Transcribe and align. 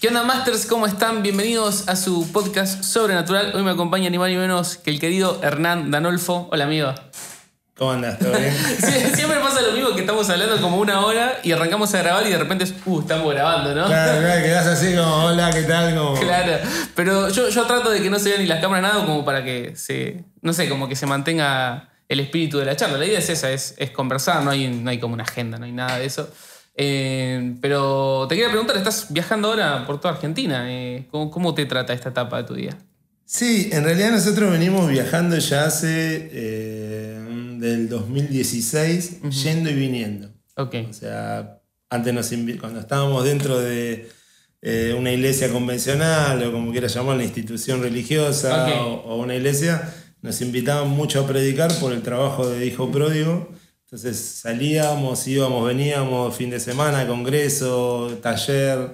¿Qué 0.00 0.08
onda, 0.08 0.22
Masters? 0.22 0.66
¿Cómo 0.66 0.86
están? 0.86 1.22
Bienvenidos 1.22 1.88
a 1.88 1.96
su 1.96 2.30
podcast 2.30 2.84
Sobrenatural. 2.84 3.52
Hoy 3.54 3.62
me 3.62 3.72
acompaña 3.72 4.08
ni 4.10 4.18
más 4.18 4.28
ni 4.28 4.36
menos 4.36 4.76
que 4.76 4.90
el 4.90 5.00
querido 5.00 5.40
Hernán 5.42 5.90
Danolfo. 5.90 6.48
Hola, 6.52 6.64
amigo. 6.64 6.94
¿Cómo 7.76 7.92
andas? 7.92 8.18
¿Todo 8.18 8.30
bien? 8.38 8.54
Sie- 8.78 9.14
Siempre 9.16 9.38
pasa 9.40 9.60
lo 9.62 9.72
mismo 9.72 9.94
que 9.94 10.00
estamos 10.02 10.28
hablando 10.30 10.60
como 10.60 10.76
una 10.78 11.04
hora 11.04 11.40
y 11.42 11.50
arrancamos 11.50 11.92
a 11.94 11.98
grabar 12.02 12.26
y 12.26 12.30
de 12.30 12.38
repente 12.38 12.64
es, 12.64 12.74
uh, 12.86 13.00
estamos 13.00 13.32
grabando, 13.34 13.74
¿no? 13.74 13.86
claro, 13.86 14.20
claro, 14.20 14.42
quedás 14.42 14.66
así 14.66 14.94
como, 14.94 15.24
hola, 15.26 15.50
¿qué 15.52 15.62
tal? 15.62 15.96
Como, 15.96 16.14
Claro, 16.20 16.58
pero 16.94 17.28
yo, 17.30 17.48
yo 17.48 17.66
trato 17.66 17.90
de 17.90 18.00
que 18.00 18.10
no 18.10 18.18
se 18.20 18.28
vean 18.30 18.42
ni 18.42 18.46
las 18.48 18.60
cámaras 18.60 18.82
nada 18.92 19.04
como 19.04 19.24
para 19.24 19.42
que 19.44 19.74
se, 19.76 20.24
no 20.42 20.52
sé, 20.52 20.68
como 20.68 20.88
que 20.88 20.94
se 20.96 21.06
mantenga 21.06 21.88
el 22.08 22.20
espíritu 22.20 22.58
de 22.58 22.66
la 22.66 22.76
charla. 22.76 22.98
La 22.98 23.06
idea 23.06 23.18
es 23.18 23.30
esa, 23.30 23.50
es, 23.50 23.74
es 23.78 23.90
conversar, 23.90 24.42
no 24.44 24.50
hay, 24.50 24.68
no 24.68 24.90
hay 24.90 24.98
como 24.98 25.14
una 25.14 25.24
agenda, 25.24 25.58
no 25.58 25.64
hay 25.66 25.72
nada 25.72 25.98
de 25.98 26.06
eso. 26.06 26.28
Eh, 26.80 27.56
pero 27.60 28.26
te 28.28 28.36
quería 28.36 28.50
preguntar, 28.50 28.76
estás 28.76 29.12
viajando 29.12 29.48
ahora 29.48 29.84
por 29.84 30.00
toda 30.00 30.14
Argentina, 30.14 30.72
eh, 30.72 31.08
¿cómo, 31.10 31.28
cómo 31.28 31.52
te 31.52 31.66
trata 31.66 31.92
esta 31.92 32.10
etapa 32.10 32.36
de 32.38 32.44
tu 32.44 32.54
día? 32.54 32.78
Sí, 33.24 33.68
en 33.72 33.82
realidad 33.82 34.12
nosotros 34.12 34.52
venimos 34.52 34.88
viajando 34.88 35.36
ya 35.38 35.64
hace 35.64 36.30
eh, 36.32 37.18
del 37.58 37.88
2016, 37.88 39.22
yendo 39.22 39.70
y 39.70 39.74
viniendo. 39.74 40.30
Ok, 40.54 40.76
O 40.88 40.92
sea, 40.92 41.60
antes 41.90 42.14
nos 42.14 42.32
cuando 42.60 42.78
estábamos 42.78 43.24
dentro 43.24 43.58
de 43.58 44.08
una 44.96 45.10
iglesia 45.12 45.50
convencional 45.50 46.40
o 46.44 46.52
como 46.52 46.70
quieras 46.70 46.94
llamar, 46.94 47.16
la 47.16 47.24
institución 47.24 47.82
religiosa 47.82 48.68
o, 48.84 49.02
o 49.02 49.16
una 49.16 49.34
iglesia, 49.34 49.92
nos 50.22 50.40
invitaban 50.40 50.88
mucho 50.90 51.20
a 51.20 51.26
predicar 51.26 51.72
por 51.80 51.92
el 51.92 52.02
trabajo 52.02 52.48
de 52.48 52.66
hijo 52.66 52.90
pródigo. 52.90 53.48
Entonces 53.90 54.18
salíamos, 54.18 55.26
íbamos, 55.26 55.66
veníamos, 55.66 56.36
fin 56.36 56.50
de 56.50 56.60
semana, 56.60 57.06
congreso, 57.06 58.18
taller, 58.22 58.90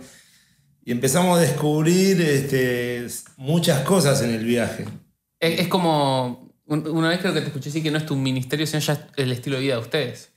y 0.84 0.92
empezamos 0.92 1.36
a 1.36 1.40
descubrir 1.42 2.20
este, 2.20 3.04
muchas 3.36 3.80
cosas 3.80 4.22
en 4.22 4.30
el 4.30 4.44
viaje. 4.44 4.84
es, 5.40 5.60
es 5.62 5.66
como, 5.68 6.54
un- 6.66 6.86
una 6.86 7.08
vez 7.08 7.18
creo 7.18 7.34
que 7.34 7.40
te 7.40 7.48
escuché 7.48 7.70
decir 7.70 7.82
que 7.82 7.90
no 7.90 7.98
es 7.98 8.06
tu 8.06 8.14
ministerio, 8.14 8.68
sino 8.68 8.78
ya 8.78 9.08
el 9.16 9.32
estilo 9.32 9.56
de 9.56 9.62
vida 9.62 9.74
de 9.74 9.80
ustedes. 9.80 10.30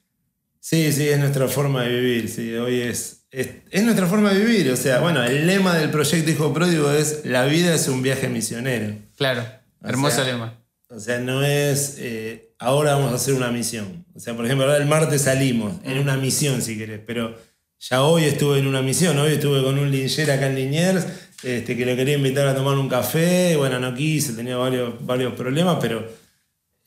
Sí, 0.59 0.91
sí, 0.91 1.07
es 1.07 1.19
nuestra 1.19 1.47
forma 1.47 1.83
de 1.83 1.89
vivir, 1.89 2.27
sí, 2.27 2.51
hoy 2.55 2.81
es, 2.81 3.25
es, 3.29 3.49
es 3.69 3.83
nuestra 3.83 4.07
forma 4.07 4.33
de 4.33 4.43
vivir, 4.43 4.71
o 4.71 4.75
sea, 4.75 4.99
bueno, 5.01 5.23
el 5.23 5.45
lema 5.45 5.77
del 5.77 5.91
proyecto 5.91 6.31
Hijo 6.31 6.51
Pródigo 6.51 6.91
es 6.91 7.25
la 7.25 7.45
vida 7.45 7.75
es 7.75 7.87
un 7.89 8.01
viaje 8.01 8.27
misionero, 8.27 8.95
Claro, 9.17 9.45
O 9.83 9.87
hermoso 9.87 10.15
sea, 10.15 10.25
lema. 10.25 10.57
O 10.89 10.99
sea, 10.99 11.19
no 11.19 11.43
es 11.43 11.95
eh, 11.99 12.53
ahora 12.59 12.95
vamos 12.95 13.11
a 13.11 13.15
hacer 13.15 13.33
una 13.33 13.51
misión, 13.51 14.05
o 14.15 14.19
sea, 14.19 14.35
por 14.35 14.45
ejemplo, 14.45 14.65
ahora 14.65 14.77
el 14.77 14.87
martes 14.87 15.21
salimos 15.23 15.73
en 15.83 15.97
una 15.99 16.17
misión 16.17 16.61
si 16.61 16.77
querés, 16.77 17.01
pero 17.05 17.35
ya 17.79 18.03
hoy 18.03 18.23
estuve 18.23 18.59
en 18.59 18.67
una 18.67 18.81
misión, 18.81 19.17
hoy 19.19 19.33
estuve 19.33 19.61
con 19.63 19.77
un 19.77 19.91
linchera 19.91 20.35
acá 20.35 20.47
en 20.47 20.55
Liniers, 20.55 21.05
este, 21.43 21.77
que 21.77 21.85
lo 21.85 21.95
quería 21.95 22.15
invitar 22.17 22.47
a 22.47 22.55
tomar 22.55 22.77
un 22.77 22.89
café, 22.89 23.55
bueno, 23.57 23.79
no 23.79 23.93
quise, 23.93 24.33
tenía 24.33 24.57
varios, 24.57 24.93
varios 25.05 25.33
problemas, 25.33 25.77
pero 25.79 26.07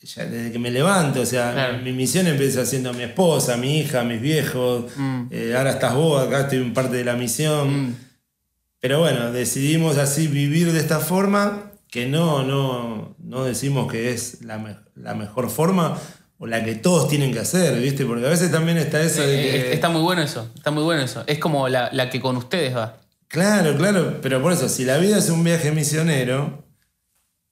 ya 0.01 0.25
desde 0.25 0.51
que 0.51 0.57
me 0.59 0.71
levanto, 0.71 1.21
o 1.21 1.25
sea, 1.25 1.53
Claro. 1.53 1.77
mi 1.83 1.93
misión 1.93 2.25
empieza 2.27 2.65
siendo 2.65 2.91
mi 2.93 3.03
esposa, 3.03 3.55
mi 3.55 3.79
hija, 3.79 4.03
mis 4.03 4.19
viejos, 4.19 4.85
Mm. 4.97 5.27
eh, 5.29 5.53
ahora 5.55 5.69
estás 5.71 5.93
vos, 5.93 6.27
acá 6.27 6.41
estoy 6.41 6.57
en 6.57 6.73
parte 6.73 6.97
de 6.97 7.05
la 7.05 7.13
misión. 7.15 7.89
Mm. 7.89 7.95
Pero 8.79 8.99
bueno, 8.99 9.31
decidimos 9.31 9.97
así 9.99 10.27
vivir 10.27 10.71
de 10.73 10.79
esta 10.79 10.99
forma, 10.99 11.71
que 11.87 12.07
no, 12.07 12.43
no, 12.43 13.15
no 13.31 13.45
decimos 13.45 13.89
que 13.89 14.11
es 14.11 14.41
la, 14.43 14.57
me- 14.57 14.75
la 14.95 15.15
mejor 15.15 15.49
forma 15.49 15.97
o 16.37 16.47
la 16.47 16.63
que 16.65 16.75
todos 16.75 17.07
tienen 17.07 17.31
que 17.31 17.39
hacer, 17.39 17.79
¿viste? 17.79 18.05
Porque 18.05 18.25
a 18.25 18.29
veces 18.29 18.51
también 18.51 18.77
está 18.77 19.01
eso 19.01 19.21
de 19.21 19.47
Eh, 19.49 19.51
que... 19.63 19.73
Está 19.73 19.87
muy 19.89 20.01
bueno 20.01 20.21
eso, 20.21 20.49
está 20.53 20.69
muy 20.69 20.83
bueno 20.83 21.01
eso. 21.01 21.23
Es 21.27 21.39
como 21.39 21.69
la, 21.69 21.89
la 21.93 22.09
que 22.09 22.19
con 22.19 22.35
ustedes 22.35 22.75
va. 22.75 22.97
Claro, 23.29 23.77
claro, 23.77 24.19
pero 24.21 24.41
por 24.41 24.51
eso, 24.51 24.67
si 24.67 24.83
la 24.83 24.97
vida 24.97 25.17
es 25.17 25.29
un 25.29 25.43
viaje 25.45 25.71
misionero, 25.71 26.65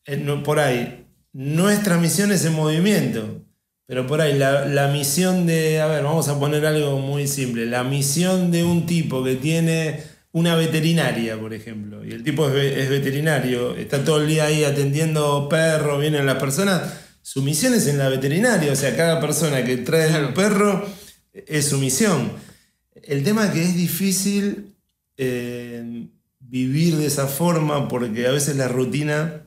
eh, 0.06 0.18
no- 0.18 0.44
por 0.44 0.60
ahí, 0.60 1.06
nuestra 1.32 1.98
misión 1.98 2.32
es 2.34 2.44
en 2.44 2.54
movimiento, 2.54 3.42
pero 3.86 4.06
por 4.06 4.20
ahí 4.22 4.38
la, 4.38 4.66
la 4.66 4.88
misión 4.90 5.46
de, 5.48 5.80
a 5.80 5.88
ver, 5.88 6.04
vamos 6.04 6.28
a 6.28 6.38
poner 6.40 6.66
algo 6.66 7.00
muy 7.00 7.26
simple, 7.28 7.66
la 7.68 7.84
misión 7.86 8.52
de 8.52 8.64
un 8.66 8.86
tipo 8.86 9.24
que 9.24 9.36
tiene 9.36 10.04
una 10.32 10.56
veterinaria, 10.56 11.38
por 11.40 11.54
ejemplo, 11.54 12.06
y 12.06 12.12
el 12.12 12.24
tipo 12.24 12.48
es, 12.48 12.54
ve- 12.54 12.84
es 12.84 12.90
veterinario, 12.90 13.76
está 13.76 14.04
todo 14.04 14.22
el 14.22 14.28
día 14.28 14.46
ahí 14.46 14.64
atendiendo 14.64 15.48
perros, 15.50 16.00
vienen 16.00 16.26
las 16.26 16.38
personas, 16.38 16.82
su 17.22 17.42
misión 17.42 17.74
es 17.74 17.88
en 17.88 17.98
la 17.98 18.10
veterinaria, 18.10 18.72
o 18.72 18.76
sea, 18.76 18.96
cada 18.96 19.20
persona 19.20 19.64
que 19.64 19.78
trae 19.78 20.08
Claro. 20.10 20.28
un 20.28 20.34
perro 20.34 20.86
es 21.34 21.68
su 21.70 21.78
misión. 21.78 22.32
El 23.04 23.24
tema 23.24 23.46
es 23.46 23.52
que 23.52 23.64
es 23.64 23.76
difícil 23.76 24.76
eh, 25.18 26.08
vivir 26.40 26.96
de 26.98 27.06
esa 27.08 27.28
forma 27.28 27.88
porque 27.88 28.28
a 28.28 28.32
veces 28.32 28.56
la 28.56 28.68
rutina... 28.68 29.44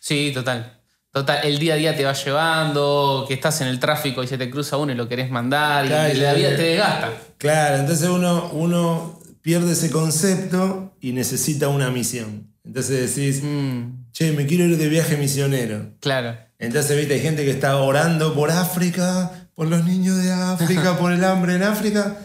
Sí, 0.00 0.32
total. 0.34 0.80
Total, 1.12 1.40
el 1.44 1.58
día 1.58 1.74
a 1.74 1.76
día 1.76 1.96
te 1.96 2.04
va 2.04 2.12
llevando, 2.12 3.24
que 3.28 3.34
estás 3.34 3.60
en 3.60 3.68
el 3.68 3.78
tráfico 3.78 4.22
y 4.22 4.26
se 4.26 4.36
te 4.36 4.50
cruza 4.50 4.76
uno 4.76 4.92
y 4.92 4.96
lo 4.96 5.08
querés 5.08 5.30
mandar, 5.30 5.86
Claro, 5.86 6.12
y 6.14 6.18
la 6.18 6.34
vida 6.34 6.56
te 6.56 6.62
desgasta. 6.62 7.12
Claro, 7.38 7.76
entonces 7.78 8.08
uno, 8.08 8.50
uno 8.52 9.20
pierde 9.44 9.72
ese 9.72 9.90
concepto 9.90 10.96
y 11.02 11.12
necesita 11.12 11.68
una 11.68 11.90
misión. 11.90 12.48
Entonces 12.64 13.14
decís, 13.14 13.42
Mm, 13.44 14.06
che, 14.10 14.32
me 14.32 14.46
quiero 14.46 14.64
ir 14.64 14.78
de 14.78 14.88
viaje 14.88 15.18
misionero. 15.18 15.92
claro. 16.00 16.36
Entonces, 16.58 16.96
viste, 16.96 17.14
hay 17.14 17.20
gente 17.20 17.44
que 17.44 17.50
está 17.50 17.76
orando 17.76 18.32
por 18.32 18.50
África, 18.50 19.48
por 19.54 19.66
los 19.66 19.84
niños 19.84 20.16
de 20.22 20.32
África, 20.32 20.96
por 20.98 21.12
el 21.12 21.22
hambre 21.22 21.56
en 21.56 21.62
África. 21.62 22.16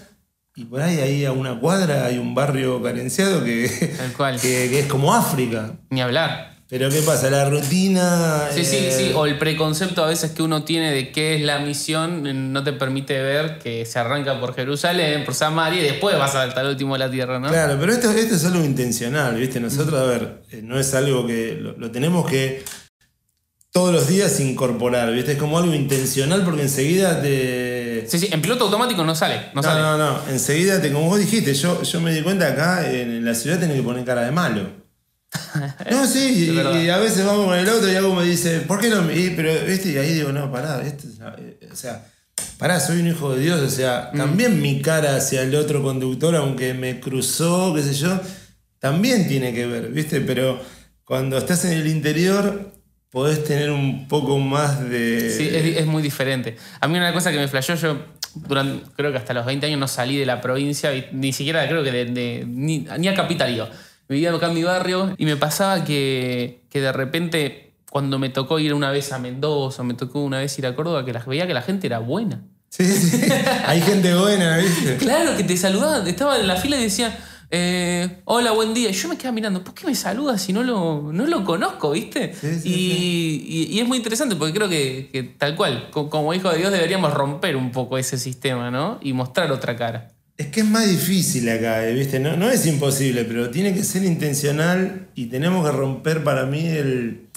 Y 0.56 0.64
por 0.64 0.82
ahí, 0.82 1.00
ahí 1.00 1.26
a 1.26 1.34
una 1.34 1.60
cuadra, 1.60 2.06
hay 2.06 2.20
un 2.20 2.34
barrio 2.36 2.82
carenciado 2.82 3.44
que, 3.44 3.68
Tal 3.98 4.14
cual. 4.14 4.40
que, 4.42 4.70
que 4.70 4.80
es 4.80 4.86
como 4.86 5.14
África. 5.14 5.74
Ni 5.90 6.00
hablar. 6.00 6.59
Pero 6.70 6.88
¿qué 6.92 7.02
pasa? 7.02 7.32
La 7.32 7.50
rutina... 7.50 8.48
Sí, 8.54 8.64
sí, 8.64 8.78
eh, 8.78 8.92
sí. 8.96 9.12
O 9.16 9.26
el 9.26 9.40
preconcepto 9.40 10.04
a 10.04 10.08
veces 10.08 10.32
que 10.32 10.44
uno 10.44 10.64
tiene 10.64 10.92
de 10.92 11.12
qué 11.12 11.36
es 11.36 11.42
la 11.42 11.58
misión 11.58 12.28
eh, 12.28 12.34
no 12.34 12.64
te 12.64 12.74
permite 12.74 13.20
ver 13.20 13.58
que 13.58 13.88
se 13.88 13.98
arranca 13.98 14.40
por 14.40 14.54
Jerusalén, 14.54 15.26
por 15.26 15.34
Samaria 15.34 15.80
y 15.82 15.84
después 15.84 16.16
vas 16.20 16.36
hasta 16.36 16.62
el 16.62 16.68
último 16.68 16.94
de 16.94 17.00
la 17.00 17.10
tierra, 17.10 17.40
¿no? 17.40 17.50
Claro, 17.50 17.76
pero 17.80 17.92
esto, 17.92 18.12
esto 18.12 18.36
es 18.36 18.46
algo 18.46 18.64
intencional, 18.64 19.36
¿viste? 19.36 19.60
Nosotros, 19.60 20.00
a 20.00 20.04
ver, 20.04 20.44
eh, 20.52 20.62
no 20.64 20.80
es 20.80 20.94
algo 20.94 21.26
que 21.26 21.58
lo, 21.60 21.76
lo 21.76 21.90
tenemos 21.90 22.30
que 22.30 22.64
todos 23.72 23.92
los 23.92 24.08
días 24.08 24.40
incorporar, 24.40 25.12
¿viste? 25.12 25.32
Es 25.32 25.38
como 25.40 25.58
algo 25.58 25.74
intencional 25.74 26.44
porque 26.44 26.62
enseguida 26.62 27.20
te... 27.20 28.06
Sí, 28.08 28.20
sí, 28.20 28.30
en 28.32 28.44
piloto 28.44 28.66
automático 28.66 29.04
no 29.04 29.16
sale. 29.16 29.48
No, 29.56 29.62
No, 29.62 29.64
sale. 29.64 29.82
no, 29.82 29.98
no, 29.98 30.20
enseguida 30.30 30.80
te, 30.80 30.92
como 30.94 31.08
vos 31.08 31.20
dijiste, 31.20 31.52
yo, 31.56 31.82
yo 31.82 32.00
me 32.00 32.14
di 32.14 32.22
cuenta 32.22 32.48
acá 32.48 32.92
en 32.92 33.26
la 33.26 33.34
ciudad 33.34 33.60
tenés 33.60 33.76
que 33.78 33.84
poner 33.84 34.06
cara 34.06 34.22
de 34.22 34.32
malo. 34.32 34.79
No, 35.92 36.06
sí, 36.08 36.50
y, 36.52 36.86
y 36.86 36.90
a 36.90 36.98
veces 36.98 37.26
vamos 37.26 37.46
con 37.46 37.58
el 37.58 37.70
auto 37.70 37.90
y 37.92 37.96
algo 37.96 38.16
me 38.16 38.24
dice, 38.26 38.62
¿por 38.62 38.80
qué 38.80 38.90
no 38.90 39.02
me.? 39.04 39.16
y, 39.18 39.30
Pero, 39.32 39.66
¿viste? 39.66 39.90
Y 39.92 39.98
ahí 39.98 40.14
digo, 40.14 40.32
no, 40.32 40.52
pará, 40.52 40.82
eh, 40.86 41.60
o 41.72 41.76
sea, 41.76 42.06
pará, 42.58 42.80
soy 42.80 43.00
un 43.00 43.08
hijo 43.08 43.36
de 43.36 43.42
Dios, 43.42 43.60
o 43.62 43.70
sea, 43.70 44.12
también 44.12 44.62
mi 44.62 44.82
cara 44.82 45.16
hacia 45.16 45.42
el 45.44 45.54
otro 45.56 45.84
conductor, 45.84 46.36
aunque 46.36 46.74
me 46.74 47.00
cruzó, 47.00 47.74
qué 47.76 47.84
sé 47.84 47.94
yo, 47.94 48.20
también 48.80 49.28
tiene 49.28 49.54
que 49.54 49.66
ver, 49.68 49.90
¿viste? 49.90 50.22
Pero 50.22 50.60
cuando 51.04 51.38
estás 51.38 51.66
en 51.66 51.74
el 51.74 51.88
interior, 51.88 52.72
podés 53.12 53.44
tener 53.44 53.72
un 53.72 54.08
poco 54.08 54.38
más 54.40 54.88
de. 54.90 55.34
Sí, 55.36 55.48
es, 55.52 55.78
es 55.78 55.86
muy 55.86 56.02
diferente. 56.02 56.56
A 56.80 56.88
mí 56.88 56.98
una 56.98 57.14
cosa 57.14 57.32
que 57.32 57.38
me 57.38 57.48
flasheó, 57.48 57.76
yo 57.76 58.06
durante, 58.36 58.86
creo 58.96 59.12
que 59.12 59.18
hasta 59.18 59.34
los 59.34 59.46
20 59.46 59.66
años 59.66 59.80
no 59.80 59.88
salí 59.88 60.18
de 60.18 60.26
la 60.26 60.40
provincia, 60.42 60.92
ni 61.12 61.34
siquiera 61.34 61.68
creo 61.68 61.84
que 61.84 61.92
de, 61.92 62.06
de- 62.06 62.46
ni, 62.48 62.88
ni 62.98 63.08
a 63.08 63.14
capital 63.16 63.54
iba. 63.54 63.70
Vivía 64.10 64.34
acá 64.34 64.48
en 64.48 64.56
mi 64.56 64.64
barrio 64.64 65.14
y 65.18 65.26
me 65.26 65.38
pasaba 65.38 65.84
que, 65.86 66.64
que 66.70 66.82
de 66.82 66.92
repente 66.92 67.74
cuando 67.92 68.18
me 68.20 68.30
tocó 68.30 68.58
ir 68.60 68.74
una 68.74 68.90
vez 68.92 69.12
a 69.14 69.20
Mendoza, 69.20 69.84
me 69.84 69.94
tocó 69.94 70.22
una 70.24 70.40
vez 70.40 70.58
ir 70.60 70.66
a 70.66 70.76
Córdoba, 70.76 71.06
que 71.06 71.14
la, 71.14 71.20
veía 71.20 71.46
que 71.48 71.54
la 71.54 71.62
gente 71.62 71.88
era 71.88 72.00
buena. 72.00 72.42
Sí, 72.70 72.86
sí, 72.86 73.22
hay 73.66 73.82
gente 73.82 74.14
buena, 74.16 74.58
¿viste? 74.58 74.98
Claro, 74.98 75.36
que 75.38 75.44
te 75.44 75.56
saludaban. 75.58 76.08
Estaba 76.08 76.40
en 76.40 76.48
la 76.48 76.56
fila 76.56 76.78
y 76.80 76.84
decía, 76.84 77.18
eh, 77.52 78.22
hola, 78.26 78.52
buen 78.52 78.74
día. 78.76 78.90
Y 78.90 78.94
yo 78.94 79.10
me 79.10 79.18
quedaba 79.18 79.34
mirando, 79.34 79.64
¿por 79.64 79.74
qué 79.74 79.86
me 79.88 79.96
saludas 79.96 80.40
si 80.42 80.54
no 80.54 80.62
lo, 80.64 81.12
no 81.12 81.26
lo 81.26 81.44
conozco, 81.44 81.92
viste? 81.92 82.34
Sí, 82.34 82.60
sí, 82.60 82.70
y, 82.70 83.44
y- 83.72 83.76
y 83.76 83.80
es 83.80 83.88
muy 83.88 83.98
interesante 83.98 84.36
porque 84.36 84.54
creo 84.54 84.70
que, 84.70 85.10
que 85.12 85.24
tal 85.24 85.56
cual, 85.56 85.90
co- 85.92 86.10
como 86.12 86.32
hijo 86.36 86.50
de 86.52 86.58
Dios 86.60 86.72
deberíamos 86.72 87.12
romper 87.14 87.56
un 87.56 87.72
poco 87.72 87.98
ese 87.98 88.18
sistema, 88.20 88.70
¿no? 88.70 89.00
Y 89.02 89.14
mostrar 89.14 89.52
otra 89.52 89.76
cara. 89.76 90.10
Es 90.40 90.48
que 90.48 90.62
es 90.62 90.66
más 90.66 90.88
difícil 90.90 91.48
acá, 91.50 91.86
eh, 91.88 91.94
¿viste? 91.94 92.20
No, 92.20 92.36
no 92.38 92.50
es 92.50 92.66
imposible, 92.66 93.26
pero 93.26 93.50
tiene 93.50 93.74
que 93.74 93.84
ser 93.84 94.04
intencional 94.06 95.08
y 95.14 95.26
tenemos 95.26 95.66
que 95.66 95.76
romper 95.76 96.24
para 96.24 96.46
mí 96.46 96.66
el, 96.66 97.28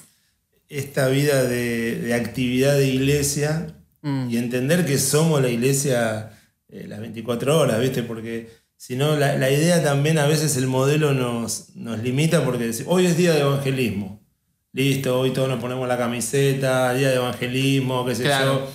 esta 0.69 1.08
vida 1.08 1.43
de, 1.43 1.96
de 1.96 2.14
actividad 2.14 2.76
de 2.76 2.87
iglesia 2.88 3.66
Mm. 4.04 4.31
y 4.31 4.37
entender 4.37 4.84
que 4.84 4.99
somos 4.99 5.40
la 5.40 5.49
iglesia 5.49 6.31
eh, 6.69 6.87
las 6.88 6.99
24 6.99 7.56
horas, 7.56 7.81
¿viste? 7.81 8.02
Porque 8.02 8.49
si 8.76 8.96
no, 8.96 9.16
la, 9.16 9.37
la 9.38 9.48
idea 9.48 9.81
también 9.81 10.19
a 10.19 10.26
veces 10.26 10.56
el 10.56 10.66
modelo 10.66 11.12
nos, 11.14 11.76
nos 11.76 12.00
limita 12.02 12.44
porque 12.44 12.72
hoy 12.87 13.06
es 13.06 13.16
día 13.16 13.32
de 13.32 13.43
evangelismo. 13.43 14.20
Listo, 14.72 15.20
hoy 15.20 15.31
todos 15.32 15.48
nos 15.48 15.60
ponemos 15.60 15.87
la 15.87 15.96
camiseta, 15.96 16.93
día 16.94 17.10
de 17.10 17.14
evangelismo, 17.16 18.05
qué 18.05 18.14
sé 18.16 18.25
Claro. 18.25 18.60
yo. 18.64 18.70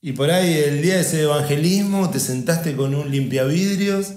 Y 0.00 0.12
por 0.12 0.30
ahí 0.30 0.54
el 0.54 0.82
día 0.82 0.94
de 0.94 1.00
ese 1.00 1.22
evangelismo 1.22 2.10
te 2.10 2.20
sentaste 2.20 2.76
con 2.76 2.94
un 2.94 3.10
limpiavidrios, 3.10 4.14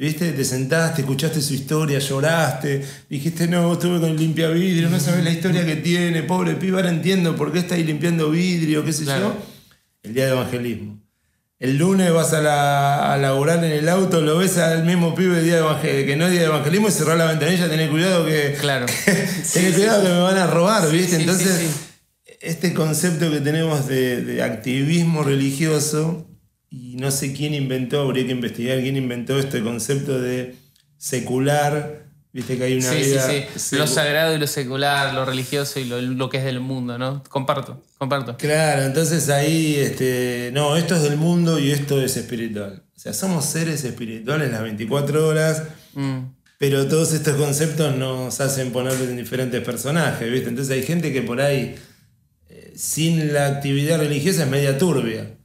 ¿Viste? 0.00 0.32
Te 0.32 0.46
sentaste, 0.46 1.02
escuchaste 1.02 1.42
su 1.42 1.52
historia, 1.52 1.98
lloraste, 1.98 2.82
dijiste, 3.10 3.46
no, 3.46 3.74
estuve 3.74 4.00
con 4.00 4.08
el 4.08 4.16
limpia 4.16 4.48
vidrio, 4.48 4.88
no 4.88 4.98
sabes 4.98 5.22
la 5.22 5.30
historia 5.30 5.66
que 5.66 5.76
tiene, 5.76 6.22
pobre 6.22 6.54
pibe, 6.54 6.78
ahora 6.78 6.88
entiendo 6.88 7.36
por 7.36 7.52
qué 7.52 7.58
está 7.58 7.74
ahí 7.74 7.84
limpiando 7.84 8.30
vidrio, 8.30 8.82
qué 8.82 8.94
sé 8.94 9.04
yo. 9.04 9.36
El 10.02 10.14
día 10.14 10.24
de 10.24 10.30
evangelismo. 10.30 10.98
El 11.58 11.76
lunes 11.76 12.10
vas 12.14 12.32
a, 12.32 12.40
la, 12.40 13.12
a 13.12 13.18
laburar 13.18 13.62
en 13.62 13.72
el 13.72 13.90
auto, 13.90 14.22
lo 14.22 14.38
ves 14.38 14.56
al 14.56 14.86
mismo 14.86 15.14
pibe 15.14 15.42
día 15.42 15.60
de 15.60 16.06
que 16.06 16.16
no 16.16 16.24
es 16.24 16.30
día 16.30 16.40
de 16.40 16.46
evangelismo 16.46 16.88
y 16.88 16.92
cerrar 16.92 17.18
la 17.18 17.26
ventanilla, 17.26 17.68
tenés 17.68 17.90
cuidado 17.90 18.24
que. 18.24 18.56
Claro. 18.58 18.86
tenés 19.04 19.74
cuidado 19.74 20.02
que 20.02 20.08
me 20.08 20.20
van 20.20 20.38
a 20.38 20.46
robar, 20.46 20.90
¿viste? 20.90 21.16
Entonces, 21.16 21.89
este 22.40 22.74
concepto 22.74 23.30
que 23.30 23.40
tenemos 23.40 23.86
de, 23.86 24.22
de 24.24 24.42
activismo 24.42 25.22
religioso 25.22 26.26
y 26.70 26.96
no 26.96 27.10
sé 27.10 27.32
quién 27.32 27.52
inventó, 27.52 28.02
habría 28.02 28.24
que 28.24 28.32
investigar 28.32 28.80
quién 28.80 28.96
inventó 28.96 29.38
este 29.38 29.60
concepto 29.62 30.20
de 30.20 30.54
secular. 30.96 32.06
Viste 32.32 32.56
que 32.56 32.62
hay 32.62 32.78
una 32.78 32.92
vida. 32.92 33.28
Sí, 33.28 33.44
sí. 33.56 33.76
Lo 33.76 33.88
sagrado 33.88 34.36
y 34.36 34.38
lo 34.38 34.46
secular, 34.46 35.12
lo 35.12 35.24
religioso 35.24 35.80
y 35.80 35.84
lo, 35.84 36.30
que 36.30 36.38
es 36.38 36.44
del 36.44 36.60
mundo, 36.60 36.96
¿no? 36.96 37.24
Comparto, 37.28 37.82
comparto. 37.98 38.36
Claro, 38.36 38.82
entonces 38.82 39.28
ahí, 39.30 39.74
este, 39.74 40.50
no, 40.52 40.76
esto 40.76 40.94
es 40.94 41.02
del 41.02 41.16
mundo 41.16 41.58
y 41.58 41.72
esto 41.72 42.00
es 42.00 42.16
espiritual. 42.16 42.84
O 42.96 43.00
sea, 43.00 43.12
somos 43.14 43.46
seres 43.46 43.82
espirituales 43.82 44.52
las 44.52 44.62
24 44.62 45.26
horas, 45.26 45.64
mm. 45.94 46.18
pero 46.56 46.86
todos 46.86 47.12
estos 47.14 47.34
conceptos 47.34 47.96
nos 47.96 48.40
hacen 48.40 48.70
ponerlos 48.70 49.08
en 49.08 49.16
diferentes 49.16 49.60
personajes, 49.64 50.30
¿viste? 50.30 50.50
Entonces 50.50 50.72
hay 50.72 50.84
gente 50.84 51.12
que 51.12 51.22
por 51.22 51.40
ahí, 51.40 51.74
sin 52.80 53.34
la 53.34 53.46
actividad 53.46 53.98
religiosa, 53.98 54.44
es 54.44 54.48
media 54.48 54.78
turbia. 54.78 55.36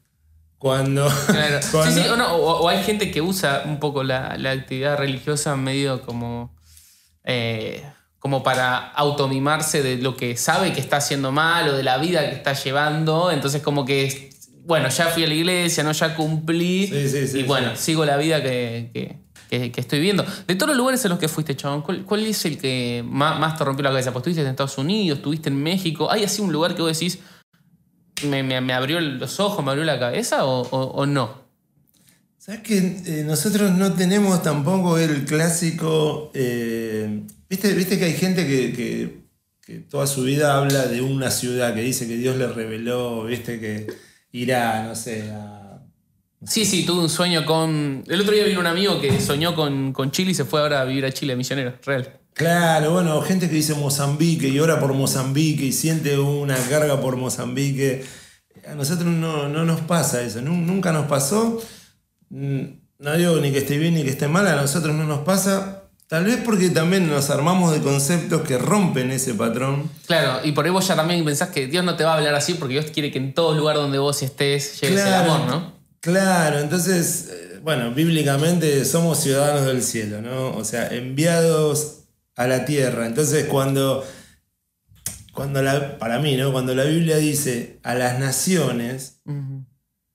Cuando. 0.58 1.10
Sí, 1.62 1.92
sí, 1.92 2.02
o, 2.10 2.70
hay 2.70 2.82
gente 2.84 3.12
que 3.12 3.22
usa 3.22 3.64
un 3.66 3.80
poco 3.80 4.04
la, 4.04 4.32
actividad 4.50 4.98
religiosa 4.98 5.56
medio 5.58 6.02
como. 6.02 6.56
Eh, 7.26 7.84
como 8.20 8.42
para 8.42 8.78
automimarse 8.78 9.84
de 9.84 9.98
lo 9.98 10.16
que 10.16 10.36
sabe 10.36 10.74
que 10.74 10.80
está 10.80 10.98
haciendo 10.98 11.32
mal 11.32 11.70
o 11.70 11.74
de 11.74 11.84
la 11.84 11.98
vida 11.98 12.28
que 12.28 12.36
está 12.36 12.54
llevando. 12.54 13.32
Entonces, 13.32 13.62
como 13.62 13.86
que. 13.86 14.30
Bueno, 14.64 14.90
ya 14.90 15.08
fui 15.08 15.26
a 15.26 15.28
la 15.28 15.34
iglesia, 15.34 15.84
¿no? 15.84 15.92
Ya 15.92 16.16
cumplí. 16.16 16.86
y 16.86 17.44
bueno, 17.44 17.76
sigo 17.76 18.06
la 18.06 18.18
vida 18.18 18.42
que, 18.42 19.18
estoy 19.76 20.00
viendo. 20.00 20.26
De 20.48 20.56
todos 20.56 20.70
los 20.70 20.78
lugares 20.78 21.04
en 21.06 21.10
los 21.10 21.20
que 21.20 21.28
fuiste, 21.28 21.56
chabón, 21.56 21.82
¿cuál, 21.82 22.26
es 22.26 22.46
el 22.46 22.58
que 22.58 23.04
más, 23.06 23.58
te 23.58 23.64
rompió 23.64 23.84
la 23.84 23.90
cabeza? 23.90 24.12
Pues 24.12 24.22
estuviste 24.22 24.42
en 24.42 24.48
Estados 24.48 24.78
Unidos, 24.78 25.18
estuviste 25.20 25.50
en 25.50 25.62
México. 25.62 26.12
¿Hay 26.12 26.24
así 26.24 26.42
un 26.42 26.52
lugar 26.52 26.76
que 26.76 26.82
vos 26.82 26.98
decís, 26.98 27.20
me, 28.28 28.74
abrió 28.74 29.00
los 29.00 29.40
ojos, 29.40 29.64
me 29.64 29.72
abrió 29.72 29.86
la 29.86 30.00
cabeza 30.00 30.46
o, 30.46 31.06
no? 31.06 31.46
¿Sabes 32.38 32.62
que 32.62 32.78
eh, 32.78 33.24
nosotros 33.26 33.72
no 33.72 33.94
tenemos 33.94 34.44
tampoco 34.44 34.98
el 34.98 35.26
clásico... 35.26 36.32
Eh, 36.34 37.24
¿viste, 37.50 37.74
¿viste, 37.74 37.98
que 37.98 38.06
hay 38.06 38.14
gente 38.14 38.46
que, 38.46 39.26
toda 39.90 40.06
su 40.06 40.24
vida 40.24 40.58
habla 40.58 40.86
de 40.86 41.02
una 41.02 41.32
ciudad, 41.32 41.74
que 41.74 41.82
dice 41.82 42.08
que 42.08 42.18
Dios 42.18 42.38
le 42.38 42.48
reveló, 42.48 43.24
viste 43.24 43.60
que 43.60 43.88
irá, 44.32 44.84
no 44.84 44.96
sé, 44.96 45.32
a... 45.32 45.55
sí, 46.48 46.66
sí, 46.66 46.86
tuve 46.86 47.02
un 47.02 47.10
sueño 47.10 47.46
con... 47.46 48.04
El 48.08 48.22
otro 48.22 48.34
día 48.34 48.46
vino 48.46 48.60
un 48.60 48.68
amigo 48.68 49.00
que 49.00 49.20
soñó 49.20 49.56
con, 49.56 49.94
con 49.94 50.12
Chile 50.12 50.32
y 50.32 50.34
se 50.34 50.46
fue 50.46 50.62
ahora 50.62 50.82
a 50.82 50.86
vivir 50.86 51.06
a 51.06 51.12
Chile, 51.12 51.36
misionero, 51.36 51.74
real. 51.86 52.20
Claro, 52.36 52.92
bueno, 52.92 53.22
gente 53.22 53.48
que 53.48 53.56
dice 53.56 53.76
Mozambique 53.76 54.50
y 54.50 54.60
ora 54.60 54.78
por 54.82 54.94
Mozambique 54.94 55.68
y 55.68 55.72
siente 55.72 56.20
una 56.20 56.58
carga 56.70 57.00
por 57.00 57.16
Mozambique. 57.16 58.04
A 58.68 58.76
nosotros 58.76 59.08
no, 59.08 59.48
nos 59.48 59.80
pasa 59.82 60.22
eso, 60.22 60.42
nunca 60.42 60.92
nos 60.92 61.08
pasó. 61.08 61.62
Mm, 62.30 62.64
no 63.00 63.16
digo 63.16 63.38
ni 63.38 63.54
que 63.54 63.60
esté 63.60 63.78
bien 63.78 63.94
ni 63.94 64.04
que 64.04 64.10
esté 64.10 64.28
mal, 64.28 64.46
a 64.48 64.56
nosotros 64.58 64.94
no 64.94 65.06
nos 65.06 65.20
pasa. 65.20 65.84
Tal 66.08 66.26
vez 66.26 66.38
porque 66.44 66.70
también 66.70 67.10
nos 67.10 67.30
armamos 67.30 67.72
de 67.72 67.80
conceptos 67.80 68.42
que 68.42 68.58
rompen 68.58 69.12
ese 69.12 69.34
patrón. 69.34 69.90
Claro, 70.06 70.46
y 70.46 70.52
por 70.52 70.66
ahí 70.66 70.72
vos 70.72 70.86
ya 70.86 70.96
también 70.96 71.24
pensás 71.24 71.50
que 71.50 71.68
Dios 71.68 71.86
no 71.86 71.96
te 71.96 72.04
va 72.04 72.16
a 72.16 72.18
hablar 72.18 72.36
así 72.36 72.56
porque 72.56 72.74
Dios 72.74 72.88
quiere 72.94 73.12
que 73.12 73.18
en 73.18 73.34
todo 73.34 73.56
lugar 73.56 73.78
donde 73.78 73.98
vos 73.98 74.22
estés 74.22 74.82
llegues 74.82 75.06
el 75.06 75.14
amor, 75.14 75.48
¿no? 75.48 75.75
Claro, 76.06 76.60
entonces, 76.60 77.30
eh, 77.32 77.60
bueno, 77.64 77.90
bíblicamente 77.92 78.86
somos 78.86 79.20
ciudadanos 79.24 79.66
del 79.66 79.82
cielo, 79.82 80.22
¿no? 80.22 80.56
O 80.56 80.64
sea, 80.64 80.88
enviados 80.90 82.04
a 82.36 82.46
la 82.46 82.64
tierra. 82.64 83.08
Entonces 83.08 83.46
cuando, 83.46 84.06
cuando 85.34 85.64
la, 85.64 85.98
para 85.98 86.20
mí, 86.20 86.38
¿no? 86.38 86.52
cuando 86.52 86.76
la 86.76 86.84
Biblia 86.84 87.18
dice 87.18 87.80
a 87.82 87.96
las 87.96 88.20
naciones, 88.20 89.22
no 89.26 89.66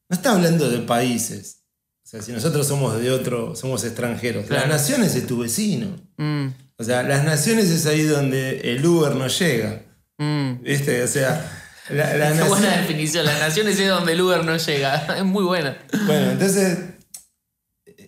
está 0.09 0.31
hablando 0.31 0.71
de 0.71 0.79
países. 0.79 1.65
O 2.05 2.09
sea, 2.09 2.23
si 2.23 2.31
nosotros 2.31 2.69
somos 2.69 2.97
de 3.03 3.11
otro, 3.11 3.57
somos 3.57 3.83
extranjeros. 3.83 4.49
Las 4.49 4.69
naciones 4.69 5.17
es 5.17 5.27
tu 5.27 5.39
vecino. 5.39 5.97
Mm. 6.19 6.51
O 6.77 6.85
sea, 6.85 7.03
las 7.03 7.25
naciones 7.25 7.69
es 7.69 7.87
ahí 7.87 8.05
donde 8.05 8.61
el 8.61 8.87
Uber 8.87 9.17
no 9.17 9.27
llega. 9.27 9.83
Mm. 10.19 10.63
¿Viste? 10.63 11.03
O 11.03 11.09
sea... 11.09 11.57
La, 11.93 12.45
buena 12.47 12.77
definición. 12.79 13.27
Las 13.27 13.41
naciones 13.41 13.79
es 13.79 13.89
donde 13.89 14.13
el 14.13 14.21
Uber 14.21 14.45
no 14.45 14.57
llega. 14.57 14.95
Es 15.17 15.25
muy 15.25 15.45
buena. 15.45 15.77
Bueno, 16.07 16.31
entonces 16.33 16.79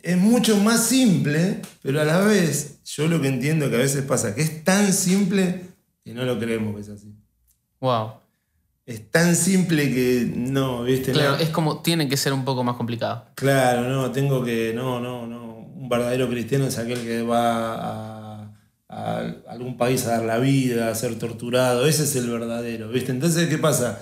es 0.02 0.16
mucho 0.16 0.56
más 0.58 0.84
simple, 0.86 1.62
pero 1.82 2.00
a 2.00 2.04
la 2.04 2.18
vez 2.20 2.80
yo 2.84 3.06
lo 3.06 3.20
que 3.20 3.28
entiendo 3.28 3.70
que 3.70 3.76
a 3.76 3.80
veces 3.80 4.02
pasa, 4.02 4.34
que 4.34 4.42
es 4.42 4.64
tan 4.64 4.92
simple 4.92 5.62
que 6.04 6.12
no 6.12 6.24
lo 6.24 6.38
creemos 6.38 6.74
que 6.74 6.80
es 6.80 6.88
así. 6.88 7.14
Wow. 7.80 8.14
Es 8.84 9.10
tan 9.10 9.36
simple 9.36 9.92
que 9.94 10.28
no, 10.34 10.82
¿viste? 10.82 11.12
Claro, 11.12 11.36
es 11.36 11.50
como 11.50 11.82
tiene 11.82 12.08
que 12.08 12.16
ser 12.16 12.32
un 12.32 12.44
poco 12.44 12.64
más 12.64 12.76
complicado. 12.76 13.26
Claro, 13.36 13.88
no, 13.88 14.10
tengo 14.10 14.42
que, 14.42 14.72
no, 14.74 14.98
no, 14.98 15.26
no. 15.26 15.58
Un 15.58 15.88
verdadero 15.88 16.28
cristiano 16.28 16.66
es 16.66 16.78
aquel 16.78 17.00
que 17.02 17.22
va 17.22 17.74
a, 17.74 18.21
a 18.92 19.18
algún 19.48 19.76
país 19.76 20.06
a 20.06 20.12
dar 20.12 20.24
la 20.24 20.38
vida, 20.38 20.90
a 20.90 20.94
ser 20.94 21.18
torturado. 21.18 21.86
Ese 21.86 22.04
es 22.04 22.14
el 22.16 22.30
verdadero, 22.30 22.88
¿viste? 22.88 23.10
Entonces, 23.10 23.48
¿qué 23.48 23.58
pasa? 23.58 24.00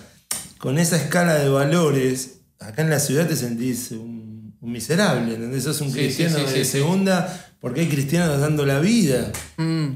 Con 0.58 0.78
esa 0.78 0.96
escala 0.96 1.34
de 1.34 1.48
valores, 1.48 2.40
acá 2.58 2.82
en 2.82 2.90
la 2.90 3.00
ciudad 3.00 3.26
te 3.26 3.36
sentís 3.36 3.92
un 3.92 4.20
un 4.60 4.72
miserable, 4.72 5.34
¿entendés? 5.34 5.64
Sos 5.64 5.80
un 5.80 5.90
cristiano 5.90 6.38
de 6.38 6.64
segunda 6.64 7.52
porque 7.60 7.80
hay 7.82 7.88
cristianos 7.88 8.40
dando 8.40 8.66
la 8.66 8.80
vida. 8.80 9.32
Mm. 9.56 9.88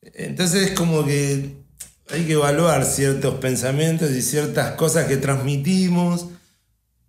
Entonces 0.00 0.70
es 0.70 0.72
como 0.72 1.04
que 1.04 1.56
hay 2.08 2.24
que 2.24 2.34
evaluar 2.34 2.84
ciertos 2.84 3.34
pensamientos 3.36 4.10
y 4.12 4.22
ciertas 4.22 4.72
cosas 4.72 5.06
que 5.06 5.16
transmitimos, 5.16 6.28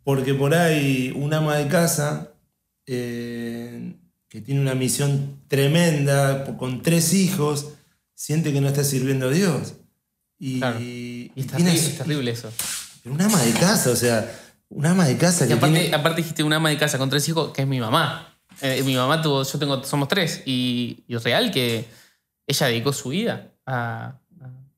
porque 0.04 0.34
por 0.34 0.54
ahí 0.54 1.14
un 1.16 1.34
ama 1.34 1.58
de 1.58 1.68
casa 1.68 2.34
eh, 2.86 3.96
que 4.30 4.42
tiene 4.42 4.62
una 4.62 4.76
misión 4.76 5.42
tremenda 5.48 6.58
con 6.58 6.82
tres 6.82 7.14
hijos, 7.14 7.70
siente 8.14 8.52
que 8.52 8.62
no 8.62 8.68
está 8.68 8.84
sirviendo 8.84 9.28
a 9.28 9.32
Dios. 9.32 9.76
Y, 10.40 10.62
es, 11.36 11.48
terrible, 11.98 12.32
eso. 12.32 12.52
Pero 13.02 13.16
un 13.16 13.22
ama 13.22 13.42
de 13.42 13.54
casa, 13.54 13.90
o 13.90 13.96
sea, 13.96 14.32
un 14.70 14.86
ama 14.86 15.06
de 15.06 15.18
casa 15.18 15.48
que 15.48 15.54
aparte, 15.54 15.94
aparte 15.94 16.22
dijiste 16.22 16.44
un 16.44 16.54
ama 16.54 16.70
de 16.70 16.78
casa 16.78 16.98
con 16.98 17.10
tres 17.10 17.28
hijos, 17.30 17.54
que 17.54 17.64
es 17.64 17.68
mi 17.68 17.80
mamá. 17.80 18.38
Eh, 18.62 18.84
mi 18.84 18.96
mamá 18.96 19.22
tuvo, 19.22 19.44
yo 19.44 19.60
tengo, 19.60 19.84
somos 19.84 20.08
tres. 20.08 20.44
Y, 20.46 21.04
y, 21.08 21.16
real 21.18 21.52
que 21.52 21.86
ella 22.46 22.68
dedicó 22.68 22.94
su 22.94 23.10
vida 23.10 23.54
a, 23.66 24.20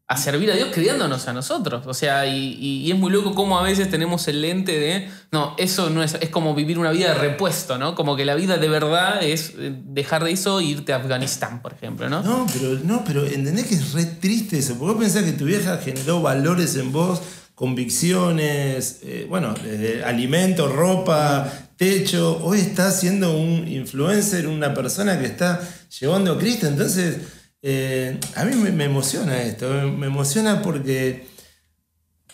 a 0.09 0.17
servir 0.17 0.51
a 0.51 0.55
Dios 0.55 0.69
criándonos 0.73 1.27
a 1.27 1.33
nosotros. 1.33 1.85
O 1.85 1.93
sea, 1.93 2.25
y, 2.25 2.89
es 2.91 2.97
muy 2.97 3.11
loco 3.11 3.35
cómo 3.35 3.59
a 3.59 3.61
veces 3.61 3.91
tenemos 3.91 4.27
el 4.27 4.41
lente 4.41 4.71
de, 4.79 5.07
no, 5.31 5.55
eso 5.59 5.91
no 5.91 6.01
es, 6.01 6.17
es 6.19 6.29
como 6.29 6.55
vivir 6.55 6.79
una 6.79 6.89
vida 6.89 7.13
de 7.13 7.19
repuesto, 7.19 7.77
¿no? 7.77 7.93
Como 7.93 8.15
que 8.15 8.25
la 8.25 8.33
vida 8.33 8.57
de 8.57 8.67
verdad 8.67 9.21
es 9.21 9.53
eh, 9.59 9.71
dejar 9.85 10.23
de 10.23 10.31
eso 10.31 10.61
e 10.61 10.63
irte 10.63 10.93
a 10.93 10.95
Afganistán, 10.95 11.61
por 11.61 11.73
ejemplo, 11.73 12.09
¿no? 12.09 12.23
No, 12.23 12.47
pero, 12.51 12.79
no, 12.83 13.03
pero 13.05 13.23
entendés 13.23 13.67
que 13.67 13.75
es 13.75 13.93
re 13.93 14.05
triste 14.05 14.57
eso, 14.57 14.73
porque 14.79 14.93
vos 14.93 15.03
pensás 15.03 15.23
que 15.23 15.33
tu 15.33 15.45
vieja 15.45 15.77
generó 15.77 16.23
valores 16.23 16.75
en 16.75 16.91
vos 16.91 17.21
convicciones, 17.53 19.01
eh, 19.03 19.27
bueno, 19.29 19.53
desde 19.53 20.03
alimento, 20.03 20.69
ropa, 20.69 21.51
techo. 21.77 22.39
Hoy 22.43 22.61
está 22.61 22.89
siendo 22.89 23.37
un 23.37 23.67
influencer, 23.67 24.47
una 24.47 24.73
persona 24.73 25.19
que 25.19 25.25
está 25.25 25.61
llevando 25.99 26.31
a 26.31 26.39
Cristo. 26.39 26.65
Entonces, 26.65 27.17
eh, 27.61 28.19
a 28.35 28.45
mí 28.45 28.55
me, 28.55 28.85
emociona 28.85 29.41
esto, 29.43 29.69
me 29.91 30.07
emociona 30.07 30.61
porque 30.61 31.27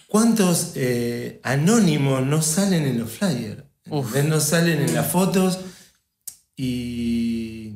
cuántos 0.07 0.73
eh, 0.75 1.39
anónimos 1.43 2.25
no 2.25 2.41
salen 2.41 2.85
en 2.85 2.99
los 2.99 3.11
flyers, 3.11 3.63
no 3.85 4.39
salen 4.39 4.81
en 4.81 4.93
las 4.93 5.11
fotos 5.11 5.59
y, 6.55 7.73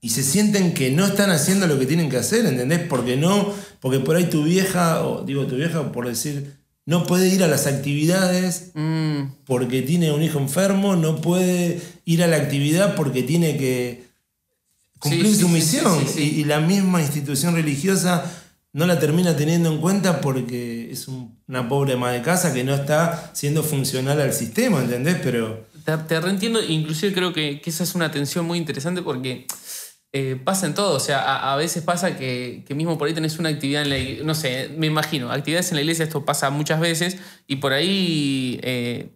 y 0.00 0.10
se 0.10 0.22
sienten 0.22 0.74
que 0.74 0.90
no 0.90 1.06
están 1.06 1.30
haciendo 1.30 1.66
lo 1.66 1.78
que 1.78 1.86
tienen 1.86 2.10
que 2.10 2.18
hacer, 2.18 2.44
¿entendés? 2.44 2.80
Porque 2.80 3.16
no 3.16 3.54
porque 3.82 3.98
por 3.98 4.14
ahí 4.14 4.26
tu 4.26 4.44
vieja, 4.44 5.04
o 5.04 5.24
digo 5.24 5.46
tu 5.46 5.56
vieja 5.56 5.90
por 5.90 6.06
decir, 6.06 6.56
no 6.86 7.04
puede 7.04 7.28
ir 7.28 7.42
a 7.42 7.48
las 7.48 7.66
actividades 7.66 8.70
mm. 8.74 9.44
porque 9.44 9.82
tiene 9.82 10.12
un 10.12 10.22
hijo 10.22 10.38
enfermo, 10.38 10.94
no 10.94 11.20
puede 11.20 11.80
ir 12.04 12.22
a 12.22 12.28
la 12.28 12.36
actividad 12.36 12.94
porque 12.94 13.24
tiene 13.24 13.56
que 13.56 14.04
cumplir 15.02 15.34
su 15.34 15.48
misión. 15.48 16.04
y, 16.16 16.44
la 16.44 16.60
misma 16.60 17.02
institución 17.02 17.54
religiosa 17.54 18.24
no 18.72 18.86
la 18.86 18.98
termina 18.98 19.36
teniendo 19.36 19.70
en 19.70 19.80
cuenta 19.80 20.20
porque 20.20 20.90
es 20.90 21.08
una 21.08 21.68
pobre 21.68 21.94
ama 21.94 22.10
de 22.12 22.22
casa 22.22 22.54
que 22.54 22.64
no 22.64 22.74
está 22.74 23.30
siendo 23.34 23.62
funcional 23.62 24.20
al 24.20 24.32
sistema, 24.32 24.80
¿entendés? 24.80 25.18
Pero 25.22 25.66
te, 25.84 25.96
te 25.96 26.20
reentiendo, 26.20 26.62
inclusive 26.62 27.12
creo 27.12 27.32
que, 27.32 27.60
que 27.60 27.70
esa 27.70 27.84
es 27.84 27.94
una 27.94 28.10
tensión 28.10 28.46
muy 28.46 28.58
interesante 28.58 29.02
porque 29.02 29.46
eh, 30.12 30.40
pasa 30.42 30.66
en 30.66 30.74
todo, 30.74 30.94
o 30.94 31.00
sea, 31.00 31.20
a, 31.20 31.52
a 31.52 31.56
veces 31.56 31.82
pasa 31.82 32.16
que, 32.16 32.64
que 32.66 32.74
mismo 32.74 32.96
por 32.96 33.08
ahí 33.08 33.14
tenés 33.14 33.38
una 33.38 33.48
actividad 33.48 33.82
en 33.82 33.90
la 33.90 33.98
iglesia, 33.98 34.24
no 34.24 34.34
sé, 34.34 34.70
me 34.76 34.86
imagino, 34.86 35.30
actividades 35.30 35.70
en 35.70 35.76
la 35.76 35.82
iglesia, 35.82 36.04
esto 36.04 36.24
pasa 36.24 36.50
muchas 36.50 36.80
veces, 36.80 37.16
y 37.46 37.56
por 37.56 37.72
ahí, 37.72 38.60
eh, 38.62 39.10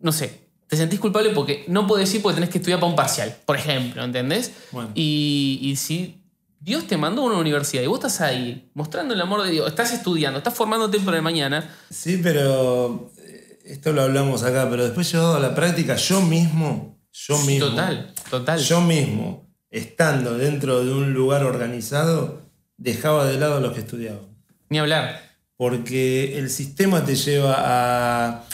no 0.00 0.12
sé, 0.12 0.45
te 0.68 0.76
sentís 0.76 0.98
culpable 0.98 1.30
porque 1.30 1.64
no 1.68 1.86
podés 1.86 2.12
ir 2.14 2.22
porque 2.22 2.36
tenés 2.36 2.50
que 2.50 2.58
estudiar 2.58 2.80
para 2.80 2.90
un 2.90 2.96
parcial, 2.96 3.36
por 3.44 3.56
ejemplo, 3.56 4.02
¿entendés? 4.02 4.52
Bueno. 4.72 4.90
Y, 4.94 5.60
y 5.62 5.76
si 5.76 6.20
Dios 6.60 6.86
te 6.86 6.96
mandó 6.96 7.22
a 7.22 7.26
una 7.26 7.38
universidad 7.38 7.82
y 7.82 7.86
vos 7.86 7.98
estás 7.98 8.20
ahí 8.20 8.70
mostrando 8.74 9.14
el 9.14 9.20
amor 9.20 9.44
de 9.44 9.52
Dios, 9.52 9.68
estás 9.68 9.92
estudiando, 9.92 10.38
estás 10.38 10.54
formándote 10.54 10.98
para 11.00 11.18
el 11.18 11.22
mañana, 11.22 11.70
Sí, 11.90 12.18
pero 12.20 13.12
eh, 13.18 13.60
esto 13.64 13.92
lo 13.92 14.02
hablamos 14.02 14.42
acá, 14.42 14.68
pero 14.68 14.84
después 14.84 15.10
llevado 15.12 15.36
a 15.36 15.40
la 15.40 15.54
práctica, 15.54 15.94
yo 15.96 16.20
mismo, 16.20 16.98
yo 17.12 17.38
mismo, 17.38 17.68
total, 17.68 18.12
total. 18.30 18.58
yo 18.58 18.80
mismo, 18.80 19.46
estando 19.70 20.36
dentro 20.36 20.84
de 20.84 20.92
un 20.92 21.12
lugar 21.12 21.44
organizado, 21.44 22.42
dejaba 22.76 23.26
de 23.26 23.38
lado 23.38 23.58
a 23.58 23.60
los 23.60 23.72
que 23.72 23.80
estudiaban. 23.80 24.26
Ni 24.68 24.78
hablar. 24.78 25.22
Porque 25.56 26.38
el 26.38 26.50
sistema 26.50 27.04
te 27.04 27.14
lleva 27.14 27.54
a, 27.58 28.44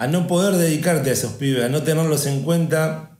a 0.00 0.06
no 0.06 0.26
poder 0.26 0.54
dedicarte 0.56 1.10
a 1.10 1.12
esos 1.12 1.32
pibes, 1.34 1.62
a 1.64 1.68
no 1.68 1.82
tenerlos 1.82 2.24
en 2.26 2.42
cuenta 2.42 3.18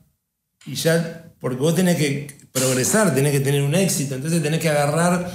y 0.66 0.74
ya, 0.74 1.26
porque 1.40 1.58
vos 1.58 1.74
tenés 1.74 1.96
que 1.96 2.26
progresar, 2.52 3.14
tenés 3.14 3.32
que 3.32 3.40
tener 3.40 3.62
un 3.62 3.74
éxito, 3.74 4.14
entonces 4.14 4.42
tenés 4.42 4.60
que 4.60 4.68
agarrar 4.70 5.30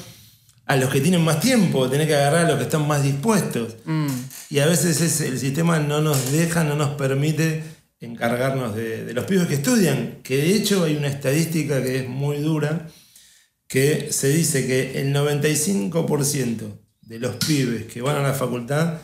a 0.65 0.75
los 0.75 0.89
que 0.89 1.01
tienen 1.01 1.21
más 1.23 1.39
tiempo, 1.39 1.87
tenés 1.89 2.07
que 2.07 2.15
agarrar 2.15 2.45
a 2.45 2.49
los 2.49 2.57
que 2.57 2.63
están 2.63 2.87
más 2.87 3.03
dispuestos. 3.03 3.75
Mm, 3.85 4.07
Y 4.49 4.59
a 4.59 4.65
veces 4.65 5.01
es- 5.01 5.21
el 5.21 5.37
sistema 5.39 5.79
no 5.79 6.01
nos 6.01 6.31
deja, 6.31 6.63
no 6.63 6.75
nos 6.75 6.91
permite 6.95 7.63
encargarnos 7.99 8.75
de, 8.75 9.05
de 9.05 9.13
los 9.13 9.25
pibes 9.25 9.47
que 9.47 9.55
estudian, 9.55 10.19
que 10.23 10.37
de 10.37 10.55
hecho 10.55 10.83
hay 10.83 10.95
una 10.95 11.07
estadística 11.07 11.81
que 11.83 11.99
es 11.99 12.09
muy 12.09 12.37
dura, 12.37 12.87
que 13.67 14.09
se 14.11 14.29
dice 14.29 14.65
que 14.67 14.99
el 15.01 15.13
95% 15.13 16.79
de 17.01 17.19
los 17.19 17.35
pibes 17.37 17.85
que 17.85 18.01
van 18.01 18.15
a 18.17 18.21
la 18.23 18.33
facultad 18.33 18.97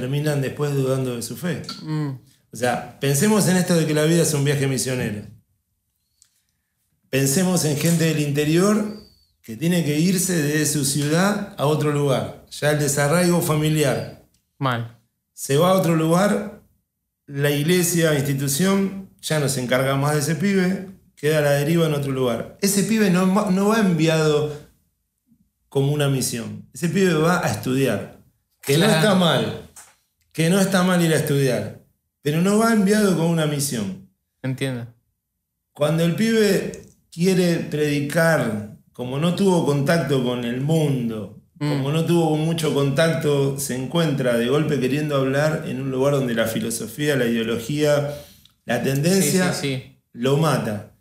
terminan 0.00 0.42
después 0.42 0.74
dudando 0.74 1.16
de 1.16 1.22
su 1.22 1.36
fe. 1.38 1.62
mm, 1.82 2.08
O 2.52 2.56
sea, 2.56 3.00
pensemos 3.00 3.48
en 3.48 3.56
esto 3.56 3.74
de 3.74 3.86
que 3.86 3.94
la 3.94 4.04
vida 4.04 4.22
es 4.24 4.34
un 4.34 4.44
viaje 4.44 4.66
misionero. 4.66 5.22
Pensemos 7.08 7.64
en 7.64 7.78
gente 7.78 8.04
del 8.04 8.20
interior 8.20 9.00
que 9.42 9.56
tiene 9.56 9.84
que 9.86 9.98
irse 9.98 10.34
de 10.42 10.66
su 10.66 10.84
ciudad 10.84 11.54
a 11.56 11.64
otro 11.66 11.92
lugar. 11.92 12.44
Ya 12.50 12.72
el 12.72 12.78
desarraigo 12.78 13.40
familiar. 13.40 14.26
mal. 14.58 14.98
Se 15.32 15.56
va 15.56 15.70
a 15.70 15.74
otro 15.74 15.96
lugar, 15.96 16.62
la 17.26 17.50
iglesia, 17.50 18.14
institución, 18.14 19.10
ya 19.20 19.38
no 19.38 19.48
se 19.48 19.62
encarga 19.62 19.94
más 19.96 20.14
de 20.14 20.20
ese 20.20 20.34
pibe, 20.34 20.88
queda 21.14 21.38
a 21.38 21.42
la 21.42 21.50
deriva 21.52 21.86
en 21.86 21.94
otro 21.94 22.10
lugar. 22.12 22.56
Ese 22.62 22.82
pibe 22.84 23.10
no, 23.10 23.32
va- 23.34 23.50
no 23.50 23.68
va 23.68 23.80
enviado 23.80 24.52
como 25.68 25.92
una 25.92 26.08
misión. 26.08 26.68
Ese 26.74 26.88
pibe 26.88 27.14
va 27.14 27.44
a 27.46 27.50
estudiar. 27.50 28.18
Que 28.62 28.78
no 28.78 28.86
está 28.86 29.14
mal. 29.14 29.65
Que 30.36 30.50
no 30.50 30.60
está 30.60 30.82
mal 30.82 31.02
ir 31.02 31.14
a 31.14 31.16
estudiar. 31.16 31.80
Pero 32.20 32.42
no 32.42 32.58
va 32.58 32.74
enviado 32.74 33.16
con 33.16 33.24
una 33.28 33.46
misión. 33.46 34.10
Entiendo. 34.42 34.86
Cuando 35.72 36.04
el 36.04 36.14
pibe 36.14 36.82
quiere 37.10 37.56
predicar, 37.60 38.76
como 38.92 39.18
no 39.18 39.34
tuvo 39.34 39.64
contacto 39.64 40.22
con 40.22 40.44
el 40.44 40.60
mundo, 40.60 41.42
como 41.58 41.90
no 41.90 42.04
tuvo 42.04 42.36
mucho 42.36 42.74
contacto, 42.74 43.58
se 43.58 43.76
encuentra 43.76 44.36
de 44.36 44.48
golpe 44.48 44.78
queriendo 44.78 45.16
hablar 45.16 45.64
en 45.68 45.80
un 45.80 45.90
lugar 45.90 46.12
donde 46.12 46.34
la 46.34 46.46
filosofía, 46.46 47.16
la 47.16 47.24
ideología, 47.24 48.14
la 48.66 48.78
Sí, 48.80 48.84
tendencia 48.84 49.52
sí, 49.54 49.68
sí. 49.76 49.98
lo 50.12 50.36
mata. 50.36 50.92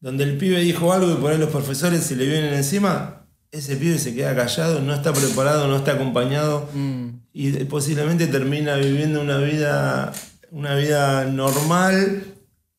Donde 0.00 0.24
el 0.24 0.36
pibe 0.36 0.60
dijo 0.60 0.92
algo 0.92 1.10
y 1.10 1.16
por 1.16 1.32
ahí 1.32 1.38
los 1.38 1.48
profesores 1.48 2.02
se 2.02 2.16
le 2.16 2.26
vienen 2.26 2.52
encima, 2.52 3.23
ese 3.54 3.76
pibe 3.76 3.98
se 3.98 4.14
queda 4.14 4.34
callado, 4.34 4.80
no 4.80 4.92
está 4.94 5.12
preparado, 5.12 5.66
no 5.68 5.76
está 5.76 5.92
acompañado 5.92 6.68
Mm, 6.74 7.08
y 7.32 7.52
posiblemente 7.64 8.26
termina 8.26 8.76
viviendo 8.76 9.20
una 9.20 9.38
vida, 9.38 10.12
una 10.50 10.74
vida 10.76 11.24
normal 11.24 12.24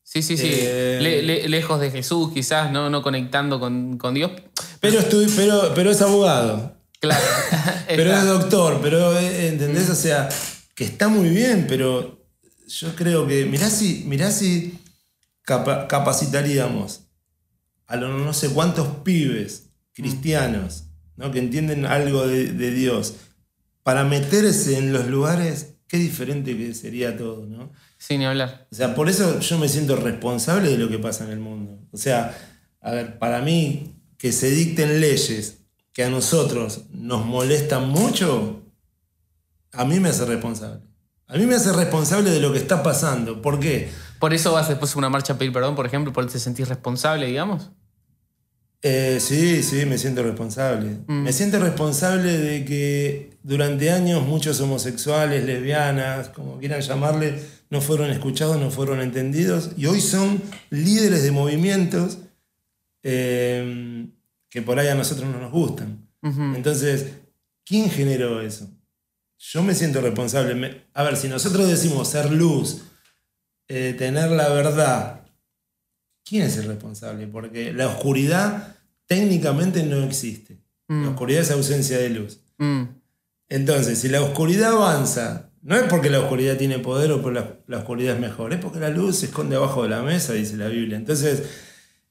Sí, 0.02 0.22
sí, 0.22 0.36
sí. 0.36 0.48
Eh, 0.52 0.98
Le- 1.02 1.22
le- 1.24 1.48
lejos 1.48 1.80
de 1.80 1.90
Jesús, 1.90 2.32
quizás, 2.32 2.70
no, 2.70 2.88
no 2.90 3.02
conectando 3.02 3.58
con, 3.58 3.98
con 3.98 4.14
Dios. 4.14 4.30
Pero, 4.78 5.00
estu- 5.00 5.28
pero, 5.34 5.72
pero 5.74 5.90
es 5.90 6.00
abogado, 6.00 6.76
Claro. 7.00 7.24
pero 7.88 8.12
es 8.14 8.24
doctor, 8.24 8.78
pero 8.80 9.18
eh, 9.18 9.48
¿entendés? 9.48 9.90
O 9.90 9.94
sea, 9.96 10.28
que 10.76 10.84
está 10.84 11.08
muy 11.08 11.28
bien, 11.30 11.66
pero 11.68 12.24
yo 12.68 12.94
creo 12.94 13.26
que, 13.26 13.46
mirá 13.46 13.68
si, 13.68 14.04
mirá 14.06 14.30
si 14.30 14.78
capa- 15.42 15.88
capacitaríamos 15.88 17.00
a 17.88 17.96
los 17.96 18.10
no 18.10 18.32
sé 18.32 18.50
cuántos 18.50 18.86
pibes 19.04 19.65
cristianos, 19.96 20.84
¿no? 21.16 21.32
que 21.32 21.38
entienden 21.38 21.86
algo 21.86 22.26
de, 22.28 22.52
de 22.52 22.70
Dios, 22.70 23.14
para 23.82 24.04
meterse 24.04 24.76
en 24.76 24.92
los 24.92 25.06
lugares, 25.06 25.76
qué 25.88 25.96
diferente 25.96 26.56
que 26.56 26.74
sería 26.74 27.16
todo, 27.16 27.46
¿no? 27.46 27.72
Sin 27.96 28.22
hablar. 28.22 28.68
O 28.70 28.74
sea, 28.74 28.94
por 28.94 29.08
eso 29.08 29.40
yo 29.40 29.58
me 29.58 29.68
siento 29.68 29.96
responsable 29.96 30.68
de 30.68 30.78
lo 30.78 30.88
que 30.88 30.98
pasa 30.98 31.24
en 31.24 31.30
el 31.30 31.38
mundo. 31.38 31.78
O 31.92 31.96
sea, 31.96 32.36
a 32.80 32.90
ver, 32.90 33.18
para 33.18 33.40
mí, 33.40 33.94
que 34.18 34.32
se 34.32 34.50
dicten 34.50 35.00
leyes 35.00 35.62
que 35.92 36.04
a 36.04 36.10
nosotros 36.10 36.82
nos 36.90 37.24
molestan 37.24 37.88
mucho, 37.88 38.62
a 39.72 39.84
mí 39.86 39.98
me 39.98 40.10
hace 40.10 40.26
responsable. 40.26 40.82
A 41.26 41.38
mí 41.38 41.46
me 41.46 41.54
hace 41.54 41.72
responsable 41.72 42.30
de 42.30 42.40
lo 42.40 42.52
que 42.52 42.58
está 42.58 42.82
pasando. 42.82 43.40
¿Por 43.40 43.58
qué? 43.58 43.90
Por 44.18 44.34
eso 44.34 44.52
vas 44.52 44.68
después 44.68 44.94
a 44.94 44.98
una 44.98 45.08
marcha 45.08 45.32
a 45.32 45.38
pedir 45.38 45.52
perdón, 45.52 45.74
por 45.74 45.86
ejemplo, 45.86 46.12
por 46.12 46.26
te 46.26 46.38
sentís 46.38 46.68
responsable, 46.68 47.26
digamos. 47.26 47.70
Eh, 48.82 49.18
sí, 49.20 49.62
sí, 49.62 49.84
me 49.86 49.98
siento 49.98 50.22
responsable. 50.22 50.98
Me 51.08 51.32
siento 51.32 51.58
responsable 51.58 52.38
de 52.38 52.64
que 52.64 53.30
durante 53.42 53.90
años 53.90 54.26
muchos 54.26 54.60
homosexuales, 54.60 55.44
lesbianas, 55.44 56.28
como 56.28 56.58
quieran 56.58 56.80
llamarle, 56.80 57.40
no 57.70 57.80
fueron 57.80 58.10
escuchados, 58.10 58.60
no 58.60 58.70
fueron 58.70 59.00
entendidos 59.00 59.70
y 59.76 59.86
hoy 59.86 60.00
son 60.00 60.40
líderes 60.70 61.22
de 61.22 61.32
movimientos 61.32 62.18
eh, 63.02 64.06
que 64.48 64.62
por 64.62 64.78
ahí 64.78 64.88
a 64.88 64.94
nosotros 64.94 65.28
no 65.30 65.40
nos 65.40 65.52
gustan. 65.52 66.08
Entonces, 66.22 67.06
¿quién 67.64 67.88
generó 67.88 68.40
eso? 68.40 68.68
Yo 69.38 69.62
me 69.62 69.74
siento 69.74 70.00
responsable. 70.00 70.86
A 70.92 71.04
ver, 71.04 71.16
si 71.16 71.28
nosotros 71.28 71.68
decimos 71.68 72.08
ser 72.08 72.32
luz, 72.32 72.82
eh, 73.68 73.94
tener 73.96 74.30
la 74.32 74.48
verdad, 74.48 75.25
¿quién 76.26 76.42
es 76.42 76.56
el 76.58 76.66
responsable? 76.66 77.26
Porque 77.26 77.72
la 77.72 77.86
oscuridad 77.88 78.76
técnicamente 79.06 79.82
no 79.84 80.02
existe. 80.04 80.58
La 80.88 81.08
oscuridad 81.10 81.42
es 81.42 81.50
ausencia 81.50 81.98
de 81.98 82.10
luz. 82.10 82.40
Mm, 82.58 82.82
Entonces, 83.48 83.98
si 83.98 84.08
la 84.08 84.22
oscuridad 84.22 84.72
avanza, 84.72 85.50
no 85.62 85.74
es 85.76 85.82
porque 85.84 86.10
la 86.10 86.20
oscuridad 86.20 86.56
tiene 86.56 86.78
poder 86.78 87.10
o 87.10 87.22
porque 87.22 87.40
la, 87.40 87.56
la 87.66 87.78
oscuridad 87.78 88.14
es 88.14 88.20
mejor, 88.20 88.52
es 88.52 88.60
porque 88.60 88.78
la 88.78 88.88
luz 88.90 89.16
se 89.16 89.26
esconde 89.26 89.56
abajo 89.56 89.82
de 89.82 89.88
la 89.88 90.02
mesa, 90.02 90.32
dice 90.32 90.56
la 90.56 90.68
Biblia. 90.68 90.96
Entonces, 90.96 91.42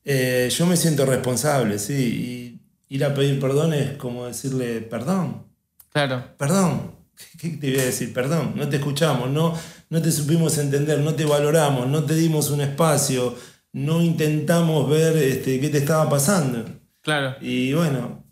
eh, 0.03 0.49
yo 0.51 0.65
me 0.65 0.75
siento 0.77 1.05
responsable, 1.05 1.79
sí. 1.79 2.59
Y 2.89 2.95
ir 2.95 3.05
a 3.05 3.13
pedir 3.13 3.39
perdón 3.39 3.73
es 3.73 3.97
como 3.97 4.25
decirle 4.25 4.81
perdón, 4.81 5.43
claro. 5.91 6.23
perdón. 6.37 6.95
¿Qué 7.39 7.49
qué 7.51 7.57
te 7.57 7.71
voy 7.71 7.79
a 7.79 7.85
decir? 7.85 8.13
Perdón, 8.13 8.53
no 8.57 8.67
te 8.67 8.75
escuchamos, 8.75 9.29
no, 9.29 9.57
no 9.89 10.01
te 10.01 10.11
supimos 10.11 10.57
entender, 10.57 10.99
no 10.99 11.15
te 11.15 11.23
valoramos, 11.23 11.87
no 11.87 12.03
te 12.03 12.13
dimos 12.13 12.49
un 12.49 12.59
espacio, 12.59 13.35
no 13.75 14.01
intentamos 14.01 14.89
ver 14.89 15.17
este, 15.17 15.59
qué 15.59 15.67
te 15.67 15.79
estaba 15.79 16.09
pasando. 16.09 16.63
Claro. 17.01 17.35
Y 17.41 17.73
bueno, 17.73 18.23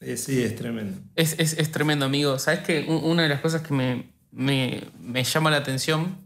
eh, 0.00 0.16
sí, 0.16 0.40
es 0.40 0.54
tremendo. 0.54 0.98
Es, 1.16 1.34
es- 1.38 1.54
es 1.58 1.72
tremendo, 1.72 2.04
amigo. 2.06 2.38
¿Sabes 2.38 2.60
que 2.60 2.84
Una 2.88 3.24
de 3.24 3.28
las 3.28 3.40
cosas 3.40 3.62
que 3.62 3.74
me, 3.74 4.12
me- 4.30 4.84
me 5.00 5.24
llama 5.24 5.50
la 5.50 5.56
atención 5.56 6.18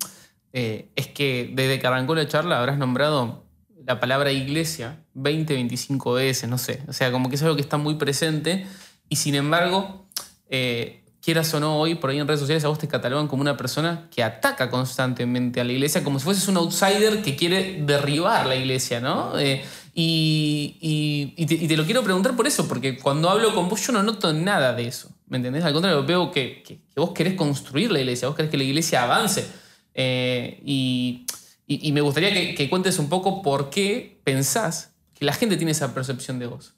eh, 0.53 0.91
es 0.97 1.07
que 1.09 1.51
desde 1.55 1.79
que 1.79 1.87
arrancó 1.87 2.15
la 2.15 2.29
charla 2.29 2.59
habrás 2.61 2.77
nombrado 2.77 3.47
la 3.87 4.01
palabra 4.01 4.33
iglesia 4.33 5.03
20, 5.15 5.55
25 5.55 6.13
veces, 6.13 6.47
no 6.51 6.59
sé. 6.59 6.83
O 6.89 6.93
sea, 6.93 7.11
como 7.11 7.31
que 7.31 7.37
es 7.37 7.43
algo 7.43 7.57
que 7.57 7.63
está 7.63 7.79
muy 7.79 7.95
presente 7.95 8.67
y 9.09 9.17
sin 9.17 9.35
embargo, 9.35 10.07
eh, 10.51 11.05
quieras 11.29 11.53
o 11.53 11.61
no, 11.61 11.79
hoy 11.79 11.95
por 11.95 12.09
ahí 12.09 12.19
en 12.19 12.27
redes 12.27 12.41
sociales 12.41 12.65
a 12.65 12.69
vos 12.69 12.79
te 12.79 12.89
catalogan 12.89 13.29
como 13.29 13.43
una 13.43 13.55
persona 13.55 14.09
que 14.11 14.23
ataca 14.23 14.71
constantemente 14.71 15.61
a 15.61 15.65
la 15.65 15.73
iglesia, 15.73 16.03
como 16.03 16.19
si 16.19 16.25
fueses 16.25 16.49
un 16.49 16.57
outsider 16.57 17.21
que 17.21 17.37
quiere 17.37 17.83
derribar 17.83 18.47
la 18.47 18.57
iglesia, 18.57 18.99
¿no? 18.99 19.39
Eh, 19.39 19.63
y, 19.93 21.45
te, 21.45 21.77
lo 21.77 21.85
quiero 21.85 22.03
preguntar 22.03 22.35
por 22.35 22.47
eso, 22.47 22.67
porque 22.67 22.97
cuando 22.97 23.29
hablo 23.29 23.55
con 23.55 23.69
vos 23.69 23.87
yo 23.87 23.93
no 23.93 24.03
noto 24.03 24.33
nada 24.33 24.73
de 24.73 24.89
eso, 24.89 25.11
¿me 25.27 25.37
entendés? 25.37 25.65
Al 25.65 25.75
contrario, 25.75 26.03
veo 26.03 26.31
que, 26.31 26.81
vos 26.97 27.11
querés 27.11 27.35
construir 27.35 27.93
la 27.93 28.01
iglesia, 28.01 28.27
vos 28.27 28.35
querés 28.35 28.51
que 28.51 28.57
la 28.57 28.65
iglesia 28.65 29.03
avance. 29.03 29.47
Eh, 29.93 30.63
y 30.65 31.93
me 31.93 32.01
gustaría 32.01 32.33
que, 32.33 32.55
que 32.55 32.71
cuentes 32.71 32.99
un 32.99 33.11
poco 33.11 33.43
por 33.43 33.69
qué 33.69 34.19
pensás 34.25 34.95
que 35.13 35.27
la 35.27 35.35
gente 35.35 35.59
tiene 35.59 35.73
esa 35.73 35.93
percepción 35.93 36.39
de 36.39 36.47
vos. 36.47 36.73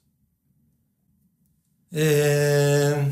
Eh, 1.93 3.11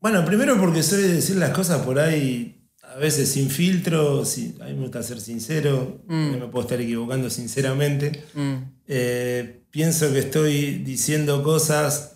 bueno, 0.00 0.24
primero 0.24 0.58
porque 0.58 0.82
soy 0.82 1.02
de 1.02 1.14
decir 1.14 1.36
las 1.36 1.50
cosas 1.50 1.82
por 1.82 1.98
ahí 1.98 2.54
a 2.82 2.96
veces 2.96 3.28
sin 3.30 3.50
filtro, 3.50 4.22
a 4.22 4.64
mí 4.64 4.72
me 4.74 4.80
gusta 4.82 5.02
ser 5.02 5.20
sincero, 5.20 6.00
Mm. 6.06 6.30
me 6.32 6.46
puedo 6.48 6.62
estar 6.62 6.80
equivocando 6.80 7.28
sinceramente. 7.30 8.24
Mm, 8.34 8.54
Eh, 8.90 9.64
pienso 9.70 10.10
que 10.12 10.20
estoy 10.20 10.76
diciendo 10.82 11.42
cosas 11.42 12.14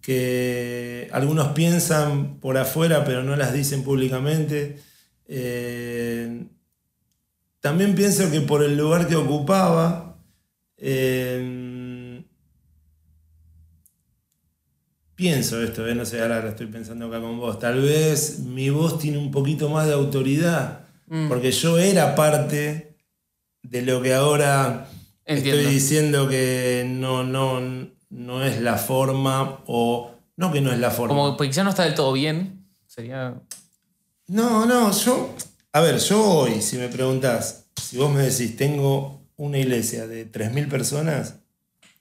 que 0.00 1.08
algunos 1.12 1.48
piensan 1.52 2.40
por 2.40 2.58
afuera 2.58 3.04
pero 3.04 3.22
no 3.22 3.36
las 3.36 3.52
dicen 3.54 3.84
públicamente. 3.84 4.80
Eh, 5.28 6.44
también 7.60 7.94
pienso 7.94 8.30
que 8.30 8.40
por 8.40 8.62
el 8.64 8.76
lugar 8.76 9.06
que 9.06 9.14
ocupaba, 9.16 10.18
eh, 10.76 11.63
pienso 15.14 15.62
esto, 15.62 15.86
eh, 15.86 15.94
no 15.94 16.04
sé, 16.04 16.20
ahora 16.22 16.40
lo 16.42 16.48
estoy 16.48 16.66
pensando 16.66 17.06
acá 17.06 17.20
con 17.20 17.38
vos, 17.38 17.58
tal 17.58 17.80
vez 17.80 18.40
mi 18.40 18.70
voz 18.70 18.98
tiene 18.98 19.18
un 19.18 19.30
poquito 19.30 19.68
más 19.68 19.86
de 19.86 19.92
autoridad, 19.94 20.80
Mm. 21.06 21.28
porque 21.28 21.52
yo 21.52 21.78
era 21.78 22.14
parte 22.14 22.96
de 23.62 23.82
lo 23.82 24.00
que 24.00 24.14
ahora 24.14 24.88
Entiendo. 25.26 25.60
estoy 25.60 25.74
diciendo 25.74 26.28
que 26.28 26.84
no, 26.88 27.22
no, 27.24 27.60
no 28.10 28.42
es 28.44 28.60
la 28.60 28.78
forma 28.78 29.60
o 29.66 30.10
no 30.36 30.50
que 30.50 30.60
no 30.62 30.72
es 30.72 30.78
la 30.78 30.90
forma. 30.90 31.14
Como 31.14 31.36
que 31.36 31.50
ya 31.52 31.62
no 31.62 31.70
está 31.70 31.84
del 31.84 31.94
todo 31.94 32.12
bien. 32.12 32.66
Sería. 32.86 33.34
No, 34.28 34.64
no, 34.66 34.90
yo. 34.92 35.34
A 35.72 35.80
ver, 35.80 35.98
yo 35.98 36.24
hoy, 36.24 36.62
si 36.62 36.76
me 36.78 36.88
preguntás, 36.88 37.66
si 37.80 37.98
vos 37.98 38.10
me 38.12 38.22
decís, 38.22 38.56
tengo 38.56 39.20
una 39.36 39.58
iglesia 39.58 40.06
de 40.06 40.24
3.000 40.30 40.68
personas, 40.68 41.34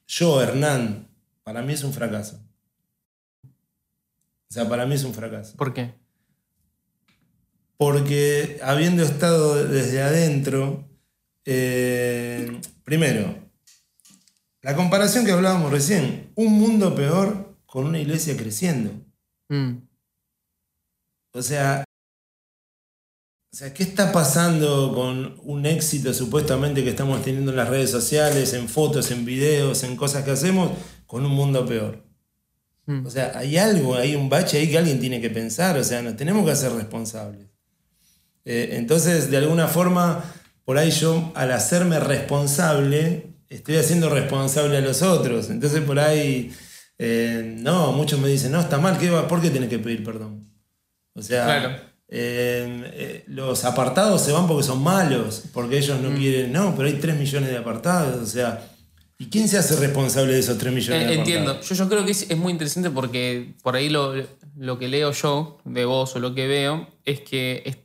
yo, 0.08 0.42
Hernán, 0.42 1.08
para 1.44 1.62
mí 1.62 1.74
es 1.74 1.84
un 1.84 1.92
fracaso. 1.94 2.40
O 4.54 4.56
sea, 4.56 4.70
para 4.70 4.86
mí 4.86 4.94
es 4.94 5.04
un 5.04 5.16
fracaso. 5.16 5.58
¿Por 5.58 5.74
qué? 5.74 5.96
Porque 7.76 8.60
habiendo 8.62 9.02
estado 9.02 9.56
desde 9.68 10.00
adentro, 10.00 10.88
eh, 11.44 12.62
primero, 12.84 13.36
la 14.62 14.76
comparación 14.76 15.26
que 15.26 15.32
hablábamos 15.32 15.72
recién, 15.72 16.32
un 16.36 16.54
mundo 16.54 16.94
peor 16.94 17.58
con 17.66 17.88
una 17.88 17.98
iglesia 17.98 18.38
creciendo. 18.38 18.92
Mm, 19.50 19.78
O 21.32 21.42
sea, 21.42 21.84
o 23.52 23.56
sea, 23.56 23.74
¿qué 23.74 23.82
está 23.82 24.12
pasando 24.12 24.94
con 24.94 25.40
un 25.46 25.66
éxito 25.66 26.14
supuestamente 26.14 26.84
que 26.84 26.92
estamos 26.92 27.24
teniendo 27.24 27.50
en 27.50 27.58
las 27.58 27.70
redes 27.70 27.90
sociales, 27.90 28.54
en 28.54 28.70
fotos, 28.70 29.10
en 29.10 29.26
videos, 29.26 29.82
en 29.82 29.96
cosas 29.96 30.24
que 30.24 30.30
hacemos, 30.30 30.78
con 31.08 31.26
un 31.26 31.32
mundo 31.32 31.66
peor? 31.66 32.13
Mm. 32.86 33.06
O 33.06 33.10
sea, 33.10 33.32
hay 33.36 33.58
algo, 33.58 33.96
hay 33.96 34.16
un 34.16 34.30
bache 34.30 34.58
ahí 34.58 34.70
que 34.70 34.78
alguien 34.78 35.00
tiene 35.00 35.20
que 35.22 35.30
pensar, 35.30 35.78
o 35.78 35.84
sea, 35.84 36.02
nos 36.02 36.16
tenemos 36.18 36.46
que 36.46 36.52
hacer 36.52 36.72
responsables. 36.74 37.48
Eh, 38.46 38.72
entonces, 38.74 39.32
de 39.32 39.38
alguna 39.38 39.68
forma, 39.68 40.24
por 40.66 40.78
ahí 40.78 40.92
yo, 40.92 41.32
al 41.36 41.52
hacerme 41.52 42.00
responsable, 42.00 43.28
estoy 43.50 43.78
haciendo 43.78 44.10
responsable 44.10 44.78
a 44.78 44.82
los 44.82 45.02
otros. 45.02 45.50
Entonces, 45.50 45.82
por 45.82 46.00
ahí, 46.00 46.52
eh, 47.00 47.56
no, 47.60 47.92
muchos 47.94 48.20
me 48.20 48.28
dicen, 48.30 48.52
no, 48.52 48.60
está 48.60 48.78
mal, 48.78 48.98
¿qué 48.98 49.10
va? 49.10 49.28
¿por 49.28 49.42
qué 49.42 49.50
tenés 49.50 49.70
que 49.70 49.80
pedir 49.80 50.04
perdón? 50.04 50.44
O 51.16 51.22
sea, 51.22 51.46
Claro. 51.46 51.76
eh, 52.10 53.24
los 53.28 53.64
apartados 53.66 54.22
se 54.22 54.32
van 54.32 54.48
porque 54.48 54.64
son 54.64 54.82
malos, 54.84 55.44
porque 55.54 55.78
ellos 55.78 56.00
Mm. 56.00 56.04
no 56.04 56.16
quieren, 56.18 56.52
no, 56.52 56.76
pero 56.76 56.88
hay 56.88 56.96
3 56.96 57.16
millones 57.18 57.50
de 57.50 57.58
apartados, 57.58 58.22
o 58.22 58.26
sea, 58.26 58.68
¿y 59.18 59.28
quién 59.28 59.48
se 59.48 59.58
hace 59.58 59.76
responsable 59.78 60.34
de 60.34 60.40
esos 60.40 60.58
3 60.58 60.74
millones 60.74 61.08
de 61.08 61.14
Eh? 61.14 61.18
Entiendo. 61.18 61.60
Yo, 61.62 61.76
yo 61.76 61.90
creo 61.90 62.06
que 62.06 62.12
es, 62.12 62.30
es 62.30 62.38
muy 62.38 62.52
interesante 62.52 62.90
porque 62.90 63.54
por 63.62 63.76
ahí 63.76 63.90
lo, 63.90 64.14
lo 64.58 64.78
que 64.80 64.88
leo 64.88 65.12
yo 65.12 65.60
de 65.66 65.86
vos 65.86 66.16
o 66.16 66.20
lo 66.20 66.34
que 66.36 66.48
veo 66.48 66.88
es 67.06 67.22
que 67.22 67.64
es- 67.66 67.78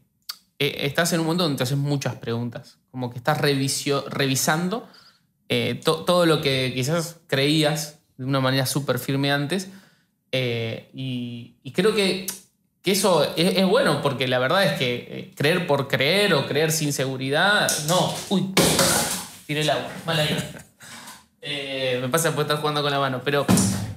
eh, 0.61 0.87
estás 0.87 1.13
en 1.13 1.21
un 1.21 1.27
mundo 1.27 1.45
donde 1.45 1.57
te 1.59 1.63
haces 1.63 1.79
muchas 1.79 2.17
preguntas. 2.17 2.79
Como 2.91 3.11
que 3.11 3.19
estás 3.19 3.39
revisio- 3.39 4.05
revisando 4.09 4.89
eh, 5.49 5.81
to- 5.85 6.05
todo 6.05 6.27
lo 6.27 6.41
que 6.43 6.73
quizás 6.75 7.17
creías 7.27 7.99
de 8.17 8.25
una 8.25 8.41
manera 8.41 8.67
súper 8.67 8.99
firme 8.99 9.31
antes. 9.31 9.69
eh, 10.33 10.91
y, 10.93 11.55
y 11.63 11.73
creo 11.73 11.95
que, 11.95 12.27
que 12.83 12.91
eso 12.91 13.25
es, 13.37 13.57
es 13.57 13.67
bueno 13.67 14.03
porque 14.03 14.27
la 14.29 14.39
verdad 14.39 14.65
es 14.65 14.79
que 14.79 15.33
creer 15.37 15.67
por 15.67 15.89
creer 15.89 16.35
o 16.35 16.47
creer 16.47 16.71
sin 16.73 16.93
seguridad, 16.93 17.71
no. 17.87 18.13
Uy, 18.29 18.53
tiré 19.47 19.61
el 19.63 19.71
agua, 19.71 19.89
mal 20.05 20.19
ahí. 20.21 20.37
Eh, 21.41 21.99
me 22.01 22.09
pasa 22.09 22.33
por 22.33 22.43
estar 22.43 22.59
jugando 22.59 22.83
con 22.83 22.91
la 22.91 22.99
mano, 22.99 23.23
pero 23.25 23.47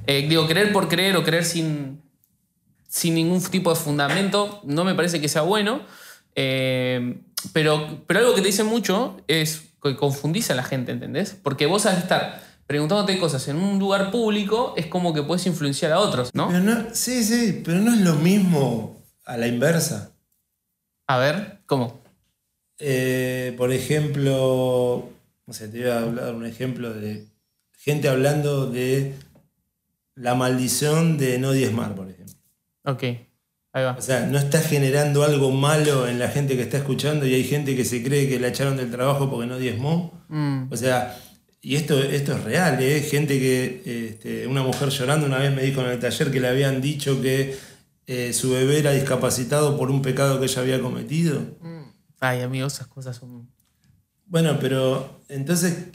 eh, 0.08 0.28
digo, 0.28 0.48
creer 0.48 0.72
por 0.72 0.88
creer 0.88 1.16
o 1.16 1.24
creer 1.24 1.46
sin, 1.46 2.02
sin 2.88 3.16
ningún 3.16 3.42
tipo 3.44 3.70
de 3.70 3.76
fundamento 3.76 4.62
no 4.64 4.84
me 4.84 4.96
parece 4.96 5.22
que 5.22 5.28
sea 5.28 5.42
bueno. 5.42 5.82
Eh, 6.36 7.22
pero, 7.54 8.04
pero 8.08 8.20
algo 8.20 8.36
que 8.36 8.42
te 8.42 8.48
dicen 8.48 8.68
mucho 8.68 9.18
es 9.28 9.64
que 9.82 9.96
confundís 9.96 10.52
a 10.52 10.56
la 10.56 10.64
gente, 10.64 10.92
¿entendés? 10.92 11.36
Porque 11.42 11.66
vos 11.66 11.86
al 11.86 11.98
estar 11.98 12.42
preguntándote 12.68 13.20
cosas 13.20 13.48
en 13.48 13.58
un 13.58 13.80
lugar 13.80 14.12
público 14.12 14.74
es 14.78 14.86
como 14.86 15.14
que 15.14 15.24
puedes 15.24 15.46
influenciar 15.46 15.92
a 15.92 16.00
otros, 16.00 16.30
¿no? 16.34 16.48
Pero 16.48 16.60
no, 16.60 16.86
sí, 16.94 17.24
sí, 17.24 17.62
pero 17.66 17.80
no 17.80 17.94
es 17.94 18.00
lo 18.02 18.16
mismo 18.16 19.04
a 19.26 19.38
la 19.38 19.48
inversa. 19.48 20.12
A 21.08 21.18
ver, 21.18 21.62
¿cómo? 21.66 22.02
Eh, 22.78 23.54
por 23.58 23.72
ejemplo, 23.72 25.10
no 25.46 25.54
sé, 25.54 25.68
te 25.68 25.82
voy 25.82 25.90
a 25.90 26.00
hablar 26.00 26.34
un 26.34 26.46
ejemplo 26.46 26.94
de 26.94 27.28
gente 27.84 28.10
hablando 28.10 28.70
de 28.70 29.16
la 30.16 30.36
maldición 30.36 31.18
de 31.18 31.40
no 31.40 31.52
diezmar, 31.52 31.96
por 31.96 32.10
ejemplo. 32.10 32.36
Ok, 32.84 33.04
ahí 33.04 33.84
va. 33.84 33.96
O 33.98 34.02
sea, 34.02 34.26
no 34.28 34.38
está 34.38 34.60
generando 34.62 35.24
algo 35.24 35.52
malo 35.52 36.08
en 36.08 36.20
la 36.20 36.28
gente 36.30 36.56
que 36.56 36.62
está 36.62 36.78
escuchando 36.78 37.26
y 37.26 37.34
hay 37.34 37.44
gente 37.44 37.76
que 37.76 37.84
se 37.86 38.04
cree 38.04 38.30
que 38.30 38.40
la 38.40 38.50
echaron 38.50 38.78
del 38.78 38.92
trabajo 38.92 39.30
porque 39.30 39.48
no 39.48 39.58
diezmó. 39.58 40.24
Mm, 40.30 40.72
O 40.72 40.78
sea, 40.78 41.18
y 41.62 41.76
esto, 41.76 42.02
esto 42.02 42.34
es 42.34 42.44
real, 42.44 42.82
¿eh? 42.82 43.02
Gente 43.02 43.40
que, 43.40 44.10
este, 44.10 44.48
una 44.48 44.62
mujer 44.64 44.90
llorando 44.90 45.26
una 45.26 45.40
vez 45.40 45.54
me 45.56 45.64
dijo 45.64 45.82
en 45.82 45.88
el 45.88 46.00
taller 46.00 46.32
que 46.32 46.40
le 46.40 46.48
habían 46.50 46.82
dicho 46.82 47.22
que 47.22 47.58
eh, 48.08 48.34
su 48.34 48.52
bebé 48.52 48.80
era 48.80 48.92
discapacitado 48.92 49.78
por 49.78 49.90
un 49.90 50.02
pecado 50.02 50.40
que 50.40 50.46
ella 50.46 50.62
había 50.62 50.82
cometido. 50.82 51.42
Ay, 52.20 52.42
amigo, 52.42 52.68
esas 52.68 52.88
cosas 52.88 53.16
son... 53.18 53.50
Bueno, 54.28 54.58
pero 54.60 55.22
entonces, 55.30 55.88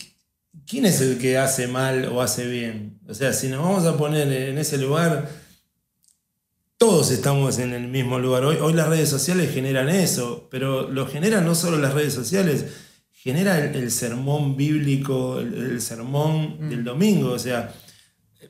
¿quién 0.67 0.87
es 0.87 1.01
el 1.01 1.19
que 1.19 1.39
hace 1.39 1.67
mal 1.67 2.07
o 2.07 2.23
hace 2.23 2.47
bien? 2.47 3.01
O 3.09 3.15
sea, 3.15 3.33
si 3.33 3.49
nos 3.49 3.63
vamos 3.63 3.85
a 3.85 3.97
poner 3.97 4.31
en 4.33 4.59
ese 4.59 4.79
lugar, 4.79 5.29
todos 6.79 7.11
estamos 7.11 7.59
en 7.59 7.73
el 7.73 7.89
mismo 7.89 8.19
lugar. 8.19 8.45
Hoy, 8.45 8.57
hoy 8.57 8.73
las 8.73 8.89
redes 8.89 9.09
sociales 9.09 9.53
generan 9.53 9.89
eso, 9.89 10.49
pero 10.51 10.91
lo 10.91 11.07
generan 11.07 11.45
no 11.45 11.55
solo 11.55 11.79
las 11.79 11.95
redes 11.95 12.15
sociales, 12.15 12.67
genera 13.13 13.59
el, 13.59 13.75
el 13.75 13.91
sermón 13.91 14.57
bíblico, 14.57 15.39
el, 15.41 15.55
el 15.55 15.81
sermón 15.81 16.69
del 16.69 16.85
domingo. 16.85 17.33
O 17.33 17.39
sea, 17.39 17.75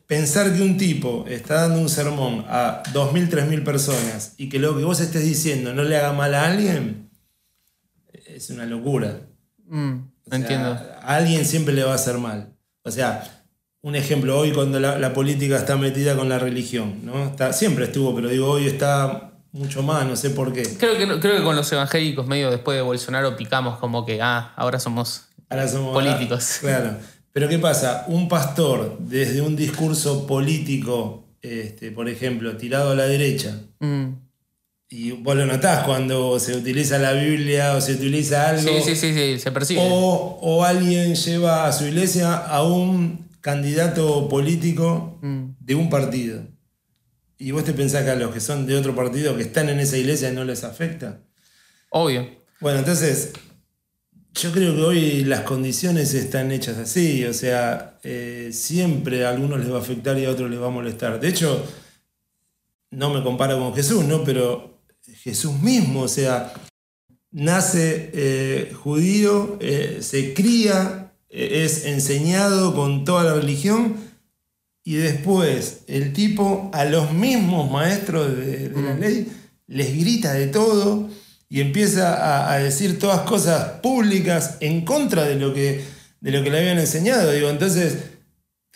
pensar 0.06 0.54
que 0.54 0.62
un 0.62 0.76
tipo 0.76 1.24
está 1.28 1.62
dando 1.62 1.80
un 1.80 1.88
sermón 1.88 2.44
a 2.48 2.82
2.000, 2.92 3.28
3.000 3.28 3.64
personas 3.64 4.34
y 4.36 4.48
que 4.48 4.58
lo 4.58 4.76
que 4.76 4.84
vos 4.84 5.00
estés 5.00 5.24
diciendo 5.24 5.72
no 5.74 5.82
le 5.82 5.96
haga 5.96 6.12
mal 6.12 6.34
a 6.34 6.46
alguien, 6.46 7.10
es 8.26 8.50
una 8.50 8.66
locura. 8.66 9.28
Mm, 9.64 9.98
O 10.26 10.30
sea, 10.30 10.38
entiendo. 10.38 10.78
A 11.02 11.16
alguien 11.16 11.44
siempre 11.44 11.74
le 11.74 11.84
va 11.84 11.92
a 11.92 11.94
hacer 11.94 12.18
mal. 12.18 12.52
O 12.82 12.90
sea, 12.90 13.24
un 13.82 13.94
ejemplo, 13.94 14.38
hoy 14.38 14.52
cuando 14.52 14.80
la, 14.80 14.98
la 14.98 15.12
política 15.12 15.56
está 15.56 15.76
metida 15.76 16.16
con 16.16 16.28
la 16.28 16.38
religión, 16.38 17.00
¿no? 17.04 17.26
Está, 17.26 17.52
siempre 17.52 17.84
estuvo, 17.84 18.14
pero 18.14 18.28
digo, 18.28 18.50
hoy 18.50 18.66
está 18.66 19.32
mucho 19.52 19.82
más, 19.82 20.04
no 20.06 20.16
sé 20.16 20.30
por 20.30 20.52
qué. 20.52 20.64
Creo 20.78 20.96
que, 20.98 21.20
creo 21.20 21.38
que 21.38 21.42
con 21.42 21.56
los 21.56 21.70
evangélicos 21.72 22.26
medio 22.26 22.50
después 22.50 22.76
de 22.76 22.82
Bolsonaro 22.82 23.36
picamos 23.36 23.78
como 23.78 24.04
que, 24.04 24.20
ah, 24.20 24.52
ahora 24.56 24.78
somos... 24.80 25.28
Ahora 25.48 25.68
somos 25.68 25.92
Políticos. 25.92 26.58
Claro. 26.60 26.96
Pero 27.32 27.48
¿qué 27.48 27.58
pasa? 27.58 28.04
Un 28.08 28.28
pastor, 28.28 28.96
desde 28.98 29.40
un 29.40 29.54
discurso 29.56 30.26
político, 30.26 31.24
este, 31.42 31.92
por 31.92 32.08
ejemplo, 32.08 32.56
tirado 32.56 32.90
a 32.90 32.94
la 32.94 33.04
derecha, 33.04 33.60
Mm, 33.78 34.14
y 34.88 35.10
vos 35.12 35.34
lo 35.36 35.46
notás 35.46 35.84
cuando 35.84 36.38
se 36.38 36.56
utiliza 36.56 36.98
la 36.98 37.12
Biblia 37.12 37.74
o 37.74 37.80
se 37.80 37.94
utiliza 37.94 38.50
algo. 38.50 38.62
Sí, 38.62 38.82
sí, 38.84 38.96
sí, 38.96 39.12
sí, 39.14 39.38
se 39.38 39.50
persigue. 39.52 39.80
O, 39.82 40.38
o 40.40 40.64
alguien 40.64 41.14
lleva 41.14 41.66
a 41.66 41.72
su 41.72 41.86
iglesia 41.86 42.34
a 42.36 42.62
un 42.62 43.28
candidato 43.40 44.28
político 44.28 45.18
Mm. 45.22 45.56
de 45.60 45.74
un 45.74 45.88
partido. 45.90 46.42
Y 47.38 47.50
vos 47.50 47.64
te 47.64 47.72
pensás 47.72 48.04
que 48.04 48.10
a 48.10 48.14
los 48.16 48.32
que 48.32 48.40
son 48.40 48.66
de 48.66 48.76
otro 48.76 48.94
partido 48.94 49.36
que 49.36 49.42
están 49.42 49.68
en 49.68 49.78
esa 49.80 49.96
iglesia 49.98 50.30
no 50.32 50.44
les 50.44 50.62
afecta. 50.64 51.20
Obvio. 51.90 52.28
Bueno, 52.60 52.78
entonces, 52.78 53.32
yo 54.34 54.52
creo 54.52 54.74
que 54.74 54.82
hoy 54.82 55.24
las 55.24 55.40
condiciones 55.42 56.14
están 56.14 56.50
hechas 56.52 56.78
así. 56.78 57.24
O 57.24 57.32
sea, 57.34 57.98
eh, 58.04 58.50
siempre 58.52 59.26
a 59.26 59.30
algunos 59.30 59.58
les 59.60 59.70
va 59.70 59.76
a 59.78 59.80
afectar 59.80 60.16
y 60.18 60.24
a 60.24 60.30
otros 60.30 60.50
les 60.50 60.60
va 60.60 60.66
a 60.68 60.70
molestar. 60.70 61.18
De 61.20 61.28
hecho, 61.28 61.62
no 62.90 63.12
me 63.12 63.22
comparo 63.22 63.58
con 63.58 63.74
Jesús, 63.74 64.04
¿no? 64.04 64.24
Pero 64.24 64.75
Jesús 65.14 65.60
mismo, 65.60 66.02
o 66.02 66.08
sea, 66.08 66.52
nace 67.30 68.10
eh, 68.14 68.72
judío, 68.74 69.58
eh, 69.60 69.98
se 70.00 70.34
cría, 70.34 71.12
eh, 71.28 71.64
es 71.64 71.84
enseñado 71.84 72.74
con 72.74 73.04
toda 73.04 73.24
la 73.24 73.34
religión 73.34 73.96
y 74.84 74.94
después 74.94 75.80
el 75.88 76.12
tipo 76.12 76.70
a 76.72 76.84
los 76.84 77.12
mismos 77.12 77.70
maestros 77.70 78.36
de, 78.36 78.68
de 78.68 78.82
la 78.82 78.94
Mm. 78.94 79.00
ley 79.00 79.32
les 79.66 79.98
grita 79.98 80.32
de 80.32 80.46
todo 80.46 81.08
y 81.48 81.60
empieza 81.60 82.14
a, 82.14 82.52
a 82.52 82.58
decir 82.58 82.98
todas 82.98 83.20
cosas 83.22 83.80
públicas 83.80 84.56
en 84.60 84.84
contra 84.84 85.24
de 85.24 85.36
lo 85.36 85.52
que, 85.52 85.84
de 86.20 86.30
lo 86.30 86.42
que 86.42 86.50
le 86.50 86.58
habían 86.58 86.78
enseñado. 86.78 87.32
Digo, 87.32 87.50
entonces, 87.50 87.98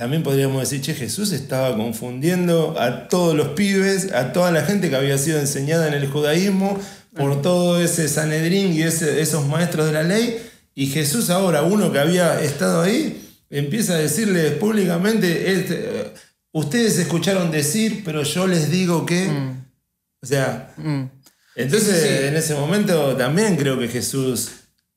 también 0.00 0.22
podríamos 0.22 0.58
decir, 0.62 0.80
che, 0.80 0.94
Jesús 0.94 1.30
estaba 1.32 1.76
confundiendo 1.76 2.74
a 2.80 3.06
todos 3.08 3.36
los 3.36 3.48
pibes, 3.48 4.10
a 4.14 4.32
toda 4.32 4.50
la 4.50 4.64
gente 4.64 4.88
que 4.88 4.96
había 4.96 5.18
sido 5.18 5.38
enseñada 5.38 5.88
en 5.88 5.92
el 5.92 6.08
judaísmo 6.08 6.80
por 7.14 7.42
todo 7.42 7.78
ese 7.78 8.08
Sanedrín 8.08 8.72
y 8.72 8.80
ese- 8.80 9.20
esos 9.20 9.46
maestros 9.46 9.84
de 9.88 9.92
la 9.92 10.02
ley. 10.02 10.40
Y 10.74 10.86
Jesús 10.86 11.28
ahora, 11.28 11.64
uno 11.64 11.92
que 11.92 11.98
había 11.98 12.40
estado 12.42 12.80
ahí, 12.80 13.28
empieza 13.50 13.92
a 13.92 13.98
decirles 13.98 14.52
públicamente, 14.52 15.52
este, 15.52 16.12
ustedes 16.52 16.96
escucharon 16.98 17.50
decir, 17.50 18.00
pero 18.02 18.22
yo 18.22 18.46
les 18.46 18.70
digo 18.70 19.04
que... 19.04 19.28
O 20.22 20.26
sea, 20.26 20.72
Mm. 20.78 21.10
entonces 21.56 21.94
Sí, 22.00 22.08
sí, 22.08 22.14
sí. 22.20 22.24
en 22.28 22.36
ese 22.36 22.54
momento 22.54 23.16
también 23.18 23.56
creo 23.56 23.78
que 23.78 23.88
Jesús, 23.88 24.48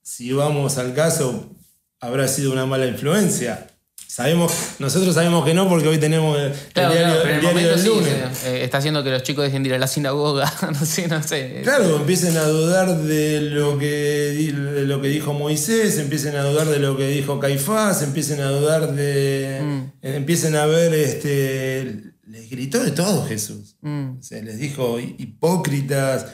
si 0.01 0.31
vamos 0.31 0.77
al 0.77 0.93
caso, 0.93 1.53
habrá 1.99 2.29
sido 2.29 2.53
una 2.53 2.65
mala 2.65 2.85
influencia. 2.87 3.67
Sabemos, 4.13 4.53
nosotros 4.77 5.15
sabemos 5.15 5.43
que 5.43 5.55
no 5.55 5.67
porque 5.67 5.87
hoy 5.87 5.97
tenemos 5.97 6.37
el, 6.37 6.51
el 6.51 6.53
Claro, 6.71 6.93
diario, 6.93 7.15
claro, 7.23 7.29
el 7.33 7.41
diario 7.41 7.69
del 7.69 7.79
sí, 7.79 7.87
lunes. 7.87 8.43
eh, 8.45 8.63
está 8.63 8.77
haciendo 8.77 9.03
que 9.03 9.09
los 9.09 9.23
chicos 9.23 9.43
dejen 9.43 9.63
de 9.63 9.69
ir 9.69 9.73
a 9.73 9.79
la 9.79 9.87
sinagoga, 9.87 10.53
no 10.71 10.85
sé, 10.85 11.07
no 11.07 11.23
sé. 11.23 11.61
Claro, 11.63 11.95
empiecen 11.95 12.37
a 12.37 12.43
dudar 12.43 12.95
de 12.95 13.41
lo, 13.41 13.79
que, 13.79 13.87
de 13.87 14.83
lo 14.83 15.01
que 15.01 15.07
dijo 15.07 15.33
Moisés, 15.33 15.97
empiecen 15.97 16.35
a 16.35 16.43
dudar 16.43 16.67
de 16.67 16.77
lo 16.77 16.95
que 16.95 17.07
dijo 17.07 17.39
Caifás, 17.39 18.03
empiecen 18.03 18.39
a 18.41 18.49
dudar 18.51 18.93
de... 18.93 19.61
Mm. 19.63 20.05
Empiecen 20.05 20.57
a 20.57 20.67
ver, 20.67 20.93
este, 20.93 22.13
les 22.27 22.51
gritó 22.51 22.83
de 22.83 22.91
todo 22.91 23.25
Jesús. 23.25 23.77
Mm. 23.81 24.19
O 24.19 24.21
sea, 24.21 24.43
les 24.43 24.59
dijo 24.59 24.99
hipócritas. 24.99 26.27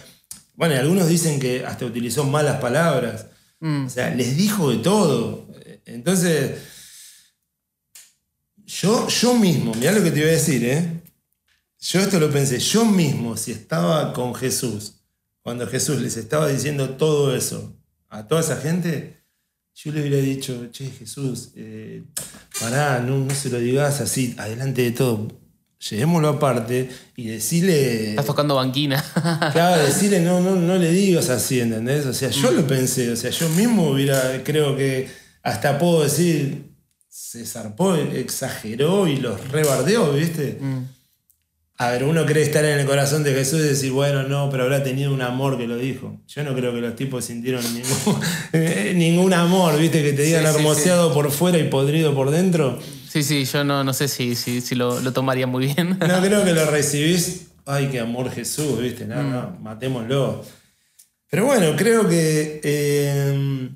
Bueno, 0.53 0.75
y 0.75 0.79
algunos 0.79 1.07
dicen 1.07 1.39
que 1.39 1.65
hasta 1.65 1.85
utilizó 1.85 2.25
malas 2.25 2.59
palabras. 2.59 3.27
Mm. 3.61 3.85
O 3.85 3.89
sea, 3.89 4.13
les 4.13 4.35
dijo 4.35 4.69
de 4.69 4.79
todo. 4.79 5.47
Entonces, 5.85 6.55
yo, 8.69 9.08
yo 9.08 9.34
mismo, 9.34 9.73
mirá 9.73 9.91
lo 9.91 10.03
que 10.03 10.12
te 10.12 10.19
iba 10.19 10.27
a 10.27 10.34
decir, 10.34 10.63
¿eh? 10.63 11.01
Yo 11.82 12.01
esto 12.01 12.19
lo 12.19 12.29
pensé, 12.29 12.60
yo 12.60 12.86
mismo, 12.86 13.36
si 13.36 13.51
estaba 13.51 14.13
con 14.13 14.36
Jesús, 14.36 15.01
cuando 15.41 15.65
Jesús 15.65 15.99
les 16.01 16.17
estaba 16.17 16.47
diciendo 16.47 16.91
todo 16.91 17.36
eso 17.36 17.73
a 18.10 18.27
toda 18.27 18.41
esa 18.41 18.58
gente, 18.58 19.23
yo 19.73 19.91
le 19.91 20.01
hubiera 20.01 20.17
dicho, 20.17 20.69
che, 20.71 20.91
Jesús, 20.91 21.49
eh, 21.55 22.03
pará, 22.60 22.99
no, 22.99 23.17
no 23.17 23.34
se 23.34 23.49
lo 23.49 23.58
digas 23.60 24.01
así, 24.01 24.36
adelante 24.38 24.84
de 24.84 24.91
todo. 24.91 25.27
Llevémoslo 25.89 26.27
aparte 26.27 26.89
y 27.15 27.27
decirle. 27.29 28.10
Estás 28.10 28.25
tocando 28.25 28.55
banquina. 28.55 29.03
Claro, 29.53 29.82
decirle, 29.82 30.19
no, 30.19 30.41
no, 30.41 30.55
no 30.55 30.75
le 30.75 30.91
digas 30.91 31.29
así, 31.29 31.62
¿entendés? 31.62 32.05
O 32.05 32.13
sea, 32.13 32.29
yo 32.29 32.51
lo 32.51 32.67
pensé, 32.67 33.12
o 33.12 33.15
sea, 33.15 33.32
yo 33.32 33.49
mismo 33.49 33.89
hubiera, 33.89 34.43
creo 34.43 34.75
que 34.75 35.10
hasta 35.41 35.79
puedo 35.79 36.03
decir, 36.03 36.68
se 37.21 37.45
zarpó, 37.45 37.95
exageró 37.95 39.05
y 39.05 39.17
los 39.17 39.49
rebardeó, 39.49 40.13
¿viste? 40.13 40.58
Mm. 40.60 40.86
A 41.77 41.91
ver, 41.91 42.05
uno 42.05 42.25
cree 42.25 42.43
estar 42.43 42.63
en 42.63 42.79
el 42.79 42.88
corazón 42.88 43.23
de 43.23 43.34
Jesús 43.34 43.60
y 43.60 43.63
decir, 43.63 43.91
bueno, 43.91 44.23
no, 44.23 44.49
pero 44.49 44.63
habrá 44.63 44.84
tenido 44.84 45.13
un 45.13 45.21
amor 45.21 45.58
que 45.58 45.67
lo 45.67 45.77
dijo. 45.77 46.21
Yo 46.27 46.43
no 46.43 46.55
creo 46.55 46.73
que 46.73 46.79
los 46.79 46.95
tipos 46.95 47.25
sintieron 47.25 47.62
ningún, 47.73 48.19
ningún 48.97 49.34
amor, 49.34 49.77
¿viste? 49.77 50.01
Que 50.01 50.13
te 50.13 50.23
digan 50.23 50.43
Sí, 50.45 50.49
sí, 50.49 50.55
hermoseado 50.58 51.13
por 51.13 51.29
fuera 51.29 51.58
y 51.60 51.65
podrido 51.67 52.15
por 52.15 52.32
dentro. 52.32 52.79
Sí, 53.10 53.21
sí, 53.21 53.43
yo 53.43 53.63
no, 53.63 53.84
no 53.84 53.93
sé 53.93 54.08
si, 54.08 54.36
si, 54.36 54.62
si 54.62 54.75
lo, 54.75 54.99
lo 55.01 55.12
tomaría 55.12 55.45
muy 55.45 55.65
bien. 55.67 55.99
No 55.99 56.21
creo 56.21 56.43
que 56.45 56.53
lo 56.53 56.65
recibís. 56.71 57.47
Ay, 57.65 57.89
qué 57.91 57.99
amor 57.99 58.32
Jesús, 58.32 58.79
¿viste? 58.79 59.05
No, 59.05 59.21
no, 59.21 59.58
matémoslo. 59.62 60.43
Pero 61.29 61.45
bueno, 61.45 61.75
creo 61.75 62.08
que. 62.08 62.62
eh, 62.63 63.69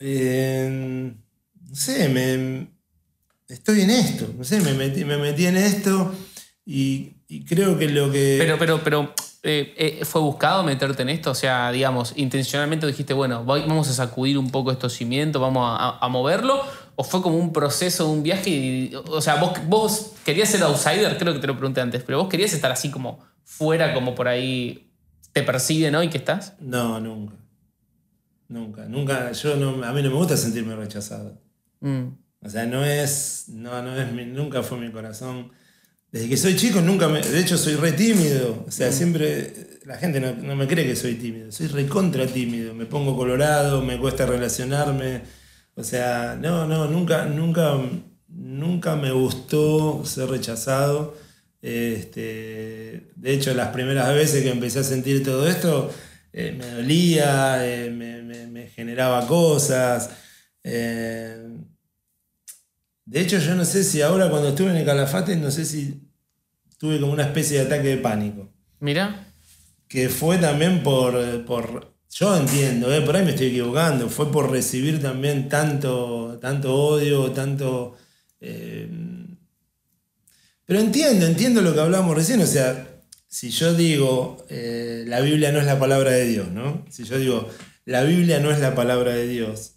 eh, 0.00 1.14
no 1.68 1.74
sé, 1.74 2.08
me, 2.08 2.68
estoy 3.48 3.82
en 3.82 3.90
esto. 3.90 4.28
No 4.36 4.44
sé, 4.44 4.60
me 4.60 4.72
metí, 4.74 5.04
me 5.04 5.16
metí 5.18 5.46
en 5.46 5.56
esto 5.56 6.14
y, 6.64 7.16
y 7.28 7.44
creo 7.44 7.78
que 7.78 7.88
lo 7.88 8.10
que. 8.10 8.36
Pero, 8.38 8.58
pero, 8.58 8.82
pero, 8.84 9.14
eh, 9.42 9.74
eh, 10.00 10.04
¿fue 10.04 10.20
buscado 10.20 10.62
meterte 10.64 11.02
en 11.02 11.08
esto? 11.10 11.30
O 11.30 11.34
sea, 11.34 11.70
digamos, 11.70 12.12
intencionalmente 12.16 12.86
dijiste, 12.86 13.14
bueno, 13.14 13.44
voy- 13.44 13.60
vamos 13.62 13.88
a 13.88 13.92
sacudir 13.92 14.36
un 14.38 14.50
poco 14.50 14.72
estos 14.72 14.92
cimientos, 14.94 15.40
vamos 15.40 15.64
a, 15.66 15.98
a 15.98 16.08
moverlo. 16.08 16.62
¿O 17.00 17.04
fue 17.04 17.22
como 17.22 17.36
un 17.38 17.52
proceso, 17.52 18.10
un 18.10 18.22
viaje? 18.24 18.50
y- 18.50 18.92
o 18.94 19.20
sea, 19.20 19.36
vos, 19.36 19.52
vos 19.68 20.12
querías 20.24 20.48
ser 20.50 20.62
outsider, 20.64 21.16
creo 21.16 21.32
que 21.32 21.38
te 21.38 21.46
lo 21.46 21.56
pregunté 21.56 21.80
antes, 21.80 22.02
pero 22.02 22.18
vos 22.18 22.28
querías 22.28 22.52
estar 22.52 22.72
así 22.72 22.90
como 22.90 23.20
fuera, 23.44 23.94
como 23.94 24.14
por 24.16 24.26
ahí 24.26 24.90
te 25.32 25.42
persiguen 25.44 25.94
hoy 25.94 26.08
que 26.10 26.18
estás. 26.18 26.54
No, 26.60 26.98
nunca. 26.98 27.34
Nunca, 28.48 28.84
nunca. 28.86 29.30
Yo 29.32 29.56
no, 29.56 29.84
a 29.84 29.92
mí 29.92 30.02
no 30.02 30.10
me 30.10 30.16
gusta 30.16 30.36
sentirme 30.36 30.74
rechazado. 30.74 31.40
Mm. 31.80 32.08
O 32.42 32.48
sea, 32.50 32.66
no 32.66 32.84
es. 32.84 33.46
No, 33.48 33.82
no 33.82 33.96
es 34.00 34.12
nunca 34.28 34.62
fue 34.62 34.78
mi 34.78 34.90
corazón. 34.90 35.52
Desde 36.12 36.28
que 36.28 36.36
soy 36.36 36.56
chico 36.56 36.80
nunca 36.80 37.08
me. 37.08 37.20
De 37.20 37.40
hecho, 37.40 37.58
soy 37.58 37.74
re 37.76 37.92
tímido. 37.92 38.64
O 38.66 38.70
sea, 38.70 38.92
siempre. 38.92 39.52
La 39.84 39.96
gente 39.98 40.20
no, 40.20 40.34
no 40.34 40.56
me 40.56 40.66
cree 40.68 40.86
que 40.86 40.96
soy 40.96 41.14
tímido. 41.14 41.50
Soy 41.52 41.66
recontra 41.68 42.26
tímido. 42.26 42.74
Me 42.74 42.86
pongo 42.86 43.16
colorado, 43.16 43.82
me 43.82 43.98
cuesta 43.98 44.26
relacionarme. 44.26 45.22
O 45.74 45.84
sea, 45.84 46.36
no, 46.40 46.66
no, 46.66 46.88
nunca, 46.88 47.26
nunca, 47.26 47.78
nunca 48.28 48.96
me 48.96 49.12
gustó 49.12 50.04
ser 50.04 50.28
rechazado. 50.28 51.16
Este, 51.62 53.10
de 53.16 53.32
hecho, 53.34 53.54
las 53.54 53.68
primeras 53.68 54.12
veces 54.14 54.42
que 54.42 54.50
empecé 54.50 54.80
a 54.80 54.82
sentir 54.84 55.24
todo 55.24 55.48
esto, 55.48 55.92
eh, 56.32 56.54
me 56.58 56.66
dolía, 56.66 57.66
eh, 57.66 57.90
me, 57.90 58.22
me- 58.22 58.46
me 58.46 58.68
generaba 58.68 59.26
cosas. 59.26 60.10
Eh, 60.64 61.57
de 63.08 63.20
hecho, 63.22 63.38
yo 63.38 63.54
no 63.54 63.64
sé 63.64 63.84
si 63.84 64.02
ahora 64.02 64.28
cuando 64.28 64.50
estuve 64.50 64.70
en 64.70 64.76
el 64.76 64.84
Calafate, 64.84 65.34
no 65.36 65.50
sé 65.50 65.64
si 65.64 66.02
tuve 66.76 67.00
como 67.00 67.12
una 67.12 67.24
especie 67.24 67.58
de 67.58 67.64
ataque 67.64 67.88
de 67.88 67.96
pánico. 67.96 68.52
Mira. 68.80 69.32
Que 69.88 70.10
fue 70.10 70.36
también 70.36 70.82
por, 70.82 71.44
por 71.46 71.94
yo 72.10 72.36
entiendo, 72.36 72.92
eh, 72.92 73.00
por 73.00 73.16
ahí 73.16 73.24
me 73.24 73.30
estoy 73.30 73.46
equivocando, 73.46 74.10
fue 74.10 74.30
por 74.30 74.50
recibir 74.50 75.00
también 75.00 75.48
tanto, 75.48 76.38
tanto 76.38 76.74
odio, 76.74 77.32
tanto... 77.32 77.96
eh, 78.40 78.90
pero 80.66 80.80
entiendo, 80.80 81.24
entiendo 81.24 81.62
lo 81.62 81.72
que 81.72 81.80
hablábamos 81.80 82.14
recién, 82.14 82.42
o 82.42 82.46
sea, 82.46 83.00
si 83.26 83.48
yo 83.48 83.72
digo, 83.72 84.44
eh, 84.50 85.04
la 85.06 85.20
Biblia 85.20 85.50
no 85.50 85.60
es 85.60 85.64
la 85.64 85.78
palabra 85.78 86.10
de 86.10 86.26
Dios, 86.26 86.50
¿no? 86.50 86.84
Si 86.90 87.04
yo 87.04 87.18
digo, 87.18 87.48
la 87.86 88.02
Biblia 88.04 88.38
no 88.38 88.50
es 88.50 88.60
la 88.60 88.74
palabra 88.74 89.12
de 89.12 89.26
Dios, 89.26 89.76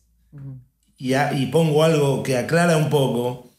y, 1.02 1.14
a- 1.16 1.34
y 1.34 1.48
pongo 1.48 1.84
algo 1.84 2.22
que 2.24 2.38
aclara 2.38 2.78
un 2.78 2.90
poco, 2.90 3.50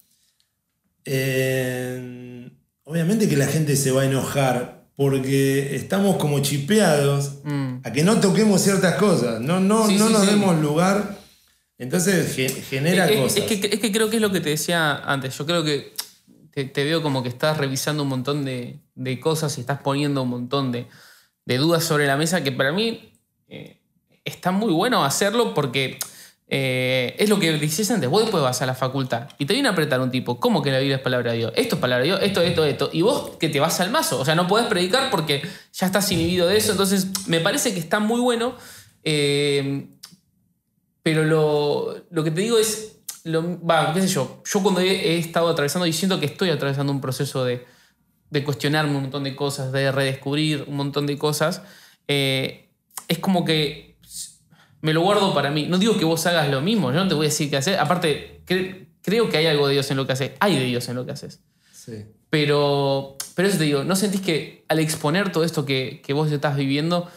eh, 1.04 2.50
obviamente 2.84 3.28
que 3.28 3.36
la 3.36 3.46
gente 3.46 3.76
se 3.76 3.90
va 3.90 4.02
a 4.02 4.04
enojar 4.06 4.84
porque 4.96 5.74
estamos 5.74 6.16
como 6.16 6.40
chipeados 6.40 7.40
Mm. 7.44 7.80
a 7.84 7.92
que 7.92 8.04
no 8.04 8.20
toquemos 8.20 8.60
ciertas 8.60 8.94
cosas, 8.96 9.40
no, 9.40 9.58
no, 9.58 9.88
Sí, 9.88 9.96
no 9.96 10.06
sí, 10.08 10.12
nos 10.12 10.22
sí. 10.24 10.30
demos 10.30 10.60
lugar, 10.60 11.18
entonces 11.78 12.34
ge- 12.36 12.48
genera 12.62 13.08
es, 13.10 13.20
cosas. 13.20 13.36
es 13.38 13.44
que, 13.44 13.66
es 13.74 13.80
que 13.80 13.90
creo 13.90 14.08
que 14.10 14.16
es 14.16 14.22
lo 14.22 14.30
que 14.30 14.40
te 14.40 14.50
decía 14.50 14.96
antes. 14.98 15.36
Yo 15.36 15.44
creo 15.46 15.64
que 15.64 15.92
te, 16.52 16.64
te 16.66 16.84
veo 16.84 17.02
como 17.02 17.22
que 17.22 17.28
estás 17.30 17.56
revisando 17.58 18.02
un 18.04 18.10
montón 18.10 18.44
de, 18.44 18.78
de 18.94 19.18
cosas 19.18 19.56
y 19.58 19.62
estás 19.62 19.80
poniendo 19.80 20.22
un 20.22 20.28
montón 20.28 20.70
de, 20.70 20.86
de 21.44 21.56
dudas 21.58 21.82
sobre 21.82 22.06
la 22.06 22.16
mesa 22.16 22.44
que 22.44 22.52
para 22.52 22.70
mí 22.72 23.12
eh, 23.48 23.80
está 24.24 24.52
muy 24.52 24.72
bueno 24.72 25.04
hacerlo 25.04 25.54
porque 25.54 25.98
eh, 26.54 27.16
es 27.18 27.30
lo 27.30 27.38
que 27.38 27.50
decías 27.52 27.90
antes. 27.90 28.10
Vos 28.10 28.22
después 28.22 28.42
vas 28.42 28.60
a 28.60 28.66
la 28.66 28.74
facultad 28.74 29.28
y 29.38 29.46
te 29.46 29.54
viene 29.54 29.70
a 29.70 29.72
apretar 29.72 30.02
un 30.02 30.10
tipo. 30.10 30.38
¿Cómo 30.38 30.60
que 30.60 30.70
la 30.70 30.80
Biblia 30.80 30.96
es 30.96 31.02
palabra 31.02 31.32
de 31.32 31.38
Dios? 31.38 31.52
Esto 31.56 31.76
es 31.76 31.80
palabra 31.80 32.02
de 32.02 32.10
Dios, 32.10 32.20
esto, 32.22 32.42
esto, 32.42 32.64
esto. 32.66 32.90
Y 32.92 33.00
vos 33.00 33.38
que 33.40 33.48
te 33.48 33.58
vas 33.58 33.80
al 33.80 33.90
mazo. 33.90 34.20
O 34.20 34.24
sea, 34.26 34.34
no 34.34 34.46
podés 34.46 34.66
predicar 34.66 35.10
porque 35.10 35.42
ya 35.72 35.86
estás 35.86 36.12
inhibido 36.12 36.46
de 36.48 36.58
eso. 36.58 36.72
Entonces, 36.72 37.06
me 37.26 37.40
parece 37.40 37.72
que 37.72 37.80
está 37.80 38.00
muy 38.00 38.20
bueno. 38.20 38.54
eh, 39.02 39.86
pero 41.02 41.24
lo, 41.24 41.96
lo 42.10 42.24
que 42.24 42.30
te 42.30 42.42
digo 42.42 42.58
es, 42.58 42.98
lo, 43.24 43.58
qué 43.94 44.00
sé 44.02 44.08
yo, 44.08 44.42
yo 44.44 44.62
cuando 44.62 44.80
he, 44.80 45.14
he 45.14 45.18
estado 45.18 45.48
atravesando 45.48 45.86
y 45.86 45.92
siento 45.92 46.20
que 46.20 46.26
estoy 46.26 46.50
atravesando 46.50 46.92
un 46.92 47.00
proceso 47.00 47.44
de, 47.44 47.64
de 48.30 48.44
cuestionarme 48.44 48.94
un 48.94 49.02
montón 49.02 49.24
de 49.24 49.34
cosas, 49.34 49.72
de 49.72 49.90
redescubrir 49.90 50.64
un 50.68 50.76
montón 50.76 51.06
de 51.06 51.18
cosas, 51.18 51.62
eh, 52.06 52.68
es 53.08 53.18
como 53.18 53.44
que 53.44 53.91
me 54.82 54.92
lo 54.92 55.00
guardo 55.00 55.32
para 55.32 55.50
mí. 55.50 55.66
No 55.66 55.78
digo 55.78 55.96
que 55.96 56.04
vos 56.04 56.24
hagas 56.26 56.50
lo 56.50 56.60
mismo, 56.60 56.92
yo 56.92 56.98
no 57.02 57.08
te 57.08 57.14
voy 57.14 57.26
a 57.26 57.28
decir 57.30 57.48
qué 57.50 57.56
hacer. 57.56 57.78
Aparte, 57.78 58.42
cre- 58.46 58.86
creo 59.02 59.28
que 59.30 59.38
hay 59.38 59.46
algo 59.46 59.66
de 59.66 59.72
Dios 59.74 59.90
en 59.90 59.96
lo 59.96 60.06
que 60.06 60.12
haces, 60.12 60.32
hay 60.40 60.56
de 60.58 60.64
Dios 60.66 60.88
en 60.88 60.96
lo 60.96 61.06
que 61.06 61.12
haces. 61.12 61.40
Sí. 61.72 62.04
Pero, 62.30 63.16
pero 63.34 63.48
eso 63.48 63.58
te 63.58 63.64
digo, 63.64 63.84
¿no 63.84 63.96
sentís 63.96 64.20
que 64.20 64.64
al 64.68 64.78
exponer 64.78 65.32
todo 65.32 65.44
esto 65.44 65.64
que, 65.64 66.00
que 66.04 66.12
vos 66.12 66.30
estás 66.30 66.56
viviendo, 66.56 67.08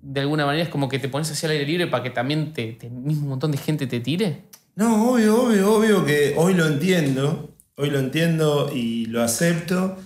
de 0.00 0.20
alguna 0.20 0.46
manera 0.46 0.64
es 0.64 0.68
como 0.70 0.88
que 0.88 0.98
te 0.98 1.08
pones 1.08 1.30
hacia 1.30 1.46
el 1.46 1.52
aire 1.52 1.66
libre 1.66 1.86
para 1.86 2.02
que 2.02 2.10
también 2.10 2.52
te, 2.52 2.72
te- 2.72 2.90
mismo 2.90 3.22
un 3.24 3.28
montón 3.30 3.50
de 3.52 3.58
gente 3.58 3.86
te 3.86 4.00
tire? 4.00 4.42
No, 4.76 5.10
obvio, 5.12 5.44
obvio, 5.44 5.74
obvio 5.74 6.04
que 6.04 6.34
hoy 6.36 6.54
lo 6.54 6.66
entiendo, 6.66 7.54
hoy 7.76 7.90
lo 7.90 8.00
entiendo 8.00 8.70
y 8.74 9.06
lo 9.06 9.22
acepto. 9.22 9.96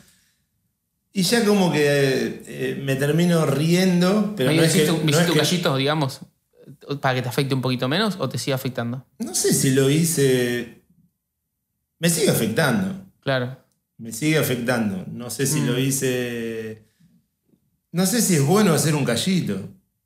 Y 1.12 1.22
ya 1.22 1.44
como 1.44 1.72
que 1.72 2.42
eh, 2.46 2.80
me 2.84 2.94
termino 2.96 3.46
riendo, 3.46 4.34
pero 4.36 4.52
no 4.52 4.62
es 4.62 4.72
que, 4.74 4.82
¿Me 4.92 5.10
no 5.12 5.18
es 5.18 5.26
un 5.28 5.32
que- 5.32 5.38
gallito, 5.40 5.76
digamos, 5.76 6.20
para 7.00 7.14
que 7.14 7.22
te 7.22 7.28
afecte 7.28 7.54
un 7.54 7.60
poquito 7.62 7.88
menos 7.88 8.16
o 8.18 8.28
te 8.28 8.38
sigue 8.38 8.54
afectando? 8.54 9.04
no 9.18 9.34
sé 9.34 9.52
si 9.54 9.70
lo 9.70 9.88
hice. 9.90 10.82
Me 11.98 12.08
sigue 12.10 12.30
afectando. 12.30 12.94
Claro. 13.20 13.56
Me 13.98 14.12
sigue 14.12 14.38
afectando. 14.38 15.04
No 15.10 15.30
sé 15.30 15.46
si 15.46 15.60
Mm. 15.60 15.66
lo 15.66 15.78
hice. 15.78 16.84
No 17.92 18.06
sé 18.06 18.20
si 18.22 18.34
es 18.36 18.42
bueno 18.44 18.72
hacer 18.74 18.94
un 18.94 19.04
callito. 19.04 19.58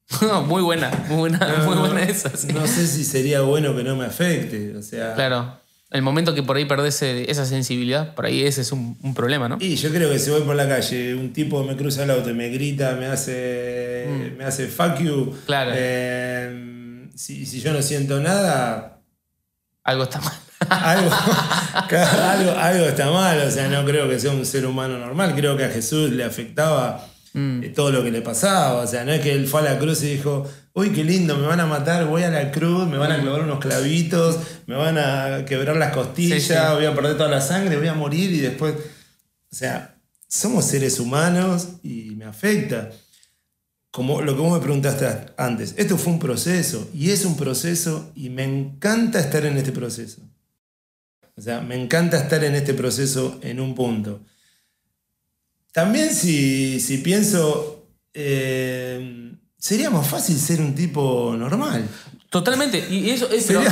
muy 0.47 0.63
buena, 0.63 0.91
muy 1.09 1.17
buena, 1.19 1.39
No, 1.39 1.65
muy 1.67 1.75
no, 1.75 1.81
buena 1.83 2.03
esa. 2.03 2.35
sí. 2.37 2.49
no 2.53 2.67
sé 2.67 2.87
si 2.87 3.05
sería 3.05 3.41
bueno 3.43 3.75
que 3.77 3.85
no 3.85 3.97
me 3.97 4.07
afecte. 4.07 4.77
O 4.77 4.83
sea. 4.83 5.15
Claro. 5.15 5.59
El 5.93 6.03
momento 6.03 6.35
que 6.35 6.43
por 6.43 6.57
ahí 6.57 6.65
perdés 6.65 7.03
eh, 7.03 7.31
esa 7.31 7.45
sensibilidad, 7.45 8.15
por 8.15 8.25
ahí 8.27 8.43
ese 8.45 8.63
es 8.63 8.73
un, 8.73 8.97
un 9.03 9.15
problema, 9.15 9.49
¿no? 9.49 9.59
Y 9.61 9.77
yo 9.77 9.91
creo 9.91 10.11
que 10.11 10.19
si 10.19 10.31
voy 10.31 10.41
por 10.43 10.57
la 10.57 10.67
calle, 10.69 11.15
un 11.15 11.33
tipo 11.33 11.63
me 11.65 11.77
cruza 11.77 12.05
el 12.05 12.11
auto 12.11 12.31
y 12.31 12.35
me 12.35 12.49
grita, 12.49 12.93
me 12.99 13.07
hace. 13.07 14.07
me 14.39 14.45
hace 14.45 14.69
fuck 14.69 14.99
you. 14.99 15.27
Mm. 15.27 15.47
Claro. 15.47 15.71
eh, 15.75 17.09
si, 17.15 17.45
si 17.47 17.61
yo 17.61 17.73
no 17.73 17.83
siento 17.83 18.21
nada, 18.21 19.01
Algo 19.85 20.05
está 20.05 20.21
mal. 20.21 20.33
algo, 20.71 22.53
algo 22.59 22.85
está 22.87 23.11
mal. 23.11 23.39
O 23.47 23.51
sea, 23.51 23.69
no 23.69 23.85
creo 23.85 24.09
que 24.09 24.19
sea 24.19 24.31
un 24.31 24.47
ser 24.47 24.65
humano 24.67 24.99
normal. 24.99 25.35
Creo 25.35 25.57
que 25.57 25.65
a 25.65 25.69
Jesús 25.71 26.11
le 26.11 26.25
afectaba 26.25 27.07
Mm. 27.35 27.63
eh, 27.65 27.69
todo 27.71 27.91
lo 27.91 28.03
que 28.05 28.11
le 28.11 28.21
pasaba. 28.21 28.83
O 28.83 28.87
sea, 28.87 29.05
no 29.05 29.13
es 29.13 29.21
que 29.23 29.33
él 29.33 29.47
fue 29.47 29.61
a 29.61 29.65
la 29.65 29.79
cruz 29.79 30.03
y 30.03 30.17
dijo, 30.17 30.47
uy, 30.75 30.91
qué 30.91 31.05
lindo, 31.05 31.37
me 31.37 31.47
van 31.47 31.61
a 31.61 31.67
matar, 31.67 32.07
voy 32.07 32.23
a 32.23 32.31
la 32.31 32.51
cruz, 32.51 32.87
me 32.89 32.97
van 32.97 33.13
a 33.13 33.21
clavar 33.21 33.43
unos 33.43 33.59
clavitos, 33.61 34.39
me 34.67 34.75
van 34.75 34.99
a 34.99 35.45
quebrar 35.45 35.77
las 35.77 35.93
costillas, 35.93 36.43
Sí, 36.43 36.49
sí. 36.55 36.61
voy 36.75 36.85
a 36.87 36.95
perder 36.95 37.17
toda 37.17 37.29
la 37.29 37.41
sangre, 37.41 37.77
voy 37.77 37.89
a 37.89 37.95
morir 37.95 38.31
y 38.33 38.41
después... 38.41 38.75
O 38.75 39.55
sea, 39.55 39.97
somos 40.27 40.65
seres 40.65 40.99
humanos 40.99 41.69
y 41.83 42.13
me 42.17 42.25
afecta. 42.25 42.91
Como 43.91 44.23
lo 44.23 44.35
que 44.35 44.41
vos 44.41 44.55
me 44.55 44.61
preguntaste 44.65 45.07
antes, 45.37 45.75
esto 45.77 45.99
fue 45.99 46.15
un 46.15 46.19
proceso 46.19 46.89
y 46.95 47.11
es 47.11 47.27
un 47.27 47.37
proceso 47.37 48.11
y 48.15 48.31
me 48.31 48.45
encanta 48.45 49.21
estar 49.21 49.45
en 49.45 49.59
este 49.59 49.73
proceso. 49.73 50.23
O 51.37 51.43
sea, 51.43 51.61
me 51.61 51.75
encanta 51.81 52.17
estar 52.17 52.43
en 52.45 52.55
este 52.55 52.73
proceso 52.73 53.39
en 53.43 53.61
un 53.61 53.75
punto. 53.75 54.23
También 55.73 56.15
si, 56.15 56.81
si 56.81 56.99
pienso, 56.99 57.87
eh, 58.15 59.22
sería 59.63 59.91
más 59.91 60.09
fácil 60.09 60.37
ser 60.39 60.61
un 60.61 60.75
tipo 60.75 61.35
normal. 61.39 61.89
Totalmente. 62.31 62.85
Y 62.91 63.11
eso, 63.11 63.31
es, 63.31 63.49
mí- 63.49 63.63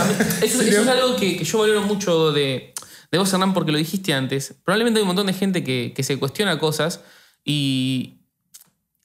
eso, 0.43 0.63
eso 0.63 0.83
algo 0.89 1.17
que, 1.17 1.37
que 1.37 1.45
yo 1.45 1.59
valoro 1.59 1.83
mucho 1.83 2.31
de, 2.31 2.73
de 3.11 3.19
vos, 3.19 3.33
Hernán, 3.33 3.53
porque 3.53 3.73
lo 3.73 3.79
dijiste 3.79 4.13
antes. 4.15 4.55
Probablemente 4.65 4.99
hay 4.99 5.03
un 5.03 5.09
montón 5.09 5.27
de 5.27 5.33
gente 5.33 5.65
que, 5.65 5.93
que 5.97 6.03
se 6.05 6.17
cuestiona 6.19 6.59
cosas 6.61 7.01
y, 7.45 8.21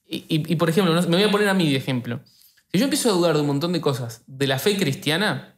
y, 0.06 0.18
y- 0.28 0.52
y, 0.52 0.56
por 0.56 0.70
ejemplo, 0.70 0.94
me 0.94 1.16
voy 1.16 1.24
a 1.24 1.30
poner 1.30 1.48
a 1.48 1.54
mí 1.54 1.68
de 1.70 1.76
ejemplo. 1.76 2.20
Si 2.72 2.78
yo 2.78 2.84
empiezo 2.84 3.10
a 3.10 3.12
dudar 3.14 3.34
de 3.34 3.40
un 3.40 3.46
montón 3.48 3.72
de 3.72 3.80
cosas 3.80 4.22
de 4.28 4.46
la 4.46 4.58
fe 4.60 4.76
cristiana, 4.76 5.54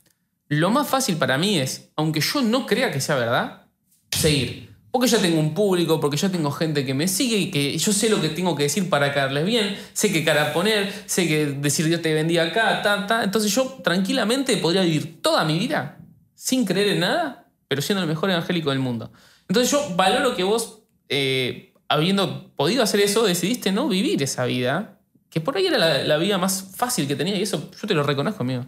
lo 0.48 0.70
más 0.70 0.88
fácil 0.88 1.16
para 1.16 1.36
mí 1.36 1.58
es, 1.58 1.90
aunque 1.96 2.20
yo 2.20 2.40
no 2.40 2.64
crea 2.66 2.90
que 2.90 3.00
sea 3.02 3.16
verdad, 3.16 3.66
seguir. 4.12 4.67
Porque 4.90 5.06
ya 5.06 5.18
tengo 5.18 5.38
un 5.38 5.52
público, 5.52 6.00
porque 6.00 6.16
ya 6.16 6.30
tengo 6.30 6.50
gente 6.50 6.86
que 6.86 6.94
me 6.94 7.08
sigue 7.08 7.36
y 7.36 7.50
que 7.50 7.76
yo 7.76 7.92
sé 7.92 8.08
lo 8.08 8.20
que 8.20 8.30
tengo 8.30 8.56
que 8.56 8.64
decir 8.64 8.88
para 8.88 9.12
caerles 9.12 9.44
bien, 9.44 9.76
sé 9.92 10.10
qué 10.12 10.24
cara 10.24 10.52
poner, 10.52 10.92
sé 11.06 11.28
que 11.28 11.46
decir 11.46 11.86
Dios 11.86 12.00
te 12.00 12.14
bendiga 12.14 12.44
acá, 12.44 12.80
ta, 12.82 13.06
ta. 13.06 13.22
Entonces 13.22 13.54
yo 13.54 13.78
tranquilamente 13.84 14.56
podría 14.56 14.82
vivir 14.82 15.20
toda 15.20 15.44
mi 15.44 15.58
vida 15.58 15.98
sin 16.34 16.64
creer 16.64 16.88
en 16.88 17.00
nada, 17.00 17.50
pero 17.68 17.82
siendo 17.82 18.02
el 18.02 18.08
mejor 18.08 18.30
evangélico 18.30 18.70
del 18.70 18.78
mundo. 18.78 19.12
Entonces 19.48 19.70
yo 19.70 19.94
valoro 19.94 20.34
que 20.34 20.44
vos, 20.44 20.82
eh, 21.08 21.74
habiendo 21.88 22.54
podido 22.56 22.82
hacer 22.82 23.00
eso, 23.00 23.24
decidiste 23.24 23.72
no 23.72 23.88
vivir 23.88 24.22
esa 24.22 24.46
vida, 24.46 25.00
que 25.28 25.40
por 25.40 25.56
ahí 25.56 25.66
era 25.66 25.76
la, 25.76 26.02
la 26.04 26.16
vida 26.16 26.38
más 26.38 26.72
fácil 26.74 27.06
que 27.06 27.14
tenía 27.14 27.36
y 27.36 27.42
eso 27.42 27.70
yo 27.70 27.86
te 27.86 27.94
lo 27.94 28.02
reconozco, 28.02 28.42
amigo. 28.42 28.64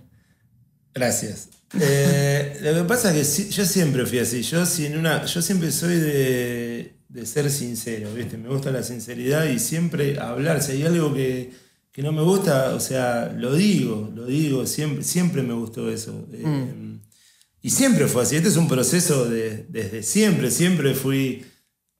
Gracias. 0.92 1.59
Eh, 1.78 2.58
lo 2.62 2.74
que 2.82 2.84
pasa 2.88 3.14
es 3.16 3.36
que 3.36 3.50
yo 3.50 3.64
siempre 3.64 4.06
fui 4.06 4.18
así. 4.18 4.42
Yo, 4.42 4.66
si 4.66 4.86
en 4.86 4.98
una, 4.98 5.24
yo 5.24 5.40
siempre 5.42 5.70
soy 5.70 5.96
de, 5.96 6.94
de 7.08 7.26
ser 7.26 7.50
sincero, 7.50 8.12
¿viste? 8.14 8.36
Me 8.38 8.48
gusta 8.48 8.70
la 8.70 8.82
sinceridad 8.82 9.44
y 9.46 9.58
siempre 9.58 10.18
hablar. 10.18 10.62
Si 10.62 10.72
hay 10.72 10.82
algo 10.84 11.14
que, 11.14 11.52
que 11.92 12.02
no 12.02 12.12
me 12.12 12.22
gusta, 12.22 12.74
o 12.74 12.80
sea, 12.80 13.32
lo 13.36 13.54
digo, 13.54 14.10
lo 14.14 14.26
digo. 14.26 14.66
Siempre, 14.66 15.04
siempre 15.04 15.42
me 15.42 15.54
gustó 15.54 15.90
eso. 15.90 16.26
Eh, 16.32 16.98
Y 17.62 17.70
siempre 17.70 18.06
fue 18.06 18.22
así. 18.22 18.36
Este 18.36 18.48
es 18.48 18.56
un 18.56 18.68
proceso 18.68 19.26
de- 19.28 19.66
desde 19.68 20.02
siempre. 20.02 20.50
Siempre 20.50 20.94
fui 20.94 21.44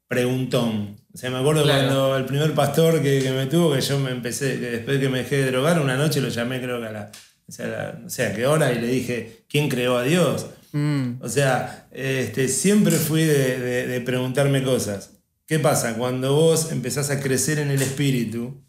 preguntón. 0.09 0.97
O 1.13 1.19
sea, 1.19 1.31
me 1.31 1.39
acuerdo 1.39 1.63
Claro. 1.65 1.87
cuando 1.87 2.17
el 2.17 2.25
primer 2.25 2.55
pastor 2.55 3.03
que, 3.03 3.21
que 3.23 3.31
me 3.33 3.47
tuvo, 3.47 3.75
que 3.75 3.81
yo 3.81 3.99
me 3.99 4.11
empecé, 4.11 4.59
que 4.59 4.71
después 4.71 4.99
que 5.01 5.09
me 5.09 5.19
dejé 5.19 5.37
de 5.37 5.51
drogar, 5.51 5.81
una 5.81 5.97
noche 5.97 6.21
lo 6.21 6.29
llamé 6.29 6.61
creo 6.61 6.81
que 6.81 6.87
a 6.87 6.93
la, 6.93 7.13
o 7.51 7.53
sea, 7.53 7.67
la- 7.67 7.93
no 8.01 8.09
sé 8.09 8.25
a 8.27 8.35
qué 8.35 8.47
hora, 8.47 8.73
y 8.73 8.81
le 8.81 8.87
dije, 8.87 9.43
¿quién 9.49 9.69
creó 9.69 9.99
a 9.99 10.05
Dios? 10.05 10.47
Mm, 10.73 11.21
O 11.21 11.29
sea, 11.29 11.89
este, 11.91 12.49
siempre 12.49 12.97
fui 12.97 13.25
de, 13.25 13.59
de- 13.59 13.87
de 13.89 14.01
preguntarme 14.01 14.63
cosas. 14.63 15.11
¿Qué 15.47 15.59
pasa? 15.59 15.97
Cuando 15.97 16.35
vos 16.35 16.71
empezás 16.71 17.11
a 17.11 17.21
crecer 17.21 17.59
en 17.59 17.71
el 17.73 17.83
espíritu, 17.83 18.63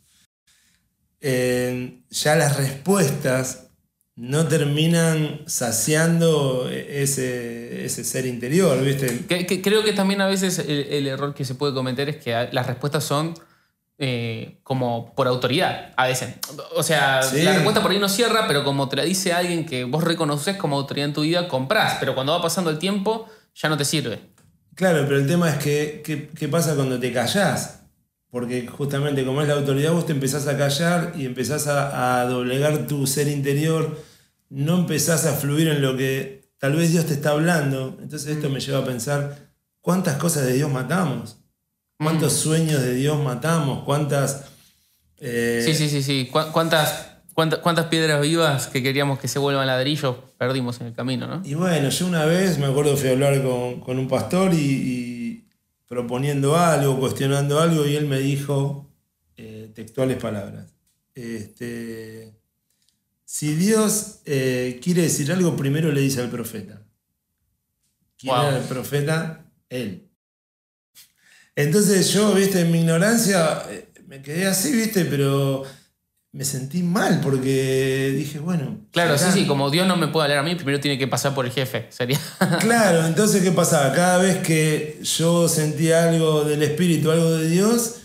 eh, 1.22 2.02
ya 2.10 2.36
las 2.36 2.58
respuestas 2.58 3.68
no 4.16 4.48
terminan 4.48 5.42
saciando 5.46 6.70
ese, 6.70 7.86
ese 7.86 8.04
ser 8.04 8.26
interior, 8.26 8.84
¿viste? 8.84 9.26
Que- 9.28 9.46
que 9.46 9.62
creo 9.62 9.84
que 9.84 9.94
también 9.94 10.22
a 10.22 10.28
veces 10.28 10.60
el, 10.60 10.70
el 10.90 11.08
error 11.08 11.34
que 11.34 11.46
se 11.46 11.56
puede 11.56 11.74
cometer 11.74 12.10
es 12.10 12.18
que 12.18 12.32
las 12.52 12.68
respuestas 12.68 13.04
son 13.04 13.34
eh, 14.04 14.58
como 14.64 15.14
por 15.14 15.28
autoridad, 15.28 15.94
a 15.96 16.08
veces. 16.08 16.34
O 16.76 16.82
sea, 16.82 17.22
Sí. 17.22 17.44
la 17.44 17.54
respuesta 17.54 17.84
por 17.84 17.92
ahí 17.92 18.00
no 18.00 18.10
cierra, 18.10 18.48
pero 18.48 18.64
como 18.64 18.90
te 18.90 18.96
la 18.96 19.04
dice 19.04 19.32
alguien 19.32 19.64
que 19.64 19.84
vos 19.84 20.04
reconoces 20.04 20.58
como 20.58 20.76
autoridad 20.76 21.08
en 21.10 21.14
tu 21.14 21.22
vida, 21.22 21.48
comprás. 21.48 21.98
Pero 22.00 22.16
cuando 22.16 22.34
va 22.34 22.42
pasando 22.42 22.72
el 22.72 22.80
tiempo, 22.80 23.28
ya 23.54 23.70
no 23.70 23.78
te 23.78 23.86
sirve. 23.86 24.20
Claro, 24.74 25.04
pero 25.04 25.18
el 25.20 25.28
tema 25.28 25.50
es 25.52 25.58
que, 25.64 26.02
¿qué, 26.04 26.30
qué 26.30 26.48
pasa 26.48 26.74
cuando 26.76 27.00
te 27.00 27.14
callás? 27.14 27.84
Porque 28.32 28.66
justamente 28.66 29.24
como 29.24 29.42
es 29.44 29.48
la 29.48 29.54
autoridad, 29.54 29.92
vos 29.92 30.08
te 30.08 30.14
empezás 30.14 30.48
a 30.48 30.58
callar 30.58 31.14
y 31.16 31.26
empezás 31.28 31.68
a, 31.68 32.22
a 32.22 32.26
doblegar 32.26 32.88
tu 32.88 33.06
ser 33.06 33.28
interior, 33.28 34.02
no 34.50 34.80
empezás 34.80 35.28
a 35.28 35.34
fluir 35.34 35.68
en 35.68 35.82
lo 35.84 35.96
que 35.96 36.50
tal 36.58 36.76
vez 36.76 36.92
Dios 36.92 37.06
te 37.06 37.14
está 37.14 37.32
hablando. 37.32 37.98
Entonces 38.02 38.36
esto 38.36 38.50
me 38.50 38.60
lleva 38.62 38.80
a 38.80 38.86
pensar, 38.86 39.50
¿cuántas 39.82 40.16
cosas 40.16 40.46
de 40.48 40.54
Dios 40.54 40.72
matamos? 40.72 41.38
¿Cuántos 42.04 42.34
sueños 42.34 42.82
de 42.82 42.96
Dios 42.96 43.22
matamos? 43.24 43.84
¿Cuántas... 43.84 44.46
eh, 45.20 45.62
Sí, 45.66 45.74
sí, 45.76 45.90
sí, 45.90 46.02
sí. 46.04 46.30
¿Cu- 46.32 46.52
¿Cuántas, 46.52 47.08
cuántas, 47.34 47.60
cuántas 47.60 47.86
piedras 47.88 48.22
vivas 48.22 48.68
que 48.68 48.82
queríamos 48.82 49.20
que 49.20 49.28
se 49.28 49.40
vuelvan 49.40 49.68
ladrillos 49.68 50.16
perdimos 50.38 50.82
en 50.82 50.88
el 50.88 50.94
camino, 50.94 51.28
no? 51.28 51.42
Y 51.46 51.54
bueno, 51.54 51.90
yo 51.90 52.08
una 52.08 52.26
vez 52.26 52.58
me 52.58 52.66
acuerdo 52.66 52.98
fui 52.98 53.10
a 53.10 53.12
hablar 53.12 53.42
con, 53.44 53.80
con 53.82 54.00
un 54.00 54.08
pastor 54.08 54.54
y, 54.54 54.58
y 54.58 55.48
proponiendo 55.88 56.56
algo, 56.58 57.00
cuestionando 57.00 57.60
algo, 57.60 57.86
y 57.86 57.96
él 57.96 58.08
me 58.08 58.20
dijo 58.20 58.90
eh, 59.38 59.72
textuales 59.76 60.18
palabras. 60.18 60.74
Este, 61.14 62.34
si 63.26 63.56
Dios 63.56 64.22
eh, 64.26 64.80
quiere 64.84 65.04
decir 65.04 65.32
algo, 65.32 65.56
primero 65.56 65.92
le 65.92 66.02
dice 66.02 66.22
al 66.22 66.30
profeta. 66.30 66.82
¿Quién 68.18 68.34
Wow. 68.36 68.46
era 68.48 68.58
el 68.58 68.64
profeta? 68.66 69.46
Él. 69.70 70.11
Entonces 71.56 72.12
yo, 72.14 72.34
viste, 72.34 72.62
en 72.62 72.72
mi 72.72 72.80
ignorancia, 72.80 73.64
eh, 73.70 73.88
me 74.08 74.22
quedé 74.22 74.46
así, 74.48 74.72
viste, 74.72 75.06
pero 75.06 75.64
me 76.34 76.46
sentí 76.46 76.82
mal 76.82 77.20
porque 77.22 78.14
dije, 78.16 78.40
bueno. 78.40 78.80
Claro, 78.92 79.18
sí, 79.18 79.24
acá- 79.26 79.34
sí, 79.34 79.46
como 79.48 79.70
Dios 79.70 79.86
no 79.88 79.98
me 79.98 80.08
puede 80.08 80.26
hablar 80.26 80.40
a 80.40 80.44
mí, 80.44 80.56
primero 80.56 80.80
tiene 80.80 80.98
que 80.98 81.08
pasar 81.08 81.34
por 81.36 81.46
el 81.46 81.52
jefe. 81.52 81.88
Sería. 81.90 82.20
Claro, 82.60 83.06
entonces, 83.06 83.44
¿qué 83.44 83.52
pasaba? 83.52 83.94
Cada 83.94 84.18
vez 84.20 84.38
que 84.38 85.00
yo 85.04 85.48
sentía 85.50 86.10
algo 86.10 86.44
del 86.46 86.64
Espíritu, 86.64 87.12
algo 87.12 87.32
de 87.38 87.50
Dios, 87.50 87.96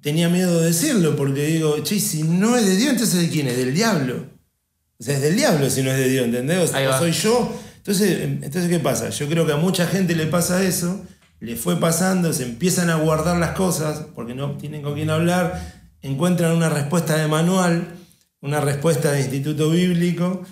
tenía 0.00 0.28
miedo 0.28 0.60
de 0.60 0.66
decirlo, 0.68 1.16
porque 1.16 1.44
digo, 1.46 1.78
che, 1.82 1.98
si 2.00 2.22
no 2.22 2.56
es 2.56 2.64
de 2.64 2.76
Dios, 2.76 2.90
entonces 2.92 3.20
¿de 3.20 3.28
quién 3.28 3.48
es? 3.48 3.56
Del 3.56 3.74
diablo. 3.74 4.26
O 4.98 5.02
sea, 5.02 5.16
es 5.16 5.22
del 5.22 5.34
diablo 5.36 5.68
si 5.68 5.82
no 5.82 5.90
es 5.90 5.98
de 5.98 6.08
Dios, 6.08 6.24
¿entendés? 6.26 6.58
O 6.58 6.66
sea, 6.72 6.98
soy 6.98 7.10
yo. 7.10 7.60
Entonces, 7.78 8.20
entonces, 8.22 8.70
¿qué 8.70 8.78
pasa? 8.78 9.10
Yo 9.10 9.28
creo 9.28 9.44
que 9.44 9.52
a 9.52 9.56
mucha 9.56 9.86
gente 9.86 10.14
le 10.14 10.26
pasa 10.26 10.62
eso, 10.62 11.04
le 11.44 11.56
fue 11.56 11.78
pasando, 11.78 12.32
se 12.32 12.44
empiezan 12.44 12.90
a 12.90 12.96
guardar 12.96 13.36
las 13.38 13.52
cosas, 13.52 14.06
porque 14.14 14.34
no 14.34 14.56
tienen 14.56 14.82
con 14.82 14.94
quién 14.94 15.10
hablar, 15.10 15.74
encuentran 16.02 16.52
una 16.52 16.68
respuesta 16.68 17.16
de 17.16 17.28
manual, 17.28 17.88
una 18.40 18.60
respuesta 18.60 19.12
de 19.12 19.20
instituto 19.20 19.70
bíblico, 19.70 20.42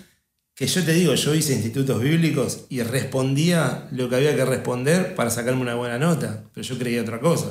que 0.55 0.67
yo 0.67 0.83
te 0.83 0.93
digo, 0.93 1.15
yo 1.15 1.33
hice 1.33 1.53
institutos 1.53 1.99
bíblicos 2.01 2.65
y 2.69 2.81
respondía 2.83 3.87
lo 3.91 4.07
que 4.09 4.15
había 4.17 4.35
que 4.35 4.45
responder 4.45 5.15
para 5.15 5.29
sacarme 5.31 5.61
una 5.61 5.75
buena 5.75 5.97
nota, 5.97 6.43
pero 6.53 6.65
yo 6.65 6.77
creía 6.77 7.01
otra 7.01 7.19
cosa. 7.19 7.47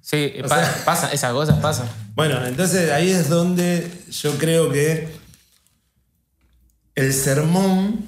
Sí, 0.00 0.32
O 0.44 0.48
pa- 0.48 0.56
sea- 0.64 0.84
pasa, 0.84 1.12
esas 1.12 1.32
cosas 1.32 1.58
pasan. 1.58 1.88
Bueno, 2.14 2.46
entonces 2.46 2.92
ahí 2.92 3.10
es 3.10 3.28
donde 3.28 3.90
yo 4.12 4.38
creo 4.38 4.70
que 4.70 5.08
el 6.94 7.12
sermón, 7.12 8.06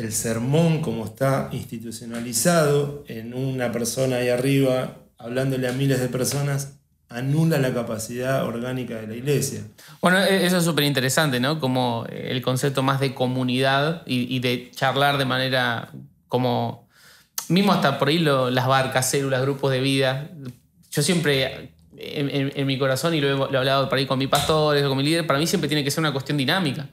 el 0.00 0.12
sermón 0.12 0.80
como 0.80 1.04
está 1.04 1.48
institucionalizado 1.52 3.04
en 3.06 3.34
una 3.34 3.70
persona 3.70 4.16
ahí 4.16 4.28
arriba, 4.28 4.96
hablándole 5.18 5.68
a 5.68 5.72
miles 5.72 6.00
de 6.00 6.08
personas, 6.08 6.72
anula 7.10 7.58
la 7.58 7.74
capacidad 7.74 8.46
orgánica 8.46 8.94
de 8.96 9.08
la 9.08 9.16
iglesia. 9.16 9.60
Bueno, 10.00 10.18
e-, 10.18 10.46
eso 10.46 10.58
es 10.58 10.64
súper 10.64 10.84
interesante, 10.84 11.38
¿no? 11.38 11.60
Como 11.60 12.06
el 12.08 12.40
concepto 12.40 12.82
más 12.82 13.00
de 13.00 13.14
comunidad 13.14 14.02
y, 14.06 14.38
de 14.38 14.70
charlar 14.74 15.18
de 15.18 15.26
manera 15.26 15.90
como, 16.28 16.88
mismo 17.48 17.72
hasta 17.72 17.98
por 17.98 18.08
ahí 18.08 18.18
las 18.18 18.66
barcas, 18.66 19.10
células, 19.10 19.42
grupos 19.42 19.70
de 19.70 19.80
vida. 19.80 20.30
Yo 20.92 21.02
siempre, 21.02 21.72
en, 21.96 22.66
mi 22.66 22.78
corazón, 22.78 23.12
y 23.14 23.20
lo 23.20 23.52
he, 23.52 23.56
hablado 23.56 23.88
por 23.88 23.98
ahí 23.98 24.06
con 24.06 24.18
mi 24.18 24.28
pastor, 24.28 24.80
con 24.88 24.96
mi 24.96 25.02
líder, 25.04 25.26
para 25.26 25.38
mí 25.38 25.46
siempre 25.46 25.68
tiene 25.68 25.84
que 25.84 25.90
ser 25.90 26.00
una 26.00 26.12
cuestión 26.12 26.38
dinámica. 26.38 26.88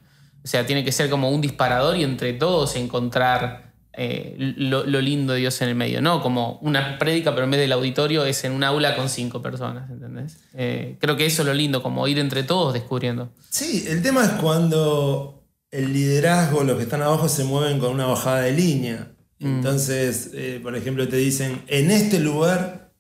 O 0.48 0.50
sea, 0.50 0.66
tiene 0.66 0.86
que 0.86 0.94
ser 0.94 1.10
como 1.10 1.30
un 1.30 1.42
disparador 1.42 1.98
y 1.98 2.06
entre 2.06 2.32
todos 2.32 2.78
encontrar 2.78 3.74
eh, 3.92 4.34
lo, 4.38 4.86
lindo 4.86 5.34
de 5.34 5.40
Dios 5.40 5.62
en 5.62 5.68
el 5.68 5.76
medio, 5.76 6.02
¿no? 6.02 6.24
Como 6.24 6.58
una 6.62 6.98
prédica, 6.98 7.32
pero 7.34 7.44
en 7.44 7.52
vez 7.52 7.60
del 7.60 7.74
auditorio 7.74 8.24
es 8.24 8.46
en 8.46 8.54
un 8.54 8.64
aula 8.64 8.96
con 8.96 9.10
cinco 9.10 9.42
personas, 9.42 9.92
¿entendés? 9.92 10.38
Eh, 10.54 10.96
creo 11.02 11.18
que 11.18 11.26
eso 11.26 11.42
es 11.42 11.48
lo 11.50 11.54
lindo, 11.54 11.84
como 11.84 12.08
ir 12.08 12.18
entre 12.18 12.44
todos 12.44 12.74
descubriendo. 12.74 13.30
Sí, 13.50 13.84
el 13.90 14.02
tema 14.02 14.24
es 14.24 14.32
cuando 14.42 15.44
el 15.70 15.92
liderazgo, 15.92 16.64
los 16.64 16.78
que 16.78 16.84
están 16.84 17.02
abajo, 17.02 17.28
se 17.28 17.44
mueven 17.44 17.78
con 17.78 17.92
una 17.92 18.06
bajada 18.06 18.40
de 18.44 18.54
línea. 18.54 19.12
Mm. 19.40 19.48
Entonces, 19.48 20.30
eh, 20.34 20.62
por 20.64 20.78
ejemplo, 20.78 21.10
te 21.10 21.18
dicen, 21.18 21.62
en 21.68 21.92
este 21.92 22.22
lugar 22.22 22.94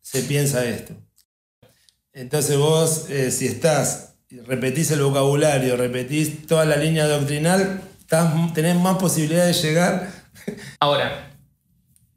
se 0.00 0.22
piensa 0.22 0.64
esto. 0.64 0.94
Entonces 2.12 2.56
vos, 2.56 3.06
si 3.30 3.48
estás, 3.48 4.13
repetís 4.46 4.90
el 4.90 5.02
vocabulario, 5.02 5.76
repetís 5.76 6.46
toda 6.46 6.64
la 6.64 6.76
línea 6.76 7.06
doctrinal, 7.06 7.82
tenés 8.54 8.76
más 8.76 8.98
posibilidad 8.98 9.46
de 9.46 9.52
llegar 9.52 10.24
Ahora, 10.80 11.30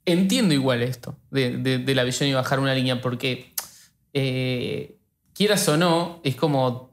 entiendo 0.05 0.53
igual 0.53 0.81
esto 0.81 1.17
de, 1.31 1.83
la 1.95 2.03
visión 2.03 2.29
y 2.29 2.33
bajar 2.33 2.59
una 2.59 2.73
línea, 2.73 3.01
porque 3.01 3.53
eh, 4.13 4.97
quieras 5.33 5.67
o 5.69 5.77
no, 5.77 6.21
es 6.23 6.35
como. 6.35 6.91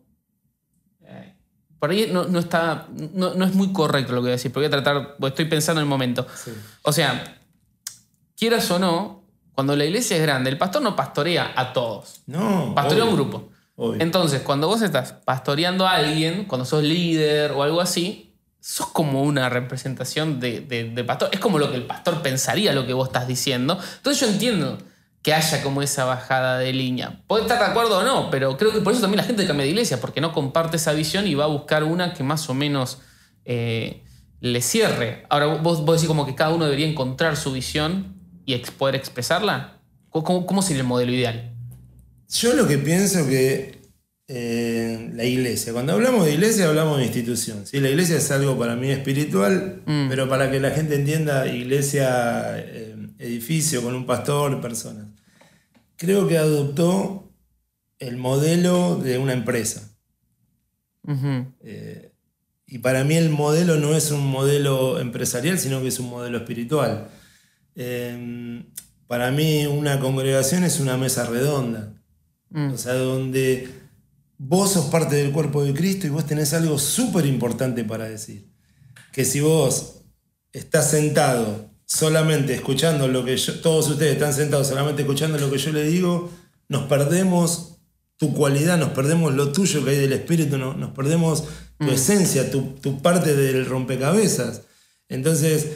Eh, 1.03 1.35
por 1.79 1.91
ahí 1.91 2.11
no, 2.13 2.39
está. 2.39 2.89
No, 2.91 3.45
es 3.45 3.55
muy 3.55 3.73
correcto 3.73 4.13
lo 4.13 4.19
que 4.19 4.27
voy 4.27 4.31
a 4.31 4.33
decir, 4.33 4.53
porque 4.53 4.69
voy 4.69 4.79
a 4.79 4.83
tratar. 4.83 5.17
Estoy 5.23 5.47
pensando 5.47 5.81
en 5.81 5.85
el 5.85 5.89
momento. 5.89 6.27
O 6.83 6.93
sea, 6.93 7.39
quieras 8.37 8.71
o 8.71 8.79
no, 8.79 9.25
cuando 9.53 9.77
la 9.77 9.85
iglesia 9.85 10.17
es 10.17 10.23
grande, 10.23 10.51
el 10.51 10.59
pastor 10.59 10.83
no 10.83 10.97
pastorea 10.97 11.53
a 11.57 11.73
todos. 11.73 12.23
No. 12.27 12.75
Pastorea 12.75 13.05
a 13.05 13.07
un 13.07 13.15
grupo. 13.15 13.51
Entonces, 13.77 14.43
cuando 14.43 14.69
vos 14.69 14.83
estás 14.83 15.13
pastoreando 15.25 15.87
a 15.87 15.97
alguien, 15.97 16.45
cuando 16.45 16.65
sos 16.65 16.83
líder 16.85 17.53
o 17.53 17.63
algo 17.63 17.81
así, 17.81 18.35
sos 18.61 18.87
como 18.87 19.23
una 19.23 19.49
representación 19.49 20.41
de, 20.41 21.05
pastor. 21.07 21.29
Es 21.33 21.41
como 21.41 21.59
lo 21.59 21.71
que 21.71 21.77
el 21.77 21.85
pastor 21.85 22.23
pensaría 22.23 22.73
lo 22.73 22.87
que 22.87 22.93
vos 22.93 23.09
estás 23.09 23.27
diciendo. 23.27 23.79
Entonces 23.97 24.21
yo 24.21 24.33
entiendo 24.33 24.79
que 25.23 25.35
haya 25.35 25.63
como 25.63 25.83
esa 25.83 26.05
bajada 26.05 26.59
de 26.59 26.73
línea. 26.73 27.23
Puede 27.27 27.43
estar 27.43 27.59
de 27.59 27.65
acuerdo 27.67 27.99
o 27.99 28.03
no, 28.05 28.31
pero 28.31 28.57
creo 28.57 28.73
que 28.73 28.81
por 28.81 28.93
eso 28.93 29.03
también 29.03 29.19
la 29.19 29.25
gente 29.25 29.47
cambia 29.47 29.65
de 29.65 29.71
iglesia, 29.71 30.01
porque 30.01 30.21
no 30.21 30.33
comparte 30.33 30.77
esa 30.77 30.93
visión 30.93 31.27
y 31.27 31.35
va 31.35 31.45
a 31.45 31.49
buscar 31.49 31.83
una 31.85 32.15
que 32.15 32.23
más 32.23 32.49
o 32.49 32.55
menos 32.55 32.99
eh, 33.45 34.05
le 34.41 34.61
cierre. 34.63 35.27
Ahora, 35.31 35.47
vos, 35.47 35.85
vos 35.85 35.97
decís 35.97 36.09
como 36.09 36.25
que 36.25 36.35
cada 36.35 36.55
uno 36.55 36.65
debería 36.65 36.87
encontrar 36.87 37.37
su 37.37 37.53
visión 37.53 38.17
y 38.47 38.57
poder 38.57 38.95
expresarla. 38.95 39.79
¿Cómo, 40.11 40.47
cómo 40.47 40.63
sería 40.63 40.83
el 40.83 40.87
modelo 40.87 41.13
ideal? 41.13 41.54
Yo 42.29 42.55
lo 42.55 42.67
que 42.67 42.79
pienso 42.79 43.27
que 43.27 43.75
la 44.29 45.25
iglesia. 45.25 45.73
Cuando 45.73 45.93
hablamos 45.93 46.25
de 46.25 46.35
iglesia 46.35 46.69
hablamos 46.69 46.99
de 46.99 47.05
institución. 47.05 47.67
¿sí? 47.67 47.81
La 47.81 47.91
iglesia 47.91 48.17
es 48.17 48.31
algo 48.31 48.59
para 48.59 48.75
mí 48.77 48.91
espiritual, 48.91 49.83
mm. 49.85 50.09
pero 50.09 50.29
para 50.29 50.51
que 50.51 50.61
la 50.61 50.71
gente 50.71 50.95
entienda, 50.95 51.47
iglesia, 51.47 52.59
eh, 52.59 52.97
edificio 53.19 53.83
con 53.83 53.95
un 53.95 54.07
pastor, 54.07 54.61
personas. 54.61 55.07
Creo 55.97 56.27
que 56.27 56.39
adoptó 56.39 57.33
el 57.99 58.17
modelo 58.17 58.97
de 58.97 59.19
una 59.19 59.33
empresa. 59.33 59.91
Eh, 61.63 62.13
y 62.67 62.79
para 62.79 63.05
mí 63.05 63.15
el 63.15 63.29
modelo 63.29 63.77
no 63.77 63.95
es 63.95 64.11
un 64.11 64.27
modelo 64.27 64.99
empresarial, 64.99 65.59
sino 65.59 65.83
que 65.83 65.89
es 65.89 66.01
un 66.01 66.09
modelo 66.09 66.39
espiritual. 66.39 67.09
Eh, 67.75 68.65
para 69.07 69.31
mí 69.31 69.67
una 69.67 70.01
congregación 70.01 70.65
es 70.65 70.81
una 70.81 70.97
mesa 70.97 71.27
redonda. 71.27 71.93
Mm. 72.55 72.73
O 72.73 72.79
sea, 72.79 72.95
donde 72.95 73.69
vos 74.39 74.73
sos 74.73 74.87
parte 74.87 75.17
del 75.17 75.33
cuerpo 75.33 75.65
de 75.65 75.75
Cristo 75.75 76.07
y 76.07 76.11
vos 76.11 76.25
tenés 76.25 76.55
algo 76.55 76.79
súper 76.79 77.27
importante 77.27 77.85
para 77.85 78.09
decir. 78.09 78.49
Que 79.13 79.25
si 79.25 79.41
vos 79.41 80.03
estás 80.53 80.91
sentado 80.91 81.69
solamente 81.85 82.55
escuchando 82.55 83.09
lo 83.09 83.25
que 83.25 83.37
yo, 83.37 83.61
todos 83.61 83.91
ustedes 83.91 84.15
están 84.15 84.33
sentados 84.33 84.69
solamente 84.69 85.03
escuchando 85.03 85.37
lo 85.37 85.51
que 85.51 85.59
yo 85.59 85.73
le 85.73 85.83
digo, 85.85 86.31
nos 86.69 86.85
perdemos 86.85 87.81
tu 88.17 88.33
cualidad, 88.33 88.79
nos 88.79 88.91
perdemos 88.91 89.35
lo 89.35 89.51
tuyo 89.51 89.85
que 89.85 89.91
hay 89.91 89.99
del 89.99 90.13
Espíritu, 90.13 90.57
nos 90.57 90.91
perdemos 90.93 91.45
tu 91.79 91.87
mm. 91.87 91.91
esencia, 91.91 92.51
tu, 92.53 92.77
tu 92.81 93.03
parte 93.03 93.35
del 93.35 93.67
rompecabezas. 93.67 94.63
Entonces, 95.09 95.73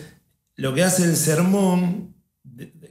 lo 0.54 0.74
que 0.74 0.84
hace 0.84 1.02
el 1.04 1.16
sermón 1.16 2.14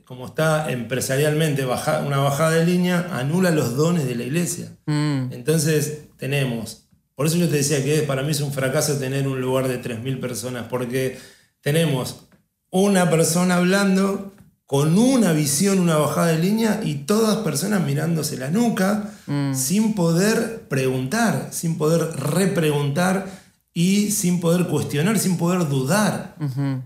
como 0.05 0.27
está 0.27 0.71
empresarialmente 0.71 1.65
una 1.65 2.17
bajada 2.17 2.51
de 2.51 2.65
línea, 2.65 3.07
anula 3.11 3.51
los 3.51 3.75
dones 3.75 4.07
de 4.07 4.15
la 4.15 4.23
iglesia. 4.23 4.77
Mm. 4.85 5.31
Entonces 5.31 6.03
tenemos, 6.17 6.87
por 7.15 7.27
eso 7.27 7.37
yo 7.37 7.49
te 7.49 7.57
decía 7.57 7.83
que 7.83 8.01
para 8.03 8.23
mí 8.23 8.31
es 8.31 8.41
un 8.41 8.53
fracaso 8.53 8.97
tener 8.97 9.27
un 9.27 9.41
lugar 9.41 9.67
de 9.67 9.81
3.000 9.81 10.19
personas, 10.19 10.67
porque 10.69 11.17
tenemos 11.61 12.27
una 12.69 13.09
persona 13.09 13.55
hablando 13.55 14.33
con 14.65 14.97
una 14.97 15.31
visión, 15.31 15.79
una 15.79 15.97
bajada 15.97 16.27
de 16.27 16.39
línea 16.39 16.81
y 16.83 16.95
todas 16.95 17.37
personas 17.37 17.85
mirándose 17.85 18.37
la 18.37 18.49
nuca 18.49 19.11
mm. 19.25 19.53
sin 19.55 19.95
poder 19.95 20.67
preguntar, 20.67 21.49
sin 21.51 21.77
poder 21.77 22.01
repreguntar 22.17 23.36
y 23.79 24.09
sin 24.09 24.39
poder 24.39 24.65
cuestionar, 24.65 25.19
sin 25.19 25.37
poder 25.37 25.69
dudar. 25.69 26.35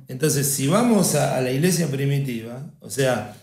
Entonces, 0.09 0.45
si 0.45 0.67
vamos 0.67 1.15
a, 1.15 1.39
la 1.39 1.49
iglesia 1.49 1.87
primitiva, 1.87 2.69
o 2.81 2.89
sea, 2.89 3.37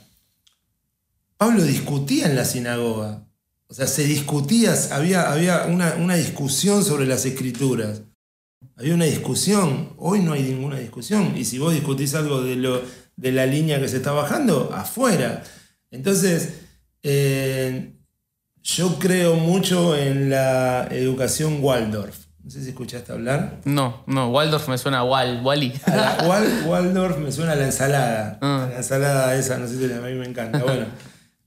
Pablo 1.38 1.62
discutía 1.62 2.26
en 2.26 2.36
la 2.36 2.44
sinagoga, 2.44 3.26
o 3.66 3.72
sea, 3.72 3.86
se 3.86 4.04
discutía, 4.04 4.74
había, 4.92 5.32
había 5.32 5.64
una, 5.64 6.16
discusión 6.16 6.84
sobre 6.84 7.06
las 7.06 7.24
escrituras. 7.24 8.02
Había 8.76 8.92
una 8.92 9.06
discusión, 9.06 9.94
hoy 9.96 10.20
no 10.20 10.34
hay 10.34 10.42
ninguna 10.42 10.78
discusión. 10.78 11.32
Y 11.34 11.46
si 11.46 11.58
vos 11.58 11.72
discutís 11.72 12.14
algo 12.14 12.42
de, 12.42 12.54
lo, 12.54 12.82
de 13.16 13.32
la 13.32 13.46
línea 13.46 13.80
que 13.80 13.88
se 13.88 13.96
está 13.96 14.12
bajando, 14.12 14.74
afuera. 14.74 15.42
Entonces, 15.90 16.50
eh, 17.02 17.94
yo 18.62 18.98
creo 18.98 19.36
mucho 19.36 19.96
en 19.96 20.28
la 20.28 20.86
educación 20.90 21.60
Waldorf. 21.64 22.27
No 22.48 22.52
sé 22.52 22.62
si 22.62 22.70
escuchaste 22.70 23.12
hablar. 23.12 23.60
No, 23.66 24.04
no, 24.06 24.30
Waldorf 24.30 24.70
me 24.70 24.78
suena 24.78 25.00
a 25.00 25.04
Wal, 25.04 25.42
Wally. 25.44 25.70
Waldorf 26.66 27.18
me 27.18 27.30
suena 27.30 27.52
a 27.52 27.56
la 27.56 27.66
ensalada. 27.66 28.38
Ah. 28.40 28.68
La 28.70 28.78
ensalada 28.78 29.36
esa, 29.36 29.58
no 29.58 29.68
sé 29.68 29.76
si 29.76 29.92
a 29.92 30.00
mí 30.00 30.14
me 30.14 30.24
encanta. 30.24 30.60
Bueno, 30.64 30.86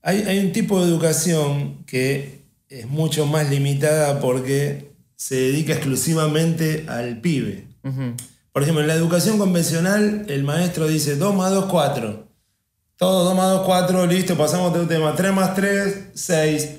hay, 0.00 0.38
un 0.38 0.52
tipo 0.52 0.80
de 0.80 0.86
educación 0.86 1.82
que 1.86 2.44
es 2.68 2.86
mucho 2.86 3.26
más 3.26 3.50
limitada 3.50 4.20
porque 4.20 4.92
se 5.16 5.34
dedica 5.34 5.72
exclusivamente 5.72 6.86
al 6.88 7.20
pibe. 7.20 7.66
Por 8.52 8.62
ejemplo, 8.62 8.82
en 8.82 8.86
la 8.86 8.94
educación 8.94 9.38
convencional, 9.38 10.26
el 10.28 10.44
maestro 10.44 10.86
dice 10.86 11.16
2 11.16 11.34
más 11.34 11.50
2, 11.50 11.64
4. 11.64 12.28
Todo 12.94 13.24
2 13.24 13.34
más 13.34 13.50
2, 13.50 13.62
4, 13.66 14.06
listo, 14.06 14.36
pasamos 14.36 14.72
de 14.72 14.78
un 14.78 14.86
tema. 14.86 15.16
3 15.16 15.32
más 15.32 15.56
3, 15.56 16.10
6. 16.14 16.70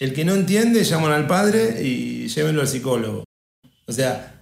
El 0.00 0.14
que 0.14 0.24
no 0.24 0.34
entiende, 0.34 0.82
llaman 0.82 1.12
al 1.12 1.28
padre 1.28 1.80
y 1.80 2.26
llévenlo 2.26 2.60
al 2.60 2.66
psicólogo. 2.66 3.22
O 3.88 3.92
sea, 3.92 4.38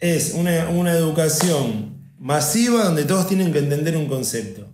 es 0.00 0.34
una, 0.34 0.92
educación 0.92 2.12
masiva 2.18 2.84
donde 2.84 3.04
todos 3.04 3.26
tienen 3.26 3.52
que 3.54 3.58
entender 3.58 3.96
un 3.96 4.06
concepto. 4.06 4.68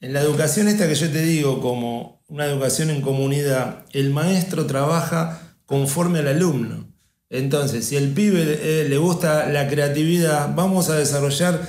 En 0.00 0.12
la 0.12 0.20
educación 0.20 0.66
esta 0.66 0.88
que 0.88 0.96
yo 0.96 1.08
te 1.08 1.22
digo 1.22 1.60
como 1.60 2.24
una 2.26 2.46
educación 2.46 2.90
en 2.90 3.00
comunidad, 3.00 3.86
el 3.92 4.10
maestro 4.10 4.66
trabaja 4.66 5.56
conforme 5.66 6.18
al 6.18 6.28
alumno. 6.28 6.88
Entonces, 7.30 7.86
si 7.86 7.96
al 7.96 8.08
pibe 8.08 8.58
eh, 8.60 8.88
le 8.88 8.98
gusta 8.98 9.48
la 9.48 9.68
creatividad, 9.68 10.52
vamos 10.52 10.90
a 10.90 10.96
desarrollar 10.96 11.60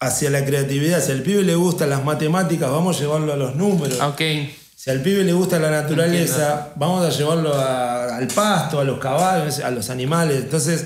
hacia 0.00 0.28
la 0.28 0.44
creatividad. 0.44 1.02
Si 1.02 1.12
al 1.12 1.22
pibe 1.22 1.42
le 1.42 1.54
gustan 1.54 1.88
las 1.88 2.04
matemáticas, 2.04 2.70
vamos 2.70 2.98
a 2.98 3.00
llevarlo 3.00 3.32
a 3.32 3.36
los 3.36 3.56
números. 3.56 3.98
Okay. 4.00 4.54
Si 4.84 4.90
al 4.90 5.00
pibe 5.00 5.24
le 5.24 5.32
gusta 5.32 5.58
la 5.58 5.70
naturaleza, 5.70 6.74
vamos 6.76 7.06
a 7.06 7.08
llevarlo 7.08 7.54
al 7.54 8.26
pasto, 8.26 8.78
a 8.78 8.84
los 8.84 8.98
caballos, 8.98 9.60
a 9.60 9.70
los 9.70 9.88
animales. 9.88 10.42
Entonces, 10.42 10.84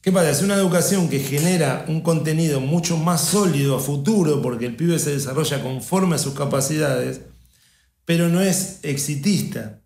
¿qué 0.00 0.10
pasa? 0.10 0.30
Es 0.30 0.40
una 0.40 0.54
educación 0.54 1.10
que 1.10 1.20
genera 1.20 1.84
un 1.88 2.00
contenido 2.00 2.58
mucho 2.58 2.96
más 2.96 3.20
sólido 3.20 3.76
a 3.76 3.80
futuro, 3.80 4.40
porque 4.40 4.64
el 4.64 4.76
pibe 4.76 4.98
se 4.98 5.10
desarrolla 5.10 5.62
conforme 5.62 6.14
a 6.14 6.18
sus 6.18 6.32
capacidades, 6.32 7.20
pero 8.06 8.30
no 8.30 8.40
es 8.40 8.78
exitista, 8.82 9.82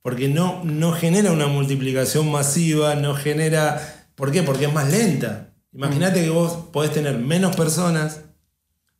porque 0.00 0.28
no, 0.28 0.62
no 0.62 0.92
genera 0.92 1.32
una 1.32 1.48
multiplicación 1.48 2.30
masiva, 2.30 2.94
no 2.94 3.16
genera... 3.16 4.06
¿Por 4.14 4.30
qué? 4.30 4.44
Porque 4.44 4.66
es 4.66 4.72
más 4.72 4.88
lenta. 4.88 5.52
Imagínate 5.72 6.22
que 6.22 6.30
vos 6.30 6.68
podés 6.72 6.92
tener 6.92 7.18
menos 7.18 7.56
personas, 7.56 8.20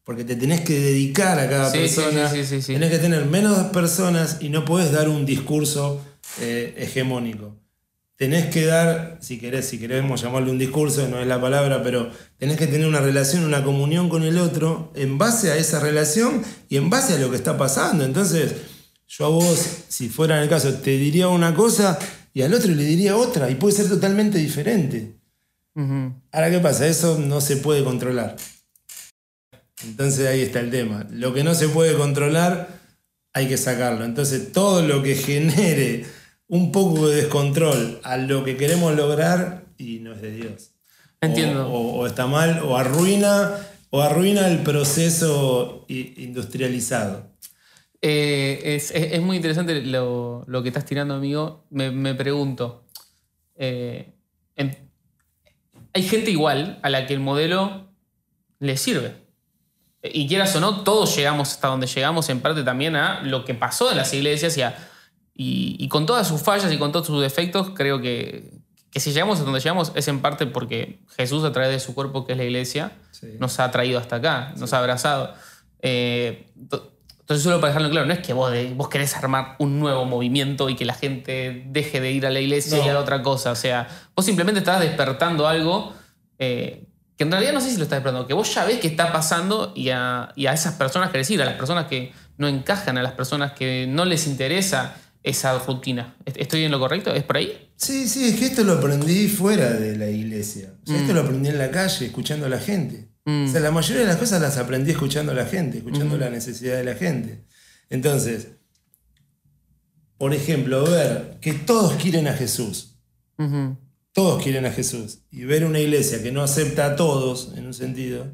Porque 0.04 0.24
te 0.24 0.36
tenés 0.36 0.60
que 0.60 0.78
dedicar 0.78 1.38
a 1.38 1.48
cada 1.48 1.70
Sí, 1.72 1.78
persona. 1.78 2.30
sí. 2.30 2.60
Tenés 2.74 2.90
que 2.90 2.98
tener 2.98 3.24
menos 3.24 3.58
personas 3.68 4.38
y 4.40 4.50
no 4.50 4.64
podés 4.64 4.92
dar 4.92 5.08
un 5.08 5.24
discurso 5.24 6.00
eh, 6.40 6.74
hegemónico. 6.78 7.56
Tenés 8.16 8.46
que 8.46 8.64
dar, 8.66 9.18
si 9.20 9.38
querés, 9.38 9.66
si 9.66 9.78
queremos 9.78 10.22
llamarle 10.22 10.50
un 10.50 10.58
discurso, 10.58 11.08
no 11.08 11.20
es 11.20 11.26
la 11.26 11.40
palabra, 11.40 11.82
pero 11.82 12.10
tenés 12.38 12.56
que 12.58 12.66
tener 12.68 12.86
una 12.86 13.00
relación, 13.00 13.44
una 13.44 13.64
comunión 13.64 14.08
con 14.08 14.22
el 14.22 14.38
otro 14.38 14.92
en 14.94 15.18
base 15.18 15.50
a 15.50 15.56
esa 15.56 15.80
relación 15.80 16.42
y 16.68 16.76
en 16.76 16.90
base 16.90 17.14
a 17.14 17.18
lo 17.18 17.30
que 17.30 17.36
está 17.36 17.56
pasando. 17.56 18.04
Entonces, 18.04 18.54
yo 19.08 19.26
a 19.26 19.28
vos, 19.30 19.58
si 19.88 20.08
fuera 20.10 20.36
en 20.36 20.44
el 20.44 20.48
caso, 20.48 20.74
te 20.74 20.92
diría 20.96 21.28
una 21.28 21.54
cosa 21.54 21.98
y 22.32 22.42
al 22.42 22.52
otro 22.54 22.70
le 22.72 22.84
diría 22.84 23.16
otra 23.16 23.50
y 23.50 23.56
puede 23.56 23.74
ser 23.74 23.88
totalmente 23.88 24.38
diferente. 24.38 25.16
Ahora, 26.30 26.50
¿qué 26.50 26.58
pasa? 26.60 26.86
Eso 26.86 27.18
no 27.18 27.40
se 27.40 27.56
puede 27.56 27.82
controlar. 27.82 28.36
Entonces 29.82 30.26
ahí 30.28 30.40
está 30.42 30.60
el 30.60 30.70
tema. 30.70 31.06
Lo 31.10 31.34
que 31.34 31.42
no 31.44 31.54
se 31.54 31.68
puede 31.68 31.94
controlar, 31.96 32.68
hay 33.32 33.48
que 33.48 33.56
sacarlo. 33.56 34.04
Entonces 34.04 34.52
todo 34.52 34.82
lo 34.82 35.02
que 35.02 35.14
genere 35.16 36.04
un 36.46 36.70
poco 36.72 37.08
de 37.08 37.16
descontrol 37.16 38.00
a 38.04 38.16
lo 38.16 38.44
que 38.44 38.56
queremos 38.56 38.94
lograr, 38.94 39.64
y 39.76 39.98
no 39.98 40.12
es 40.12 40.22
de 40.22 40.30
Dios. 40.30 40.70
Entiendo. 41.20 41.68
O, 41.68 42.00
o 42.00 42.06
está 42.06 42.26
mal, 42.26 42.60
o 42.62 42.76
arruina, 42.76 43.58
o 43.90 44.02
arruina 44.02 44.46
el 44.46 44.58
proceso 44.58 45.84
industrializado. 45.88 47.32
Eh, 48.02 48.60
es, 48.76 48.90
es- 48.90 49.12
es 49.14 49.22
muy 49.22 49.36
interesante 49.36 49.80
lo, 49.82 50.44
lo 50.46 50.62
que 50.62 50.68
estás 50.68 50.84
tirando, 50.84 51.14
amigo. 51.14 51.64
Me, 51.70 51.90
me 51.90 52.14
pregunto. 52.14 52.84
eh, 53.56 54.12
en- 54.56 54.76
hay 55.94 56.02
gente 56.02 56.30
igual 56.30 56.78
a 56.82 56.90
la 56.90 57.06
que 57.06 57.14
el 57.14 57.20
modelo 57.20 57.88
le 58.58 58.76
sirve. 58.76 59.23
Y 60.12 60.28
quieras 60.28 60.54
o 60.56 60.60
no, 60.60 60.82
todos 60.82 61.16
llegamos 61.16 61.50
hasta 61.52 61.68
donde 61.68 61.86
llegamos, 61.86 62.28
en 62.28 62.40
parte 62.40 62.62
también 62.62 62.94
a 62.96 63.22
lo 63.22 63.44
que 63.44 63.54
pasó 63.54 63.90
en 63.90 63.96
las 63.96 64.12
iglesias 64.12 64.56
y, 64.58 64.62
a- 64.62 64.76
y, 65.34 65.76
y 65.78 65.88
con 65.88 66.04
todas 66.06 66.28
sus 66.28 66.42
fallas 66.42 66.70
y 66.72 66.76
con 66.78 66.92
todos 66.92 67.06
sus 67.06 67.22
defectos, 67.22 67.70
creo 67.74 68.00
que, 68.00 68.50
que 68.90 69.00
si 69.00 69.12
llegamos 69.12 69.40
a 69.40 69.44
donde 69.44 69.60
llegamos 69.60 69.92
es 69.94 70.06
en 70.08 70.20
parte 70.20 70.46
porque 70.46 71.00
Jesús, 71.16 71.42
a 71.44 71.52
través 71.52 71.70
de 71.72 71.80
su 71.80 71.94
cuerpo, 71.94 72.26
que 72.26 72.32
es 72.32 72.38
la 72.38 72.44
iglesia, 72.44 72.92
Sí. 73.12 73.28
nos 73.40 73.58
ha 73.60 73.70
traído 73.70 73.98
hasta 73.98 74.16
acá, 74.16 74.52
nos 74.58 74.72
ha 74.74 74.78
abrazado. 74.78 75.32
Eh, 75.80 76.46
to- 76.68 76.90
entonces, 77.20 77.42
solo 77.42 77.58
para 77.58 77.68
dejarlo 77.72 77.88
claro, 77.90 78.06
no 78.06 78.12
es 78.12 78.18
que 78.18 78.34
vos, 78.34 78.52
de- 78.52 78.74
vos 78.74 78.88
querés 78.90 79.16
armar 79.16 79.56
un 79.58 79.80
nuevo 79.80 80.04
movimiento 80.04 80.68
y 80.68 80.76
que 80.76 80.84
la 80.84 80.92
gente 80.94 81.62
deje 81.68 82.00
de 82.02 82.10
ir 82.12 82.26
a 82.26 82.30
la 82.30 82.40
iglesia 82.40 82.76
No. 82.78 82.84
y 82.84 82.88
a 82.90 82.98
otra 82.98 83.22
cosa. 83.22 83.52
O 83.52 83.56
sea, 83.56 83.88
vos 84.14 84.26
simplemente 84.26 84.58
estás 84.58 84.80
despertando 84.80 85.46
algo 85.48 85.94
eh, 86.38 86.84
que 87.24 87.36
en 87.36 87.42
realidad 87.42 87.52
no 87.54 87.60
sé 87.60 87.70
si 87.70 87.76
lo 87.76 87.82
estás 87.84 87.98
despertando, 87.98 88.26
que 88.26 88.34
vos 88.34 88.54
ya 88.54 88.64
ves 88.64 88.78
que 88.80 88.88
está 88.88 89.12
pasando 89.12 89.72
y 89.74 89.90
a, 89.90 90.32
y 90.36 90.46
a 90.46 90.52
esas 90.52 90.74
personas 90.74 91.10
querés 91.10 91.30
ir, 91.30 91.40
a 91.42 91.44
las 91.44 91.54
personas 91.54 91.86
que 91.86 92.12
no 92.36 92.48
encajan, 92.48 92.98
a 92.98 93.02
las 93.02 93.12
personas 93.12 93.52
que 93.52 93.86
no 93.88 94.04
les 94.04 94.26
interesa 94.26 94.96
esa 95.22 95.58
rutina. 95.58 96.16
¿Est- 96.26 96.36
¿Estoy 96.38 96.64
en 96.64 96.70
lo 96.70 96.78
correcto? 96.78 97.12
¿Es 97.14 97.22
por 97.24 97.36
ahí? 97.38 97.70
Sí, 97.76 98.06
sí, 98.08 98.28
es 98.28 98.36
que 98.38 98.46
esto 98.46 98.62
lo 98.64 98.74
aprendí 98.74 99.26
fuera 99.28 99.70
de 99.72 99.96
la 99.96 100.08
iglesia. 100.08 100.74
O 100.84 100.86
sea, 100.86 101.00
Esto 101.00 101.12
lo 101.14 101.20
aprendí 101.22 101.48
en 101.48 101.58
la 101.58 101.70
calle, 101.70 102.06
escuchando 102.06 102.46
a 102.46 102.48
la 102.48 102.58
gente. 102.58 103.08
Mm. 103.24 103.46
O 103.46 103.48
sea, 103.48 103.60
la 103.60 103.70
mayoría 103.70 104.02
de 104.02 104.08
las 104.08 104.16
cosas 104.18 104.40
las 104.42 104.58
aprendí 104.58 104.90
escuchando 104.90 105.32
a 105.32 105.34
la 105.34 105.46
gente, 105.46 105.78
escuchando 105.78 106.16
la 106.18 106.28
necesidad 106.30 106.76
de 106.76 106.84
la 106.84 106.94
gente. 106.94 107.44
Entonces, 107.88 108.48
por 110.18 110.34
ejemplo, 110.34 110.84
ver 110.84 111.38
que 111.40 111.52
todos 111.54 111.94
quieren 111.94 112.28
a 112.28 112.34
Jesús. 112.34 112.96
Ujú. 113.38 113.76
Todos 114.14 114.42
quieren 114.42 114.64
a 114.64 114.70
Jesús. 114.70 115.18
Y 115.30 115.44
ver 115.44 115.66
una 115.66 115.80
iglesia 115.80 116.22
que 116.22 116.32
no 116.32 116.42
acepta 116.42 116.86
a 116.86 116.96
todos, 116.96 117.52
en 117.56 117.66
un 117.66 117.74
sentido, 117.74 118.32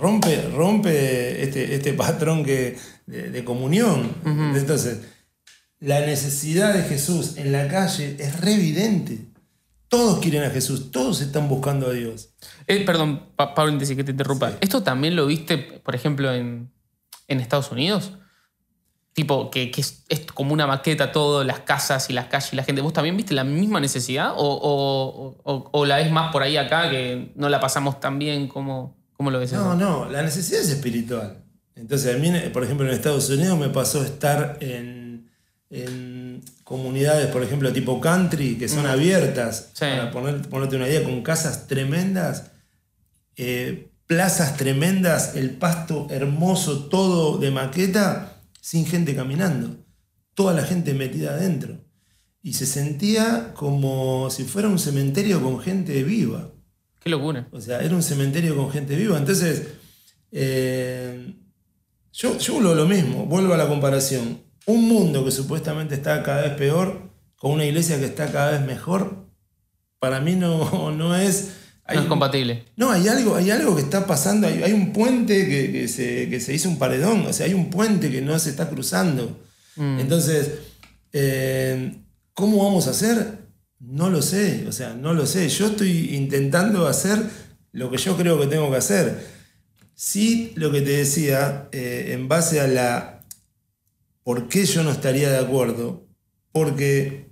rompe, 0.00 0.48
rompe 0.48 1.42
este, 1.44 1.74
este 1.74 1.92
patrón 1.92 2.44
que, 2.44 2.76
de, 3.06 3.30
de 3.30 3.44
comunión. 3.44 4.12
Entonces, 4.56 5.00
la 5.78 6.00
necesidad 6.00 6.72
de 6.72 6.82
Jesús 6.82 7.36
en 7.36 7.52
la 7.52 7.68
calle 7.68 8.16
es 8.18 8.40
re 8.40 8.54
evidente. 8.54 9.26
Todos 9.88 10.20
quieren 10.20 10.42
a 10.42 10.50
Jesús, 10.50 10.90
todos 10.90 11.20
están 11.20 11.48
buscando 11.48 11.88
a 11.88 11.92
Dios. 11.92 12.34
Eh, 12.66 12.84
perdón, 12.84 13.28
pa 13.36 13.54
Pablo, 13.54 13.78
que 13.78 14.04
te 14.04 14.10
interrumpa. 14.10 14.52
Sí. 14.52 14.56
¿Esto 14.62 14.82
también 14.82 15.14
lo 15.14 15.26
viste, 15.26 15.58
por 15.58 15.94
ejemplo, 15.94 16.32
en, 16.32 16.72
en 17.28 17.40
Estados 17.40 17.70
Unidos? 17.70 18.12
Tipo, 19.14 19.48
que, 19.50 19.70
que 19.70 19.80
es, 19.80 20.02
es 20.08 20.20
como 20.32 20.52
una 20.52 20.66
maqueta 20.66 21.12
todo, 21.12 21.44
las 21.44 21.60
casas 21.60 22.10
y 22.10 22.12
las 22.12 22.26
calles 22.26 22.52
y 22.52 22.56
la 22.56 22.64
gente. 22.64 22.80
¿Vos 22.82 22.92
también 22.92 23.16
viste 23.16 23.32
la 23.32 23.44
misma 23.44 23.78
necesidad? 23.80 24.32
¿O, 24.36 24.42
o- 24.44 25.36
o- 25.44 25.68
o 25.72 25.86
la 25.86 25.98
ves 25.98 26.10
más 26.10 26.32
por 26.32 26.42
ahí 26.42 26.56
acá 26.56 26.90
que 26.90 27.30
no 27.36 27.48
la 27.48 27.60
pasamos 27.60 28.00
tan 28.00 28.18
bien 28.18 28.48
como, 28.48 28.96
como 29.12 29.30
lo 29.30 29.38
ves 29.38 29.52
No, 29.52 29.60
eso? 29.60 29.74
no, 29.76 30.08
la 30.10 30.22
necesidad 30.22 30.60
es 30.62 30.68
espiritual. 30.70 31.38
Entonces, 31.76 32.12
a 32.14 32.18
mí, 32.18 32.32
por 32.52 32.64
ejemplo, 32.64 32.86
en 32.88 32.92
Estados 32.92 33.30
Unidos 33.30 33.56
me 33.56 33.68
pasó 33.68 34.02
estar 34.02 34.58
en, 34.60 35.30
en 35.70 36.42
comunidades, 36.64 37.28
por 37.28 37.42
ejemplo, 37.44 37.72
tipo 37.72 38.00
country, 38.00 38.56
que 38.58 38.68
son 38.68 38.84
abiertas, 38.86 39.70
Sí. 39.74 39.80
para 39.84 40.10
poner, 40.10 40.42
ponerte 40.48 40.74
una 40.74 40.88
idea, 40.88 41.04
con 41.04 41.22
casas 41.22 41.68
tremendas, 41.68 42.50
eh, 43.36 43.90
plazas 44.06 44.56
tremendas, 44.56 45.34
el 45.36 45.50
pasto 45.50 46.06
hermoso, 46.10 46.86
todo 46.86 47.38
de 47.38 47.50
maqueta, 47.52 48.33
sin 48.64 48.86
gente 48.86 49.14
caminando. 49.14 49.76
Toda 50.32 50.54
la 50.54 50.64
gente 50.64 50.94
metida 50.94 51.32
adentro. 51.32 51.84
Y 52.40 52.54
se 52.54 52.64
sentía 52.64 53.52
como 53.52 54.30
si 54.30 54.44
fuera 54.44 54.68
un 54.68 54.78
cementerio 54.78 55.42
con 55.42 55.60
gente 55.60 56.02
viva. 56.02 56.50
Qué 56.98 57.10
locura. 57.10 57.46
O 57.52 57.60
sea, 57.60 57.80
era 57.80 57.94
un 57.94 58.02
cementerio 58.02 58.56
con 58.56 58.70
gente 58.70 58.96
viva. 58.96 59.18
Entonces, 59.18 59.66
eh, 60.32 61.34
yo, 62.10 62.38
yo 62.38 62.54
vuelvo 62.54 62.72
a 62.72 62.74
lo 62.74 62.86
mismo, 62.86 63.26
vuelvo 63.26 63.52
a 63.52 63.58
la 63.58 63.68
comparación. 63.68 64.40
Un 64.64 64.88
mundo 64.88 65.26
que 65.26 65.30
supuestamente 65.30 65.94
está 65.94 66.22
cada 66.22 66.40
vez 66.40 66.54
peor, 66.54 67.10
con 67.36 67.52
una 67.52 67.66
iglesia 67.66 67.98
que 67.98 68.06
está 68.06 68.32
cada 68.32 68.52
vez 68.52 68.62
mejor, 68.62 69.28
para 69.98 70.20
mí 70.20 70.36
no, 70.36 70.90
no 70.96 71.14
es... 71.14 71.63
hay- 71.86 71.96
no 71.96 72.02
es 72.02 72.08
compatible. 72.08 72.64
no, 72.76 72.90
hay 72.90 73.08
algo, 73.08 73.36
hay 73.36 73.50
algo 73.50 73.76
que 73.76 73.82
está 73.82 74.06
pasando, 74.06 74.46
hay, 74.46 74.62
hay 74.62 74.72
un 74.72 74.92
puente 74.92 75.48
que, 75.48 75.70
que 75.72 75.88
se, 75.88 76.28
que 76.28 76.40
se 76.40 76.54
hizo 76.54 76.68
un 76.68 76.78
paredón, 76.78 77.26
o 77.26 77.32
sea, 77.32 77.46
hay 77.46 77.54
un 77.54 77.70
puente 77.70 78.10
que 78.10 78.20
no 78.22 78.38
se 78.38 78.50
está 78.50 78.68
cruzando. 78.70 79.40
Mm. 79.76 79.98
Entonces, 80.00 80.50
eh, 81.12 81.96
¿cómo 82.32 82.64
vamos 82.64 82.86
a 82.86 82.90
hacer? 82.90 83.38
No 83.80 84.08
lo 84.08 84.22
sé, 84.22 84.64
o 84.68 84.72
sea, 84.72 84.94
no 84.94 85.12
lo 85.14 85.26
sé. 85.26 85.48
Yo 85.48 85.66
estoy 85.66 86.14
intentando 86.14 86.86
hacer 86.86 87.18
lo 87.72 87.90
que 87.90 87.98
yo 87.98 88.16
creo 88.16 88.40
que 88.40 88.46
tengo 88.46 88.70
que 88.70 88.76
hacer. 88.78 89.26
Sí, 89.94 90.52
lo 90.56 90.72
que 90.72 90.80
te 90.80 90.90
decía, 90.92 91.68
eh, 91.72 92.10
en 92.12 92.28
base 92.28 92.60
a 92.60 92.66
la... 92.66 93.20
¿Por 94.22 94.48
qué 94.48 94.64
yo 94.64 94.82
no 94.82 94.90
estaría 94.90 95.30
de 95.30 95.38
acuerdo? 95.38 96.08
Porque, 96.50 97.28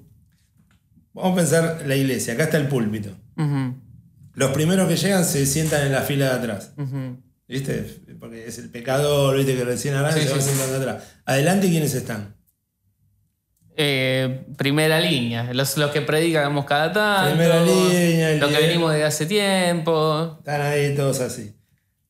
vamos 1.14 1.32
a 1.32 1.36
pensar 1.36 1.82
la 1.86 1.96
iglesia, 1.96 2.34
acá 2.34 2.44
está 2.44 2.58
el 2.58 2.68
púlpito. 2.68 3.16
Los 4.34 4.50
primeros 4.52 4.88
que 4.88 4.96
llegan 4.96 5.24
se 5.24 5.44
sientan 5.46 5.86
en 5.86 5.92
la 5.92 6.02
fila 6.02 6.26
de 6.26 6.32
atrás. 6.32 6.72
¿Viste? 7.48 8.02
Porque 8.18 8.46
es 8.46 8.58
el 8.58 8.70
pecador, 8.70 9.36
¿viste? 9.36 9.54
Que 9.56 9.64
recién 9.64 9.94
arranca 9.94 10.16
Sí, 10.18 10.24
y 10.24 10.28
se 10.28 10.34
va 10.34 10.40
sí. 10.40 10.48
sentando 10.50 10.76
atrás. 10.76 11.04
Adelante, 11.26 11.68
¿quiénes 11.68 11.92
están? 11.94 12.34
Eh, 13.76 14.44
primera 14.58 15.00
línea, 15.00 15.52
los, 15.54 15.76
los 15.78 15.90
que 15.90 16.02
predicamos 16.02 16.64
cada 16.66 16.92
tanto. 16.92 17.30
Primera 17.30 17.64
línea, 17.64 18.34
Los 18.36 18.50
que 18.50 18.60
venimos 18.60 18.92
de 18.92 19.04
hace 19.04 19.24
tiempo. 19.26 20.36
Están 20.38 20.60
ahí 20.60 20.94
todos 20.94 21.20
así. 21.20 21.54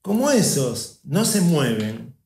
Como 0.00 0.30
esos 0.30 1.00
no 1.04 1.24
se 1.24 1.40
mueven, 1.40 2.16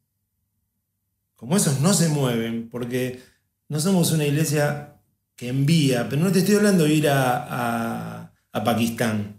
como 1.37 1.57
esos 1.57 1.81
no 1.81 1.93
se 1.93 2.09
mueven, 2.09 2.71
porque 2.71 3.21
no 3.69 3.79
somos 3.79 4.11
una 4.13 4.25
iglesia 4.25 4.95
que 5.37 5.49
envía, 5.49 6.09
pero 6.09 6.23
no 6.23 6.33
te 6.33 6.39
estoy 6.39 6.55
hablando 6.57 6.85
de 6.85 6.95
ir 6.95 7.09
a, 7.11 7.37
a- 8.23 8.33
a 8.53 8.65
Pakistán. 8.65 9.36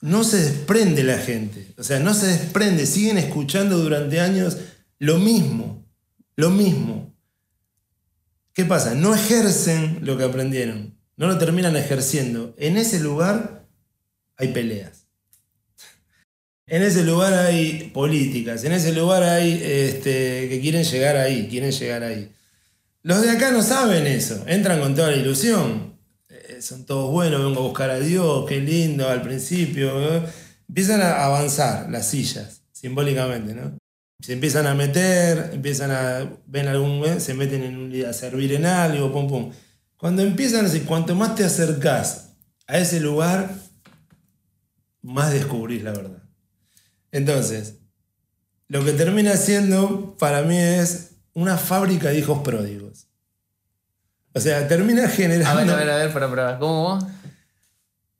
No 0.00 0.24
se 0.24 0.38
desprende 0.38 1.02
la 1.02 1.18
gente, 1.18 1.74
o 1.78 1.82
sea, 1.82 1.98
no 2.00 2.12
se 2.14 2.26
desprende, 2.26 2.86
siguen 2.86 3.18
escuchando 3.18 3.78
durante 3.78 4.20
años 4.20 4.58
lo 4.98 5.18
mismo, 5.18 5.86
lo 6.36 6.50
mismo. 6.50 7.14
¿Qué 8.52 8.64
pasa? 8.64 8.94
No 8.94 9.14
ejercen 9.14 9.98
lo 10.02 10.16
que 10.16 10.24
aprendieron, 10.24 10.98
no 11.16 11.26
lo 11.26 11.38
terminan 11.38 11.76
ejerciendo. 11.76 12.54
En 12.58 12.76
ese 12.76 13.00
lugar 13.00 13.66
hay 14.36 14.48
peleas. 14.48 15.06
En 16.68 16.82
ese 16.82 17.04
lugar 17.04 17.32
hay 17.32 17.90
políticas, 17.94 18.64
en 18.64 18.72
ese 18.72 18.92
lugar 18.92 19.22
hay 19.22 19.62
este, 19.62 20.48
que 20.48 20.60
quieren 20.60 20.82
llegar 20.82 21.16
ahí, 21.16 21.46
quieren 21.48 21.70
llegar 21.70 22.02
ahí. 22.02 22.32
Los 23.02 23.22
de 23.22 23.30
acá 23.30 23.52
no 23.52 23.62
saben 23.62 24.06
eso, 24.06 24.42
entran 24.48 24.80
con 24.80 24.96
toda 24.96 25.12
la 25.12 25.16
ilusión. 25.16 25.95
Son 26.60 26.86
todos 26.86 27.10
buenos, 27.10 27.42
vengo 27.42 27.60
a 27.60 27.62
buscar 27.64 27.90
a 27.90 27.98
Dios, 27.98 28.46
qué 28.48 28.60
lindo 28.60 29.08
al 29.08 29.20
principio. 29.20 29.90
Empiezan 30.68 31.02
a 31.02 31.24
avanzar 31.24 31.90
las 31.90 32.08
sillas, 32.08 32.62
simbólicamente, 32.72 33.54
¿no? 33.54 33.76
Se 34.20 34.32
empiezan 34.32 34.66
a 34.66 34.74
meter, 34.74 35.50
empiezan 35.52 35.90
a, 35.90 36.30
ven 36.46 36.68
algún, 36.68 37.04
¿eh? 37.04 37.20
se 37.20 37.34
meten 37.34 37.62
en 37.62 37.76
un, 37.76 38.04
a 38.06 38.12
servir 38.12 38.54
en 38.54 38.64
algo, 38.64 39.12
pum, 39.12 39.28
pum. 39.28 39.52
Cuando 39.96 40.22
empiezan 40.22 40.66
así, 40.66 40.80
cuanto 40.80 41.14
más 41.14 41.34
te 41.34 41.44
acercás 41.44 42.30
a 42.66 42.78
ese 42.78 43.00
lugar, 43.00 43.54
más 45.02 45.32
descubrís 45.32 45.82
la 45.82 45.92
verdad. 45.92 46.22
Entonces, 47.12 47.74
lo 48.68 48.84
que 48.84 48.92
termina 48.92 49.36
siendo 49.36 50.16
para 50.16 50.42
mí 50.42 50.56
es 50.56 51.16
una 51.34 51.58
fábrica 51.58 52.08
de 52.08 52.18
hijos 52.18 52.40
pródigos. 52.40 53.05
O 54.36 54.40
sea, 54.40 54.68
termina 54.68 55.08
generando. 55.08 55.48
A 55.48 55.54
ver, 55.54 55.70
a 55.70 55.76
ver, 55.76 55.90
a 55.90 55.96
ver, 55.96 56.12
para 56.12 56.30
probar. 56.30 56.58
¿Cómo 56.58 56.82
vos? 56.82 57.04